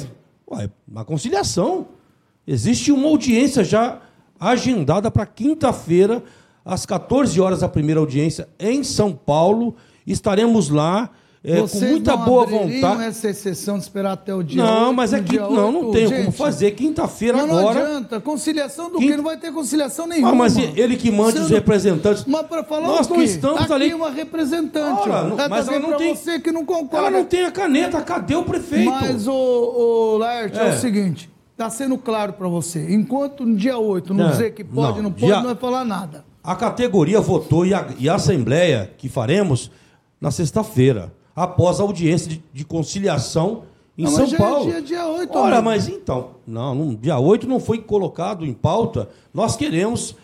Ué, 0.51 0.69
na 0.87 1.03
conciliação. 1.03 1.87
Existe 2.45 2.91
uma 2.91 3.07
audiência 3.07 3.63
já 3.63 4.01
agendada 4.39 5.09
para 5.11 5.25
quinta-feira, 5.25 6.23
às 6.65 6.85
14 6.85 7.39
horas, 7.41 7.63
a 7.63 7.69
primeira 7.69 7.99
audiência 7.99 8.47
em 8.59 8.83
São 8.83 9.11
Paulo. 9.13 9.75
Estaremos 10.05 10.69
lá 10.69 11.09
é, 11.43 11.59
com 11.61 11.79
muita 11.79 12.15
não 12.15 12.23
boa 12.25 12.45
vontade. 12.45 13.03
essa 13.03 13.29
exceção 13.29 13.77
de 13.77 13.83
esperar 13.83 14.11
até 14.13 14.33
o 14.33 14.43
dia 14.43 14.63
Não, 14.63 14.87
8, 14.89 14.93
mas 14.95 15.11
é 15.13 15.21
que 15.21 15.37
não, 15.39 15.71
não 15.71 15.85
8? 15.87 15.91
tenho 15.91 16.15
como 16.17 16.31
fazer. 16.31 16.71
Quinta-feira 16.71 17.37
Mas 17.39 17.47
não 17.47 17.57
agora. 17.57 17.83
adianta. 17.83 18.19
Conciliação 18.19 18.91
do 18.91 18.97
Quinta- 18.99 19.11
quê? 19.11 19.17
Não 19.17 19.23
vai 19.23 19.37
ter 19.37 19.51
conciliação 19.51 20.05
nenhuma. 20.05 20.29
Ah, 20.31 20.35
mas 20.35 20.55
ele 20.57 20.97
que 20.97 21.09
mande 21.09 21.39
os 21.39 21.49
representantes. 21.49 22.25
Mas 22.25 22.45
para 22.45 22.63
falar 22.63 22.87
Nós 22.87 23.07
o 23.07 23.13
não 23.15 23.21
estamos 23.23 23.65
tá 23.67 23.73
ali- 23.73 23.85
aqui 23.85 23.93
uma 23.95 24.11
representante. 24.11 25.01
Ora, 25.09 25.23
não- 25.23 25.35
Tá 25.35 25.49
mas 25.49 25.67
ela 25.67 25.79
não 25.79 25.97
tem- 25.97 26.15
você 26.15 26.39
que 26.39 26.51
não 26.51 26.63
concorda. 26.65 26.97
Ela 27.07 27.09
não 27.11 27.25
tem 27.25 27.43
a 27.43 27.51
caneta, 27.51 28.01
cadê 28.01 28.35
o 28.35 28.43
prefeito? 28.43 28.89
Mas, 28.91 29.27
o, 29.27 29.33
o 29.33 30.17
Laerte, 30.17 30.59
é. 30.59 30.67
É. 30.67 30.75
o 30.75 30.79
seguinte, 30.79 31.27
está 31.53 31.69
sendo 31.71 31.97
claro 31.97 32.33
para 32.33 32.47
você. 32.47 32.93
Enquanto 32.93 33.45
no 33.45 33.55
dia 33.55 33.77
8 33.79 34.13
não, 34.13 34.25
Não, 34.25 34.31
dizer 34.31 34.51
que 34.53 34.63
pode, 34.63 34.97
não, 34.97 35.03
não, 35.03 35.11
pode, 35.11 35.25
dia- 35.25 35.37
não 35.37 35.45
vai 35.45 35.55
falar 35.55 35.83
nada. 35.85 36.23
A 36.43 36.55
categoria 36.55 37.21
votou 37.21 37.65
e 37.65 37.73
a, 37.73 37.87
e 37.99 38.09
a 38.09 38.15
assembleia 38.15 38.91
que 38.97 39.07
faremos 39.07 39.69
na 40.19 40.31
sexta-feira, 40.31 41.13
após 41.35 41.79
a 41.79 41.83
audiência 41.83 42.29
de, 42.29 42.43
de 42.53 42.65
conciliação 42.65 43.63
em 43.97 44.03
Não, 44.03 44.11
São 44.11 44.25
é 44.25 44.37
Paulo. 44.37 44.65
dia- 44.71 44.81
dia 44.81 45.05
8, 45.07 45.37
Ora, 45.37 45.55
amigo. 45.57 45.63
mas 45.65 45.87
então, 45.87 46.31
não, 46.47 46.73
não, 46.73 46.95
dia 46.95 47.17
8 47.19 47.47
não 47.47 47.59
foi 47.59 47.79
colocado 47.79 48.45
em 48.45 48.53
pauta. 48.53 49.09
Nós 49.33 49.55
queremos 49.55 50.15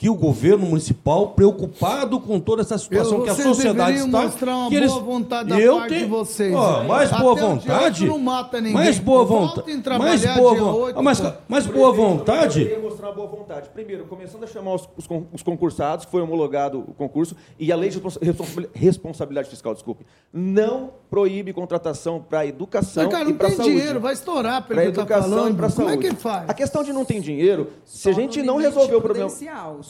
que 0.00 0.08
o 0.08 0.14
governo 0.14 0.64
municipal, 0.64 1.28
preocupado 1.32 2.18
com 2.18 2.40
toda 2.40 2.62
essa 2.62 2.78
situação 2.78 3.18
Eu- 3.18 3.24
que 3.24 3.28
a 3.28 3.34
sociedade 3.34 3.98
está, 3.98 4.22
mostrar 4.22 4.56
uma 4.56 4.70
que 4.70 4.74
eles- 4.76 4.90
boa 4.92 5.02
vontade 5.04 5.48
da 5.50 5.60
eu 5.60 5.76
parte 5.76 5.88
tenho- 5.90 6.00
de 6.04 6.10
vocês. 6.10 6.54
Ó, 6.54 6.84
mais 6.84 7.10
boa 7.10 7.34
vontade. 7.34 8.04
8 8.04 8.06
não 8.06 8.18
mata 8.18 8.56
ninguém. 8.62 8.72
Mais 8.72 8.98
boa 8.98 9.24
vontade. 9.26 9.76
trabalhar 9.82 10.08
Mais 10.08 10.24
boa 10.38 10.54
vontade. 10.54 10.78
8, 10.78 11.02
mais, 11.02 11.66
boa 11.66 11.92
vontade. 11.92 12.60
Eu 12.62 12.66
queria 12.68 12.82
mostrar 12.82 13.08
uma 13.08 13.14
boa 13.14 13.28
vontade. 13.28 13.68
Primeiro, 13.68 14.04
começando 14.06 14.42
a 14.44 14.46
chamar 14.46 14.74
os, 14.76 14.88
os 14.96 15.06
os 15.34 15.42
concursados, 15.42 16.06
foi 16.06 16.22
homologado 16.22 16.78
o 16.78 16.94
concurso, 16.94 17.36
e 17.58 17.70
a 17.70 17.76
lei 17.76 17.90
de 17.90 17.96
respons- 17.96 18.16
responsabil- 18.22 18.70
responsabilidade 18.72 19.50
fiscal, 19.50 19.74
desculpe, 19.74 20.06
não 20.32 20.92
proíbe 21.10 21.52
contratação 21.52 22.24
para 22.26 22.46
educação 22.46 23.02
Mas, 23.04 23.12
cara, 23.12 23.24
e 23.24 23.32
não 23.32 23.36
para 23.36 23.48
tem 23.48 23.56
saúde. 23.58 23.74
dinheiro, 23.76 24.00
vai 24.00 24.14
estourar 24.14 24.62
Para 24.62 24.76
que 24.76 24.92
tá 24.92 25.00
educação 25.02 25.26
e 25.28 25.30
falando. 25.30 25.56
para 25.58 25.70
Como 25.70 25.88
saúde. 25.90 26.06
é 26.06 26.10
que 26.10 26.16
faz? 26.16 26.48
A 26.48 26.54
questão 26.54 26.82
de 26.82 26.90
não 26.90 27.04
ter 27.04 27.20
dinheiro, 27.20 27.68
se 27.84 28.08
a 28.08 28.14
Só 28.14 28.18
gente 28.20 28.42
não 28.42 28.56
resolver 28.56 28.94
o 28.94 29.00
problema... 29.02 29.28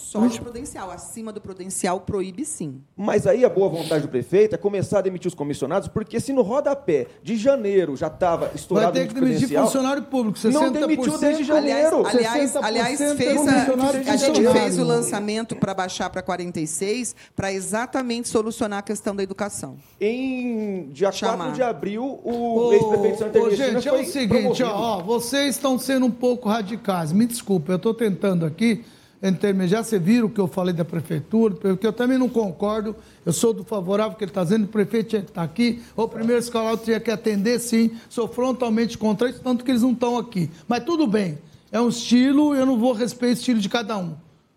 Só 0.01 0.21
no 0.21 0.31
prudencial. 0.31 0.91
Acima 0.91 1.33
do 1.33 1.41
prudencial, 1.41 2.01
proíbe 2.01 2.45
sim. 2.45 2.83
Mas 2.97 3.27
aí 3.27 3.45
a 3.45 3.49
boa 3.49 3.69
vontade 3.69 4.03
do 4.03 4.09
prefeito 4.09 4.55
é 4.55 4.59
começar 4.59 4.99
a 4.99 5.03
demitir 5.03 5.29
os 5.29 5.35
comissionados, 5.35 5.89
porque 5.89 6.19
se 6.19 6.33
no 6.33 6.43
rodapé 6.43 7.07
de 7.23 7.37
janeiro 7.37 7.95
já 7.97 8.07
estava 8.07 8.47
Vai 8.47 8.55
estourado 8.55 8.93
ter 8.93 9.05
o 9.05 9.09
que 9.09 9.15
demitir 9.15 9.49
funcionário 9.49 10.03
público. 10.05 10.39
60%, 10.39 10.53
não 10.53 10.73
demitiu 10.73 11.19
desde 11.19 11.45
janeiro. 11.45 12.05
Aliás, 12.07 12.53
60% 12.53 12.61
aliás 12.63 13.01
é 13.01 13.15
fez 13.15 13.47
a, 13.47 14.13
a 14.13 14.17
gente 14.17 14.49
fez 14.49 14.79
o 14.79 14.85
lançamento 14.85 15.55
para 15.55 15.75
baixar 15.75 16.09
para 16.11 16.23
46 16.23 17.15
para 17.37 17.53
exatamente 17.53 18.29
solucionar 18.29 18.79
a 18.79 18.83
questão 18.83 19.15
da 19.15 19.23
educação. 19.23 19.77
Em 20.01 20.89
dia 20.93 21.13
Chamar. 21.13 21.37
4 21.37 21.55
de 21.55 21.63
abril, 21.63 22.21
o 22.25 22.73
ex-prefeito 22.73 23.13
de 23.13 23.19
Santa 23.19 23.39
Ernestina 23.39 23.81
gente, 23.81 23.89
é 23.89 23.93
o 23.93 24.05
seguinte, 24.05 24.63
ó, 24.63 24.99
ó, 24.99 25.03
vocês 25.03 25.57
estão 25.57 25.79
sendo 25.79 26.07
um 26.07 26.11
pouco 26.11 26.49
radicais. 26.49 27.13
Me 27.13 27.27
desculpe, 27.27 27.71
eu 27.71 27.77
estou 27.77 27.93
tentando 27.93 28.47
aqui 28.47 28.85
intermediária. 29.29 29.85
Você 29.85 29.99
viram 29.99 30.27
o 30.27 30.31
que 30.31 30.41
eu 30.41 30.47
falei 30.47 30.73
da 30.73 30.85
prefeitura, 30.85 31.55
porque 31.55 31.87
eu 31.87 31.93
também 31.93 32.17
não 32.17 32.29
concordo. 32.29 32.97
Eu 33.25 33.33
sou 33.33 33.53
do 33.53 33.65
favorável 33.65 34.17
que 34.17 34.25
ele 34.25 34.31
está 34.31 34.43
dizendo, 34.43 34.65
o 34.65 34.69
prefeito 34.69 35.11
tinha 35.11 35.23
que 35.23 35.29
estar 35.29 35.43
aqui, 35.43 35.83
ou 35.95 36.07
o 36.07 36.09
primeiro 36.09 36.41
escalão 36.41 36.77
tinha 36.77 36.99
que 36.99 37.11
atender, 37.11 37.59
sim. 37.59 37.91
Sou 38.09 38.27
frontalmente 38.27 38.97
contra 38.97 39.29
isso, 39.29 39.41
tanto 39.41 39.65
que 39.65 39.71
eles 39.71 39.83
não 39.83 39.93
estão 39.93 40.17
aqui. 40.17 40.51
Mas 40.67 40.85
tudo 40.85 41.07
bem, 41.07 41.39
é 41.71 41.81
um 41.81 41.89
estilo, 41.89 42.55
eu 42.55 42.65
não 42.65 42.79
vou 42.79 42.93
respeitar 42.93 43.31
o 43.31 43.39
estilo 43.39 43.61
de 43.61 43.69
cada 43.69 43.99
um. 43.99 44.15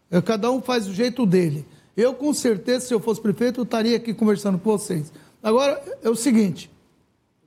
Eu, 0.09 0.21
cada 0.21 0.49
um 0.51 0.61
faz 0.61 0.85
do 0.85 0.93
jeito 0.93 1.25
dele. 1.25 1.65
Eu, 1.95 2.13
com 2.13 2.33
certeza, 2.33 2.87
se 2.87 2.93
eu 2.93 2.99
fosse 2.99 3.21
prefeito, 3.21 3.59
eu 3.59 3.63
estaria 3.63 3.97
aqui 3.97 4.13
conversando 4.13 4.57
com 4.57 4.77
vocês. 4.77 5.11
Agora, 5.41 5.81
é 6.01 6.09
o 6.09 6.15
seguinte, 6.15 6.71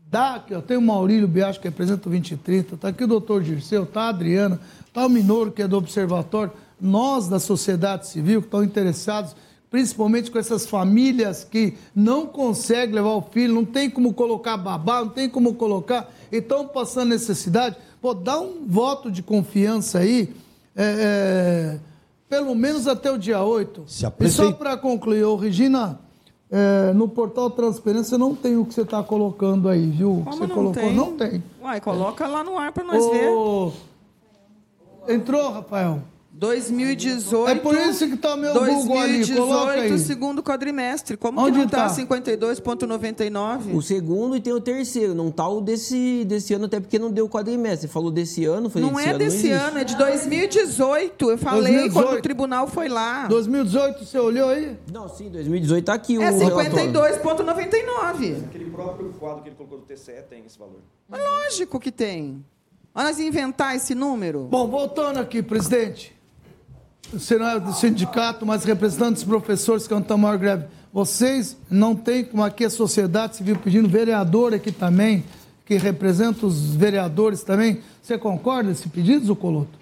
dá 0.09 0.45
ó, 0.53 0.61
tem 0.61 0.77
o 0.77 0.83
Maurílio 0.83 1.27
Biacho, 1.27 1.61
que 1.61 1.69
representa 1.69 2.09
o 2.09 2.11
2030, 2.11 2.75
está 2.75 2.89
aqui 2.89 3.05
o 3.05 3.07
doutor 3.07 3.43
Dirceu, 3.43 3.85
está 3.85 4.03
a 4.03 4.09
Adriana, 4.09 4.61
está 4.87 5.05
o 5.05 5.09
Minoro, 5.09 5.51
que 5.51 5.63
é 5.63 5.69
do 5.69 5.77
Observatório, 5.77 6.53
nós 6.81 7.29
da 7.29 7.39
sociedade 7.39 8.07
civil 8.07 8.41
que 8.41 8.47
estão 8.47 8.63
interessados, 8.63 9.35
principalmente 9.71 10.31
com 10.31 10.39
essas 10.39 10.67
famílias 10.67 11.45
que 11.45 11.75
não 11.95 12.27
conseguem 12.27 12.95
levar 12.95 13.15
o 13.15 13.23
filho, 13.23 13.55
não 13.55 13.65
tem 13.65 13.91
como 13.91 14.13
colocar 14.13 14.57
babá, 14.57 15.01
não 15.01 15.09
tem 15.09 15.29
como 15.29 15.55
colocar, 15.55 16.13
e 16.31 16.37
estão 16.37 16.67
passando 16.67 17.11
necessidade, 17.11 17.77
pô, 18.01 18.15
dá 18.15 18.39
um 18.41 18.67
voto 18.67 19.11
de 19.11 19.23
confiança 19.23 19.99
aí, 19.99 20.35
é, 20.75 20.85
é, 20.85 21.79
pelo 22.29 22.55
menos 22.55 22.87
até 22.87 23.11
o 23.11 23.19
dia 23.19 23.43
8. 23.43 23.85
Se 23.87 24.07
a 24.07 24.13
E 24.21 24.29
só 24.29 24.53
para 24.53 24.77
concluir, 24.77 25.25
ô, 25.25 25.37
Regina, 25.37 25.99
é, 26.51 26.93
no 26.93 27.09
portal 27.09 27.51
Transparência 27.51 28.17
não 28.17 28.35
tem 28.35 28.57
o 28.57 28.65
que 28.65 28.75
você 28.75 28.83
está 28.83 29.03
colocando 29.03 29.69
aí, 29.69 29.87
viu? 29.91 30.23
Como 30.25 30.37
você 30.37 30.47
não 30.47 30.55
colocou, 30.55 30.83
tem? 30.83 30.95
não 30.95 31.17
tem. 31.17 31.43
Uai, 31.61 31.81
coloca 31.81 32.27
lá 32.27 32.45
no 32.45 32.57
ar 32.57 32.73
para 32.73 32.85
nós 32.85 33.05
ver. 33.11 33.29
Ô, 33.31 33.73
Entrou, 35.09 35.51
Rafael? 35.51 36.03
2018. 36.39 37.49
É 37.51 37.55
por 37.55 37.75
isso 37.75 38.07
que 38.07 38.17
tá 38.17 38.37
meu 38.37 38.53
Google 38.53 38.99
ali, 38.99 39.27
coloca 39.35 39.71
aí. 39.73 39.89
2018, 39.89 39.99
segundo 39.99 40.43
quadrimestre. 40.43 41.17
Como 41.17 41.41
Onde 41.41 41.53
que 41.53 41.59
não 41.59 41.69
tá 41.69 41.89
tá? 41.89 41.95
52,99? 41.95 43.75
O 43.75 43.81
segundo 43.81 44.37
e 44.37 44.41
tem 44.41 44.53
o 44.53 44.61
terceiro, 44.61 45.15
não 45.15 45.31
tá 45.31 45.49
o 45.49 45.63
desse, 45.63 46.25
desse 46.27 46.53
ano, 46.53 46.67
até 46.67 46.79
porque 46.79 46.99
não 46.99 47.11
deu 47.11 47.27
quadrimestre. 47.29 47.89
Você 47.89 47.93
falou 47.93 48.11
desse 48.11 48.45
ano, 48.45 48.69
falei, 48.69 48.87
Não 48.87 48.97
desse 48.97 49.09
é 49.09 49.11
ano 49.11 49.19
desse 49.19 49.51
ano, 49.51 49.79
é 49.79 49.85
de 49.85 49.97
2018. 49.97 51.31
Eu 51.31 51.39
falei 51.39 51.73
2018. 51.73 51.93
quando 51.95 52.19
o 52.19 52.23
tribunal 52.23 52.67
foi 52.67 52.89
lá. 52.89 53.27
2018, 53.29 54.05
você 54.05 54.19
olhou 54.19 54.51
aí? 54.51 54.77
Não, 54.93 55.09
sim, 55.09 55.31
2018 55.31 55.85
tá 55.87 55.95
aqui 55.95 56.19
o 56.19 56.23
É 56.23 56.31
relatório. 56.31 56.71
52,99. 56.71 58.45
Aquele 58.45 58.71
próprio 58.71 59.11
quadro 59.19 59.43
que 59.43 59.49
ele 59.49 59.57
colocou 59.57 59.79
do 59.79 59.85
TCE 59.87 60.23
tem 60.29 60.45
esse 60.47 60.59
valor. 60.59 60.81
Mas 61.09 61.21
lógico 61.21 61.81
que 61.81 61.91
tem. 61.91 62.45
Olha 62.95 63.09
nós 63.09 63.19
inventar 63.19 63.77
esse 63.77 63.95
número. 63.95 64.49
Bom, 64.51 64.69
voltando 64.69 65.19
aqui, 65.19 65.43
presidente. 65.43 66.16
O 67.13 67.19
senhor 67.21 67.43
é 67.43 67.61
do 67.61 67.73
sindicato, 67.73 68.45
mas 68.45 68.65
representantes 68.65 69.23
dos 69.23 69.29
professores 69.31 69.87
que 69.87 69.95
estão 69.95 70.19
maior 70.19 70.37
greve. 70.39 70.65
Vocês 70.93 71.57
não 71.71 71.95
têm, 71.95 72.25
como 72.25 72.43
aqui 72.43 72.65
a 72.65 72.71
sociedade 72.71 73.37
civil 73.37 73.57
pedindo, 73.57 73.89
vereador 73.89 74.53
aqui 74.55 74.73
também, 74.73 75.25
que 75.65 75.77
representa 75.77 76.47
os 76.47 76.75
vereadores 76.75 77.43
também. 77.43 77.81
Você 78.03 78.17
concorda 78.19 78.71
esse 78.71 78.89
pedido, 78.89 79.25
Zucoloto? 79.27 79.79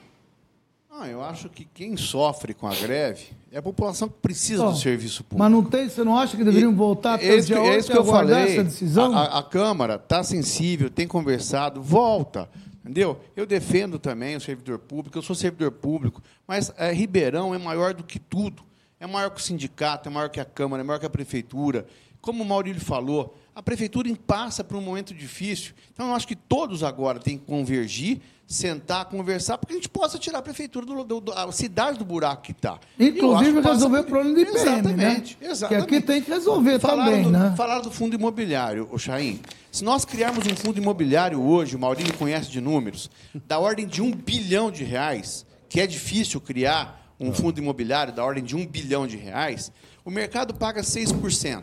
Ah, 0.97 1.09
eu 1.09 1.23
acho 1.23 1.49
que 1.49 1.65
quem 1.75 1.97
sofre 1.97 2.55
com 2.55 2.67
a 2.69 2.75
greve 2.75 3.27
é 3.51 3.59
a 3.59 3.63
população 3.63 4.09
que 4.09 4.15
precisa 4.23 4.65
Ó, 4.65 4.71
do 4.71 4.77
serviço 4.79 5.25
público. 5.25 5.39
Mas 5.43 5.51
não 5.51 5.63
tem, 5.63 5.89
você 5.89 6.05
não 6.05 6.17
acha 6.17 6.37
que 6.37 6.45
deveriam 6.45 6.75
voltar 6.75 7.15
até 7.15 7.35
É 7.35 7.39
o 7.39 7.41
dia 7.43 7.57
que- 7.57 7.63
8 7.63 7.73
é 7.75 7.79
isso 7.79 7.89
que 7.91 7.97
e 7.97 7.99
eu 7.99 8.05
falei. 8.05 8.37
essa 8.53 8.65
decisão? 8.65 9.13
A, 9.17 9.23
a- 9.25 9.39
a 9.41 9.43
Câmara 9.43 9.97
está 9.97 10.23
sensível, 10.23 10.89
tem 10.89 11.07
conversado, 11.07 11.83
volta. 11.83 12.49
Entendeu? 12.85 13.19
Eu 13.35 13.47
defendo 13.47 13.99
também 13.99 14.37
o 14.37 14.41
servidor 14.41 14.79
público, 14.79 15.17
eu 15.17 15.23
sou 15.23 15.35
servidor 15.35 15.73
público, 15.73 16.23
mas 16.47 16.71
eh, 16.77 16.93
Ribeirão 16.93 17.55
é 17.55 17.59
maior 17.59 17.95
do 17.95 18.05
que 18.05 18.19
tudo. 18.19 18.63
É 19.01 19.07
maior 19.07 19.31
que 19.31 19.41
o 19.41 19.43
sindicato, 19.43 20.09
é 20.09 20.13
maior 20.13 20.29
que 20.29 20.39
a 20.39 20.45
Câmara, 20.45 20.83
é 20.83 20.85
maior 20.85 20.99
que 20.99 21.07
a 21.07 21.11
Prefeitura. 21.11 21.87
Como 22.21 22.43
o 22.43 22.47
Maurílio 22.47 22.83
falou, 22.83 23.39
a 23.55 23.63
Prefeitura 23.63 24.09
passa 24.27 24.65
por 24.65 24.77
um 24.77 24.81
momento 24.81 25.15
difícil. 25.15 25.75
Então, 25.93 26.09
eu 26.09 26.15
acho 26.15 26.27
que 26.27 26.35
todos 26.37 26.83
agora 26.83 27.19
têm 27.21 27.39
que 27.39 27.45
convergir, 27.45 28.21
sentar, 28.47 29.07
conversar, 29.07 29.57
para 29.59 29.69
que 29.69 29.73
a 29.73 29.77
gente 29.77 29.89
possa 29.89 30.19
tirar 30.19 30.39
a 30.39 30.43
Prefeitura, 30.43 30.85
do, 30.85 31.05
do- 31.05 31.21
do- 31.21 31.33
a 31.33 31.51
cidade 31.53 31.99
do 31.99 32.05
buraco 32.05 32.43
que 32.43 32.53
está. 32.53 32.79
Inclusive 32.99 33.61
resolver 33.61 34.01
o 34.01 34.05
problema 34.05 34.35
do 34.35 34.41
IPM, 34.41 34.57
Exatamente, 34.59 35.39
né? 35.41 35.51
exatamente. 35.51 35.89
Que 35.89 35.95
aqui 35.97 36.07
tem 36.07 36.21
que 36.23 36.31
resolver 36.31 36.79
Falaram 36.79 37.05
também, 37.11 37.23
do, 37.25 37.31
né? 37.31 37.55
Falaram 37.57 37.83
do 37.83 37.91
fundo 37.91 38.15
imobiliário, 38.15 38.89
o 38.91 38.99
Chaim. 38.99 39.41
Se 39.73 39.83
nós 39.83 40.05
criarmos 40.05 40.47
um 40.47 40.55
fundo 40.57 40.79
imobiliário 40.79 41.41
hoje, 41.41 41.75
o 41.75 41.79
Maurílio 41.79 42.13
conhece 42.15 42.51
de 42.51 42.61
números, 42.61 43.11
da 43.47 43.59
ordem 43.59 43.87
de 43.87 44.03
um 44.03 44.11
bilhão 44.11 44.71
de 44.71 44.85
reais, 44.85 45.47
que 45.69 45.81
é 45.81 45.87
difícil 45.87 46.41
criar 46.41 47.15
um 47.19 47.33
fundo 47.33 47.59
imobiliário 47.61 48.13
da 48.13 48.25
ordem 48.25 48.43
de 48.45 48.55
um 48.55 48.67
bilhão 48.67 49.07
de 49.07 49.17
reais, 49.17 49.73
o 50.05 50.11
mercado 50.11 50.53
paga 50.55 50.83
6%. 50.83 51.63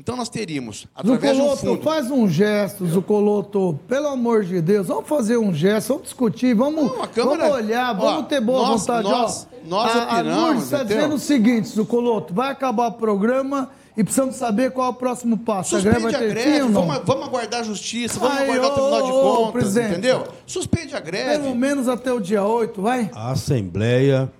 Então 0.00 0.16
nós 0.16 0.30
teríamos, 0.30 0.86
através 0.94 1.36
de 1.36 1.42
um 1.42 1.44
Zucoloto, 1.50 1.66
fundo. 1.66 1.82
faz 1.82 2.10
um 2.10 2.26
gesto, 2.26 2.86
Zucoloto. 2.86 3.78
Pelo 3.86 4.08
amor 4.08 4.44
de 4.44 4.58
Deus, 4.62 4.86
vamos 4.86 5.06
fazer 5.06 5.36
um 5.36 5.52
gesto, 5.52 5.88
vamos 5.88 6.04
discutir, 6.04 6.54
vamos, 6.54 6.84
Não, 6.86 7.02
a 7.02 7.06
Câmara- 7.06 7.38
vamos 7.50 7.56
olhar, 7.66 7.90
Ó, 7.90 8.00
vamos 8.00 8.26
ter 8.26 8.40
boa 8.40 8.66
nós- 8.66 8.80
vontade. 8.80 9.02
nós- 9.08 9.46
ó. 9.52 9.68
nós 9.68 9.94
a, 9.94 10.02
a 10.04 10.20
opinamos, 10.20 10.42
Lourdes 10.42 10.64
está 10.64 10.82
dizendo 10.82 11.14
o 11.16 11.18
seguinte, 11.18 11.68
Zucoloto, 11.68 12.32
vai 12.32 12.50
acabar 12.50 12.86
o 12.88 12.92
programa 12.92 13.68
e 13.94 14.02
precisamos 14.02 14.36
saber 14.36 14.70
qual 14.70 14.86
é 14.86 14.90
o 14.90 14.94
próximo 14.94 15.36
passo. 15.36 15.76
a 15.76 15.80
greve 15.80 16.00
Suspende 16.00 16.16
vai 16.18 16.24
a 16.24 16.26
ter 16.34 16.34
greve, 16.42 16.66
fim 16.66 16.72
vamos, 16.72 17.00
vamos 17.04 17.26
aguardar 17.26 17.60
a 17.60 17.62
justiça, 17.62 18.18
vamos 18.18 18.38
Aí, 18.38 18.44
aguardar 18.44 18.70
o 18.70 18.74
Tribunal 18.74 19.02
de 19.02 19.12
ô, 19.12 19.20
Contas, 19.20 19.52
presidente. 19.52 19.90
entendeu? 19.90 20.24
Suspende 20.46 20.96
a 20.96 21.00
greve. 21.00 21.42
Pelo 21.42 21.54
menos 21.54 21.88
até 21.88 22.10
o 22.10 22.18
dia 22.20 22.42
8, 22.42 22.80
vai? 22.80 23.10
A 23.14 23.32
Assembleia 23.32 24.32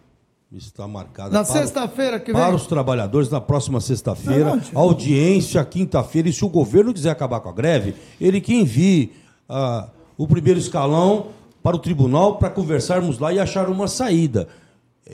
está 0.53 0.89
marcada 0.89 1.31
Na 1.31 1.45
para, 1.45 1.61
sexta-feira 1.61 2.19
que 2.19 2.33
vem. 2.33 2.41
para 2.43 2.55
os 2.55 2.67
trabalhadores 2.67 3.31
na 3.31 3.41
próxima 3.41 3.81
sexta-feira. 3.81 4.61
Audiência 4.75 5.65
quinta-feira. 5.65 6.29
E 6.29 6.33
se 6.33 6.45
o 6.45 6.49
governo 6.49 6.93
quiser 6.93 7.11
acabar 7.11 7.41
com 7.41 7.49
a 7.49 7.53
greve, 7.53 7.95
ele 8.21 8.41
que 8.41 8.55
envie 8.55 9.13
ah, 9.49 9.89
o 10.19 10.27
primeiro 10.27 10.59
escalão 10.59 11.27
para 11.63 11.77
o 11.77 11.79
tribunal 11.79 12.37
para 12.37 12.51
conversarmos 12.51 13.19
lá 13.19 13.33
e 13.33 13.39
achar 13.39 13.69
uma 13.69 13.87
saída. 13.87 14.49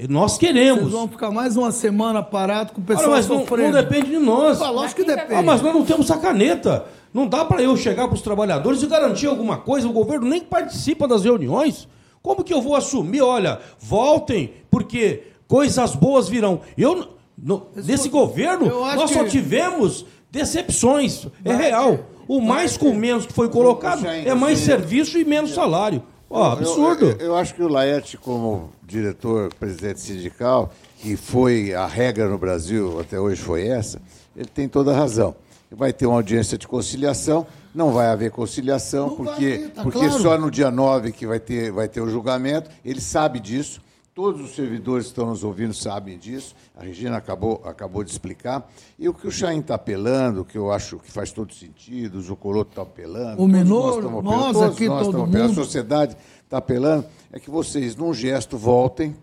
Nós 0.09 0.33
Vocês 0.33 0.53
queremos. 0.53 0.93
vão 0.93 1.09
ficar 1.09 1.31
mais 1.31 1.57
uma 1.57 1.73
semana 1.73 2.23
parado 2.23 2.73
com 2.73 2.81
o 2.81 2.85
pessoal 2.85 3.11
mas 3.11 3.27
não, 3.29 3.41
sofrendo. 3.41 3.73
não 3.73 3.83
depende 3.83 4.11
de 4.11 4.19
nós. 4.19 4.61
Ah, 4.61 4.71
lógico 4.71 5.03
que 5.03 5.07
depende. 5.07 5.35
Ah, 5.35 5.43
mas 5.43 5.63
nós 5.63 5.73
não 5.75 5.85
temos 5.85 6.11
a 6.11 6.19
caneta. 6.19 6.85
Não 7.15 7.27
dá 7.27 7.45
para 7.47 7.63
eu 7.63 7.75
chegar 7.77 8.07
para 8.07 8.15
os 8.15 8.21
trabalhadores 8.21 8.83
e 8.83 8.87
garantir 8.87 9.27
alguma 9.27 9.57
coisa. 9.57 9.89
O 9.89 9.93
governo 9.93 10.29
nem 10.29 10.41
participa 10.43 11.09
das 11.09 11.25
reuniões. 11.25 11.89
Como 12.27 12.43
que 12.43 12.53
eu 12.53 12.61
vou 12.61 12.75
assumir? 12.75 13.23
Olha, 13.23 13.61
voltem, 13.79 14.53
porque 14.69 15.23
coisas 15.47 15.95
boas 15.95 16.29
virão. 16.29 16.61
Eu, 16.77 17.07
no- 17.39 17.69
nesse 17.77 18.09
governo, 18.09 18.67
nós 18.69 19.13
só 19.13 19.23
que- 19.23 19.31
tivemos 19.31 20.05
decepções. 20.29 21.29
É 21.45 21.55
real. 21.55 22.01
O 22.27 22.41
mais 22.41 22.77
com 22.77 22.93
menos 22.93 23.27
que 23.27 23.33
foi 23.33 23.49
colocado 23.49 24.05
é 24.05 24.35
mais 24.35 24.59
serviço 24.59 25.17
e 25.19 25.25
menos 25.25 25.55
salário. 25.55 26.03
Ó, 26.29 26.51
absurdo. 26.51 27.05
Eu, 27.11 27.11
eu- 27.13 27.27
eu 27.27 27.37
acho 27.37 27.55
que 27.55 27.63
o 27.63 27.69
Laerte, 27.69 28.17
como 28.19 28.71
diretor, 28.85 29.55
presidente 29.55 30.01
sindical, 30.01 30.73
e 31.05 31.17
foi 31.17 31.73
a 31.75 31.87
regra 31.87 32.29
no 32.29 32.37
Brasil 32.39 32.99
até 32.99 33.21
hoje 33.21 33.41
foi 33.41 33.69
essa, 33.69 34.03
ele 34.37 34.49
tem 34.53 34.69
toda 34.69 34.91
a 34.91 34.97
razão. 34.97 35.37
Vai 35.71 35.93
ter 35.93 36.07
uma 36.07 36.17
audiência 36.17 36.59
de 36.59 36.67
conciliação, 36.67 37.47
não 37.77 37.93
vai 37.93 38.07
haver 38.07 38.31
conciliação, 38.31 39.09
Não 39.09 39.17
porque, 39.17 39.59
ter, 39.59 39.71
tá 39.71 39.83
porque 39.83 39.99
claro. 39.99 40.23
só 40.23 40.39
no 40.39 40.51
dia 40.51 40.71
9 40.71 41.13
que 41.13 41.27
vai 41.27 41.39
ter, 41.39 41.71
vai 41.71 41.87
ter 41.89 42.01
o 42.01 42.09
julgamento, 42.09 42.71
ele 42.85 43.01
sabe 43.01 43.39
disso. 43.39 43.85
Todos 44.15 44.41
os 44.41 44.55
servidores 44.57 45.05
que 45.05 45.11
estão 45.11 45.27
nos 45.27 45.45
ouvindo 45.45 45.75
sabem 45.75 46.17
disso. 46.17 46.55
A 46.75 46.83
Regina 46.83 47.19
acabou, 47.19 47.61
acabou 47.67 48.03
de 48.03 48.11
explicar. 48.11 48.67
E 48.99 49.11
o 49.11 49.13
que 49.13 49.29
o 49.29 49.31
Chain 49.31 49.61
está 49.61 49.75
apelando, 49.75 50.43
que 50.43 50.57
eu 50.57 50.73
acho 50.73 50.99
que 50.99 51.13
faz 51.13 51.31
todo 51.33 51.53
sentido, 51.53 52.17
o 52.17 52.23
Zucoloto 52.23 52.71
está 52.71 52.81
apelando. 52.81 53.43
O 53.43 53.47
Minoro, 53.47 53.99
estamos 53.99 54.25
nós 54.25 54.57
apelando, 54.57 54.73
aqui, 54.73 54.89
nós 54.89 54.99
todo 55.01 55.09
estamos 55.11 55.29
apelando, 55.29 55.49
mundo. 55.51 55.61
A 55.61 55.65
sociedade 55.65 56.17
está 56.43 56.57
apelando, 56.57 57.05
é 57.31 57.39
que 57.39 57.51
vocês, 57.51 57.95
num 57.95 58.15
gesto, 58.15 58.57
voltem. 58.57 59.15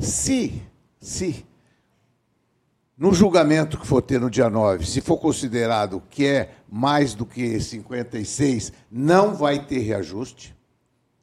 Se, 0.00 0.60
se, 0.98 1.44
no 3.00 3.14
julgamento 3.14 3.78
que 3.78 3.86
for 3.86 4.02
ter 4.02 4.20
no 4.20 4.28
dia 4.28 4.50
9, 4.50 4.84
se 4.84 5.00
for 5.00 5.16
considerado 5.16 6.02
que 6.10 6.26
é 6.26 6.50
mais 6.70 7.14
do 7.14 7.24
que 7.24 7.58
56, 7.58 8.74
não 8.92 9.34
vai 9.34 9.58
ter 9.58 9.78
reajuste. 9.78 10.54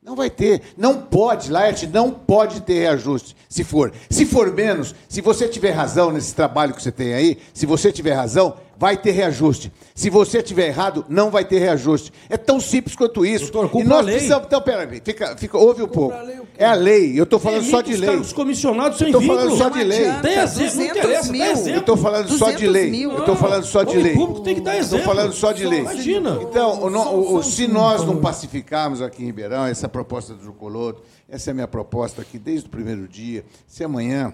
Não 0.01 0.15
vai 0.15 0.27
ter. 0.27 0.73
Não 0.75 0.99
pode, 0.99 1.51
Laerte, 1.51 1.85
não 1.85 2.09
pode 2.09 2.61
ter 2.61 2.79
reajuste. 2.79 3.35
Se 3.47 3.63
for. 3.63 3.93
Se 4.09 4.25
for 4.25 4.51
menos, 4.51 4.95
se 5.07 5.21
você 5.21 5.47
tiver 5.47 5.69
razão 5.69 6.11
nesse 6.11 6.33
trabalho 6.33 6.73
que 6.73 6.81
você 6.81 6.91
tem 6.91 7.13
aí, 7.13 7.37
se 7.53 7.67
você 7.67 7.91
tiver 7.91 8.13
razão, 8.13 8.57
vai 8.79 8.95
ter 8.95 9.11
reajuste. 9.11 9.71
Se 9.95 10.09
você 10.09 10.41
tiver 10.43 10.67
errado, 10.67 11.03
não 11.09 11.31
vai 11.31 11.43
ter 11.43 11.57
reajuste. 11.59 12.11
É 12.29 12.37
tão 12.37 12.59
simples 12.59 12.95
quanto 12.95 13.25
isso. 13.25 13.51
Doutor, 13.51 13.81
e 13.81 13.83
nós 13.83 13.99
a 13.99 14.01
lei. 14.01 14.13
precisamos. 14.15 14.45
Então, 14.45 14.61
peraí, 14.61 15.01
fica, 15.03 15.35
fica, 15.35 15.57
ouve 15.57 15.81
um 15.81 15.87
pouco. 15.87 16.13
a 16.15 16.21
lei 16.21 16.39
o? 16.39 16.47
É 16.59 16.65
a 16.65 16.73
lei. 16.73 17.19
Eu 17.19 17.23
estou 17.23 17.39
falando 17.39 17.63
só 17.63 17.81
de 17.81 17.95
lei. 17.95 18.09
caras, 18.09 18.27
Os 18.27 18.33
comissionados 18.33 18.97
sem 18.99 19.07
vínculo. 19.07 19.25
falando 19.27 19.57
só 19.57 19.69
de 19.69 19.83
lei. 19.83 20.11
Tem 20.21 20.37
exemplo, 20.37 20.75
não 20.75 20.93
200 20.93 20.97
interessa, 20.97 21.31
mil. 21.31 21.41
dá 21.41 21.51
exemplo. 21.51 21.71
Eu 21.73 21.79
estou 21.79 21.97
falando 21.97 22.27
só 22.29 22.51
de 22.51 22.65
200 22.67 22.71
lei. 22.73 23.05
Eu 23.05 23.19
estou 23.19 23.35
falando 23.35 23.63
só 23.65 23.83
de 23.83 23.97
O 23.97 24.01
lei. 24.01 24.13
público 24.13 24.41
tem 24.41 24.55
que 24.55 24.61
dar 24.61 24.77
exemplo. 24.77 24.97
Estou 24.99 25.15
falando 25.15 25.33
só 25.33 25.51
de 25.51 25.65
lei. 25.65 25.79
Imagina. 25.79 26.37
Então, 26.41 26.81
o 26.83 26.87
o- 26.87 27.35
o- 27.37 27.43
se 27.43 27.67
nós 27.67 28.05
não 28.05 28.17
pacificarmos 28.17 29.01
aqui 29.01 29.23
em 29.23 29.25
Ribeirão 29.27 29.65
essa 29.65 29.89
proposta 29.89 30.33
do 30.33 30.43
Jucoloto, 30.43 31.01
essa 31.27 31.49
é 31.49 31.51
a 31.51 31.53
minha 31.55 31.67
proposta 31.67 32.21
aqui 32.21 32.37
desde 32.37 32.67
o 32.67 32.69
primeiro 32.69 33.07
dia. 33.07 33.43
Se 33.67 33.83
amanhã 33.83 34.33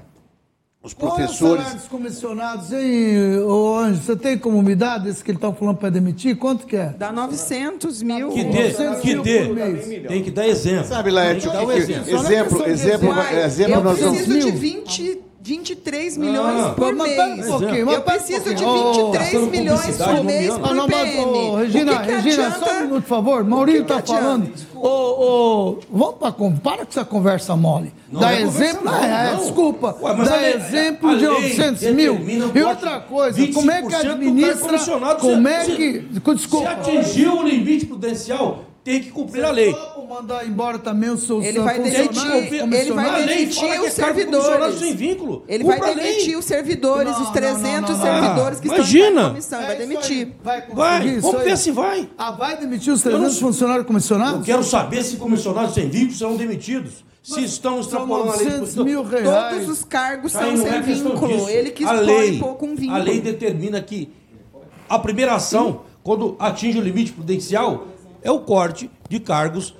os 0.84 0.94
Qual 0.94 1.12
é 1.12 1.14
o 1.14 1.16
professores. 1.16 1.62
salário 1.64 1.80
dos 1.80 1.88
comissionados, 1.88 2.74
hein, 2.74 3.40
ô 3.40 3.78
Anjo? 3.78 4.02
Você 4.02 4.16
tem 4.18 4.38
como 4.38 4.62
me 4.62 4.76
dar 4.76 4.98
desse 4.98 5.24
que 5.24 5.32
ele 5.32 5.38
está 5.38 5.52
falando 5.54 5.78
para 5.78 5.90
demitir? 5.90 6.36
Quanto 6.38 6.68
que 6.68 6.76
é? 6.76 6.94
Dá 6.98 7.10
900 7.10 8.04
mil. 8.04 8.30
Que 8.30 8.44
dê, 8.44 8.64
900 8.64 9.00
que 9.00 9.08
mil 9.14 9.24
dê. 9.24 9.46
por 9.46 9.56
mês. 9.56 9.86
Tem 10.08 10.22
que 10.24 10.30
dar 10.32 10.46
exemplo. 10.46 10.86
Sabe, 10.86 11.10
Laerte, 11.10 11.42
Tem 11.42 11.52
que 11.52 11.56
dar 11.58 11.64
o 11.64 11.68
um 11.68 11.72
exemplo. 11.72 12.10
É 12.10 12.14
exemplo, 12.16 12.64
de 12.64 12.70
exemplo, 12.70 13.10
Uai, 13.10 13.44
exemplo, 13.46 13.74
eu 13.76 13.84
nós 13.84 14.00
vamos. 14.00 14.18
preciso 14.22 14.40
de 14.40 14.52
mil. 14.52 14.60
20, 14.60 15.22
23 15.46 16.16
milhões 16.18 16.66
Ah. 16.66 16.70
por 16.70 16.96
Mas 16.96 17.10
mês. 17.10 17.20
um 17.20 17.38
mas 17.38 17.50
eu 17.50 17.60
pera 17.60 18.00
um 18.00 18.02
preciso 18.02 18.56
de 18.56 18.64
pouquinho. 18.64 18.88
Ô, 18.88 18.94
23 19.12 19.12
gastando 19.34 19.52
milhões 19.52 19.98
por 19.98 20.24
mês 20.24 20.54
por 20.54 20.66
Ah, 20.70 20.74
não, 20.74 20.88
mas, 20.88 21.02
PM. 21.10 21.26
ô, 21.26 21.56
Regina, 21.58 21.92
o 21.92 21.98
que 22.00 22.06
que 22.06 22.12
Regina, 22.14 22.48
adianta? 22.48 22.66
só 22.66 22.72
um 22.72 22.80
minuto, 22.82 23.02
por 23.04 23.10
favor. 23.10 23.44
Maurinho 23.44 23.82
está 23.82 24.02
falando. 24.02 24.52
Ô, 24.74 24.88
ô, 24.88 25.80
vamos 25.92 26.16
pra, 26.16 26.32
para 26.32 26.78
com 26.78 26.88
essa 26.90 27.04
conversa 27.06 27.56
mole. 27.58 27.94
Não, 28.10 28.22
Dá 28.22 28.28
não 28.28 28.34
é 28.38 28.42
exemplo. 28.42 28.78
conversa 28.84 29.06
é, 29.06 29.24
mole, 29.24 29.32
não. 29.36 29.44
desculpa. 29.44 29.98
Ué, 30.02 30.14
mas 30.18 30.30
dá 30.30 30.36
a 30.36 30.50
exemplo 30.50 31.10
a 31.10 31.16
de 31.16 31.28
lei 31.28 31.36
800 31.36 31.84
mil. 31.94 32.20
E 32.56 32.62
outra 32.64 33.00
coisa, 33.02 33.48
como 33.54 33.70
é 33.72 33.82
que 33.82 33.88
25% 33.90 34.04
do 34.04 34.12
administra. 34.12 34.78
Como 35.20 35.48
Se- 35.48 35.54
é 35.54 35.64
se- 35.66 35.72
que. 35.76 36.08
Se 36.14 36.36
Desculpa. 36.36 36.70
atingiu 36.72 37.38
o 37.40 37.44
limite 37.44 37.86
prudencial, 37.86 38.64
tem 38.84 39.02
que 39.02 39.12
cumprir 39.12 39.44
a 39.46 39.52
lei. 39.52 39.76
Mandar 40.10 40.46
embora 40.46 40.78
também 40.78 41.10
os 41.10 41.24
seus 41.26 41.44
Ele 41.44 41.60
vai 41.60 41.76
funcionários, 41.82 42.20
demitir- 42.20 42.80
ele 42.82 42.92
vai 42.94 43.26
lei 43.26 43.38
demitir 43.38 43.62
que 43.72 43.80
os 43.80 43.86
é 43.86 43.90
servidores. 43.90 44.80
sem 44.80 44.96
vínculo. 44.96 45.44
Ele 45.48 45.64
Cumpra 45.64 45.80
vai 45.80 45.96
demitir 45.96 46.38
os 46.38 46.46
servidores, 46.46 47.12
Não, 47.14 47.20
os 47.22 47.26
não, 47.28 47.32
300 47.34 47.90
não, 47.90 47.98
não, 47.98 48.04
servidores 48.04 48.60
que 48.60 48.68
Imagina. 48.68 49.08
estão 49.10 49.22
na 49.24 49.30
comissão. 49.30 49.60
Ele 49.62 49.66
É 49.66 49.68
vai 49.68 49.78
demitir. 49.88 50.28
Vai, 50.44 50.62
Vai, 50.68 51.08
isso 51.08 51.22
vamos 51.22 51.44
ver 51.44 51.58
se 51.58 51.72
vai. 51.72 52.10
Ah, 52.18 52.32
vai 52.32 52.58
demitir 52.58 52.94
os 52.94 53.02
300 53.02 53.34
não- 53.34 53.48
funcionários 53.48 53.88
comissionados? 53.88 54.40
Eu 54.40 54.46
quero 54.46 54.64
saber 54.64 55.04
se 55.04 55.16
comissionados 55.18 55.74
sem 55.74 55.90
vínculo 55.90 56.14
serão 56.18 56.36
demitidos. 56.36 57.04
Se 57.24 57.42
estão 57.44 57.80
extrapolando 57.80 58.34
a 58.34 58.36
lei. 58.36 58.46
900 58.50 58.76
mil 58.86 59.04
reais. 59.04 59.54
Todos 59.56 59.70
os 59.70 59.84
cargos 59.86 60.36
Aí 60.36 60.58
são 60.58 60.58
sem 60.66 60.74
é 60.76 60.82
vínculo. 60.82 61.28
disso. 61.30 61.50
Ele 61.50 61.72
lei, 62.02 62.32
um 62.36 62.40
pouco 62.40 62.66
um 62.66 62.76
vínculo. 62.76 63.00
A 63.00 63.02
lei 63.02 63.22
determina 63.22 63.82
que 63.82 64.12
a 64.90 65.00
primeira 65.00 65.34
ação, 65.34 65.82
quando 66.04 66.36
atinge 66.38 66.78
o 66.78 66.82
limite 66.82 67.14
prudencial, 67.14 67.88
é 68.24 68.32
o 68.32 68.40
corte 68.40 68.90
de 69.10 69.20
cargos 69.20 69.76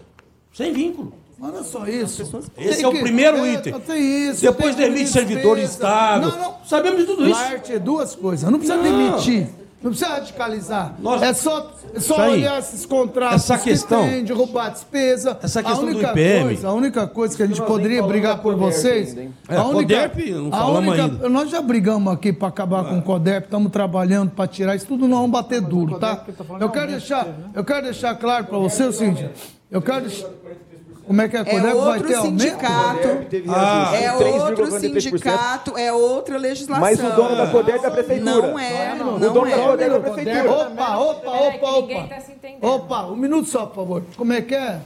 sem 0.54 0.72
vínculo. 0.74 1.14
É 1.60 1.64
só 1.64 1.86
isso. 1.86 2.22
Esse 2.58 2.76
Tem 2.78 2.84
é 2.86 2.88
o 2.88 2.92
que- 2.94 3.02
primeiro 3.02 3.38
é, 3.38 3.54
item. 3.56 3.78
Tem 3.82 4.30
isso. 4.30 4.42
Depois 4.42 4.76
demite 4.76 5.04
despesa. 5.04 5.28
servidor 5.28 5.58
estável. 5.60 6.30
Não, 6.30 6.40
não. 6.40 6.56
Sabemos 6.66 7.00
de 7.02 7.06
tudo 7.06 7.24
isso. 7.28 7.38
Larte 7.38 7.74
é 7.74 7.80
duas 7.80 8.16
coisas. 8.16 8.50
Não 8.50 8.58
precisa 8.60 8.78
Não. 8.78 8.84
demitir. 8.84 9.50
Não 9.84 9.92
precisa 9.92 10.10
radicalizar. 10.12 10.96
Nós- 11.00 11.22
É 11.22 11.34
só, 11.34 11.72
é 11.94 12.00
só 12.00 12.30
olhar 12.30 12.58
esses 12.58 12.86
contratos 12.86 13.44
Essa 13.44 13.58
questão- 13.58 14.04
que 14.06 14.10
tem, 14.12 14.24
derrubar 14.24 14.68
a 14.68 14.70
despesa. 14.70 15.38
Essa 15.44 15.60
a 15.60 15.64
questão 15.64 15.86
do 15.86 15.92
única 15.92 16.12
IPM. 16.12 16.44
Coisa, 16.46 16.68
a 16.70 16.74
única 16.74 17.08
coisa 17.08 17.36
que 17.36 17.44
a 17.44 17.48
gente 17.48 17.62
poderia 17.62 18.02
brigar 18.02 18.38
por 18.42 18.56
vocês... 18.56 19.10
ainda, 19.10 19.22
hein? 19.24 19.34
É, 19.50 19.58
a 19.58 19.64
única, 19.66 20.10
Coderp, 20.10 20.30
não 20.32 20.48
a 20.48 20.52
falamos 20.58 20.88
única- 20.98 21.04
ainda. 21.04 21.30
Nós 21.30 21.50
já 21.50 21.62
brigamos 21.62 22.14
aqui 22.14 22.32
para 22.32 22.48
acabar 22.48 22.86
com 22.86 22.98
o 22.98 23.02
CODERP, 23.02 23.44
estamos 23.46 23.72
trabalhando 23.74 24.32
para 24.32 24.48
tirar 24.48 24.74
isso 24.76 24.88
tudo, 24.88 25.06
nós 25.06 25.20
vamos 25.20 25.32
bater 25.32 25.60
duro, 25.60 26.00
tá? 26.00 26.16
Tá 26.16 26.34
Eu 26.62 26.68
é 26.68 26.72
quero 26.72 26.88
deixar, 26.92 27.26
né? 27.26 27.50
eu 27.54 27.64
quero 27.66 27.84
deixar 27.84 28.16
claro 28.16 28.46
para 28.46 28.58
você 28.58 28.86
o 28.86 28.94
seguinte, 28.94 29.30
eu 29.70 29.82
quero 29.82 30.02
deixar... 30.08 30.30
Como 31.06 31.22
é 31.22 31.28
que 31.28 31.36
a 31.38 31.42
É 31.42 31.44
CODERP 31.44 31.64
vai 31.64 31.74
outro 31.74 32.08
ter 32.08 32.16
aumento? 32.16 32.42
sindicato. 32.42 33.26
Teve 33.30 33.50
Ah, 33.50 33.92
É 33.96 34.14
outro 34.14 34.66
3,43%. 34.68 35.02
sindicato, 35.02 35.78
é 35.78 35.92
outra 35.94 36.38
legislação. 36.38 36.82
Mas 36.82 37.00
o 37.00 37.10
dono 37.12 37.36
da 37.36 37.48
Coderp 37.48 37.84
é 37.84 37.88
a 37.88 37.92
prefeitura. 37.92 38.32
Não 38.48 38.60
é, 38.60 38.96
não, 38.96 39.16
O 39.16 39.20
dono 39.20 39.42
da 39.42 39.50
é. 39.52 39.66
Coderp 39.68 39.92
é 39.94 39.96
a 39.96 40.00
prefeitura. 40.00 40.52
Opa, 40.52 40.98
opa, 40.98 41.30
opa, 41.30 41.72
ninguém 41.82 41.98
opa. 42.04 42.16
tá 42.16 42.22
se 42.22 42.32
entendendo. 42.32 42.64
Opa, 42.64 43.06
um 43.08 43.16
minuto 43.16 43.50
só, 43.50 43.66
por 43.66 43.76
favor. 43.76 44.04
Como 44.16 44.32
é 44.34 44.42
que 44.42 44.56
é? 44.56 44.80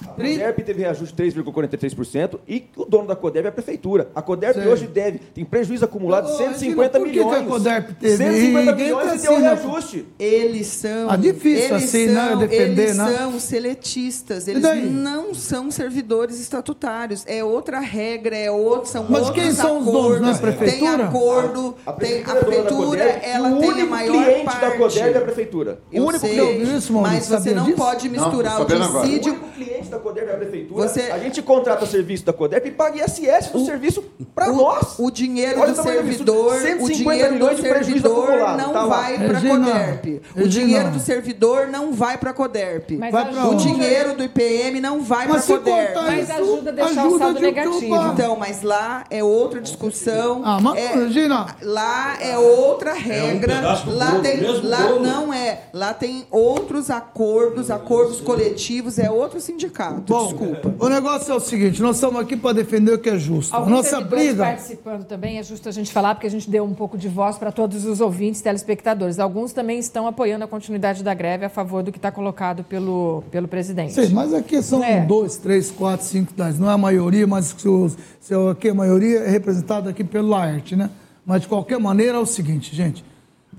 A 0.00 0.10
Coderp 0.10 0.58
teve 0.60 0.80
reajuste 0.82 1.14
de 1.14 1.22
3,43% 1.42 2.38
e 2.46 2.66
o 2.76 2.84
dono 2.84 3.08
da 3.08 3.16
Coderp 3.16 3.46
é 3.46 3.48
a 3.48 3.52
prefeitura. 3.52 4.08
A 4.14 4.22
Coderp 4.22 4.54
Sei. 4.54 4.66
hoje 4.68 4.86
deve, 4.86 5.18
tem 5.18 5.44
prejuízo 5.44 5.84
acumulado 5.84 6.26
de 6.26 6.32
Ô, 6.32 6.36
150 6.36 6.58
Regina, 6.58 6.90
por 6.98 7.04
que 7.06 7.10
que 7.10 7.18
milhões. 7.18 7.42
a 7.42 7.46
Coderp 7.46 7.90
teve? 8.00 8.16
150 8.16 8.70
Ninguém 8.70 8.84
milhões 8.86 9.06
tá 9.08 9.14
e 9.16 9.18
deu 9.18 9.32
um 9.32 9.40
né? 9.40 9.54
reajuste. 9.54 10.06
Eles 10.18 10.66
são. 10.68 11.10
Ah, 11.10 11.16
difícil 11.16 11.64
eles 11.74 11.84
assim, 11.84 12.06
né, 12.06 12.28
são, 12.28 12.38
defender, 12.38 12.82
eles 12.82 12.96
né? 12.96 13.16
são 13.16 13.40
seletistas. 13.40 14.48
Eles 14.48 14.62
não 14.92 15.34
são 15.34 15.70
servidores 15.70 16.38
estatutários. 16.40 17.24
É 17.26 17.42
outra 17.42 17.80
regra, 17.80 18.36
é 18.36 18.50
outro, 18.50 18.88
são 18.90 19.04
Mas 19.08 19.30
quem 19.30 19.50
são 19.52 19.78
os 19.80 19.88
acordos. 19.88 20.02
donos, 20.02 20.20
não 20.20 20.28
é 20.28 20.32
a 20.32 20.38
prefeitura? 20.38 20.96
Tem 20.96 21.06
acordo, 21.06 21.74
A 21.84 21.92
tem, 21.92 22.22
a 22.22 22.34
prefeitura, 22.36 23.02
é 23.02 23.20
da 23.20 23.26
ela 23.26 23.48
o 23.50 23.58
tem 23.58 23.70
a 23.80 23.86
maior 23.86 24.24
cliente 24.24 24.44
parte. 24.44 24.60
da 24.60 24.70
Coderp 24.76 25.14
é 25.14 25.18
a 25.18 25.20
prefeitura. 25.22 25.80
Eu 25.92 26.02
o 26.04 26.06
único 26.06 26.26
sei, 26.26 26.34
cliente. 26.36 26.92
mas 26.92 27.28
você 27.28 27.50
não 27.52 27.64
disso? 27.64 27.76
pode 27.76 28.08
misturar 28.08 28.56
tô 28.56 28.62
o 28.64 28.68
sabendo 28.68 28.84
agora. 28.84 29.04
O 29.06 29.08
dissídio. 29.08 29.40
Cliente 29.88 29.90
da 29.90 29.98
Coderp 29.98 30.28
é 30.28 30.32
a 30.34 30.36
prefeitura. 30.36 30.88
Você- 30.88 31.10
A 31.10 31.18
gente 31.18 31.42
contrata 31.42 31.86
serviço 31.86 32.24
da 32.24 32.32
Coderp 32.32 32.66
e 32.66 32.70
paga 32.70 32.98
ISS 33.04 33.50
do 33.52 33.64
serviço 33.64 34.04
para 34.34 34.48
nós. 34.52 34.98
O 34.98 35.10
dinheiro 35.10 35.60
Olha 35.60 35.72
do 35.72 35.80
o 35.80 35.82
servidor, 35.82 36.54
o 36.54 36.60
150 36.60 36.94
dinheiro 36.94 37.38
do 37.38 37.54
de 37.54 37.60
servidor 37.62 38.28
não 38.56 38.72
tá 38.72 38.86
vai 38.86 39.18
para 39.18 39.38
a 39.38 39.40
Coderp. 39.40 40.04
O 40.06 40.38
Regina. 40.38 40.48
dinheiro 40.48 40.90
do 40.90 41.00
servidor 41.00 41.68
não 41.68 41.92
vai 41.92 42.18
para 42.18 42.30
a 42.30 42.34
Coderp. 42.34 42.90
Mas 42.98 43.12
Vai 43.12 43.22
ajuda, 43.22 43.40
pra 43.40 43.48
O 43.50 43.54
dinheiro 43.56 44.14
do 44.16 44.24
IPM 44.24 44.80
não 44.80 45.00
vai 45.00 45.26
para 45.26 45.38
a 45.38 45.42
Coderp. 45.42 45.94
Mas 45.96 46.30
ajuda 46.30 46.70
a 46.70 46.72
deixar 46.74 46.90
o 47.04 47.06
ajuda 47.06 47.18
saldo 47.18 47.34
de 47.38 47.42
negativo. 47.46 47.96
Então, 48.12 48.36
mas 48.36 48.62
lá 48.62 49.04
é 49.10 49.22
outra 49.24 49.60
discussão. 49.60 50.42
Ah, 50.44 50.58
mas, 50.60 50.78
é, 50.78 50.94
Regina, 50.94 51.46
Lá 51.62 52.16
é 52.20 52.36
outra 52.38 52.92
regra. 52.92 53.56
pedaço 53.56 53.86
do 53.86 53.96
lá 53.96 54.10
bolo, 54.10 54.22
tem, 54.22 54.40
lá 54.62 54.82
bolo. 54.82 55.00
não 55.00 55.32
é. 55.32 55.60
Lá 55.72 55.94
tem 55.94 56.26
outros 56.30 56.90
acordos, 56.90 57.70
acordos 57.70 58.20
coletivos. 58.20 58.98
É 58.98 59.10
outro 59.10 59.40
sindicato. 59.40 59.77
Bom, 59.86 60.26
desculpa. 60.26 60.74
o 60.78 60.88
negócio 60.88 61.32
é 61.32 61.34
o 61.34 61.40
seguinte, 61.40 61.80
nós 61.80 61.96
estamos 61.96 62.20
aqui 62.20 62.36
para 62.36 62.52
defender 62.54 62.92
o 62.92 62.98
que 62.98 63.08
é 63.08 63.18
justo. 63.18 63.54
A 63.54 63.58
Alguns 63.58 63.72
nossa 63.72 64.00
briga... 64.00 64.44
participando 64.44 65.04
também, 65.04 65.38
é 65.38 65.42
justo 65.42 65.68
a 65.68 65.72
gente 65.72 65.92
falar, 65.92 66.14
porque 66.14 66.26
a 66.26 66.30
gente 66.30 66.50
deu 66.50 66.64
um 66.64 66.74
pouco 66.74 66.98
de 66.98 67.08
voz 67.08 67.38
para 67.38 67.52
todos 67.52 67.84
os 67.84 68.00
ouvintes, 68.00 68.40
telespectadores. 68.40 69.18
Alguns 69.18 69.52
também 69.52 69.78
estão 69.78 70.06
apoiando 70.06 70.44
a 70.44 70.48
continuidade 70.48 71.02
da 71.02 71.14
greve 71.14 71.44
a 71.44 71.48
favor 71.48 71.82
do 71.82 71.92
que 71.92 71.98
está 71.98 72.10
colocado 72.10 72.64
pelo, 72.64 73.22
pelo 73.30 73.46
presidente. 73.48 73.92
Sei, 73.92 74.08
mas 74.08 74.34
aqui 74.34 74.62
são 74.62 74.82
É. 74.82 75.00
dois, 75.04 75.36
três, 75.36 75.70
quatro, 75.70 76.04
cinco, 76.06 76.32
dez. 76.36 76.58
Não 76.58 76.68
é 76.70 76.72
a 76.74 76.78
maioria, 76.78 77.26
mas 77.26 77.54
se, 77.56 77.96
se 78.20 78.34
aqui 78.50 78.68
a 78.70 78.74
maioria 78.74 79.18
é 79.20 79.28
representada 79.30 79.90
aqui 79.90 80.02
pelo 80.04 80.28
Laerte, 80.28 80.74
né? 80.76 80.90
Mas 81.24 81.42
de 81.42 81.48
qualquer 81.48 81.78
maneira 81.78 82.16
é 82.16 82.20
o 82.20 82.26
seguinte, 82.26 82.74
gente. 82.74 83.04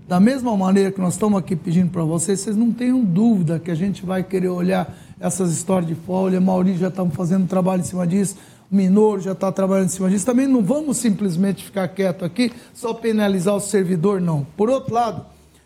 Da 0.07 0.19
mesma 0.19 0.57
maneira 0.57 0.91
que 0.91 0.99
nós 0.99 1.13
estamos 1.13 1.37
aqui 1.37 1.55
pedindo 1.55 1.91
para 1.91 2.03
vocês, 2.03 2.39
vocês 2.39 2.55
não 2.57 2.71
tenham 2.71 2.99
dúvida 3.03 3.59
que 3.59 3.69
a 3.69 3.75
gente 3.75 4.03
vai 4.03 4.23
querer 4.23 4.47
olhar 4.49 4.91
essas 5.19 5.51
histórias 5.51 5.89
de 5.89 5.95
folha. 5.95 6.39
Maurício 6.39 6.79
já 6.79 6.87
estamos 6.87 7.15
fazendo 7.15 7.47
trabalho 7.47 7.81
em 7.81 7.85
cima 7.85 8.07
disso. 8.07 8.35
O 8.71 8.75
Minoro 8.75 9.19
já 9.19 9.31
está 9.31 9.51
trabalhando 9.51 9.87
em 9.87 9.89
cima 9.89 10.09
disso. 10.09 10.25
Também 10.25 10.47
não 10.47 10.63
vamos 10.63 10.97
simplesmente 10.97 11.65
ficar 11.65 11.87
quieto 11.87 12.23
aqui, 12.23 12.51
só 12.73 12.93
penalizar 12.93 13.55
o 13.55 13.59
servidor, 13.59 14.21
não. 14.21 14.45
Por 14.55 14.69
outro 14.69 14.93
lado, 14.93 15.25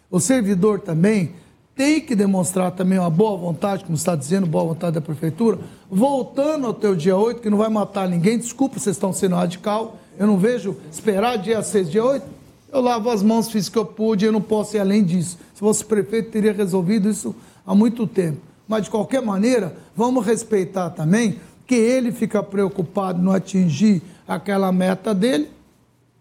o 0.09 0.19
servidor 0.19 0.79
também 0.79 1.31
tem 1.75 1.99
que 1.99 2.15
demonstrar 2.15 2.71
também 2.71 2.99
uma 2.99 3.09
boa 3.09 3.35
vontade, 3.37 3.83
como 3.83 3.95
está 3.95 4.15
dizendo, 4.15 4.45
boa 4.45 4.63
vontade 4.63 4.93
da 4.93 5.01
prefeitura, 5.01 5.59
voltando 5.89 6.67
ao 6.67 6.73
teu 6.73 6.95
dia 6.95 7.17
8, 7.17 7.41
que 7.41 7.49
não 7.49 7.57
vai 7.57 7.69
matar 7.69 8.07
ninguém. 8.07 8.37
Desculpa, 8.37 8.79
vocês 8.79 8.95
estão 8.95 9.11
sendo 9.11 9.35
radical. 9.35 9.97
Eu 10.17 10.27
não 10.27 10.37
vejo 10.37 10.77
esperar 10.91 11.37
dia 11.37 11.61
6, 11.61 11.89
dia 11.89 12.05
8. 12.05 12.25
Eu 12.71 12.81
lavo 12.81 13.09
as 13.09 13.21
mãos, 13.21 13.51
fiz 13.51 13.67
o 13.67 13.71
que 13.71 13.77
eu 13.77 13.85
pude, 13.85 14.25
eu 14.25 14.31
não 14.31 14.41
posso 14.41 14.75
ir 14.77 14.79
além 14.79 15.03
disso. 15.03 15.37
Se 15.53 15.59
fosse 15.59 15.83
prefeito, 15.83 16.31
teria 16.31 16.53
resolvido 16.53 17.09
isso 17.09 17.35
há 17.65 17.75
muito 17.75 18.07
tempo. 18.07 18.52
Mas, 18.67 18.83
de 18.83 18.89
qualquer 18.89 19.21
maneira, 19.21 19.75
vamos 19.95 20.25
respeitar 20.25 20.89
também 20.91 21.39
que 21.67 21.75
ele 21.75 22.11
fica 22.11 22.41
preocupado 22.41 23.21
não 23.21 23.31
atingir 23.31 24.01
aquela 24.27 24.71
meta 24.71 25.13
dele, 25.13 25.49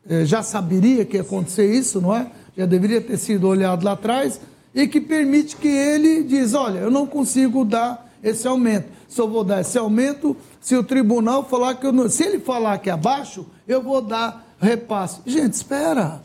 eh, 0.08 0.24
já 0.24 0.42
saberia 0.42 1.04
que 1.04 1.16
ia 1.16 1.22
acontecer 1.22 1.72
isso, 1.72 2.00
não 2.00 2.14
é? 2.14 2.30
Já 2.56 2.66
deveria 2.66 3.00
ter 3.00 3.16
sido 3.16 3.48
olhado 3.48 3.84
lá 3.84 3.92
atrás, 3.92 4.40
e 4.74 4.86
que 4.86 5.00
permite 5.00 5.56
que 5.56 5.68
ele 5.68 6.22
diz, 6.22 6.54
olha, 6.54 6.78
eu 6.78 6.90
não 6.90 7.06
consigo 7.06 7.64
dar 7.64 8.10
esse 8.22 8.46
aumento. 8.46 8.88
Só 9.08 9.26
vou 9.26 9.44
dar 9.44 9.60
esse 9.60 9.76
aumento 9.76 10.36
se 10.60 10.74
o 10.76 10.82
tribunal 10.82 11.44
falar 11.44 11.74
que 11.74 11.86
eu 11.86 11.92
não. 11.92 12.08
Se 12.08 12.24
ele 12.24 12.38
falar 12.38 12.78
que 12.78 12.88
é 12.88 12.92
abaixo, 12.92 13.46
eu 13.68 13.82
vou 13.82 14.00
dar 14.00 14.54
repasse. 14.60 15.20
Gente, 15.26 15.52
espera. 15.54 16.22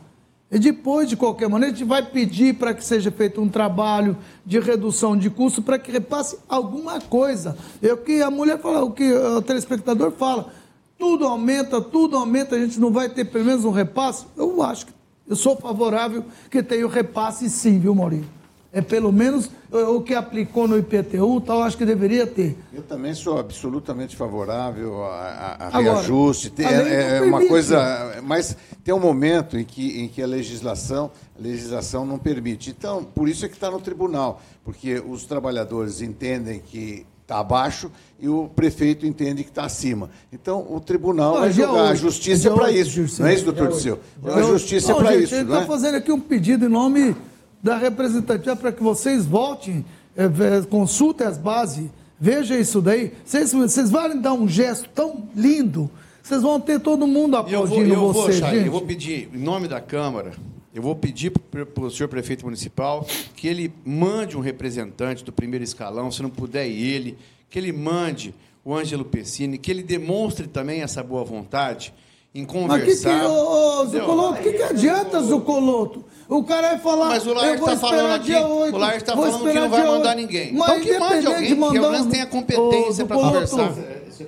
E 0.49 0.57
depois, 0.57 1.09
de 1.09 1.17
qualquer 1.17 1.49
maneira, 1.49 1.73
a 1.73 1.77
gente 1.77 1.87
vai 1.87 2.01
pedir 2.01 2.55
para 2.55 2.73
que 2.73 2.83
seja 2.83 3.11
feito 3.11 3.41
um 3.41 3.49
trabalho 3.49 4.15
de 4.45 4.59
redução 4.59 5.17
de 5.17 5.29
custo 5.29 5.61
para 5.61 5.77
que 5.77 5.91
repasse 5.91 6.37
alguma 6.47 7.01
coisa. 7.01 7.57
É 7.81 7.91
o 7.91 7.97
que 7.97 8.21
a 8.21 8.31
mulher 8.31 8.57
fala, 8.59 8.83
o 8.83 8.91
que 8.91 9.11
o 9.11 9.41
telespectador 9.41 10.11
fala. 10.11 10.51
Tudo 10.97 11.25
aumenta, 11.25 11.81
tudo 11.81 12.15
aumenta, 12.15 12.55
a 12.55 12.59
gente 12.59 12.79
não 12.79 12.91
vai 12.91 13.09
ter 13.09 13.25
pelo 13.25 13.45
menos 13.45 13.65
um 13.65 13.71
repasse? 13.71 14.25
Eu 14.37 14.63
acho 14.63 14.85
que 14.85 14.93
eu 15.27 15.35
sou 15.35 15.57
favorável 15.57 16.23
que 16.49 16.63
tenha 16.63 16.85
o 16.85 16.89
repasse 16.89 17.49
sim, 17.49 17.77
viu, 17.77 17.93
Maurinho? 17.93 18.36
É 18.71 18.81
pelo 18.81 19.11
menos 19.11 19.49
o 19.71 20.01
que 20.01 20.13
aplicou 20.13 20.67
no 20.67 20.77
IPTU, 20.77 21.41
tal, 21.41 21.63
acho 21.63 21.77
que 21.77 21.85
deveria 21.85 22.27
ter. 22.27 22.57
Eu 22.73 22.83
também 22.83 23.13
sou 23.13 23.39
absolutamente 23.39 24.15
favorável 24.15 25.03
a, 25.03 25.07
a- 25.07 25.55
a 25.59 25.67
Agora, 25.67 25.95
reajuste. 25.95 26.51
A 26.59 26.71
é, 26.71 27.17
é 27.17 27.21
uma 27.21 27.45
coisa, 27.47 28.21
mas 28.23 28.57
tem 28.83 28.93
um 28.93 28.99
momento 28.99 29.57
em 29.57 29.63
que, 29.63 30.01
em 30.01 30.07
que 30.07 30.21
a 30.21 30.27
legislação, 30.27 31.09
a 31.37 31.41
legislação 31.41 32.05
não 32.05 32.19
permite. 32.19 32.69
Então, 32.69 33.03
por 33.03 33.29
isso 33.29 33.45
é 33.45 33.47
que 33.47 33.55
está 33.55 33.71
no 33.71 33.79
tribunal, 33.79 34.41
porque 34.63 35.01
os 35.07 35.25
trabalhadores 35.25 36.01
entendem 36.01 36.59
que 36.59 37.05
está 37.21 37.39
abaixo 37.39 37.91
e 38.19 38.29
o 38.29 38.47
prefeito 38.47 39.05
entende 39.05 39.43
que 39.43 39.49
está 39.49 39.65
acima. 39.65 40.09
Então, 40.31 40.65
o 40.69 40.79
tribunal 40.79 41.33
Não, 41.33 41.39
vai 41.41 41.49
dia 41.49 41.65
julgar. 41.65 41.91
A 41.91 41.95
justiça 41.95 42.47
é 42.47 42.53
para 42.53 42.71
isso. 42.71 42.91
Dirceu. 42.91 43.23
Não 43.25 43.31
é 43.31 43.33
isso, 43.33 43.43
doutor 43.45 43.67
Dia 43.67 43.75
Disseu? 43.75 43.99
A 44.33 44.41
justiça 44.43 44.91
é 44.91 44.95
para 44.95 45.15
isso. 45.15 45.35
Ele 45.35 45.43
está 45.43 45.61
é? 45.61 45.65
fazendo 45.65 45.95
aqui 45.95 46.11
um 46.11 46.19
pedido 46.21 46.65
em 46.65 46.69
nome 46.69 47.15
da 47.61 47.77
representativa 47.77 48.55
para 48.55 48.71
que 48.71 48.81
vocês 48.83 49.25
voltem, 49.25 49.83
ve- 50.15 50.65
consultem 50.69 51.25
as 51.27 51.37
bases, 51.37 51.89
vejam 52.19 52.57
isso 52.59 52.81
daí. 52.81 53.11
Vocês, 53.25 53.51
vocês 53.53 53.89
vão 53.89 54.19
dar 54.21 54.33
um 54.33 54.47
gesto 54.47 54.89
tão 54.93 55.27
lindo, 55.35 55.89
vocês 56.21 56.41
vão 56.41 56.59
ter 56.59 56.79
todo 56.79 57.05
mundo 57.07 57.35
Eu 57.37 57.43
vou, 57.43 57.55
aplaudindo 57.61 57.93
eu 57.93 57.99
vou, 57.99 58.13
vocês, 58.13 58.37
Chay, 58.37 58.55
gente. 58.55 58.65
eu 58.67 58.71
vou 58.71 58.81
pedir, 58.81 59.29
em 59.33 59.37
nome 59.39 59.67
da 59.67 59.79
Câmara, 59.81 60.33
eu 60.73 60.81
vou 60.81 60.95
pedir 60.95 61.31
para 61.31 61.65
o 61.83 61.89
senhor 61.89 62.07
prefeito 62.09 62.45
municipal 62.45 63.05
que 63.35 63.47
ele 63.47 63.73
mande 63.85 64.37
um 64.37 64.41
representante 64.41 65.23
do 65.23 65.31
primeiro 65.31 65.63
escalão, 65.63 66.11
se 66.11 66.21
não 66.21 66.29
puder 66.29 66.67
ele, 66.67 67.17
que 67.49 67.57
ele 67.57 67.71
mande 67.71 68.33
o 68.63 68.75
Ângelo 68.75 69.05
Pessini, 69.05 69.57
que 69.57 69.71
ele 69.71 69.81
demonstre 69.81 70.45
também 70.45 70.81
essa 70.81 71.01
boa 71.01 71.23
vontade 71.23 71.93
em 72.35 72.41
Mas 72.41 72.51
que 72.51 72.57
que, 72.57 72.67
conversar. 73.03 73.25
ô, 73.25 73.79
ô, 73.79 73.83
Entendeu? 73.85 74.01
Zucoloto, 74.01 74.39
o 74.39 74.43
que, 74.43 74.53
que 74.53 74.61
adianta, 74.63 75.21
Zucoloto? 75.21 76.05
O 76.29 76.43
cara 76.43 76.69
vai 76.69 76.79
falar. 76.79 77.07
Mas 77.09 77.25
o 77.25 77.33
Laerte 77.33 77.59
está 77.63 77.77
falando 77.77 78.13
aqui, 78.13 78.25
dia 78.25 78.45
8, 78.47 78.75
o 78.75 78.77
Laerte 78.79 78.97
está 78.97 79.15
falando 79.15 79.39
que 79.49 79.53
não 79.59 79.69
vai 79.69 79.87
mandar 79.87 80.09
8. 80.09 80.15
ninguém. 80.17 80.53
Mas 80.53 80.69
Então 80.69 80.81
que 80.81 80.99
mande 80.99 81.27
alguém, 81.27 81.41
de 81.43 81.47
que 81.47 81.55
mandar 81.55 81.81
menos 81.91 82.05
um- 82.05 82.09
tenha 82.09 82.25
competência 82.25 82.91
Zucoloto, 83.05 83.27
conversar. 83.27 83.73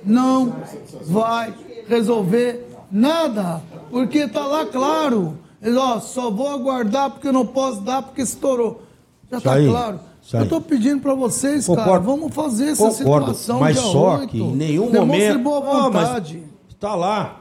Não 0.04 0.52
vai 1.02 1.52
resolver 1.88 2.66
nada, 2.90 3.60
porque 3.90 4.18
está 4.20 4.46
lá 4.46 4.64
claro. 4.66 5.36
Ele, 5.62 5.76
ó, 5.76 6.00
só 6.00 6.30
vou 6.30 6.48
aguardar 6.48 7.10
porque 7.10 7.28
eu 7.28 7.32
não 7.34 7.44
posso 7.46 7.80
dar 7.82 8.00
porque 8.02 8.22
estourou. 8.22 8.82
Já 9.30 9.38
está 9.38 9.56
claro. 9.62 10.00
Eu 10.32 10.42
estou 10.44 10.60
pedindo 10.60 11.00
para 11.02 11.12
vocês, 11.14 11.66
cara, 11.66 11.80
Concordo. 11.82 12.06
vamos 12.06 12.34
fazer 12.34 12.68
essa 12.70 12.82
Concordo, 12.88 13.26
situação 13.34 13.60
mas 13.60 13.74
dia 13.80 13.90
só 13.92 14.16
8. 14.18 14.28
que 14.28 14.38
em 14.40 14.52
nenhum 14.56 14.90
Demonstre 14.90 15.28
momento. 15.34 15.42
boa 15.42 15.60
vontade. 15.90 16.42
Está 16.68 16.94
lá, 16.94 17.40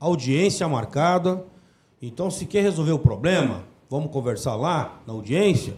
audiência 0.00 0.66
marcada. 0.68 1.44
Então, 2.00 2.30
se 2.30 2.46
quer 2.46 2.62
resolver 2.62 2.92
o 2.92 2.98
problema, 2.98 3.64
vamos 3.90 4.10
conversar 4.10 4.56
lá 4.56 5.00
na 5.06 5.12
audiência. 5.12 5.74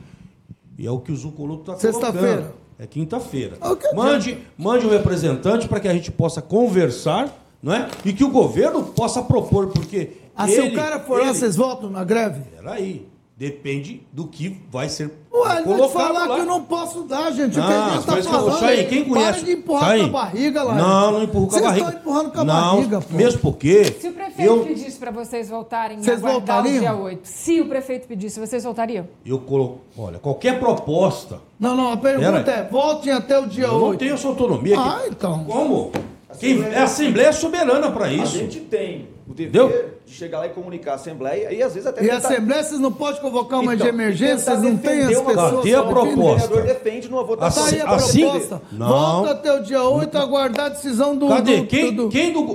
E 0.79 0.87
é 0.87 0.91
o 0.91 0.99
que 0.99 1.13
o 1.13 1.17
Zucoluto 1.17 1.71
está 1.73 1.77
Sexta-feira. 1.77 2.55
É 2.79 2.87
quinta-feira. 2.87 3.57
Que 3.77 3.95
Mande, 3.95 4.39
mande 4.57 4.87
um 4.87 4.91
representante 4.91 5.69
para 5.69 5.81
que 5.81 5.89
a 5.89 5.93
gente 5.93 6.11
possa 6.11 6.41
conversar, 6.41 7.29
não 7.63 7.75
é? 7.75 7.89
E 8.05 8.13
que 8.13 8.25
o 8.25 8.31
governo 8.31 8.83
possa 8.85 9.23
propor, 9.23 9.67
porque. 9.69 10.13
Ah, 10.35 10.47
se 10.49 10.55
ele- 10.55 10.73
o 10.75 10.75
cara 10.75 11.01
for 11.01 11.19
lá, 11.21 11.29
ele- 11.29 11.35
vocês 11.39 11.57
votam 11.57 11.91
na 11.91 12.03
greve? 12.03 12.41
Peraí. 12.57 13.07
Depende 13.41 14.07
do 14.13 14.27
que 14.27 14.61
vai 14.71 14.91
ser 14.91 15.11
Ué, 15.33 15.63
colocado 15.63 15.89
falar 15.93 16.27
lá. 16.27 16.35
que 16.35 16.41
eu 16.43 16.45
não 16.45 16.63
posso 16.65 17.05
dar, 17.05 17.31
gente. 17.33 17.59
o 17.59 17.63
que 17.63 17.69
Não, 17.71 17.87
a 17.87 17.91
gente 17.95 18.05
tá 18.05 18.13
mas, 18.13 18.27
falando. 18.27 18.59
Chay, 18.61 18.85
quem 18.85 19.05
conhece? 19.07 19.33
Para 19.39 19.43
de 19.47 19.53
empurrar 19.53 19.97
com 19.99 20.05
a 20.05 20.09
barriga 20.09 20.63
lá. 20.63 20.75
Não, 20.75 21.13
não 21.13 21.23
empurro 21.23 21.47
com 21.47 21.57
a 21.57 21.59
Vocês 21.59 21.65
barriga. 21.71 21.87
estão 21.87 22.01
empurrando 22.03 22.33
com 22.33 22.41
a 22.41 22.45
não, 22.45 22.77
barriga, 22.77 23.01
pô. 23.01 23.17
Mesmo 23.17 23.41
porque. 23.41 23.85
Se 23.99 24.09
o 24.09 24.13
prefeito 24.13 24.43
eu, 24.43 24.63
pedisse 24.63 24.99
para 24.99 25.11
vocês 25.11 25.49
voltarem 25.49 26.03
Vocês 26.03 26.21
e 26.21 26.27
aguardar 26.27 26.59
o 26.59 26.63
voltariam? 26.65 26.81
dia 26.83 26.95
8, 26.95 27.21
se 27.27 27.61
o 27.63 27.67
prefeito 27.67 28.07
pedisse, 28.07 28.39
vocês 28.39 28.63
voltariam? 28.63 29.09
eu 29.25 29.39
coloco. 29.39 29.79
Olha, 29.97 30.19
qualquer 30.19 30.61
proposta. 30.61 31.41
Não, 31.59 31.75
não, 31.75 31.93
a 31.93 31.97
pergunta 31.97 32.43
Pera 32.43 32.59
é: 32.59 32.69
voltem 32.71 33.11
até 33.11 33.39
o 33.39 33.47
dia 33.47 33.65
Eu 33.65 33.73
não 33.73 33.83
8. 33.85 33.99
tenho 34.01 34.13
essa 34.17 34.29
autonomia. 34.29 34.79
Ah, 34.79 35.01
que- 35.03 35.09
então. 35.09 35.45
Como? 35.45 35.93
Quem, 36.39 36.63
é 36.63 36.77
a 36.79 36.85
Assembleia 36.85 37.33
soberana 37.33 37.91
para 37.91 38.05
A 38.05 38.13
isso. 38.13 38.37
gente 38.37 38.61
tem 38.61 39.09
o 39.31 39.35
dever 39.35 39.49
Entendeu? 39.63 39.91
de 40.05 40.13
chegar 40.15 40.39
lá 40.41 40.47
e 40.47 40.51
comunicar 40.51 40.93
a 40.93 40.95
Assembleia 40.97 41.53
e 41.53 41.63
às 41.63 41.73
vezes 41.73 41.87
até 41.87 42.03
E 42.05 42.11
a 42.11 42.17
tentar- 42.17 42.29
Assembleia, 42.29 42.63
vocês 42.65 42.81
não 42.81 42.93
podem 42.93 43.21
convocar 43.21 43.61
uma 43.61 43.75
Então, 43.75 43.87
de 43.87 43.93
emergência, 43.93 44.39
vocês 44.39 44.63
não 44.63 44.77
têm 44.77 45.01
as 45.03 45.21
pessoas. 45.21 45.55
Cadê 45.57 45.75
a 45.75 45.83
pra 45.83 45.91
O 45.91 46.07
proposta? 46.07 46.49
vereador 46.49 46.63
defende 46.63 47.09
numa 47.09 47.23
votação. 47.23 47.65
Tá 47.65 47.71
aí 47.71 47.81
a 47.81 47.91
Assim- 47.91 48.21
proposta. 48.23 48.63
Não. 48.73 48.89
Volta 48.89 49.31
até 49.31 49.53
o 49.53 49.63
dia 49.63 49.83
8 49.85 50.19
aguardar 50.19 50.67
a 50.67 50.69
decisão 50.71 51.17
do. 51.17 51.29
Cadê? 51.29 51.59
do- 51.59 51.67
quem, 51.67 51.95
do- 51.95 52.09
quem 52.09 52.33
do. 52.33 52.47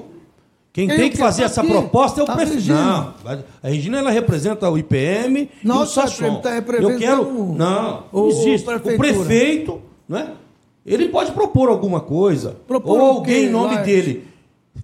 Quem, 0.74 0.90
Quem 0.90 0.98
tem 0.98 1.06
que 1.10 1.16
que 1.16 1.18
fazer 1.24 1.44
tá 1.44 1.46
essa 1.46 1.62
aqui? 1.62 1.70
proposta 1.72 2.20
é 2.20 2.24
o 2.26 2.30
A 2.30 2.36
prefeito. 2.36 2.56
Regina. 2.56 2.84
Não, 3.24 3.44
a 3.64 3.68
Regina 3.70 3.98
ela 4.00 4.12
representa 4.12 4.70
o 4.70 4.78
IPM 4.78 5.50
e 5.64 5.72
o 5.72 5.86
Sasson. 5.86 6.42
tá 6.42 6.52
representando 6.52 6.92
Eu 6.92 7.00
quero. 7.00 7.22
o- 7.22 7.56
Não, 7.56 8.04
o- 8.12 8.20
não 8.24 8.28
existe. 8.28 8.70
o 8.70 8.76
O 8.76 8.98
prefeito, 8.98 9.82
né? 10.10 10.32
Ele 10.86 11.08
pode 11.08 11.32
propor 11.32 11.70
alguma 11.70 12.02
coisa. 12.02 12.58
Propor 12.68 13.00
ou 13.00 13.06
alguém 13.08 13.46
em 13.46 13.50
nome 13.50 13.78
dele. 13.84 14.28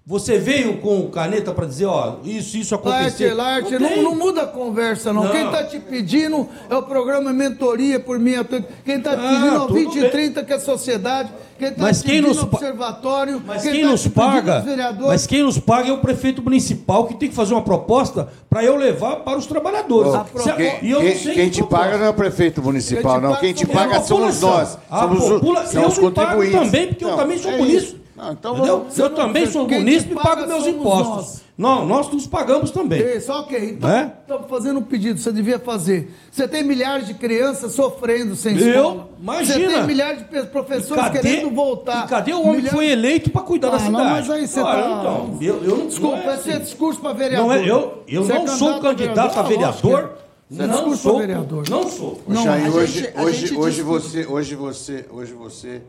Você 0.04 0.36
veio 0.36 0.78
com 0.78 1.06
caneta 1.10 1.52
para 1.52 1.64
dizer, 1.64 1.86
ó, 1.86 2.14
isso, 2.24 2.56
isso 2.56 2.74
aconteceu. 2.74 3.36
Laerte, 3.36 3.72
Não 3.74 3.80
não, 3.80 3.88
tem. 3.88 4.02
não 4.02 4.14
muda 4.16 4.42
a 4.42 4.46
conversa, 4.46 5.12
não. 5.12 5.24
Não. 5.24 5.30
Quem 5.30 5.44
está 5.46 5.62
te 5.64 5.78
pedindo 5.78 6.48
é 6.68 6.74
o 6.74 6.82
programa 6.82 7.32
Mentoria 7.32 8.00
por 8.00 8.18
minha. 8.18 8.42
Quem 8.42 8.96
está 8.96 9.10
te 9.16 9.24
Ah, 9.24 9.28
pedindo 9.28 9.46
é 9.54 9.58
o 9.58 9.66
tudo 9.66 9.74
20 9.74 9.94
e 9.96 10.00
bem. 10.00 10.10
30, 10.10 10.44
que 10.44 10.52
é 10.52 10.56
a 10.56 10.60
sociedade. 10.60 11.30
Quem 11.56 11.68
está 11.68 11.82
Mas 11.82 11.98
te 12.00 12.04
quem 12.04 12.14
pedindo 12.16 12.28
nos 12.28 12.38
é 12.38 12.42
observatório. 12.42 13.42
Mas 13.46 13.62
quem 13.62 13.72
quem 13.72 13.82
tá 13.84 13.88
nos 13.90 14.06
é 14.06 14.08
paga, 14.10 14.64
mas 15.06 15.26
quem 15.26 15.42
nos 15.44 15.58
paga 15.58 15.88
é 15.88 15.92
o 15.92 15.98
prefeito 15.98 16.42
municipal 16.42 17.06
que 17.06 17.14
tem 17.14 17.28
que 17.28 17.34
fazer 17.34 17.54
uma 17.54 17.62
proposta 17.62 18.28
para 18.50 18.64
eu 18.64 18.76
levar 18.76 19.16
para 19.16 19.38
os 19.38 19.46
trabalhadores. 19.46 20.14
A 20.14 20.24
Se 20.36 20.50
a- 20.50 20.54
Quem, 20.56 20.78
e 20.82 20.90
eu 20.90 21.00
não 21.00 21.06
quem- 21.06 21.16
sei 21.18 21.34
quem 21.34 21.44
que 21.44 21.50
te 21.52 21.58
proposta. 21.58 21.84
paga 21.84 21.98
não 21.98 22.06
é 22.06 22.10
o 22.10 22.14
prefeito 22.14 22.60
municipal, 22.62 23.20
Quem 23.20 23.28
não. 23.30 23.36
Quem 23.36 23.52
te 23.52 23.66
somos 23.66 23.74
paga 23.74 24.02
somos 24.02 24.40
nós. 24.40 24.78
A 24.90 25.00
Somos, 25.02 25.22
o- 25.24 25.28
popula- 25.34 25.60
eu 25.60 25.86
os 25.86 25.98
me 25.98 26.10
pago 26.10 26.30
contribuintes. 26.32 26.58
também, 26.60 26.86
porque 26.88 27.04
eu 27.04 27.08
Não, 27.10 27.16
também 27.16 27.38
sou 27.38 27.50
é 27.52 27.56
munícipe. 27.58 27.84
isso. 27.84 28.01
Não, 28.22 28.32
então 28.32 28.54
Entendeu? 28.56 28.86
Eu 28.96 29.10
também 29.10 29.46
sou 29.46 29.68
munícipe 29.68 30.12
e 30.12 30.16
pago 30.16 30.46
meus 30.46 30.66
impostos. 30.66 31.16
nós. 31.16 31.42
Não, 31.58 31.84
nós 31.86 32.08
nos 32.10 32.26
pagamos 32.26 32.70
também. 32.70 33.00
Isso, 33.16 33.30
ok. 33.32 33.70
Então, 33.72 33.88
Né? 33.90 34.12
estamos 34.22 34.48
fazendo 34.48 34.78
um 34.78 34.82
pedido, 34.82 35.18
você 35.20 35.30
devia 35.32 35.58
fazer. 35.58 36.10
Você 36.30 36.46
tem 36.48 36.62
milhares 36.64 37.06
de 37.06 37.14
crianças 37.14 37.72
sofrendo 37.72 38.34
sem 38.36 38.56
Eu? 38.56 38.68
escola. 38.68 39.08
Imagina. 39.20 39.58
Você 39.70 39.74
tem 39.74 39.86
milhares 39.86 40.18
de 40.28 40.44
professores 40.46 41.02
Cadê- 41.04 41.18
querendo 41.20 41.50
voltar. 41.54 42.06
E 42.06 42.08
cadê 42.08 42.32
o 42.32 42.36
homem 42.40 42.50
que 42.52 42.56
Milhares- 42.58 42.72
foi 42.74 42.86
eleito 42.90 43.30
para 43.30 43.42
cuidar 43.42 43.70
da 43.70 43.76
Ah, 43.76 43.80
cidade? 43.80 44.04
não, 44.04 44.10
mas 44.10 44.30
aí 44.30 44.46
você 44.46 44.60
Ora, 44.60 44.82
tá- 44.82 44.88
então, 45.00 45.38
eu, 45.40 45.64
eu 45.64 45.76
não 45.78 45.86
Desculpa, 45.88 46.16
não 46.16 46.22
é 46.30 46.34
esse 46.36 46.50
é 46.50 46.52
assim. 46.54 46.62
discurso 46.64 47.00
para 47.00 47.12
vereador. 47.12 47.46
Não 47.46 47.52
é, 47.52 47.68
eu 47.68 48.02
eu 48.08 48.24
Você 48.24 48.32
é 48.32 48.38
não 48.38 48.46
sou 48.48 48.80
candidato 48.80 49.36
a 49.36 49.40
Ah, 49.40 49.42
vereador. 49.42 49.80
que 49.80 49.88
é. 50.06 50.22
Você 50.56 50.62
é 50.62 50.66
Não 50.66 50.74
discurso 50.74 51.02
sou. 51.02 51.18
vereador. 51.18 51.64
Não 51.68 51.88
sou. 51.88 52.20
Não, 52.26 52.42
hoje, 52.74 53.00
gente- 53.00 53.18
hoje, 53.20 53.56
hoje, 53.56 53.82
você, 53.82 54.26
hoje 54.26 54.54
você, 54.54 55.06
hoje 55.10 55.32
você, 55.34 55.82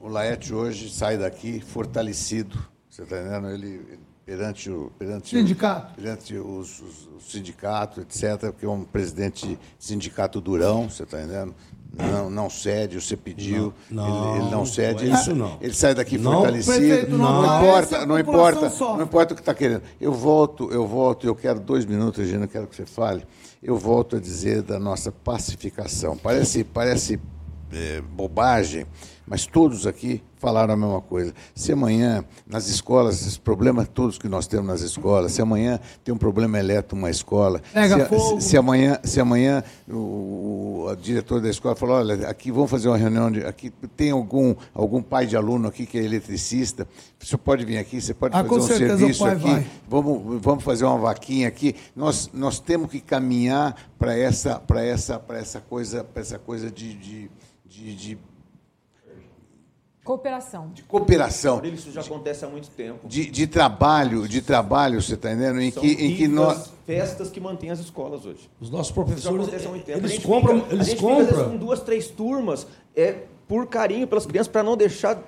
o 0.00 0.08
Laerte 0.08 0.54
hoje 0.54 0.90
sai 0.90 1.16
daqui 1.18 1.60
fortalecido. 1.60 2.58
Você 2.88 3.02
está 3.02 3.18
entendendo? 3.20 3.48
Ele 3.50 3.66
ele- 3.68 4.08
perante 4.24 4.70
o 4.70 4.92
perante 4.98 5.34
o- 5.34 5.38
Sindicato. 5.38 5.94
perante 5.94 6.36
os, 6.36 6.80
os, 6.82 7.08
o 7.16 7.20
sindicato, 7.20 8.00
etc. 8.02 8.38
Porque 8.50 8.66
é 8.66 8.68
um 8.68 8.84
presidente 8.84 9.46
de 9.46 9.58
sindicato 9.78 10.38
durão. 10.40 10.88
Você 10.90 11.04
está 11.04 11.22
entendendo? 11.22 11.54
Não, 11.96 12.28
não 12.28 12.50
cede, 12.50 13.00
você 13.00 13.16
pediu, 13.16 13.72
Não, 13.90 14.34
ele, 14.36 14.42
ele 14.42 14.50
não 14.50 14.66
cede. 14.66 15.06
não 15.08 15.16
é 15.16 15.18
isso 15.20 15.30
ele, 15.30 15.38
não. 15.38 15.58
ele 15.58 15.72
sai 15.72 15.94
daqui 15.94 16.18
Não, 16.18 16.32
fortalecido. 16.32 16.76
prefeito, 16.76 17.10
não 17.12 17.18
não 17.42 17.56
importa, 17.56 18.06
não 18.06 18.16
população 18.18 18.50
importa, 18.58 18.70
sofre. 18.70 18.96
não 18.98 19.04
importa 19.04 19.32
o 19.32 19.36
que 19.36 19.40
está 19.42 19.54
querendo. 19.54 19.82
Eu 19.98 20.12
volto, 20.12 20.70
eu 20.70 20.86
volto, 20.86 21.26
eu 21.26 21.34
quero 21.34 21.58
dois 21.58 21.86
minutos, 21.86 22.20
Regina, 22.22 22.44
eu 22.44 22.48
quero 22.48 22.66
que 22.66 22.76
você 22.76 22.84
fale. 22.84 23.24
Eu 23.62 23.78
volto 23.78 24.16
a 24.16 24.20
dizer 24.20 24.60
da 24.60 24.78
nossa 24.78 25.10
pacificação. 25.10 26.14
Parece, 26.18 26.62
parece 26.62 27.18
é, 27.72 28.02
bobagem, 28.02 28.86
mas 29.28 29.46
todos 29.46 29.86
aqui 29.86 30.22
falaram 30.36 30.74
a 30.74 30.76
mesma 30.76 31.00
coisa. 31.00 31.34
Se 31.54 31.72
amanhã, 31.72 32.24
nas 32.46 32.68
escolas, 32.68 33.20
esses 33.20 33.36
problemas 33.36 33.88
todos 33.88 34.18
que 34.18 34.28
nós 34.28 34.46
temos 34.46 34.66
nas 34.66 34.80
escolas, 34.82 35.32
se 35.32 35.42
amanhã 35.42 35.80
tem 36.04 36.14
um 36.14 36.18
problema 36.18 36.58
elétrico 36.58 36.94
numa 36.94 37.10
escola, 37.10 37.60
se, 38.40 38.50
se 38.50 38.56
amanhã, 38.56 38.98
se 39.02 39.20
amanhã 39.20 39.64
o, 39.88 40.86
o 40.88 40.96
diretor 40.96 41.40
da 41.40 41.48
escola 41.50 41.74
falou, 41.74 41.96
olha, 41.96 42.28
aqui 42.28 42.50
vamos 42.52 42.70
fazer 42.70 42.88
uma 42.88 42.96
reunião, 42.96 43.30
de, 43.32 43.44
aqui 43.44 43.70
tem 43.96 44.10
algum, 44.12 44.54
algum 44.72 45.02
pai 45.02 45.26
de 45.26 45.36
aluno 45.36 45.68
aqui 45.68 45.86
que 45.86 45.98
é 45.98 46.04
eletricista, 46.04 46.86
o 47.20 47.26
senhor 47.26 47.38
pode 47.38 47.64
vir 47.64 47.78
aqui, 47.78 48.00
você 48.00 48.14
pode 48.14 48.36
Ah, 48.36 48.44
fazer 48.44 48.54
um 48.54 48.60
serviço 48.88 49.24
aqui, 49.24 49.50
vai. 49.50 49.66
vamos, 49.88 50.40
vamos 50.40 50.62
fazer 50.64 50.84
uma 50.84 50.98
vaquinha 50.98 51.48
aqui. 51.48 51.74
Nós, 51.96 52.30
nós 52.32 52.60
temos 52.60 52.90
que 52.90 53.00
caminhar 53.00 53.74
para 53.98 54.16
essa, 54.16 54.60
para 54.60 54.84
essa, 54.84 55.18
para 55.18 55.38
essa 55.38 55.60
coisa, 55.60 56.04
para 56.04 56.22
essa 56.22 56.38
coisa 56.38 56.70
de, 56.70 56.94
de, 56.94 57.30
de, 57.66 57.96
de- 57.96 58.18
Cooperação. 60.08 60.70
de 60.72 60.82
cooperação, 60.84 61.60
Isso 61.64 61.92
já 61.92 62.00
acontece 62.00 62.42
há 62.42 62.48
muito 62.48 62.70
tempo. 62.70 63.06
de, 63.06 63.30
de 63.30 63.46
trabalho, 63.46 64.26
de 64.26 64.40
trabalho, 64.40 65.02
você 65.02 65.12
está 65.12 65.30
entendendo? 65.30 65.60
Em 65.60 65.70
São 65.70 65.82
que, 65.82 65.92
em 65.92 66.16
que 66.16 66.26
nós 66.26 66.72
festas 66.86 67.28
que 67.28 67.38
mantêm 67.38 67.68
as 67.70 67.78
escolas 67.78 68.24
hoje. 68.24 68.48
Os 68.58 68.70
nossos 68.70 68.86
Isso 68.88 68.94
já 68.98 69.04
professores, 69.04 69.42
acontece 69.42 69.66
há 69.66 69.68
muito 69.68 69.84
tempo. 69.84 69.98
Eles 69.98 70.18
compram, 70.24 70.60
fica- 70.60 70.70
a 70.70 70.74
eles 70.74 70.86
gente 70.86 70.96
fica, 70.98 71.10
às 71.12 71.18
vezes, 71.18 71.32
compram. 71.34 71.50
com 71.50 71.56
duas, 71.58 71.80
três 71.80 72.06
turmas, 72.08 72.66
é 72.96 73.16
por 73.46 73.66
carinho 73.66 74.06
pelas 74.06 74.24
crianças, 74.24 74.48
para 74.50 74.62
não 74.62 74.78
deixar 74.78 75.18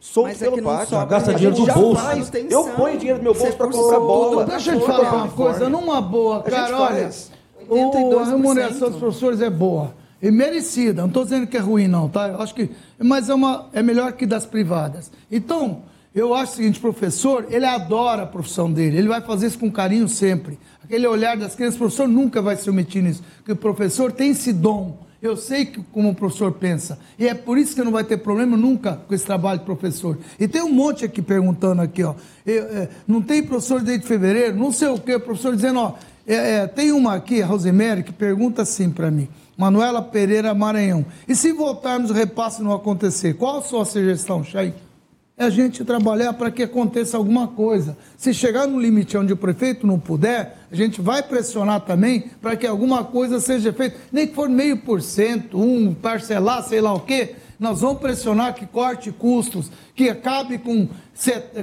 solto 0.00 0.26
Mas 0.26 0.42
é 0.42 0.50
pelo 0.50 0.62
pátio. 0.64 0.88
sobra 0.88 1.06
Gasta 1.06 1.30
A 1.30 1.34
dinheiro 1.34 1.56
do 1.56 1.66
bolso. 1.72 2.02
faz. 2.02 2.30
Eu 2.50 2.64
ponho 2.70 2.98
dinheiro 2.98 3.18
no 3.18 3.22
meu 3.24 3.34
bolso 3.34 3.56
para 3.56 3.66
comprar 3.68 3.96
tudo, 3.98 4.06
bola. 4.06 4.44
Deixa 4.46 4.72
eu 4.74 4.80
te 4.80 4.86
falar 4.86 5.14
uma 5.14 5.28
coisa, 5.28 5.68
numa 5.68 6.00
boa, 6.00 6.42
cara, 6.42 6.76
olha, 6.80 7.10
o, 7.68 7.74
a 7.74 7.92
82%. 7.92 8.26
remuneração 8.30 8.90
dos 8.90 8.98
professores 8.98 9.40
é 9.40 9.48
boa 9.48 9.94
e 10.24 10.30
merecida. 10.30 11.02
Não 11.02 11.08
estou 11.08 11.22
dizendo 11.22 11.46
que 11.46 11.56
é 11.56 11.60
ruim, 11.60 11.86
não, 11.86 12.08
tá? 12.08 12.28
Eu 12.28 12.40
acho 12.40 12.54
que, 12.54 12.70
mas 12.98 13.28
é, 13.28 13.34
uma, 13.34 13.68
é 13.74 13.82
melhor 13.82 14.12
que 14.14 14.24
das 14.24 14.46
privadas. 14.46 15.12
Então, 15.30 15.82
eu 16.14 16.32
acho 16.32 16.52
o 16.52 16.56
seguinte, 16.56 16.80
professor, 16.80 17.46
ele 17.50 17.66
adora 17.66 18.22
a 18.22 18.26
profissão 18.26 18.72
dele, 18.72 18.96
ele 18.96 19.08
vai 19.08 19.20
fazer 19.20 19.48
isso 19.48 19.58
com 19.58 19.70
carinho 19.70 20.08
sempre. 20.08 20.58
Aquele 20.82 21.06
olhar 21.06 21.36
das 21.36 21.54
crianças, 21.54 21.74
o 21.76 21.78
professor 21.78 22.08
nunca 22.08 22.40
vai 22.40 22.56
se 22.56 22.70
omitir 22.70 23.02
nisso, 23.02 23.22
porque 23.36 23.52
o 23.52 23.56
professor 23.56 24.12
tem 24.12 24.30
esse 24.30 24.50
dom. 24.50 25.04
Eu 25.20 25.36
sei 25.36 25.66
que, 25.66 25.82
como 25.92 26.10
o 26.10 26.14
professor 26.14 26.52
pensa. 26.52 26.98
E 27.18 27.26
é 27.26 27.34
por 27.34 27.58
isso 27.58 27.74
que 27.74 27.82
não 27.82 27.92
vai 27.92 28.04
ter 28.04 28.18
problema 28.18 28.56
nunca 28.56 29.00
com 29.06 29.14
esse 29.14 29.24
trabalho 29.24 29.58
de 29.58 29.64
professor. 29.64 30.18
E 30.38 30.46
tem 30.46 30.62
um 30.62 30.72
monte 30.72 31.04
aqui 31.04 31.20
perguntando 31.20 31.80
aqui, 31.80 32.02
ó. 32.02 32.14
Eu, 32.46 32.64
é, 32.64 32.88
não 33.06 33.20
tem 33.20 33.42
professor 33.42 33.80
desde 33.80 34.06
fevereiro, 34.06 34.56
não 34.56 34.70
sei 34.72 34.88
o 34.88 34.98
quê, 34.98 35.18
professor 35.18 35.54
dizendo, 35.54 35.80
ó. 35.80 35.94
É, 36.26 36.34
é, 36.34 36.66
tem 36.66 36.92
uma 36.92 37.14
aqui, 37.14 37.42
a 37.42 37.46
Rosemary, 37.46 38.02
que 38.02 38.12
pergunta 38.12 38.62
assim 38.62 38.90
para 38.90 39.10
mim. 39.10 39.28
Manuela 39.56 40.02
Pereira 40.02 40.54
Maranhão. 40.54 41.04
E 41.28 41.34
se 41.34 41.52
voltarmos 41.52 42.10
o 42.10 42.14
repasse 42.14 42.62
não 42.62 42.72
acontecer, 42.72 43.34
qual 43.34 43.58
a 43.58 43.62
sua 43.62 43.84
sugestão, 43.84 44.42
Chay? 44.42 44.74
É 45.36 45.46
a 45.46 45.50
gente 45.50 45.84
trabalhar 45.84 46.32
para 46.34 46.48
que 46.48 46.62
aconteça 46.62 47.16
alguma 47.16 47.48
coisa. 47.48 47.96
Se 48.16 48.32
chegar 48.32 48.68
no 48.68 48.80
limite 48.80 49.18
onde 49.18 49.32
o 49.32 49.36
prefeito 49.36 49.84
não 49.84 49.98
puder, 49.98 50.58
a 50.70 50.76
gente 50.76 51.00
vai 51.00 51.24
pressionar 51.24 51.80
também 51.80 52.30
para 52.40 52.54
que 52.54 52.64
alguma 52.64 53.02
coisa 53.02 53.40
seja 53.40 53.72
feita, 53.72 53.96
nem 54.12 54.28
que 54.28 54.34
for 54.34 54.48
meio 54.48 54.76
por 54.76 55.02
cento, 55.02 55.58
um 55.60 55.92
parcelar, 55.92 56.62
sei 56.62 56.80
lá 56.80 56.94
o 56.94 57.00
quê. 57.00 57.34
Nós 57.58 57.80
vamos 57.80 58.00
pressionar 58.00 58.54
que 58.54 58.66
corte 58.66 59.12
custos, 59.12 59.70
que 59.94 60.08
acabe 60.08 60.58
com, 60.58 60.88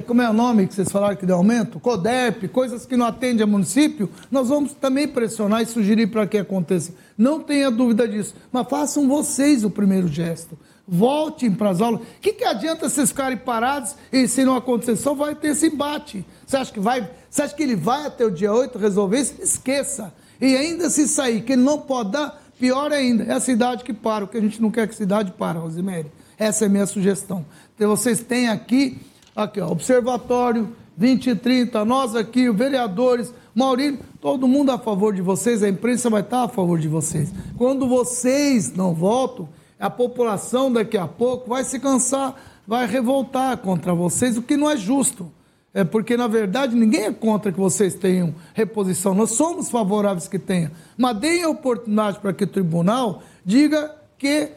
como 0.06 0.22
é 0.22 0.30
o 0.30 0.32
nome 0.32 0.66
que 0.66 0.74
vocês 0.74 0.90
falaram 0.90 1.16
que 1.16 1.26
deu 1.26 1.36
aumento? 1.36 1.78
CODEP, 1.78 2.48
coisas 2.48 2.86
que 2.86 2.96
não 2.96 3.06
atendem 3.06 3.42
ao 3.42 3.48
município. 3.48 4.08
Nós 4.30 4.48
vamos 4.48 4.72
também 4.74 5.06
pressionar 5.06 5.62
e 5.62 5.66
sugerir 5.66 6.06
para 6.08 6.26
que 6.26 6.38
aconteça. 6.38 6.92
Não 7.16 7.40
tenha 7.40 7.70
dúvida 7.70 8.08
disso. 8.08 8.34
Mas 8.50 8.68
façam 8.68 9.08
vocês 9.08 9.64
o 9.64 9.70
primeiro 9.70 10.08
gesto. 10.08 10.58
Voltem 10.86 11.50
para 11.50 11.70
as 11.70 11.80
aulas. 11.80 12.00
O 12.00 12.04
que, 12.20 12.32
que 12.32 12.44
adianta 12.44 12.88
vocês 12.88 13.10
ficarem 13.10 13.36
parados 13.36 13.94
e 14.12 14.26
se 14.26 14.44
não 14.44 14.56
acontecer, 14.56 14.96
só 14.96 15.14
vai 15.14 15.34
ter 15.34 15.48
esse 15.48 15.68
embate. 15.68 16.24
Você 16.46 16.56
acha 16.56 16.72
que 16.72 16.80
vai? 16.80 17.08
Você 17.30 17.42
acha 17.42 17.54
que 17.54 17.62
ele 17.62 17.76
vai 17.76 18.06
até 18.06 18.24
o 18.24 18.30
dia 18.30 18.52
8 18.52 18.78
resolver 18.78 19.20
isso? 19.20 19.34
Esqueça. 19.40 20.12
E 20.40 20.56
ainda 20.56 20.90
se 20.90 21.06
sair, 21.06 21.42
que 21.42 21.52
ele 21.52 21.62
não 21.62 21.78
pode 21.78 22.10
dar, 22.10 22.41
pior 22.62 22.92
ainda, 22.92 23.24
é 23.24 23.32
a 23.32 23.40
cidade 23.40 23.82
que 23.82 23.92
para, 23.92 24.24
o 24.24 24.28
que 24.28 24.36
a 24.36 24.40
gente 24.40 24.62
não 24.62 24.70
quer 24.70 24.86
que 24.86 24.94
a 24.94 24.96
cidade 24.96 25.32
para, 25.32 25.58
Rosemary. 25.58 26.06
Essa 26.38 26.64
é 26.64 26.66
a 26.66 26.70
minha 26.70 26.86
sugestão. 26.86 27.44
Então 27.74 27.90
vocês 27.90 28.20
têm 28.20 28.48
aqui, 28.48 29.00
aqui, 29.34 29.60
ó, 29.60 29.68
Observatório 29.68 30.72
2030, 30.96 31.84
nós 31.84 32.14
aqui, 32.14 32.48
vereadores, 32.52 33.34
Maurício, 33.52 33.98
todo 34.20 34.46
mundo 34.46 34.70
a 34.70 34.78
favor 34.78 35.12
de 35.12 35.20
vocês, 35.20 35.60
a 35.60 35.68
imprensa 35.68 36.08
vai 36.08 36.20
estar 36.20 36.44
a 36.44 36.48
favor 36.48 36.78
de 36.78 36.86
vocês. 36.86 37.32
Quando 37.58 37.88
vocês 37.88 38.72
não 38.72 38.94
votam, 38.94 39.48
a 39.76 39.90
população 39.90 40.72
daqui 40.72 40.96
a 40.96 41.08
pouco 41.08 41.48
vai 41.48 41.64
se 41.64 41.80
cansar, 41.80 42.40
vai 42.64 42.86
revoltar 42.86 43.56
contra 43.56 43.92
vocês, 43.92 44.36
o 44.36 44.42
que 44.42 44.56
não 44.56 44.70
é 44.70 44.76
justo. 44.76 45.32
É 45.74 45.84
porque, 45.84 46.16
na 46.16 46.26
verdade, 46.26 46.76
ninguém 46.76 47.04
é 47.04 47.12
contra 47.12 47.50
que 47.50 47.58
vocês 47.58 47.94
tenham 47.94 48.34
reposição. 48.52 49.14
Nós 49.14 49.30
somos 49.30 49.70
favoráveis 49.70 50.28
que 50.28 50.38
tenha. 50.38 50.70
Mas 50.98 51.16
deem 51.16 51.42
a 51.42 51.48
oportunidade 51.48 52.18
para 52.20 52.32
que 52.32 52.44
o 52.44 52.46
tribunal 52.46 53.22
diga 53.44 53.94
que 54.18 54.50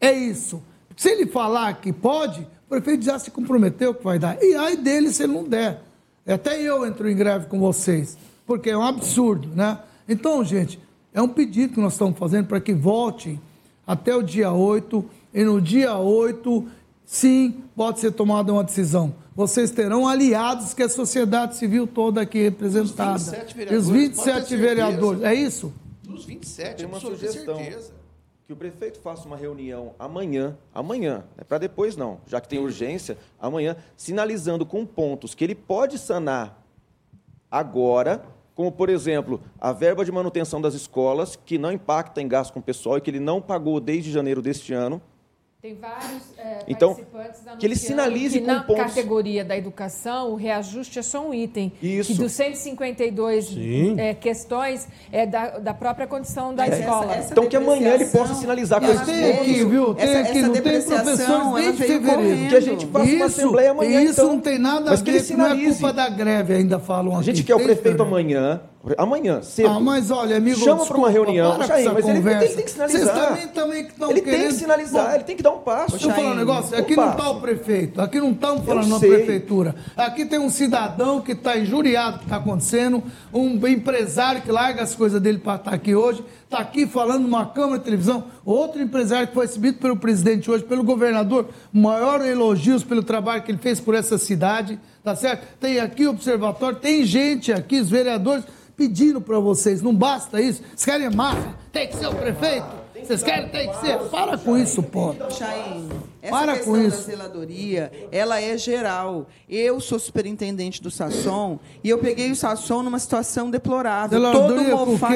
é 0.00 0.12
isso. 0.12 0.62
Se 0.96 1.10
ele 1.10 1.26
falar 1.26 1.80
que 1.80 1.92
pode, 1.92 2.42
o 2.66 2.68
prefeito 2.68 3.04
já 3.04 3.18
se 3.18 3.30
comprometeu 3.30 3.94
que 3.94 4.04
vai 4.04 4.18
dar. 4.18 4.40
E 4.40 4.54
ai 4.54 4.76
dele 4.76 5.12
se 5.12 5.24
ele 5.24 5.32
não 5.32 5.44
der. 5.44 5.82
Até 6.26 6.60
eu 6.60 6.86
entro 6.86 7.10
em 7.10 7.16
greve 7.16 7.46
com 7.46 7.58
vocês, 7.58 8.16
porque 8.46 8.70
é 8.70 8.78
um 8.78 8.82
absurdo, 8.82 9.48
né? 9.54 9.78
Então, 10.08 10.44
gente, 10.44 10.78
é 11.12 11.20
um 11.20 11.28
pedido 11.28 11.74
que 11.74 11.80
nós 11.80 11.94
estamos 11.94 12.16
fazendo 12.16 12.46
para 12.46 12.60
que 12.60 12.72
voltem 12.72 13.40
até 13.84 14.14
o 14.14 14.22
dia 14.22 14.52
8, 14.52 15.04
e 15.34 15.42
no 15.42 15.60
dia 15.60 15.96
8, 15.96 16.64
sim, 17.04 17.62
pode 17.76 18.00
ser 18.00 18.12
tomada 18.12 18.52
uma 18.52 18.64
decisão. 18.64 19.14
Vocês 19.34 19.70
terão 19.70 20.06
aliados 20.06 20.74
que 20.74 20.82
a 20.82 20.88
sociedade 20.88 21.56
civil 21.56 21.86
toda 21.86 22.20
aqui 22.20 22.42
representada. 22.42 23.16
Os 23.16 23.30
27 23.30 23.54
vereadores. 23.54 23.86
Os 23.86 23.90
27 23.90 24.56
vereadores. 24.56 25.22
É 25.22 25.34
isso? 25.34 25.72
Os 26.08 26.24
27, 26.24 26.76
Tem 26.76 26.86
uma 26.86 27.00
sugestão. 27.00 27.58
Que 28.46 28.52
o 28.52 28.56
prefeito 28.56 29.00
faça 29.00 29.26
uma 29.26 29.36
reunião 29.36 29.94
amanhã, 29.98 30.58
amanhã, 30.74 31.24
é 31.38 31.44
para 31.44 31.58
depois 31.58 31.96
não, 31.96 32.20
já 32.26 32.40
que 32.40 32.48
tem 32.48 32.58
urgência, 32.58 33.16
amanhã, 33.40 33.76
sinalizando 33.96 34.66
com 34.66 34.84
pontos 34.84 35.34
que 35.34 35.44
ele 35.44 35.54
pode 35.54 35.96
sanar 35.96 36.62
agora 37.50 38.22
como, 38.54 38.70
por 38.70 38.88
exemplo, 38.88 39.40
a 39.58 39.72
verba 39.72 40.04
de 40.04 40.12
manutenção 40.12 40.60
das 40.60 40.74
escolas, 40.74 41.36
que 41.36 41.56
não 41.56 41.72
impacta 41.72 42.20
em 42.20 42.28
gasto 42.28 42.52
com 42.52 42.60
o 42.60 42.62
pessoal 42.62 42.98
e 42.98 43.00
que 43.00 43.10
ele 43.10 43.20
não 43.20 43.40
pagou 43.40 43.80
desde 43.80 44.12
janeiro 44.12 44.42
deste 44.42 44.74
ano. 44.74 45.00
Tem 45.62 45.76
vários 45.76 46.36
é, 46.36 46.58
então, 46.66 46.96
que 47.56 47.64
ele 47.64 47.76
sinalize 47.76 48.40
que 48.40 48.44
com 48.44 48.52
na 48.52 48.64
pontos... 48.64 48.82
categoria 48.82 49.44
da 49.44 49.56
educação, 49.56 50.32
o 50.32 50.34
reajuste 50.34 50.98
é 50.98 51.02
só 51.02 51.24
um 51.24 51.32
item. 51.32 51.72
Isso. 51.80 52.12
Que 52.14 52.18
dos 52.18 52.32
152 52.32 53.56
é, 53.96 54.12
questões 54.12 54.88
é 55.12 55.24
da, 55.24 55.60
da 55.60 55.72
própria 55.72 56.04
condição 56.08 56.52
da 56.52 56.66
Essa- 56.66 56.80
escola. 56.80 57.14
essa 57.14 57.30
Então, 57.32 57.46
que 57.46 57.54
amanhã 57.54 57.94
ele 57.94 58.06
possa 58.06 58.34
sinalizar 58.34 58.80
com 58.80 58.88
Mas 58.88 59.02
esses 59.02 59.06
tem 59.06 59.32
aqui, 59.34 59.64
viu? 59.64 59.94
Tem 59.94 60.04
Essa- 60.04 60.18
aqui, 60.18 60.38
essa 60.38 60.46
não 60.48 60.52
tem 60.52 60.62
professores 60.62 61.54
desde 61.54 61.82
fevereiro. 61.84 62.48
Que 62.48 62.56
a 62.56 62.60
gente 62.60 62.86
faça 62.86 63.12
uma 63.12 63.24
assembleia 63.26 63.70
amanhã, 63.70 64.02
Isso 64.02 64.12
então. 64.20 64.32
não 64.32 64.40
tem 64.40 64.58
nada 64.58 64.88
a 64.88 64.90
Mas 64.90 65.02
que 65.02 65.10
ele 65.10 65.18
ver, 65.20 65.26
que 65.28 65.34
não 65.34 65.46
é 65.46 65.48
sinalize. 65.50 65.78
culpa 65.78 65.92
da 65.92 66.08
greve, 66.08 66.54
ainda 66.54 66.80
falam 66.80 67.12
A 67.14 67.16
aqui. 67.18 67.26
gente 67.26 67.44
quer 67.44 67.54
o 67.54 67.58
Tem, 67.58 67.66
prefeito 67.68 68.02
amanhã, 68.02 68.60
amanhã, 68.98 69.42
cedo. 69.42 69.68
Ah, 69.68 69.80
mas 69.80 70.10
olha, 70.10 70.36
amigo, 70.36 70.58
Chama 70.58 70.84
para 70.84 70.96
uma 70.96 71.10
reunião. 71.10 71.54
para 71.56 71.66
Jair, 71.66 71.92
mas 71.92 72.08
ele, 72.08 72.18
conversa. 72.18 72.44
ele 72.44 72.54
tem 72.54 72.64
que 72.64 72.70
sinalizar. 72.70 73.00
Vocês 73.02 73.26
também, 73.26 73.48
também 73.48 73.84
que 73.84 73.92
estão 73.92 74.10
ele 74.10 74.20
querendo... 74.20 74.40
tem 74.40 74.48
que 74.48 74.54
sinalizar, 74.54 75.06
Bom, 75.06 75.14
ele 75.14 75.24
tem 75.24 75.36
que 75.36 75.42
dar 75.42 75.50
um 75.52 75.58
passo. 75.58 75.90
Deixa 75.92 76.08
eu 76.08 76.14
falar 76.14 76.30
um 76.30 76.34
negócio. 76.34 76.76
Aqui 76.76 76.92
Um 76.94 76.96
não 76.96 77.10
está 77.12 77.30
o 77.30 77.40
prefeito. 77.40 78.00
Aqui 78.00 78.20
não 78.20 78.32
estamos 78.32 78.64
falando 78.64 78.88
na 78.88 78.98
prefeitura. 78.98 79.74
Aqui 79.96 80.26
tem 80.26 80.38
um 80.38 80.50
cidadão 80.50 81.20
que 81.20 81.32
está 81.32 81.56
injuriado 81.56 82.18
que 82.18 82.24
está 82.24 82.36
acontecendo, 82.36 83.02
um 83.32 83.66
empresário 83.66 84.42
que 84.42 84.50
larga 84.50 84.82
as 84.82 84.94
coisas 84.94 85.20
dele 85.20 85.38
para 85.38 85.56
estar 85.56 85.72
aqui 85.72 85.94
hoje, 85.94 86.24
está 86.44 86.58
aqui 86.58 86.86
falando 86.86 87.22
numa 87.22 87.46
câmara 87.46 87.78
de 87.78 87.84
televisão. 87.84 88.24
Outro 88.44 88.82
empresário 88.82 89.28
que 89.28 89.34
foi 89.34 89.46
recebido 89.46 89.78
pelo 89.78 89.96
presidente 89.96 90.50
hoje, 90.50 90.64
pelo 90.64 90.82
governador, 90.82 91.48
maior 91.72 92.20
elogios 92.26 92.82
pelo 92.82 93.02
trabalho 93.02 93.42
que 93.42 93.50
ele 93.50 93.58
fez 93.58 93.78
por 93.80 93.94
essa 93.94 94.18
cidade, 94.18 94.78
tá 95.02 95.14
certo? 95.14 95.46
Tem 95.60 95.78
aqui 95.80 96.06
o 96.06 96.10
observatório, 96.10 96.78
tem 96.78 97.04
gente 97.04 97.52
aqui, 97.52 97.80
os 97.80 97.88
vereadores, 97.88 98.44
pedindo 98.76 99.20
para 99.20 99.38
vocês. 99.38 99.82
Não 99.82 99.94
basta 99.94 100.40
isso. 100.40 100.62
Vocês 100.62 100.84
querem 100.84 101.10
máfia? 101.10 101.54
Tem 101.72 101.88
que 101.88 101.96
ser 101.96 102.06
o 102.06 102.14
prefeito? 102.14 102.82
Vocês 103.04 103.22
querem? 103.22 103.48
Tem 103.48 103.68
que 103.68 103.80
ser. 103.80 103.98
Para 104.10 104.38
com 104.38 104.56
isso, 104.56 104.82
pô. 104.82 105.14
Chain, 105.30 105.88
essa 106.20 106.36
Para 106.36 106.52
questão 106.54 106.72
com 106.72 106.80
da 106.80 106.86
isso. 106.86 107.02
zeladoria, 107.02 107.92
ela 108.12 108.40
é 108.40 108.56
geral. 108.56 109.26
Eu 109.48 109.80
sou 109.80 109.98
superintendente 109.98 110.80
do 110.80 110.90
Sasson 110.90 111.58
e 111.82 111.90
eu 111.90 111.98
peguei 111.98 112.30
o 112.30 112.36
Sasson 112.36 112.82
numa 112.82 112.98
situação 112.98 113.50
deplorável. 113.50 114.20
Zeladoria 114.20 114.70
Todo 114.70 114.90
mofado. 114.90 115.14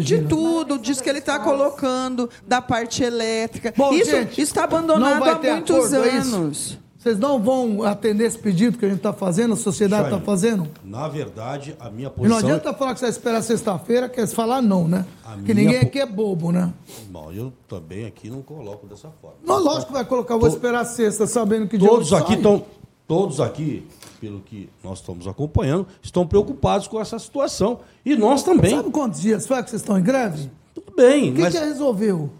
De 0.00 0.22
tudo, 0.22 0.78
diz 0.78 1.00
que 1.00 1.08
ele 1.08 1.18
está 1.18 1.38
colocando 1.38 2.30
da 2.46 2.62
parte 2.62 3.02
elétrica. 3.02 3.72
Bom, 3.76 3.92
isso 3.92 4.16
está 4.40 4.64
abandonado 4.64 5.22
há 5.24 5.38
muitos 5.38 5.92
é 5.92 5.96
anos. 5.98 6.78
Vocês 7.06 7.20
não 7.20 7.38
vão 7.40 7.84
atender 7.84 8.24
esse 8.24 8.36
pedido 8.36 8.76
que 8.76 8.84
a 8.84 8.88
gente 8.88 8.96
está 8.98 9.12
fazendo, 9.12 9.54
a 9.54 9.56
sociedade 9.56 10.06
está 10.08 10.18
fazendo? 10.20 10.66
Na 10.82 11.06
verdade, 11.06 11.76
a 11.78 11.88
minha 11.88 12.08
E 12.08 12.10
não 12.10 12.10
posição. 12.16 12.38
adianta 12.38 12.74
falar 12.74 12.94
que 12.94 12.98
você 12.98 13.04
vai 13.06 13.10
esperar 13.12 13.42
sexta-feira, 13.44 14.08
quer 14.08 14.26
falar 14.26 14.60
não, 14.60 14.88
né? 14.88 15.06
A 15.24 15.36
minha 15.36 15.54
ninguém 15.54 15.78
po- 15.82 15.86
aqui 15.86 16.00
é 16.00 16.06
bobo, 16.06 16.50
né? 16.50 16.72
Bom, 17.08 17.30
eu 17.30 17.52
também 17.68 18.06
aqui 18.06 18.28
não 18.28 18.42
coloco 18.42 18.88
dessa 18.88 19.08
forma. 19.22 19.36
Não, 19.44 19.62
lógico 19.62 19.86
que 19.86 19.92
vai 19.92 20.04
colocar, 20.04 20.36
vou 20.36 20.48
To- 20.50 20.56
esperar 20.56 20.84
sexta, 20.84 21.28
sabendo 21.28 21.68
que 21.68 21.78
dia 21.78 21.88
Todos 21.88 22.10
hoje 22.10 22.20
aqui 22.24 22.34
estão. 22.34 22.64
Todos 23.06 23.40
aqui, 23.40 23.86
pelo 24.20 24.40
que 24.40 24.68
nós 24.82 24.98
estamos 24.98 25.28
acompanhando, 25.28 25.86
estão 26.02 26.26
preocupados 26.26 26.88
com 26.88 27.00
essa 27.00 27.20
situação. 27.20 27.78
E 28.04 28.16
nós 28.16 28.42
também. 28.42 28.72
Sabe 28.74 28.90
quantos 28.90 29.20
dias 29.20 29.46
faz 29.46 29.62
que 29.62 29.70
vocês 29.70 29.80
estão 29.82 29.96
em 29.96 30.02
greve? 30.02 30.50
Tudo 30.74 30.92
bem, 30.96 31.30
O 31.30 31.34
que, 31.36 31.40
mas. 31.42 31.54
que 31.54 31.60
resolveu? 31.64 32.30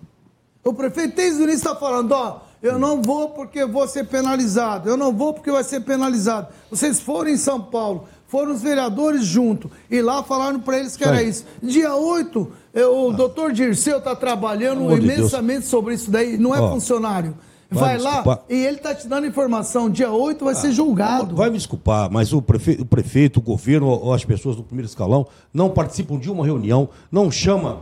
O 0.64 0.74
prefeito 0.74 1.14
desde 1.14 1.40
o 1.40 1.44
início 1.44 1.58
está 1.58 1.76
falando, 1.76 2.10
ó, 2.10 2.38
eu 2.62 2.78
não 2.78 3.02
vou 3.02 3.30
porque 3.30 3.64
vou 3.64 3.86
ser 3.86 4.04
penalizado, 4.04 4.88
eu 4.88 4.96
não 4.96 5.12
vou 5.12 5.32
porque 5.34 5.50
vai 5.50 5.64
ser 5.64 5.80
penalizado. 5.80 6.48
Vocês 6.70 7.00
foram 7.00 7.30
em 7.30 7.36
São 7.36 7.60
Paulo, 7.60 8.04
foram 8.26 8.52
os 8.52 8.62
vereadores 8.62 9.24
junto, 9.24 9.70
e 9.90 10.00
lá 10.00 10.22
falaram 10.22 10.60
para 10.60 10.78
eles 10.78 10.96
que 10.96 11.04
era 11.04 11.22
isso. 11.22 11.44
Dia 11.62 11.94
8, 11.94 12.52
eh, 12.74 12.86
o 12.86 13.12
doutor 13.12 13.52
Dirceu 13.52 13.98
está 13.98 14.16
trabalhando 14.16 14.80
amor 14.80 14.98
de 14.98 15.06
imensamente 15.06 15.66
sobre 15.66 15.94
isso 15.94 16.10
daí, 16.10 16.36
não 16.36 16.54
é 16.54 16.60
Ó, 16.60 16.70
funcionário. 16.70 17.36
vai 17.70 17.98
Vai 17.98 17.98
lá 17.98 18.40
e 18.48 18.54
ele 18.54 18.76
está 18.76 18.94
te 18.94 19.06
dando 19.06 19.26
informação. 19.26 19.90
Dia 19.90 20.10
8 20.10 20.44
vai 20.44 20.54
ser 20.54 20.72
julgado. 20.72 21.36
Vai 21.36 21.50
me 21.50 21.56
desculpar, 21.56 22.10
mas 22.10 22.32
o 22.32 22.40
prefeito, 22.40 22.82
o, 22.82 22.86
prefeito, 22.86 23.36
o 23.38 23.42
governo 23.42 23.88
ou 23.88 24.12
as 24.12 24.24
pessoas 24.24 24.56
do 24.56 24.62
primeiro 24.62 24.88
escalão 24.88 25.26
não 25.52 25.70
participam 25.70 26.18
de 26.18 26.30
uma 26.30 26.44
reunião, 26.44 26.88
não 27.10 27.30
chama 27.30 27.80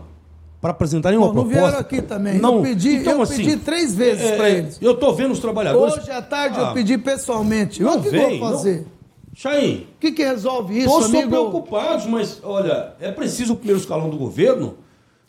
para 0.64 0.70
apresentar 0.70 1.10
nenhuma 1.10 1.26
Bom, 1.28 1.34
não 1.34 1.42
proposta. 1.42 1.66
vieram 1.66 1.78
aqui 1.78 2.00
também. 2.00 2.38
Não. 2.38 2.56
Eu 2.56 2.62
pedi, 2.62 2.94
Então, 2.94 3.12
eu 3.16 3.20
assim, 3.22 3.36
pedi 3.36 3.56
três 3.58 3.94
vezes 3.94 4.24
é, 4.24 4.36
para 4.36 4.48
eles. 4.48 4.78
Eu 4.80 4.92
estou 4.92 5.14
vendo 5.14 5.32
os 5.32 5.38
trabalhadores. 5.38 5.98
Hoje 5.98 6.10
à 6.10 6.22
tarde 6.22 6.58
Ah, 6.58 6.68
eu 6.68 6.72
pedi 6.72 6.96
pessoalmente. 6.96 7.82
Não 7.82 7.98
o 7.98 8.02
que 8.02 8.08
vem, 8.08 8.22
eu 8.22 8.40
vou 8.40 8.48
fazer? 8.50 8.86
Chain, 9.34 9.86
O 9.96 10.00
que, 10.00 10.12
que 10.12 10.24
resolve 10.24 10.78
isso, 10.78 10.88
todos 10.88 11.10
amigo? 11.10 11.28
preocupados, 11.28 12.06
mas 12.06 12.40
olha, 12.42 12.94
é 12.98 13.12
preciso 13.12 13.52
o 13.52 13.56
primeiro 13.56 13.78
escalão 13.78 14.08
do 14.08 14.16
governo, 14.16 14.76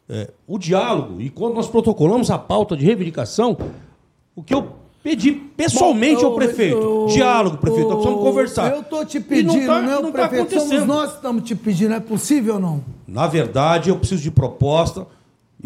é, 0.08 0.30
o 0.48 0.58
diálogo. 0.58 1.20
E 1.20 1.30
quando 1.30 1.56
nós 1.56 1.68
protocolamos 1.68 2.32
a 2.32 2.38
pauta 2.38 2.78
de 2.78 2.86
reivindicação, 2.86 3.58
o 4.34 4.42
que 4.42 4.54
eu 4.54 4.70
pedi 5.04 5.34
pessoalmente 5.34 6.22
Bom, 6.22 6.28
ao 6.28 6.36
prefeito, 6.36 6.78
eu- 6.78 7.06
diálogo, 7.08 7.58
prefeito, 7.58 7.88
nós 7.90 7.96
precisamos 7.98 8.24
eu- 8.26 8.32
conversar. 8.32 8.72
Eu 8.74 8.80
estou 8.80 9.06
te 9.06 9.18
E 9.18 9.22
pedindo, 9.22 9.68
tá- 9.68 9.82
não, 9.82 10.04
tá 10.04 10.12
prefeito? 10.30 10.50
Somos 10.54 10.64
acontecendo. 10.64 10.88
nós 10.88 11.10
que 11.10 11.16
estamos 11.18 11.44
te 11.44 11.56
pedindo. 11.56 11.94
É 11.94 12.00
possível 12.00 12.54
ou 12.54 12.60
não? 12.62 12.84
Na 13.06 13.28
verdade, 13.28 13.90
eu 13.90 13.98
preciso 13.98 14.22
de 14.24 14.32
proposta 14.32 15.06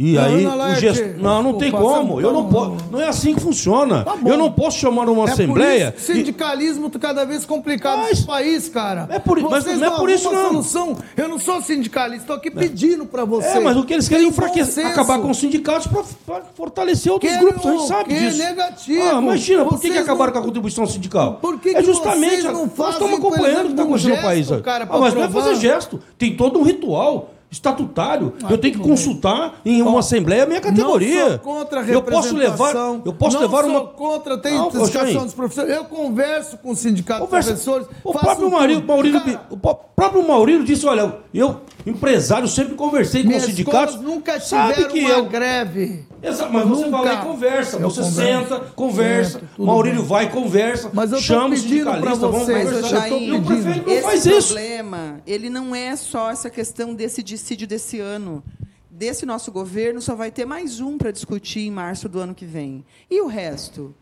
E 0.01 0.13
Não, 0.13 0.23
aí, 0.23 0.45
o 0.77 0.79
gesto... 0.79 1.03
Não, 1.21 1.43
não 1.43 1.51
pô, 1.51 1.59
tem 1.59 1.71
como. 1.71 2.21
Eu 2.21 2.31
não 2.31 2.47
posso. 2.47 2.77
Não 2.89 3.01
é 3.01 3.09
assim 3.09 3.35
que 3.35 3.41
funciona. 3.41 4.05
Tá 4.05 4.15
eu 4.25 4.37
não 4.37 4.49
posso 4.49 4.77
chamar 4.79 5.09
uma 5.09 5.27
É 5.27 5.31
assembleia. 5.33 5.93
isso 5.97 6.13
sindicalismo 6.13 6.89
tá 6.89 6.97
cada 6.97 7.25
vez 7.25 7.43
complicado 7.43 7.97
Mas- 7.99 8.11
nesse 8.11 8.25
país, 8.25 8.69
cara. 8.69 9.09
É 9.11 9.19
por- 9.19 9.37
mas 9.41 9.65
Vocês 9.65 9.77
não 9.77 9.93
é 9.93 9.97
por 9.97 10.09
isso, 10.09 10.31
não. 10.31 10.47
solução. 10.51 10.97
Eu 11.17 11.27
não 11.27 11.37
sou 11.37 11.61
sindicalista, 11.61 12.21
estou 12.23 12.35
aqui 12.37 12.49
pedindo 12.49 13.05
para 13.05 13.25
vocês. 13.25 13.53
É, 13.57 13.59
mas 13.59 13.75
o 13.75 13.83
que 13.83 13.93
eles 13.93 14.07
querem 14.07 14.23
é 14.25 14.29
enfraquecer, 14.29 14.85
acabar 14.85 15.19
com 15.19 15.31
os 15.31 15.37
sindicatos 15.37 15.87
para 16.25 16.43
fortalecer 16.55 17.11
outros 17.11 17.29
Querem 17.29 17.45
grupos. 17.45 17.65
A 17.65 17.71
gente 17.73 17.87
sabe 17.87 18.13
disso. 18.13 18.37
Negativo. 18.37 19.03
Ah, 19.03 19.21
imagina, 19.21 19.65
por 19.65 19.81
que, 19.81 19.89
que 19.89 19.97
acabaram 19.97 20.27
não- 20.27 20.33
com 20.33 20.39
a 20.39 20.43
contribuição 20.47 20.85
sindical? 20.87 21.39
Por 21.41 21.59
que 21.59 21.71
é 21.71 21.73
que 21.73 21.83
justamente. 21.83 22.29
vocês 22.41 22.43
não 22.45 22.53
nós 22.67 22.71
fazem, 22.73 22.93
estamos 22.93 23.19
por 23.19 23.27
acompanhando 23.33 23.59
o 23.63 23.65
que 23.65 23.71
está 23.71 23.83
acontecendo 23.83 24.15
no 24.15 24.21
país. 24.21 24.47
cara, 24.63 24.87
ah, 24.89 24.97
mas 24.97 25.13
não 25.13 25.23
é 25.23 25.27
fazer 25.29 25.55
gesto. 25.55 25.99
Tem 26.17 26.37
todo 26.37 26.57
um 26.57 26.63
ritual 26.63 27.31
estatutário. 27.51 28.33
eu 28.49 28.57
tenho 28.57 28.75
que 28.75 28.79
consultar 28.79 29.59
em 29.65 29.81
uma 29.81 29.95
Ó, 29.95 29.97
assembleia 29.99 30.43
a 30.43 30.45
minha 30.45 30.59
Não 30.61 30.69
categoria. 30.69 31.29
sou 31.29 31.39
contra 31.39 31.81
a 31.81 31.85
eu 31.87 32.01
posso 32.01 32.35
levar, 32.35 32.75
eu 33.05 33.13
posso 33.13 33.35
não 33.35 33.41
levar 33.41 33.63
sou 33.63 33.71
uma 33.71 33.81
contra, 33.87 34.37
tem 34.37 34.53
Não, 34.53 34.67
indicação 34.67 35.25
dos 35.25 35.33
professores. 35.33 35.73
Eu 35.75 35.85
converso 35.85 36.57
com 36.57 36.71
o 36.71 36.75
sindicato 36.75 37.21
Conversa- 37.25 37.53
de 37.53 37.61
professores. 37.63 37.87
O 38.03 38.11
próprio. 38.13 38.49
Maurílio, 38.51 38.85
Maurílio, 38.85 39.21
o 39.49 39.57
próprio 39.57 40.27
Maurílio 40.27 40.63
disse: 40.63 40.85
olha, 40.85 41.17
eu, 41.33 41.61
empresário, 41.89 42.47
sempre 42.47 42.75
conversei 42.75 43.23
com 43.23 43.35
os 43.35 43.43
sindicatos. 43.43 43.99
nunca 44.01 44.39
sabe 44.39 44.73
tiveram 44.73 44.93
que 44.93 44.99
uma 45.01 45.09
eu. 45.09 45.25
greve. 45.25 46.05
Mas 46.21 46.37
você 46.67 46.85
Nunca. 46.85 46.89
vai 46.89 47.05
lá 47.05 47.13
e 47.13 47.25
conversa. 47.25 47.77
Eu 47.77 47.89
você 47.89 48.01
converso. 48.01 48.49
senta, 48.49 48.59
conversa. 48.75 49.39
Certo, 49.39 49.63
Maurílio 49.63 49.99
bem. 50.01 50.07
vai 50.09 50.25
e 50.25 50.29
conversa. 50.29 50.89
Mas 50.93 51.11
eu 51.11 51.19
chama 51.19 51.53
os 51.55 51.61
sindicalistas, 51.61 52.17
vamos 52.19 52.39
vocês, 52.39 52.65
Mas, 52.65 52.67
ô, 52.67 52.81
conversar. 52.81 53.09
eu 53.09 53.17
tô 53.17 53.23
E 53.23 53.31
o 53.31 53.41
prefeito 53.43 53.87
não 53.87 53.93
esse 53.93 54.01
faz 54.03 54.25
isso. 54.25 54.47
problema, 54.53 55.21
ele 55.25 55.49
não 55.49 55.73
é 55.75 55.95
só 55.95 56.29
essa 56.29 56.49
questão 56.49 56.93
desse 56.93 57.23
dissídio 57.23 57.65
desse 57.67 57.99
ano. 57.99 58.43
Desse 58.91 59.25
nosso 59.25 59.49
governo, 59.51 60.01
só 60.01 60.13
vai 60.13 60.29
ter 60.29 60.43
mais 60.45 60.81
um 60.81 60.97
para 60.97 61.09
discutir 61.11 61.61
em 61.61 61.71
março 61.71 62.09
do 62.09 62.19
ano 62.19 62.35
que 62.35 62.43
vem. 62.45 62.83
E 63.09 63.21
o 63.21 63.27
resto? 63.27 63.95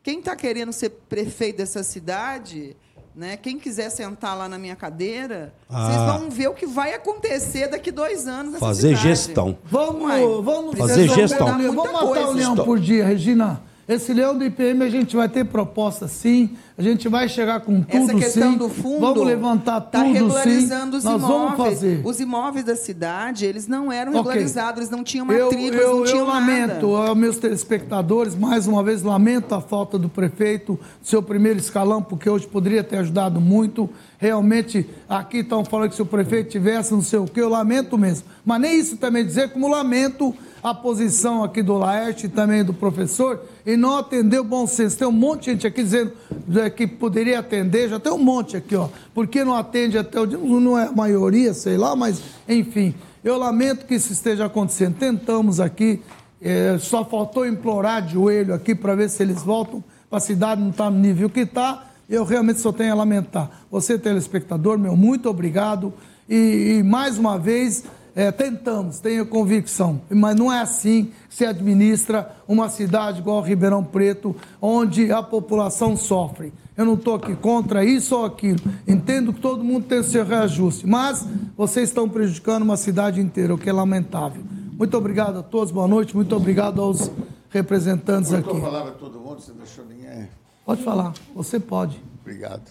Quem 0.00 0.20
está 0.20 0.36
querendo 0.36 0.72
ser 0.72 0.90
prefeito 1.08 1.56
dessa 1.56 1.82
cidade, 1.82 2.76
né, 3.14 3.36
quem 3.36 3.58
quiser 3.58 3.90
sentar 3.90 4.36
lá 4.36 4.48
na 4.48 4.58
minha 4.58 4.74
cadeira, 4.74 5.52
Ah. 5.70 5.86
vocês 5.86 6.20
vão 6.20 6.30
ver 6.30 6.48
o 6.48 6.54
que 6.54 6.66
vai 6.66 6.94
acontecer 6.94 7.68
daqui 7.68 7.90
dois 7.92 8.26
anos 8.26 8.54
nessa 8.54 8.66
Fazer 8.66 8.88
cidade. 8.88 9.02
gestão. 9.08 9.58
Vamos, 9.64 10.44
vamos 10.44 10.76
Fazer 10.78 11.08
gestão. 11.08 11.46
Vamos 11.46 11.74
matar 11.76 11.98
coisa. 12.00 12.26
o 12.28 12.32
leão 12.32 12.56
por 12.56 12.78
dia, 12.80 13.04
Regina. 13.04 13.62
Esse 13.86 14.14
leão 14.14 14.36
do 14.36 14.42
IPM 14.44 14.82
a 14.82 14.88
gente 14.88 15.14
vai 15.14 15.28
ter 15.28 15.44
proposta 15.44 16.08
sim. 16.08 16.56
A 16.76 16.82
gente 16.82 17.06
vai 17.08 17.28
chegar 17.28 17.60
com 17.60 17.82
tudo 17.82 17.96
Essa 18.10 18.14
questão 18.14 18.52
sim. 18.52 18.58
do 18.58 18.68
fundo 18.68 19.00
Vamos 19.00 19.26
levantar 19.26 19.80
tá 19.82 20.00
tudo 20.02 20.12
regularizando 20.12 20.92
sim. 20.92 20.98
os 20.98 21.04
Nós 21.04 21.22
imóveis. 21.22 21.38
vamos 21.38 21.56
fazer. 21.56 22.02
Os 22.04 22.18
imóveis 22.20 22.64
da 22.64 22.74
cidade, 22.76 23.44
eles 23.44 23.68
não 23.68 23.92
eram 23.92 24.10
Ok. 24.12 24.22
regularizados, 24.22 24.78
eles 24.78 24.90
não 24.90 25.04
tinham 25.04 25.30
Eu, 25.30 25.44
matrículas, 25.46 25.80
eu, 25.82 25.90
não 25.90 25.98
eu 25.98 26.04
tinham 26.06 26.26
lamento 26.26 26.92
nada. 26.98 27.14
meus 27.14 27.36
telespectadores, 27.36 28.34
mais 28.34 28.66
uma 28.66 28.82
vez, 28.82 29.02
lamento 29.02 29.54
a 29.54 29.60
falta 29.60 29.98
do 29.98 30.08
prefeito, 30.08 30.80
seu 31.02 31.22
primeiro 31.22 31.58
escalão, 31.58 32.02
porque 32.02 32.28
hoje 32.28 32.46
poderia 32.46 32.82
ter 32.82 32.96
ajudado 32.96 33.40
muito. 33.40 33.88
Realmente, 34.18 34.88
aqui 35.08 35.38
estão 35.38 35.64
falando 35.64 35.90
que 35.90 35.96
se 35.96 36.02
o 36.02 36.06
prefeito 36.06 36.50
tivesse 36.50 36.92
não 36.92 37.02
sei 37.02 37.18
o 37.18 37.26
quê, 37.26 37.40
eu 37.42 37.48
lamento 37.50 37.98
mesmo. 37.98 38.26
Mas 38.44 38.60
nem 38.60 38.80
isso 38.80 38.96
também 38.96 39.24
dizer, 39.24 39.50
como 39.52 39.68
lamento 39.68 40.34
a 40.64 40.72
posição 40.72 41.44
aqui 41.44 41.62
do 41.62 41.74
Laerte 41.74 42.24
e 42.24 42.28
também 42.30 42.64
do 42.64 42.72
professor, 42.72 43.38
e 43.66 43.76
não 43.76 43.98
atender 43.98 44.38
o 44.38 44.44
bom 44.44 44.66
senso. 44.66 44.96
Tem 44.96 45.06
um 45.06 45.12
monte 45.12 45.44
de 45.44 45.50
gente 45.50 45.66
aqui 45.66 45.82
dizendo 45.82 46.12
eh, 46.56 46.70
que 46.70 46.86
poderia 46.86 47.40
atender, 47.40 47.90
já 47.90 48.00
tem 48.00 48.10
um 48.10 48.18
monte 48.18 48.56
aqui, 48.56 48.74
ó. 48.74 48.88
Por 49.12 49.26
que 49.26 49.44
não 49.44 49.54
atende 49.54 49.98
até 49.98 50.18
o 50.18 50.24
dia? 50.24 50.38
Não 50.38 50.78
é 50.78 50.86
a 50.86 50.92
maioria, 50.92 51.52
sei 51.52 51.76
lá, 51.76 51.94
mas 51.94 52.22
enfim. 52.48 52.94
Eu 53.22 53.36
lamento 53.36 53.84
que 53.84 53.94
isso 53.94 54.10
esteja 54.10 54.46
acontecendo. 54.46 54.96
Tentamos 54.96 55.60
aqui, 55.60 56.02
eh, 56.40 56.78
só 56.80 57.04
faltou 57.04 57.46
implorar 57.46 58.00
de 58.00 58.14
joelho 58.14 58.54
aqui 58.54 58.74
para 58.74 58.94
ver 58.94 59.10
se 59.10 59.22
eles 59.22 59.42
voltam 59.42 59.84
para 60.08 60.16
a 60.16 60.20
cidade, 60.20 60.62
não 60.62 60.70
está 60.70 60.90
no 60.90 60.98
nível 60.98 61.28
que 61.28 61.40
está. 61.40 61.88
Eu 62.08 62.24
realmente 62.24 62.60
só 62.60 62.72
tenho 62.72 62.92
a 62.92 62.94
lamentar. 62.94 63.50
Você, 63.70 63.98
telespectador, 63.98 64.78
meu, 64.78 64.96
muito 64.96 65.28
obrigado. 65.28 65.92
E, 66.26 66.78
e 66.78 66.82
mais 66.82 67.18
uma 67.18 67.38
vez, 67.38 67.84
é, 68.16 68.30
tentamos, 68.30 69.00
tenho 69.00 69.26
convicção, 69.26 70.00
mas 70.08 70.36
não 70.36 70.52
é 70.52 70.60
assim 70.60 71.10
que 71.28 71.34
se 71.34 71.44
administra 71.44 72.30
uma 72.46 72.68
cidade 72.68 73.18
igual 73.18 73.42
Ribeirão 73.42 73.82
Preto, 73.82 74.36
onde 74.62 75.10
a 75.10 75.22
população 75.22 75.96
sofre. 75.96 76.52
Eu 76.76 76.84
não 76.84 76.94
estou 76.94 77.14
aqui 77.14 77.34
contra 77.36 77.84
isso 77.84 78.16
ou 78.16 78.24
aquilo. 78.24 78.60
Entendo 78.86 79.32
que 79.32 79.40
todo 79.40 79.64
mundo 79.64 79.86
tem 79.86 79.98
o 79.98 80.04
seu 80.04 80.24
reajuste, 80.24 80.86
mas 80.86 81.26
vocês 81.56 81.88
estão 81.88 82.08
prejudicando 82.08 82.62
uma 82.62 82.76
cidade 82.76 83.20
inteira, 83.20 83.54
o 83.54 83.58
que 83.58 83.68
é 83.68 83.72
lamentável. 83.72 84.42
Muito 84.76 84.96
obrigado 84.96 85.38
a 85.38 85.42
todos, 85.42 85.72
boa 85.72 85.88
noite, 85.88 86.14
muito 86.14 86.34
obrigado 86.34 86.80
aos 86.80 87.10
representantes 87.50 88.32
a 88.32 88.38
aqui. 88.38 88.60
palavra 88.60 88.90
a 88.90 88.94
todo 88.94 89.18
mundo, 89.18 89.40
você 89.40 89.52
deixou 89.52 89.84
ninguém. 89.86 90.28
Pode 90.64 90.82
falar, 90.82 91.12
você 91.34 91.60
pode. 91.60 92.02
Obrigado. 92.20 92.62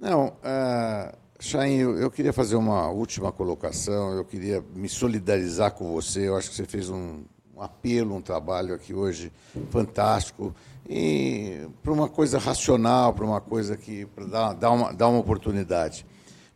Não, 0.00 0.28
uh, 0.28 1.23
Chain, 1.40 1.78
eu, 1.78 2.10
queria 2.10 2.32
fazer 2.32 2.54
uma 2.54 2.88
última 2.88 3.32
colocação, 3.32 4.12
eu 4.12 4.24
queria 4.24 4.64
me 4.74 4.88
solidarizar 4.88 5.72
com 5.72 5.92
você, 5.92 6.28
eu 6.28 6.36
acho 6.36 6.48
que 6.48 6.56
você 6.56 6.64
fez 6.64 6.88
um, 6.88 7.24
um 7.54 7.60
apelo, 7.60 8.14
um 8.14 8.20
trabalho 8.20 8.72
aqui 8.72 8.94
hoje 8.94 9.32
fantástico, 9.70 10.54
e 10.88 11.66
para 11.82 11.92
uma 11.92 12.08
coisa 12.08 12.38
racional, 12.38 13.12
para 13.12 13.24
uma 13.24 13.40
coisa 13.40 13.76
que 13.76 14.06
dar, 14.30 14.52
dar, 14.52 14.70
uma, 14.70 14.92
dar 14.92 15.08
uma 15.08 15.18
oportunidade. 15.18 16.06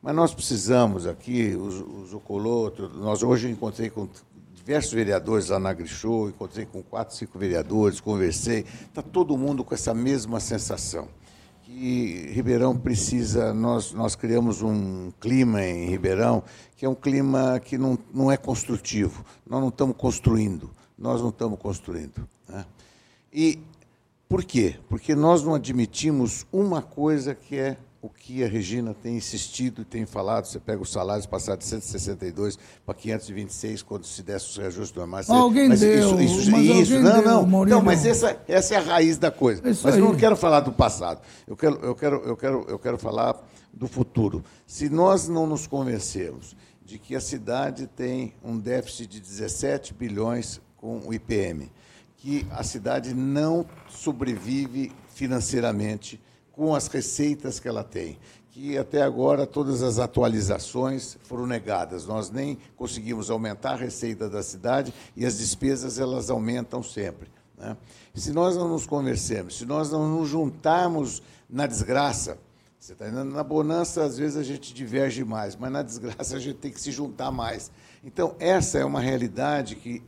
Mas 0.01 0.15
nós 0.15 0.33
precisamos 0.33 1.09
aqui, 1.09 1.57
os, 1.57 1.81
os 1.81 2.15
Ocoloto, 2.15 2.89
nós 2.89 3.23
hoje 3.25 3.51
encontrei 3.51 3.91
com 3.91 4.09
diversos 4.55 4.93
vereadores 4.93 5.49
lá 5.49 5.59
na 5.59 5.73
Grishow, 5.73 6.29
encontrei 6.29 6.65
com 6.67 6.83
quatro, 6.85 7.17
cinco 7.17 7.37
vereadores, 7.37 8.01
conversei, 8.01 8.65
está 8.87 9.03
todo 9.03 9.37
mundo 9.37 9.65
com 9.65 9.75
essa 9.75 9.93
mesma 9.93 10.39
sensação 10.39 11.09
que 11.69 12.31
Ribeirão 12.33 12.75
precisa, 12.75 13.53
nós, 13.53 13.93
nós 13.93 14.17
criamos 14.17 14.63
um 14.63 15.11
clima 15.21 15.63
em 15.63 15.91
Ribeirão 15.91 16.43
que 16.75 16.87
é 16.87 16.89
um 16.89 16.95
clima 16.95 17.61
que 17.61 17.77
não, 17.77 17.99
não 18.15 18.33
é 18.33 18.39
construtivo. 18.39 19.23
Nós 19.47 19.61
não 19.61 19.69
estamos 19.69 19.95
construindo, 19.97 20.71
nós 20.99 21.21
não 21.21 21.29
estamos 21.29 21.59
construindo. 21.59 22.27
Né? 22.49 22.65
E 23.31 23.59
por 24.27 24.45
quê? 24.45 24.77
Porque 24.89 25.15
nós 25.15 25.43
não 25.43 25.55
admitimos 25.55 26.47
uma 26.51 26.81
coisa 26.81 27.35
que 27.35 27.57
é 27.57 27.77
o 28.01 28.09
que 28.09 28.45
a 28.45 28.49
Regina 28.49 28.95
tem 28.95 29.17
insistido 29.17 29.83
e 29.83 29.85
tem 29.85 30.07
falado. 30.07 30.47
Você 30.47 30.61
pega 30.61 30.81
os 30.81 30.91
salários 30.93 31.27
passados 31.27 31.65
de 31.65 31.71
162 31.71 32.59
para 32.87 32.95
526 32.95 33.83
quando 33.83 34.05
se 34.07 34.23
desse 34.23 34.51
os 34.51 34.57
reajustes 34.57 34.97
normais. 34.97 35.29
Alguém 35.29 35.69
mas 35.69 35.81
deu, 35.81 36.21
Isso, 36.21 36.21
isso, 36.21 36.51
mas 36.51 36.65
isso. 36.65 36.95
alguém 36.95 37.03
não, 37.03 37.13
deu, 37.13 37.23
não, 37.25 37.47
Maurílio. 37.47 37.77
não. 37.79 37.85
Mas 37.85 38.07
essa, 38.07 38.41
essa 38.47 38.75
é 38.75 38.79
a 38.79 38.81
raiz 38.81 39.19
da 39.19 39.31
coisa. 39.31 39.69
Isso 39.69 39.85
mas 39.85 39.97
eu 39.97 40.05
aí. 40.05 40.11
não 40.11 40.17
quero 40.17 40.37
falar 40.37 40.61
do 40.61 40.73
passado. 40.73 41.21
Eu 41.47 41.57
quero, 41.57 41.77
eu 41.77 41.95
quero, 41.95 42.17
eu 42.25 42.37
quero, 42.37 42.67
eu 42.69 42.79
quero 42.79 42.99
falar 42.99 43.37
do 43.73 43.89
futuro. 43.89 44.45
Se 44.67 44.89
nós 44.89 45.29
não 45.29 45.47
nos 45.47 45.67
convencermos 45.67 46.57
de 46.85 46.99
que 46.99 47.17
a 47.17 47.21
cidade 47.21 47.87
tem 47.87 48.33
um 48.43 48.59
déficit 48.59 49.09
de 49.09 49.21
17 49.21 49.93
bilhões 49.93 50.61
com 50.77 51.01
o 51.05 51.13
IPM, 51.13 51.71
que 52.17 52.47
a 52.51 52.63
cidade 52.63 53.13
não 53.13 53.67
sobrevive 53.89 54.93
financeiramente 55.09 56.21
com 56.59 56.75
as 56.75 56.89
receitas 56.89 57.61
que 57.61 57.69
ela 57.69 57.85
tem, 57.85 58.19
que 58.51 58.77
até 58.77 59.01
agora 59.01 59.47
todas 59.47 59.81
as 59.81 60.01
atualizações 60.01 61.17
foram 61.23 61.47
negadas. 61.47 62.05
Nós 62.05 62.33
nem 62.33 62.59
conseguimos 62.77 63.31
aumentar 63.31 63.75
a 63.75 63.77
receita 63.77 64.29
da 64.29 64.43
cidade 64.43 64.93
e 65.17 65.25
as 65.25 65.39
despesas 65.39 66.01
elas 66.01 66.31
aumentam 66.31 66.83
sempre. 66.83 67.29
Né? 67.57 67.77
Se 68.13 68.33
nós 68.33 68.57
não 68.57 68.67
nos 68.67 68.89
conversemos, 68.89 69.57
se 69.57 69.65
nós 69.65 69.93
não 69.93 70.09
nos 70.19 70.29
juntarmos 70.29 71.23
na 71.49 71.65
desgraça, 71.65 72.37
você 72.77 72.93
tá 72.93 73.07
entendendo? 73.07 73.33
na 73.33 73.45
bonança 73.45 74.03
às 74.03 74.19
vezes 74.19 74.37
a 74.37 74.43
gente 74.43 74.75
diverge 74.75 75.23
mais, 75.23 75.55
mas 75.55 75.71
na 75.71 75.83
desgraça 75.83 76.35
a 76.35 76.41
gente 76.41 76.57
tem 76.57 76.73
que 76.73 76.81
se 76.81 76.91
juntar 76.91 77.31
mais. 77.31 77.71
Então 78.03 78.35
essa 78.41 78.79
é 78.79 78.85
uma 78.85 79.01
realidade 79.01 79.77
que 79.77 80.03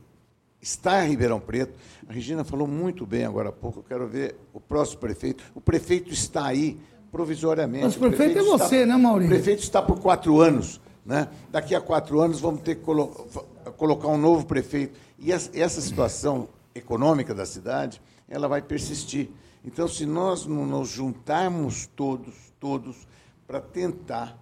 está 0.61 1.05
em 1.05 1.09
Ribeirão 1.09 1.39
Preto. 1.39 1.73
A 2.07 2.13
Regina 2.13 2.43
falou 2.43 2.67
muito 2.67 3.05
bem 3.05 3.25
agora 3.25 3.49
há 3.49 3.51
pouco. 3.51 3.79
Eu 3.79 3.83
quero 3.83 4.07
ver 4.07 4.35
o 4.53 4.59
próximo 4.59 4.99
prefeito. 4.99 5.43
O 5.55 5.61
prefeito 5.61 6.13
está 6.13 6.45
aí 6.45 6.79
provisoriamente. 7.11 7.85
Mas 7.85 7.95
o 7.95 7.99
prefeito 7.99 8.39
é 8.39 8.43
você, 8.43 8.75
está, 8.77 8.85
né, 8.85 8.97
Maurício? 8.97 9.33
O 9.33 9.35
prefeito 9.35 9.63
está 9.63 9.81
por 9.81 9.99
quatro 9.99 10.39
anos. 10.39 10.79
Né? 11.05 11.27
Daqui 11.51 11.73
a 11.73 11.81
quatro 11.81 12.21
anos 12.21 12.39
vamos 12.39 12.61
ter 12.61 12.75
que 12.75 12.81
colo 12.81 13.27
colocar 13.75 14.07
um 14.07 14.17
novo 14.17 14.45
prefeito. 14.45 14.97
E 15.19 15.31
essa, 15.31 15.81
situação 15.81 16.47
econômica 16.73 17.33
da 17.33 17.45
cidade, 17.45 18.01
ela 18.29 18.47
vai 18.47 18.61
persistir. 18.61 19.29
Então, 19.63 19.87
se 19.87 20.05
nós 20.05 20.45
não 20.45 20.65
nos 20.65 20.89
juntarmos 20.89 21.87
todos, 21.95 22.33
todos, 22.59 23.07
para 23.45 23.59
tentar 23.59 24.39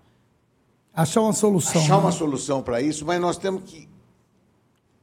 Achar 0.93 1.21
uma 1.21 1.33
solução. 1.33 1.81
achar 1.81 1.97
uma 1.97 2.11
né? 2.11 2.15
solução 2.15 2.61
para 2.61 2.81
isso, 2.81 3.05
mas 3.05 3.19
nós 3.19 3.37
temos 3.37 3.63
que 3.63 3.88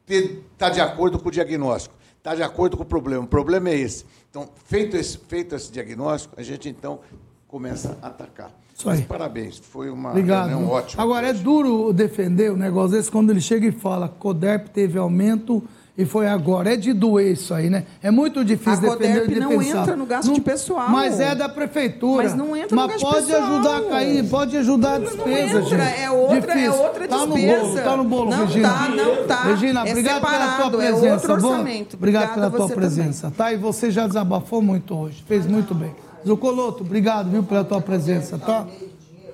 estar 0.09 0.41
tá 0.59 0.71
de 0.71 0.81
acordo 0.81 1.19
com 1.19 1.29
o 1.29 1.33
diagnóstico, 1.33 1.95
estar 2.19 2.35
de 2.35 2.43
acordo 2.43 2.77
com 2.77 2.83
o 2.83 2.87
problema. 2.87 3.25
O 3.25 3.29
problema 3.29 3.71
é 3.71 3.77
esse. 3.77 4.05
Então, 4.31 4.49
feito 4.67 4.97
esse, 4.97 5.19
feito 5.19 5.55
esse 5.55 5.71
diagnóstico, 5.73 6.35
a 6.39 6.43
gente 6.43 6.69
então 6.69 7.01
começa 7.49 7.97
a 8.03 8.09
atacar. 8.09 8.51
Mas 8.85 9.01
parabéns, 9.01 9.59
foi 9.59 9.89
uma 9.89 10.11
Obrigado. 10.11 10.49
reunião 10.49 10.71
ótima. 10.71 11.03
Agora, 11.03 11.29
é 11.29 11.33
duro 11.33 11.93
defender 11.93 12.53
o 12.53 12.57
negócio 12.57 12.97
desse 12.97 13.11
quando 13.11 13.31
ele 13.31 13.41
chega 13.41 13.67
e 13.67 13.73
fala 13.73 14.09
Coderp 14.09 14.69
teve 14.69 14.99
aumento 14.99 15.63
e 15.99 16.05
foi 16.05 16.27
agora. 16.29 16.73
É 16.75 16.77
de 16.77 16.93
doer 16.93 17.33
isso 17.33 17.55
aí, 17.55 17.71
né? 17.71 17.85
É 18.03 18.11
muito 18.11 18.45
difícil 18.45 18.93
A 18.93 18.97
defender 18.97 19.29
de 19.29 19.41
não 19.41 19.49
pensar. 19.51 19.83
entra 19.83 19.97
no 19.97 20.05
gasto 20.07 20.33
de 20.33 20.41
pessoal. 20.41 20.91
Mas 20.91 21.19
é 21.21 21.35
da 21.35 21.49
prefeitura. 21.49 22.25
Mas 22.25 22.35
não 22.35 22.55
entra 22.57 22.77
no 22.77 22.83
Mas 22.83 22.87
gasto 22.93 22.99
de 22.99 23.05
pode 23.05 23.27
pessoal. 23.27 23.43
ajudar 23.45 23.77
a 23.79 23.83
cair, 23.83 24.29
pode 24.29 24.57
ajudar 24.57 24.95
a 24.95 24.99
despesa, 24.99 25.59
entra, 25.59 25.63
gente. 25.63 26.01
é 26.03 26.11
outra- 26.11 26.37
é 26.37 26.41
Difícil. 26.41 26.83
outra 26.83 27.09
Tá 27.09 27.17
no 27.27 27.35
despesa. 27.35 27.63
bolo, 27.63 27.75
tá 27.81 27.97
no 27.97 28.05
bolo, 28.05 28.31
Não 28.31 28.47
Regina. 28.47 28.69
tá, 28.69 28.89
não 28.91 29.27
tá. 29.27 29.43
Regina, 29.45 29.81
É 29.87 29.91
obrigado 29.91 30.21
pela 30.21 30.31
tua 30.31 30.41
separado, 30.41 30.81
é 30.83 30.87
presença. 30.93 31.13
outro 31.15 31.29
bom? 31.43 31.49
orçamento. 31.49 31.97
Obrigado 31.97 32.23
Obrigada 32.25 32.51
pela 32.51 32.67
tua 32.67 32.77
presença, 32.77 33.33
tá? 33.37 33.53
E 33.53 33.57
você 33.57 33.91
já 33.91 34.07
desabafou 34.07 34.61
muito 34.61 34.95
hoje, 34.95 35.25
fez 35.27 35.47
muito 35.47 35.75
bem. 35.75 35.95
Zucoloto, 36.27 36.83
obrigado, 36.83 37.31
viu, 37.31 37.43
pela 37.43 37.65
tua 37.65 37.81
presença, 37.81 38.37
tá? 38.37 38.67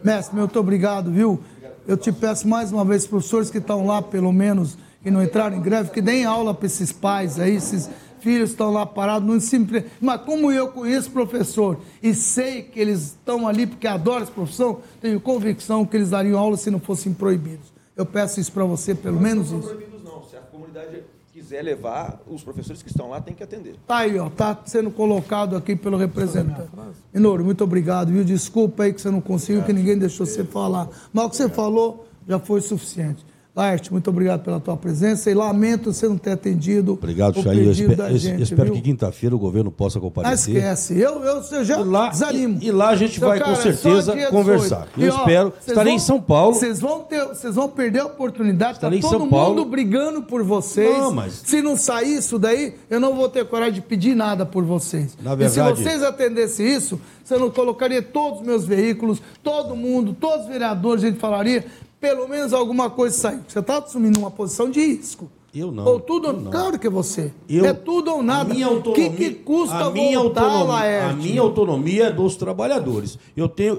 Mestre, 0.04 0.36
muito 0.38 0.58
obrigado, 0.58 1.10
viu? 1.10 1.40
Eu 1.88 1.96
te 1.96 2.12
peço 2.12 2.46
mais 2.46 2.70
uma 2.72 2.84
vez, 2.84 3.06
professores 3.06 3.50
que 3.50 3.58
estão 3.58 3.86
lá, 3.86 4.00
pelo 4.02 4.32
menos, 4.32 4.76
que 5.02 5.10
não 5.10 5.22
entraram 5.22 5.56
em 5.56 5.60
greve, 5.60 5.90
que 5.90 6.00
deem 6.00 6.24
aula 6.24 6.54
para 6.54 6.66
esses 6.66 6.92
pais 6.92 7.38
aí, 7.38 7.56
esses 7.56 7.90
filhos 8.20 8.50
que 8.50 8.54
estão 8.54 8.72
lá 8.72 8.86
parados, 8.86 9.28
não 9.28 9.40
simples. 9.40 9.84
Mas 10.00 10.20
como 10.22 10.50
eu 10.52 10.68
conheço 10.68 11.10
professor 11.10 11.78
e 12.02 12.14
sei 12.14 12.62
que 12.62 12.78
eles 12.78 13.00
estão 13.00 13.48
ali 13.48 13.66
porque 13.66 13.86
adoram 13.86 14.22
essa 14.22 14.32
profissão, 14.32 14.78
tenho 15.00 15.20
convicção 15.20 15.84
que 15.84 15.96
eles 15.96 16.10
dariam 16.10 16.38
aula 16.38 16.56
se 16.56 16.70
não 16.70 16.78
fossem 16.78 17.12
proibidos. 17.12 17.72
Eu 17.96 18.06
peço 18.06 18.40
isso 18.40 18.52
para 18.52 18.64
você, 18.64 18.94
pelo 18.94 19.20
menos 19.20 19.50
não 19.50 19.58
isso. 19.58 19.68
são 19.68 19.76
proibidos, 19.76 20.04
não. 20.04 20.22
Se 20.24 20.36
a 20.36 20.40
comunidade 20.40 21.02
quiser 21.32 21.62
levar, 21.62 22.20
os 22.26 22.42
professores 22.42 22.82
que 22.82 22.88
estão 22.88 23.10
lá 23.10 23.20
têm 23.20 23.34
que 23.34 23.42
atender. 23.42 23.74
Tá 23.86 23.98
aí, 23.98 24.18
ó, 24.18 24.30
tá 24.30 24.56
sendo 24.64 24.90
colocado 24.90 25.56
aqui 25.56 25.74
pelo 25.74 25.96
representante. 25.96 26.70
Minoro, 27.12 27.44
muito 27.44 27.64
obrigado, 27.64 28.12
viu? 28.12 28.24
Desculpa 28.24 28.84
aí 28.84 28.92
que 28.92 29.00
você 29.00 29.10
não 29.10 29.20
conseguiu, 29.20 29.62
que 29.64 29.72
ninguém 29.72 29.98
deixou 29.98 30.24
você 30.24 30.44
falar. 30.44 30.88
Mas 31.12 31.24
o 31.24 31.30
que 31.30 31.36
você 31.36 31.48
falou 31.48 32.06
já 32.28 32.38
foi 32.38 32.60
suficiente. 32.60 33.31
Laerte, 33.54 33.92
muito 33.92 34.08
obrigado 34.08 34.42
pela 34.42 34.58
tua 34.58 34.78
presença 34.78 35.30
e 35.30 35.34
lamento 35.34 35.92
você 35.92 36.08
não 36.08 36.16
ter 36.16 36.30
atendido 36.30 36.94
Obrigado, 36.94 37.38
o 37.38 37.42
Chain. 37.42 37.58
Eu, 37.58 37.64
pedido 37.66 37.96
da 37.96 38.10
eu 38.10 38.16
gente, 38.16 38.42
espero 38.44 38.64
viu? 38.64 38.74
que 38.76 38.80
quinta-feira 38.80 39.36
o 39.36 39.38
governo 39.38 39.70
possa 39.70 39.98
Ah, 39.98 40.00
comparecer. 40.00 40.56
esquece. 40.56 40.98
Eu, 40.98 41.22
eu, 41.22 41.42
eu 41.52 41.62
já 41.62 41.78
E 41.78 41.84
lá- 41.84 42.08
desanimo. 42.08 42.58
e- 42.62 42.68
e 42.68 42.72
lá 42.72 42.88
a 42.88 42.96
gente 42.96 43.18
Seu 43.18 43.28
vai, 43.28 43.38
com 43.38 43.44
cara, 43.44 43.52
é 43.52 43.56
só 43.56 43.62
certeza, 43.62 44.12
dia 44.14 44.24
18. 44.30 44.30
conversar. 44.30 44.88
Eu 44.96 45.06
E, 45.06 45.10
ó, 45.10 45.18
espero- 45.18 45.52
estarei 45.66 45.92
em 45.92 45.98
São 45.98 46.18
Paulo. 46.18 46.54
Vocês 46.54 46.80
vão, 46.80 47.00
ter, 47.00 47.22
vão 47.52 47.68
perder 47.68 47.98
a 48.00 48.06
oportunidade. 48.06 48.80
Tá 48.80 48.86
Estarei 48.88 48.98
em 49.00 49.02
todo 49.02 49.18
mundo 49.20 49.30
Paulo. 49.30 49.64
brigando 49.66 50.22
por 50.22 50.42
vocês. 50.42 50.96
Não, 50.96 51.12
mas- 51.12 51.42
Se 51.44 51.60
não 51.60 51.76
sair 51.76 52.16
isso 52.16 52.38
daí, 52.38 52.74
eu 52.88 52.98
não 52.98 53.14
vou 53.14 53.28
ter 53.28 53.44
coragem 53.44 53.74
de 53.74 53.80
pedir 53.82 54.14
nada 54.14 54.46
por 54.46 54.64
vocês. 54.64 55.14
Na 55.22 55.34
E 55.34 55.36
verdade- 55.36 55.76
se 55.76 55.82
vocês 55.84 56.02
atendessem 56.02 56.66
isso, 56.74 56.98
você 57.22 57.36
não 57.36 57.50
colocaria 57.50 58.00
todos 58.00 58.40
os 58.40 58.46
meus 58.46 58.64
veículos, 58.64 59.20
todo 59.42 59.76
mundo, 59.76 60.16
todos 60.18 60.46
os 60.46 60.48
vereadores, 60.50 61.04
a 61.04 61.08
gente 61.08 61.20
falaria, 61.20 61.66
pelo 62.02 62.28
menos 62.28 62.52
alguma 62.52 62.90
coisa 62.90 63.16
saiu. 63.16 63.40
Você 63.46 63.60
está 63.60 63.78
assumindo 63.78 64.18
uma 64.18 64.30
posição 64.30 64.68
de 64.68 64.80
risco. 64.84 65.30
Eu 65.54 65.70
não. 65.70 65.84
Ou 65.84 66.00
tudo, 66.00 66.28
eu 66.28 66.32
não. 66.32 66.50
claro 66.50 66.78
que 66.78 66.86
é 66.86 66.90
você. 66.90 67.30
Eu- 67.48 67.64
é 67.64 67.72
tudo 67.72 68.10
ou 68.10 68.22
nada. 68.22 68.52
Minha 68.52 68.68
O 68.68 68.76
autonomia, 68.76 69.10
que, 69.10 69.16
que 69.16 69.30
custa 69.36 69.76
a 69.76 69.90
minha 69.90 70.18
voltar, 70.18 70.42
autonomia, 70.42 70.72
Laerte? 70.72 71.10
a 71.10 71.16
minha 71.16 71.40
autonomia 71.42 72.04
é 72.06 72.10
dos 72.10 72.36
trabalhadores. 72.36 73.18
Eu 73.36 73.48
tenho 73.48 73.78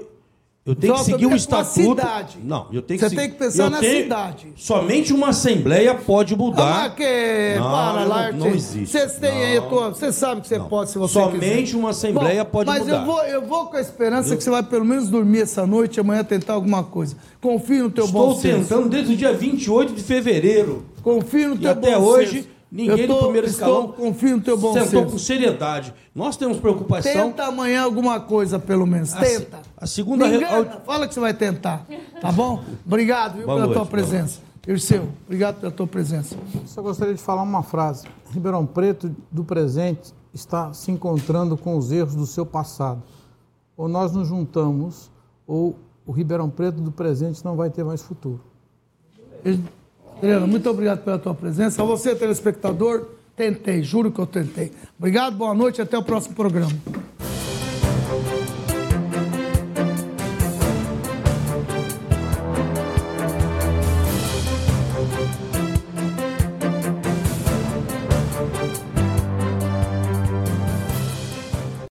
eu 0.66 0.74
tenho 0.74 0.94
que 0.94 1.04
seguir 1.04 1.26
o 1.26 1.36
estatuto. 1.36 1.72
cidade. 2.00 2.38
Não, 2.42 2.68
eu 2.72 2.80
tenho 2.80 2.98
que 2.98 3.08
Você 3.08 3.14
tem 3.14 3.28
que 3.30 3.36
pensar 3.36 3.64
eu 3.64 3.70
na 3.70 3.78
tenho- 3.80 4.02
cidade. 4.04 4.52
Somente 4.56 5.12
uma 5.12 5.28
assembleia 5.28 5.94
pode 5.94 6.34
mudar. 6.34 6.84
Ah, 6.86 6.90
que... 6.90 7.54
Não, 7.56 7.70
para, 7.70 8.00
não- 8.00 8.08
Laerte. 8.08 8.38
não 8.38 8.48
existe. 8.48 8.96
Não. 9.60 9.68
tua... 9.68 9.88
Você 9.90 10.12
sabe 10.12 10.40
que 10.40 10.48
você 10.48 10.58
pode 10.60 10.90
se 10.90 10.98
você 10.98 11.12
Somente 11.12 11.62
quiser. 11.64 11.76
uma 11.76 11.90
assembleia 11.90 12.44
Bom, 12.44 12.50
pode 12.50 12.70
mas 12.70 12.80
mudar. 12.80 12.96
eu 13.00 13.04
vou, 13.04 13.22
eu 13.24 13.42
vou 13.46 13.66
com 13.66 13.76
a 13.76 13.80
esperança 13.80 14.34
que 14.36 14.42
você 14.42 14.50
vai 14.50 14.62
pelo 14.62 14.84
menos 14.84 15.08
dormir 15.10 15.42
essa 15.42 15.66
noite 15.66 15.96
e 15.96 16.00
amanhã 16.00 16.24
tentar 16.24 16.54
alguma 16.54 16.82
coisa. 16.82 17.14
Confie 17.42 17.80
no 17.82 17.90
teu 17.90 18.06
Estou 18.06 18.28
bom 18.28 18.34
senso. 18.34 18.58
tentando 18.60 18.88
desde 18.88 19.12
o 19.12 19.16
dia 19.16 19.32
28 19.34 19.92
de 19.92 20.02
fevereiro. 20.02 20.84
Confie 21.02 21.46
no 21.46 21.56
E 21.56 21.58
teu 21.58 21.70
até 21.72 21.94
bom 21.98 22.04
hoje, 22.04 22.36
senso. 22.42 22.53
Ninguém 22.74 23.00
Eu 23.02 23.06
tô- 23.08 23.14
do 23.14 23.22
primeiro 23.24 23.46
estou- 23.46 23.68
escalão 23.68 23.92
Confio 23.92 24.36
no 24.36 24.42
teu 24.42 24.58
bom 24.58 24.72
sentou 24.74 25.02
senso. 25.02 25.12
com 25.12 25.18
seriedade. 25.18 25.94
Nós 26.14 26.36
temos 26.36 26.58
preocupação. 26.58 27.12
Tenta 27.12 27.44
amanhã 27.44 27.82
alguma 27.82 28.20
coisa, 28.20 28.58
pelo 28.58 28.86
menos. 28.86 29.14
A 29.14 29.20
Tenta. 29.20 29.60
a 29.76 29.86
segunda 29.86 30.26
Me 30.28 30.36
engana, 30.36 30.82
Fala 30.84 31.06
que 31.08 31.14
você 31.14 31.20
vai 31.20 31.32
tentar. 31.34 31.86
Tá 32.20 32.32
bom? 32.32 32.62
Obrigado 32.84 33.36
viu, 33.36 33.46
pela 33.46 33.60
noite, 33.60 33.74
tua 33.74 33.86
presença. 33.86 34.40
Irceu, 34.66 35.08
obrigado 35.26 35.60
pela 35.60 35.70
tua 35.70 35.86
presença. 35.86 36.36
Só 36.66 36.80
gostaria 36.82 37.14
de 37.14 37.20
falar 37.20 37.42
uma 37.42 37.62
frase. 37.62 38.06
Ribeirão 38.32 38.64
Preto 38.66 39.14
do 39.30 39.44
presente 39.44 40.12
está 40.32 40.72
se 40.72 40.90
encontrando 40.90 41.56
com 41.56 41.76
os 41.76 41.92
erros 41.92 42.14
do 42.14 42.26
seu 42.26 42.44
passado. 42.46 43.02
Ou 43.76 43.88
nós 43.88 44.10
nos 44.12 44.26
juntamos, 44.28 45.10
ou 45.46 45.76
o 46.06 46.12
Ribeirão 46.12 46.48
Preto 46.48 46.80
do 46.80 46.90
presente 46.90 47.44
não 47.44 47.56
vai 47.56 47.68
ter 47.70 47.84
mais 47.84 48.00
futuro. 48.02 48.40
Adriano, 50.18 50.46
muito 50.46 50.68
obrigado 50.70 51.04
pela 51.04 51.18
tua 51.18 51.34
presença. 51.34 51.82
A 51.82 51.84
você, 51.84 52.14
telespectador, 52.14 53.06
tentei, 53.36 53.82
juro 53.82 54.10
que 54.10 54.20
eu 54.20 54.26
tentei. 54.26 54.72
Obrigado, 54.98 55.36
boa 55.36 55.54
noite 55.54 55.78
e 55.78 55.82
até 55.82 55.98
o 55.98 56.02
próximo 56.02 56.34
programa. 56.34 56.72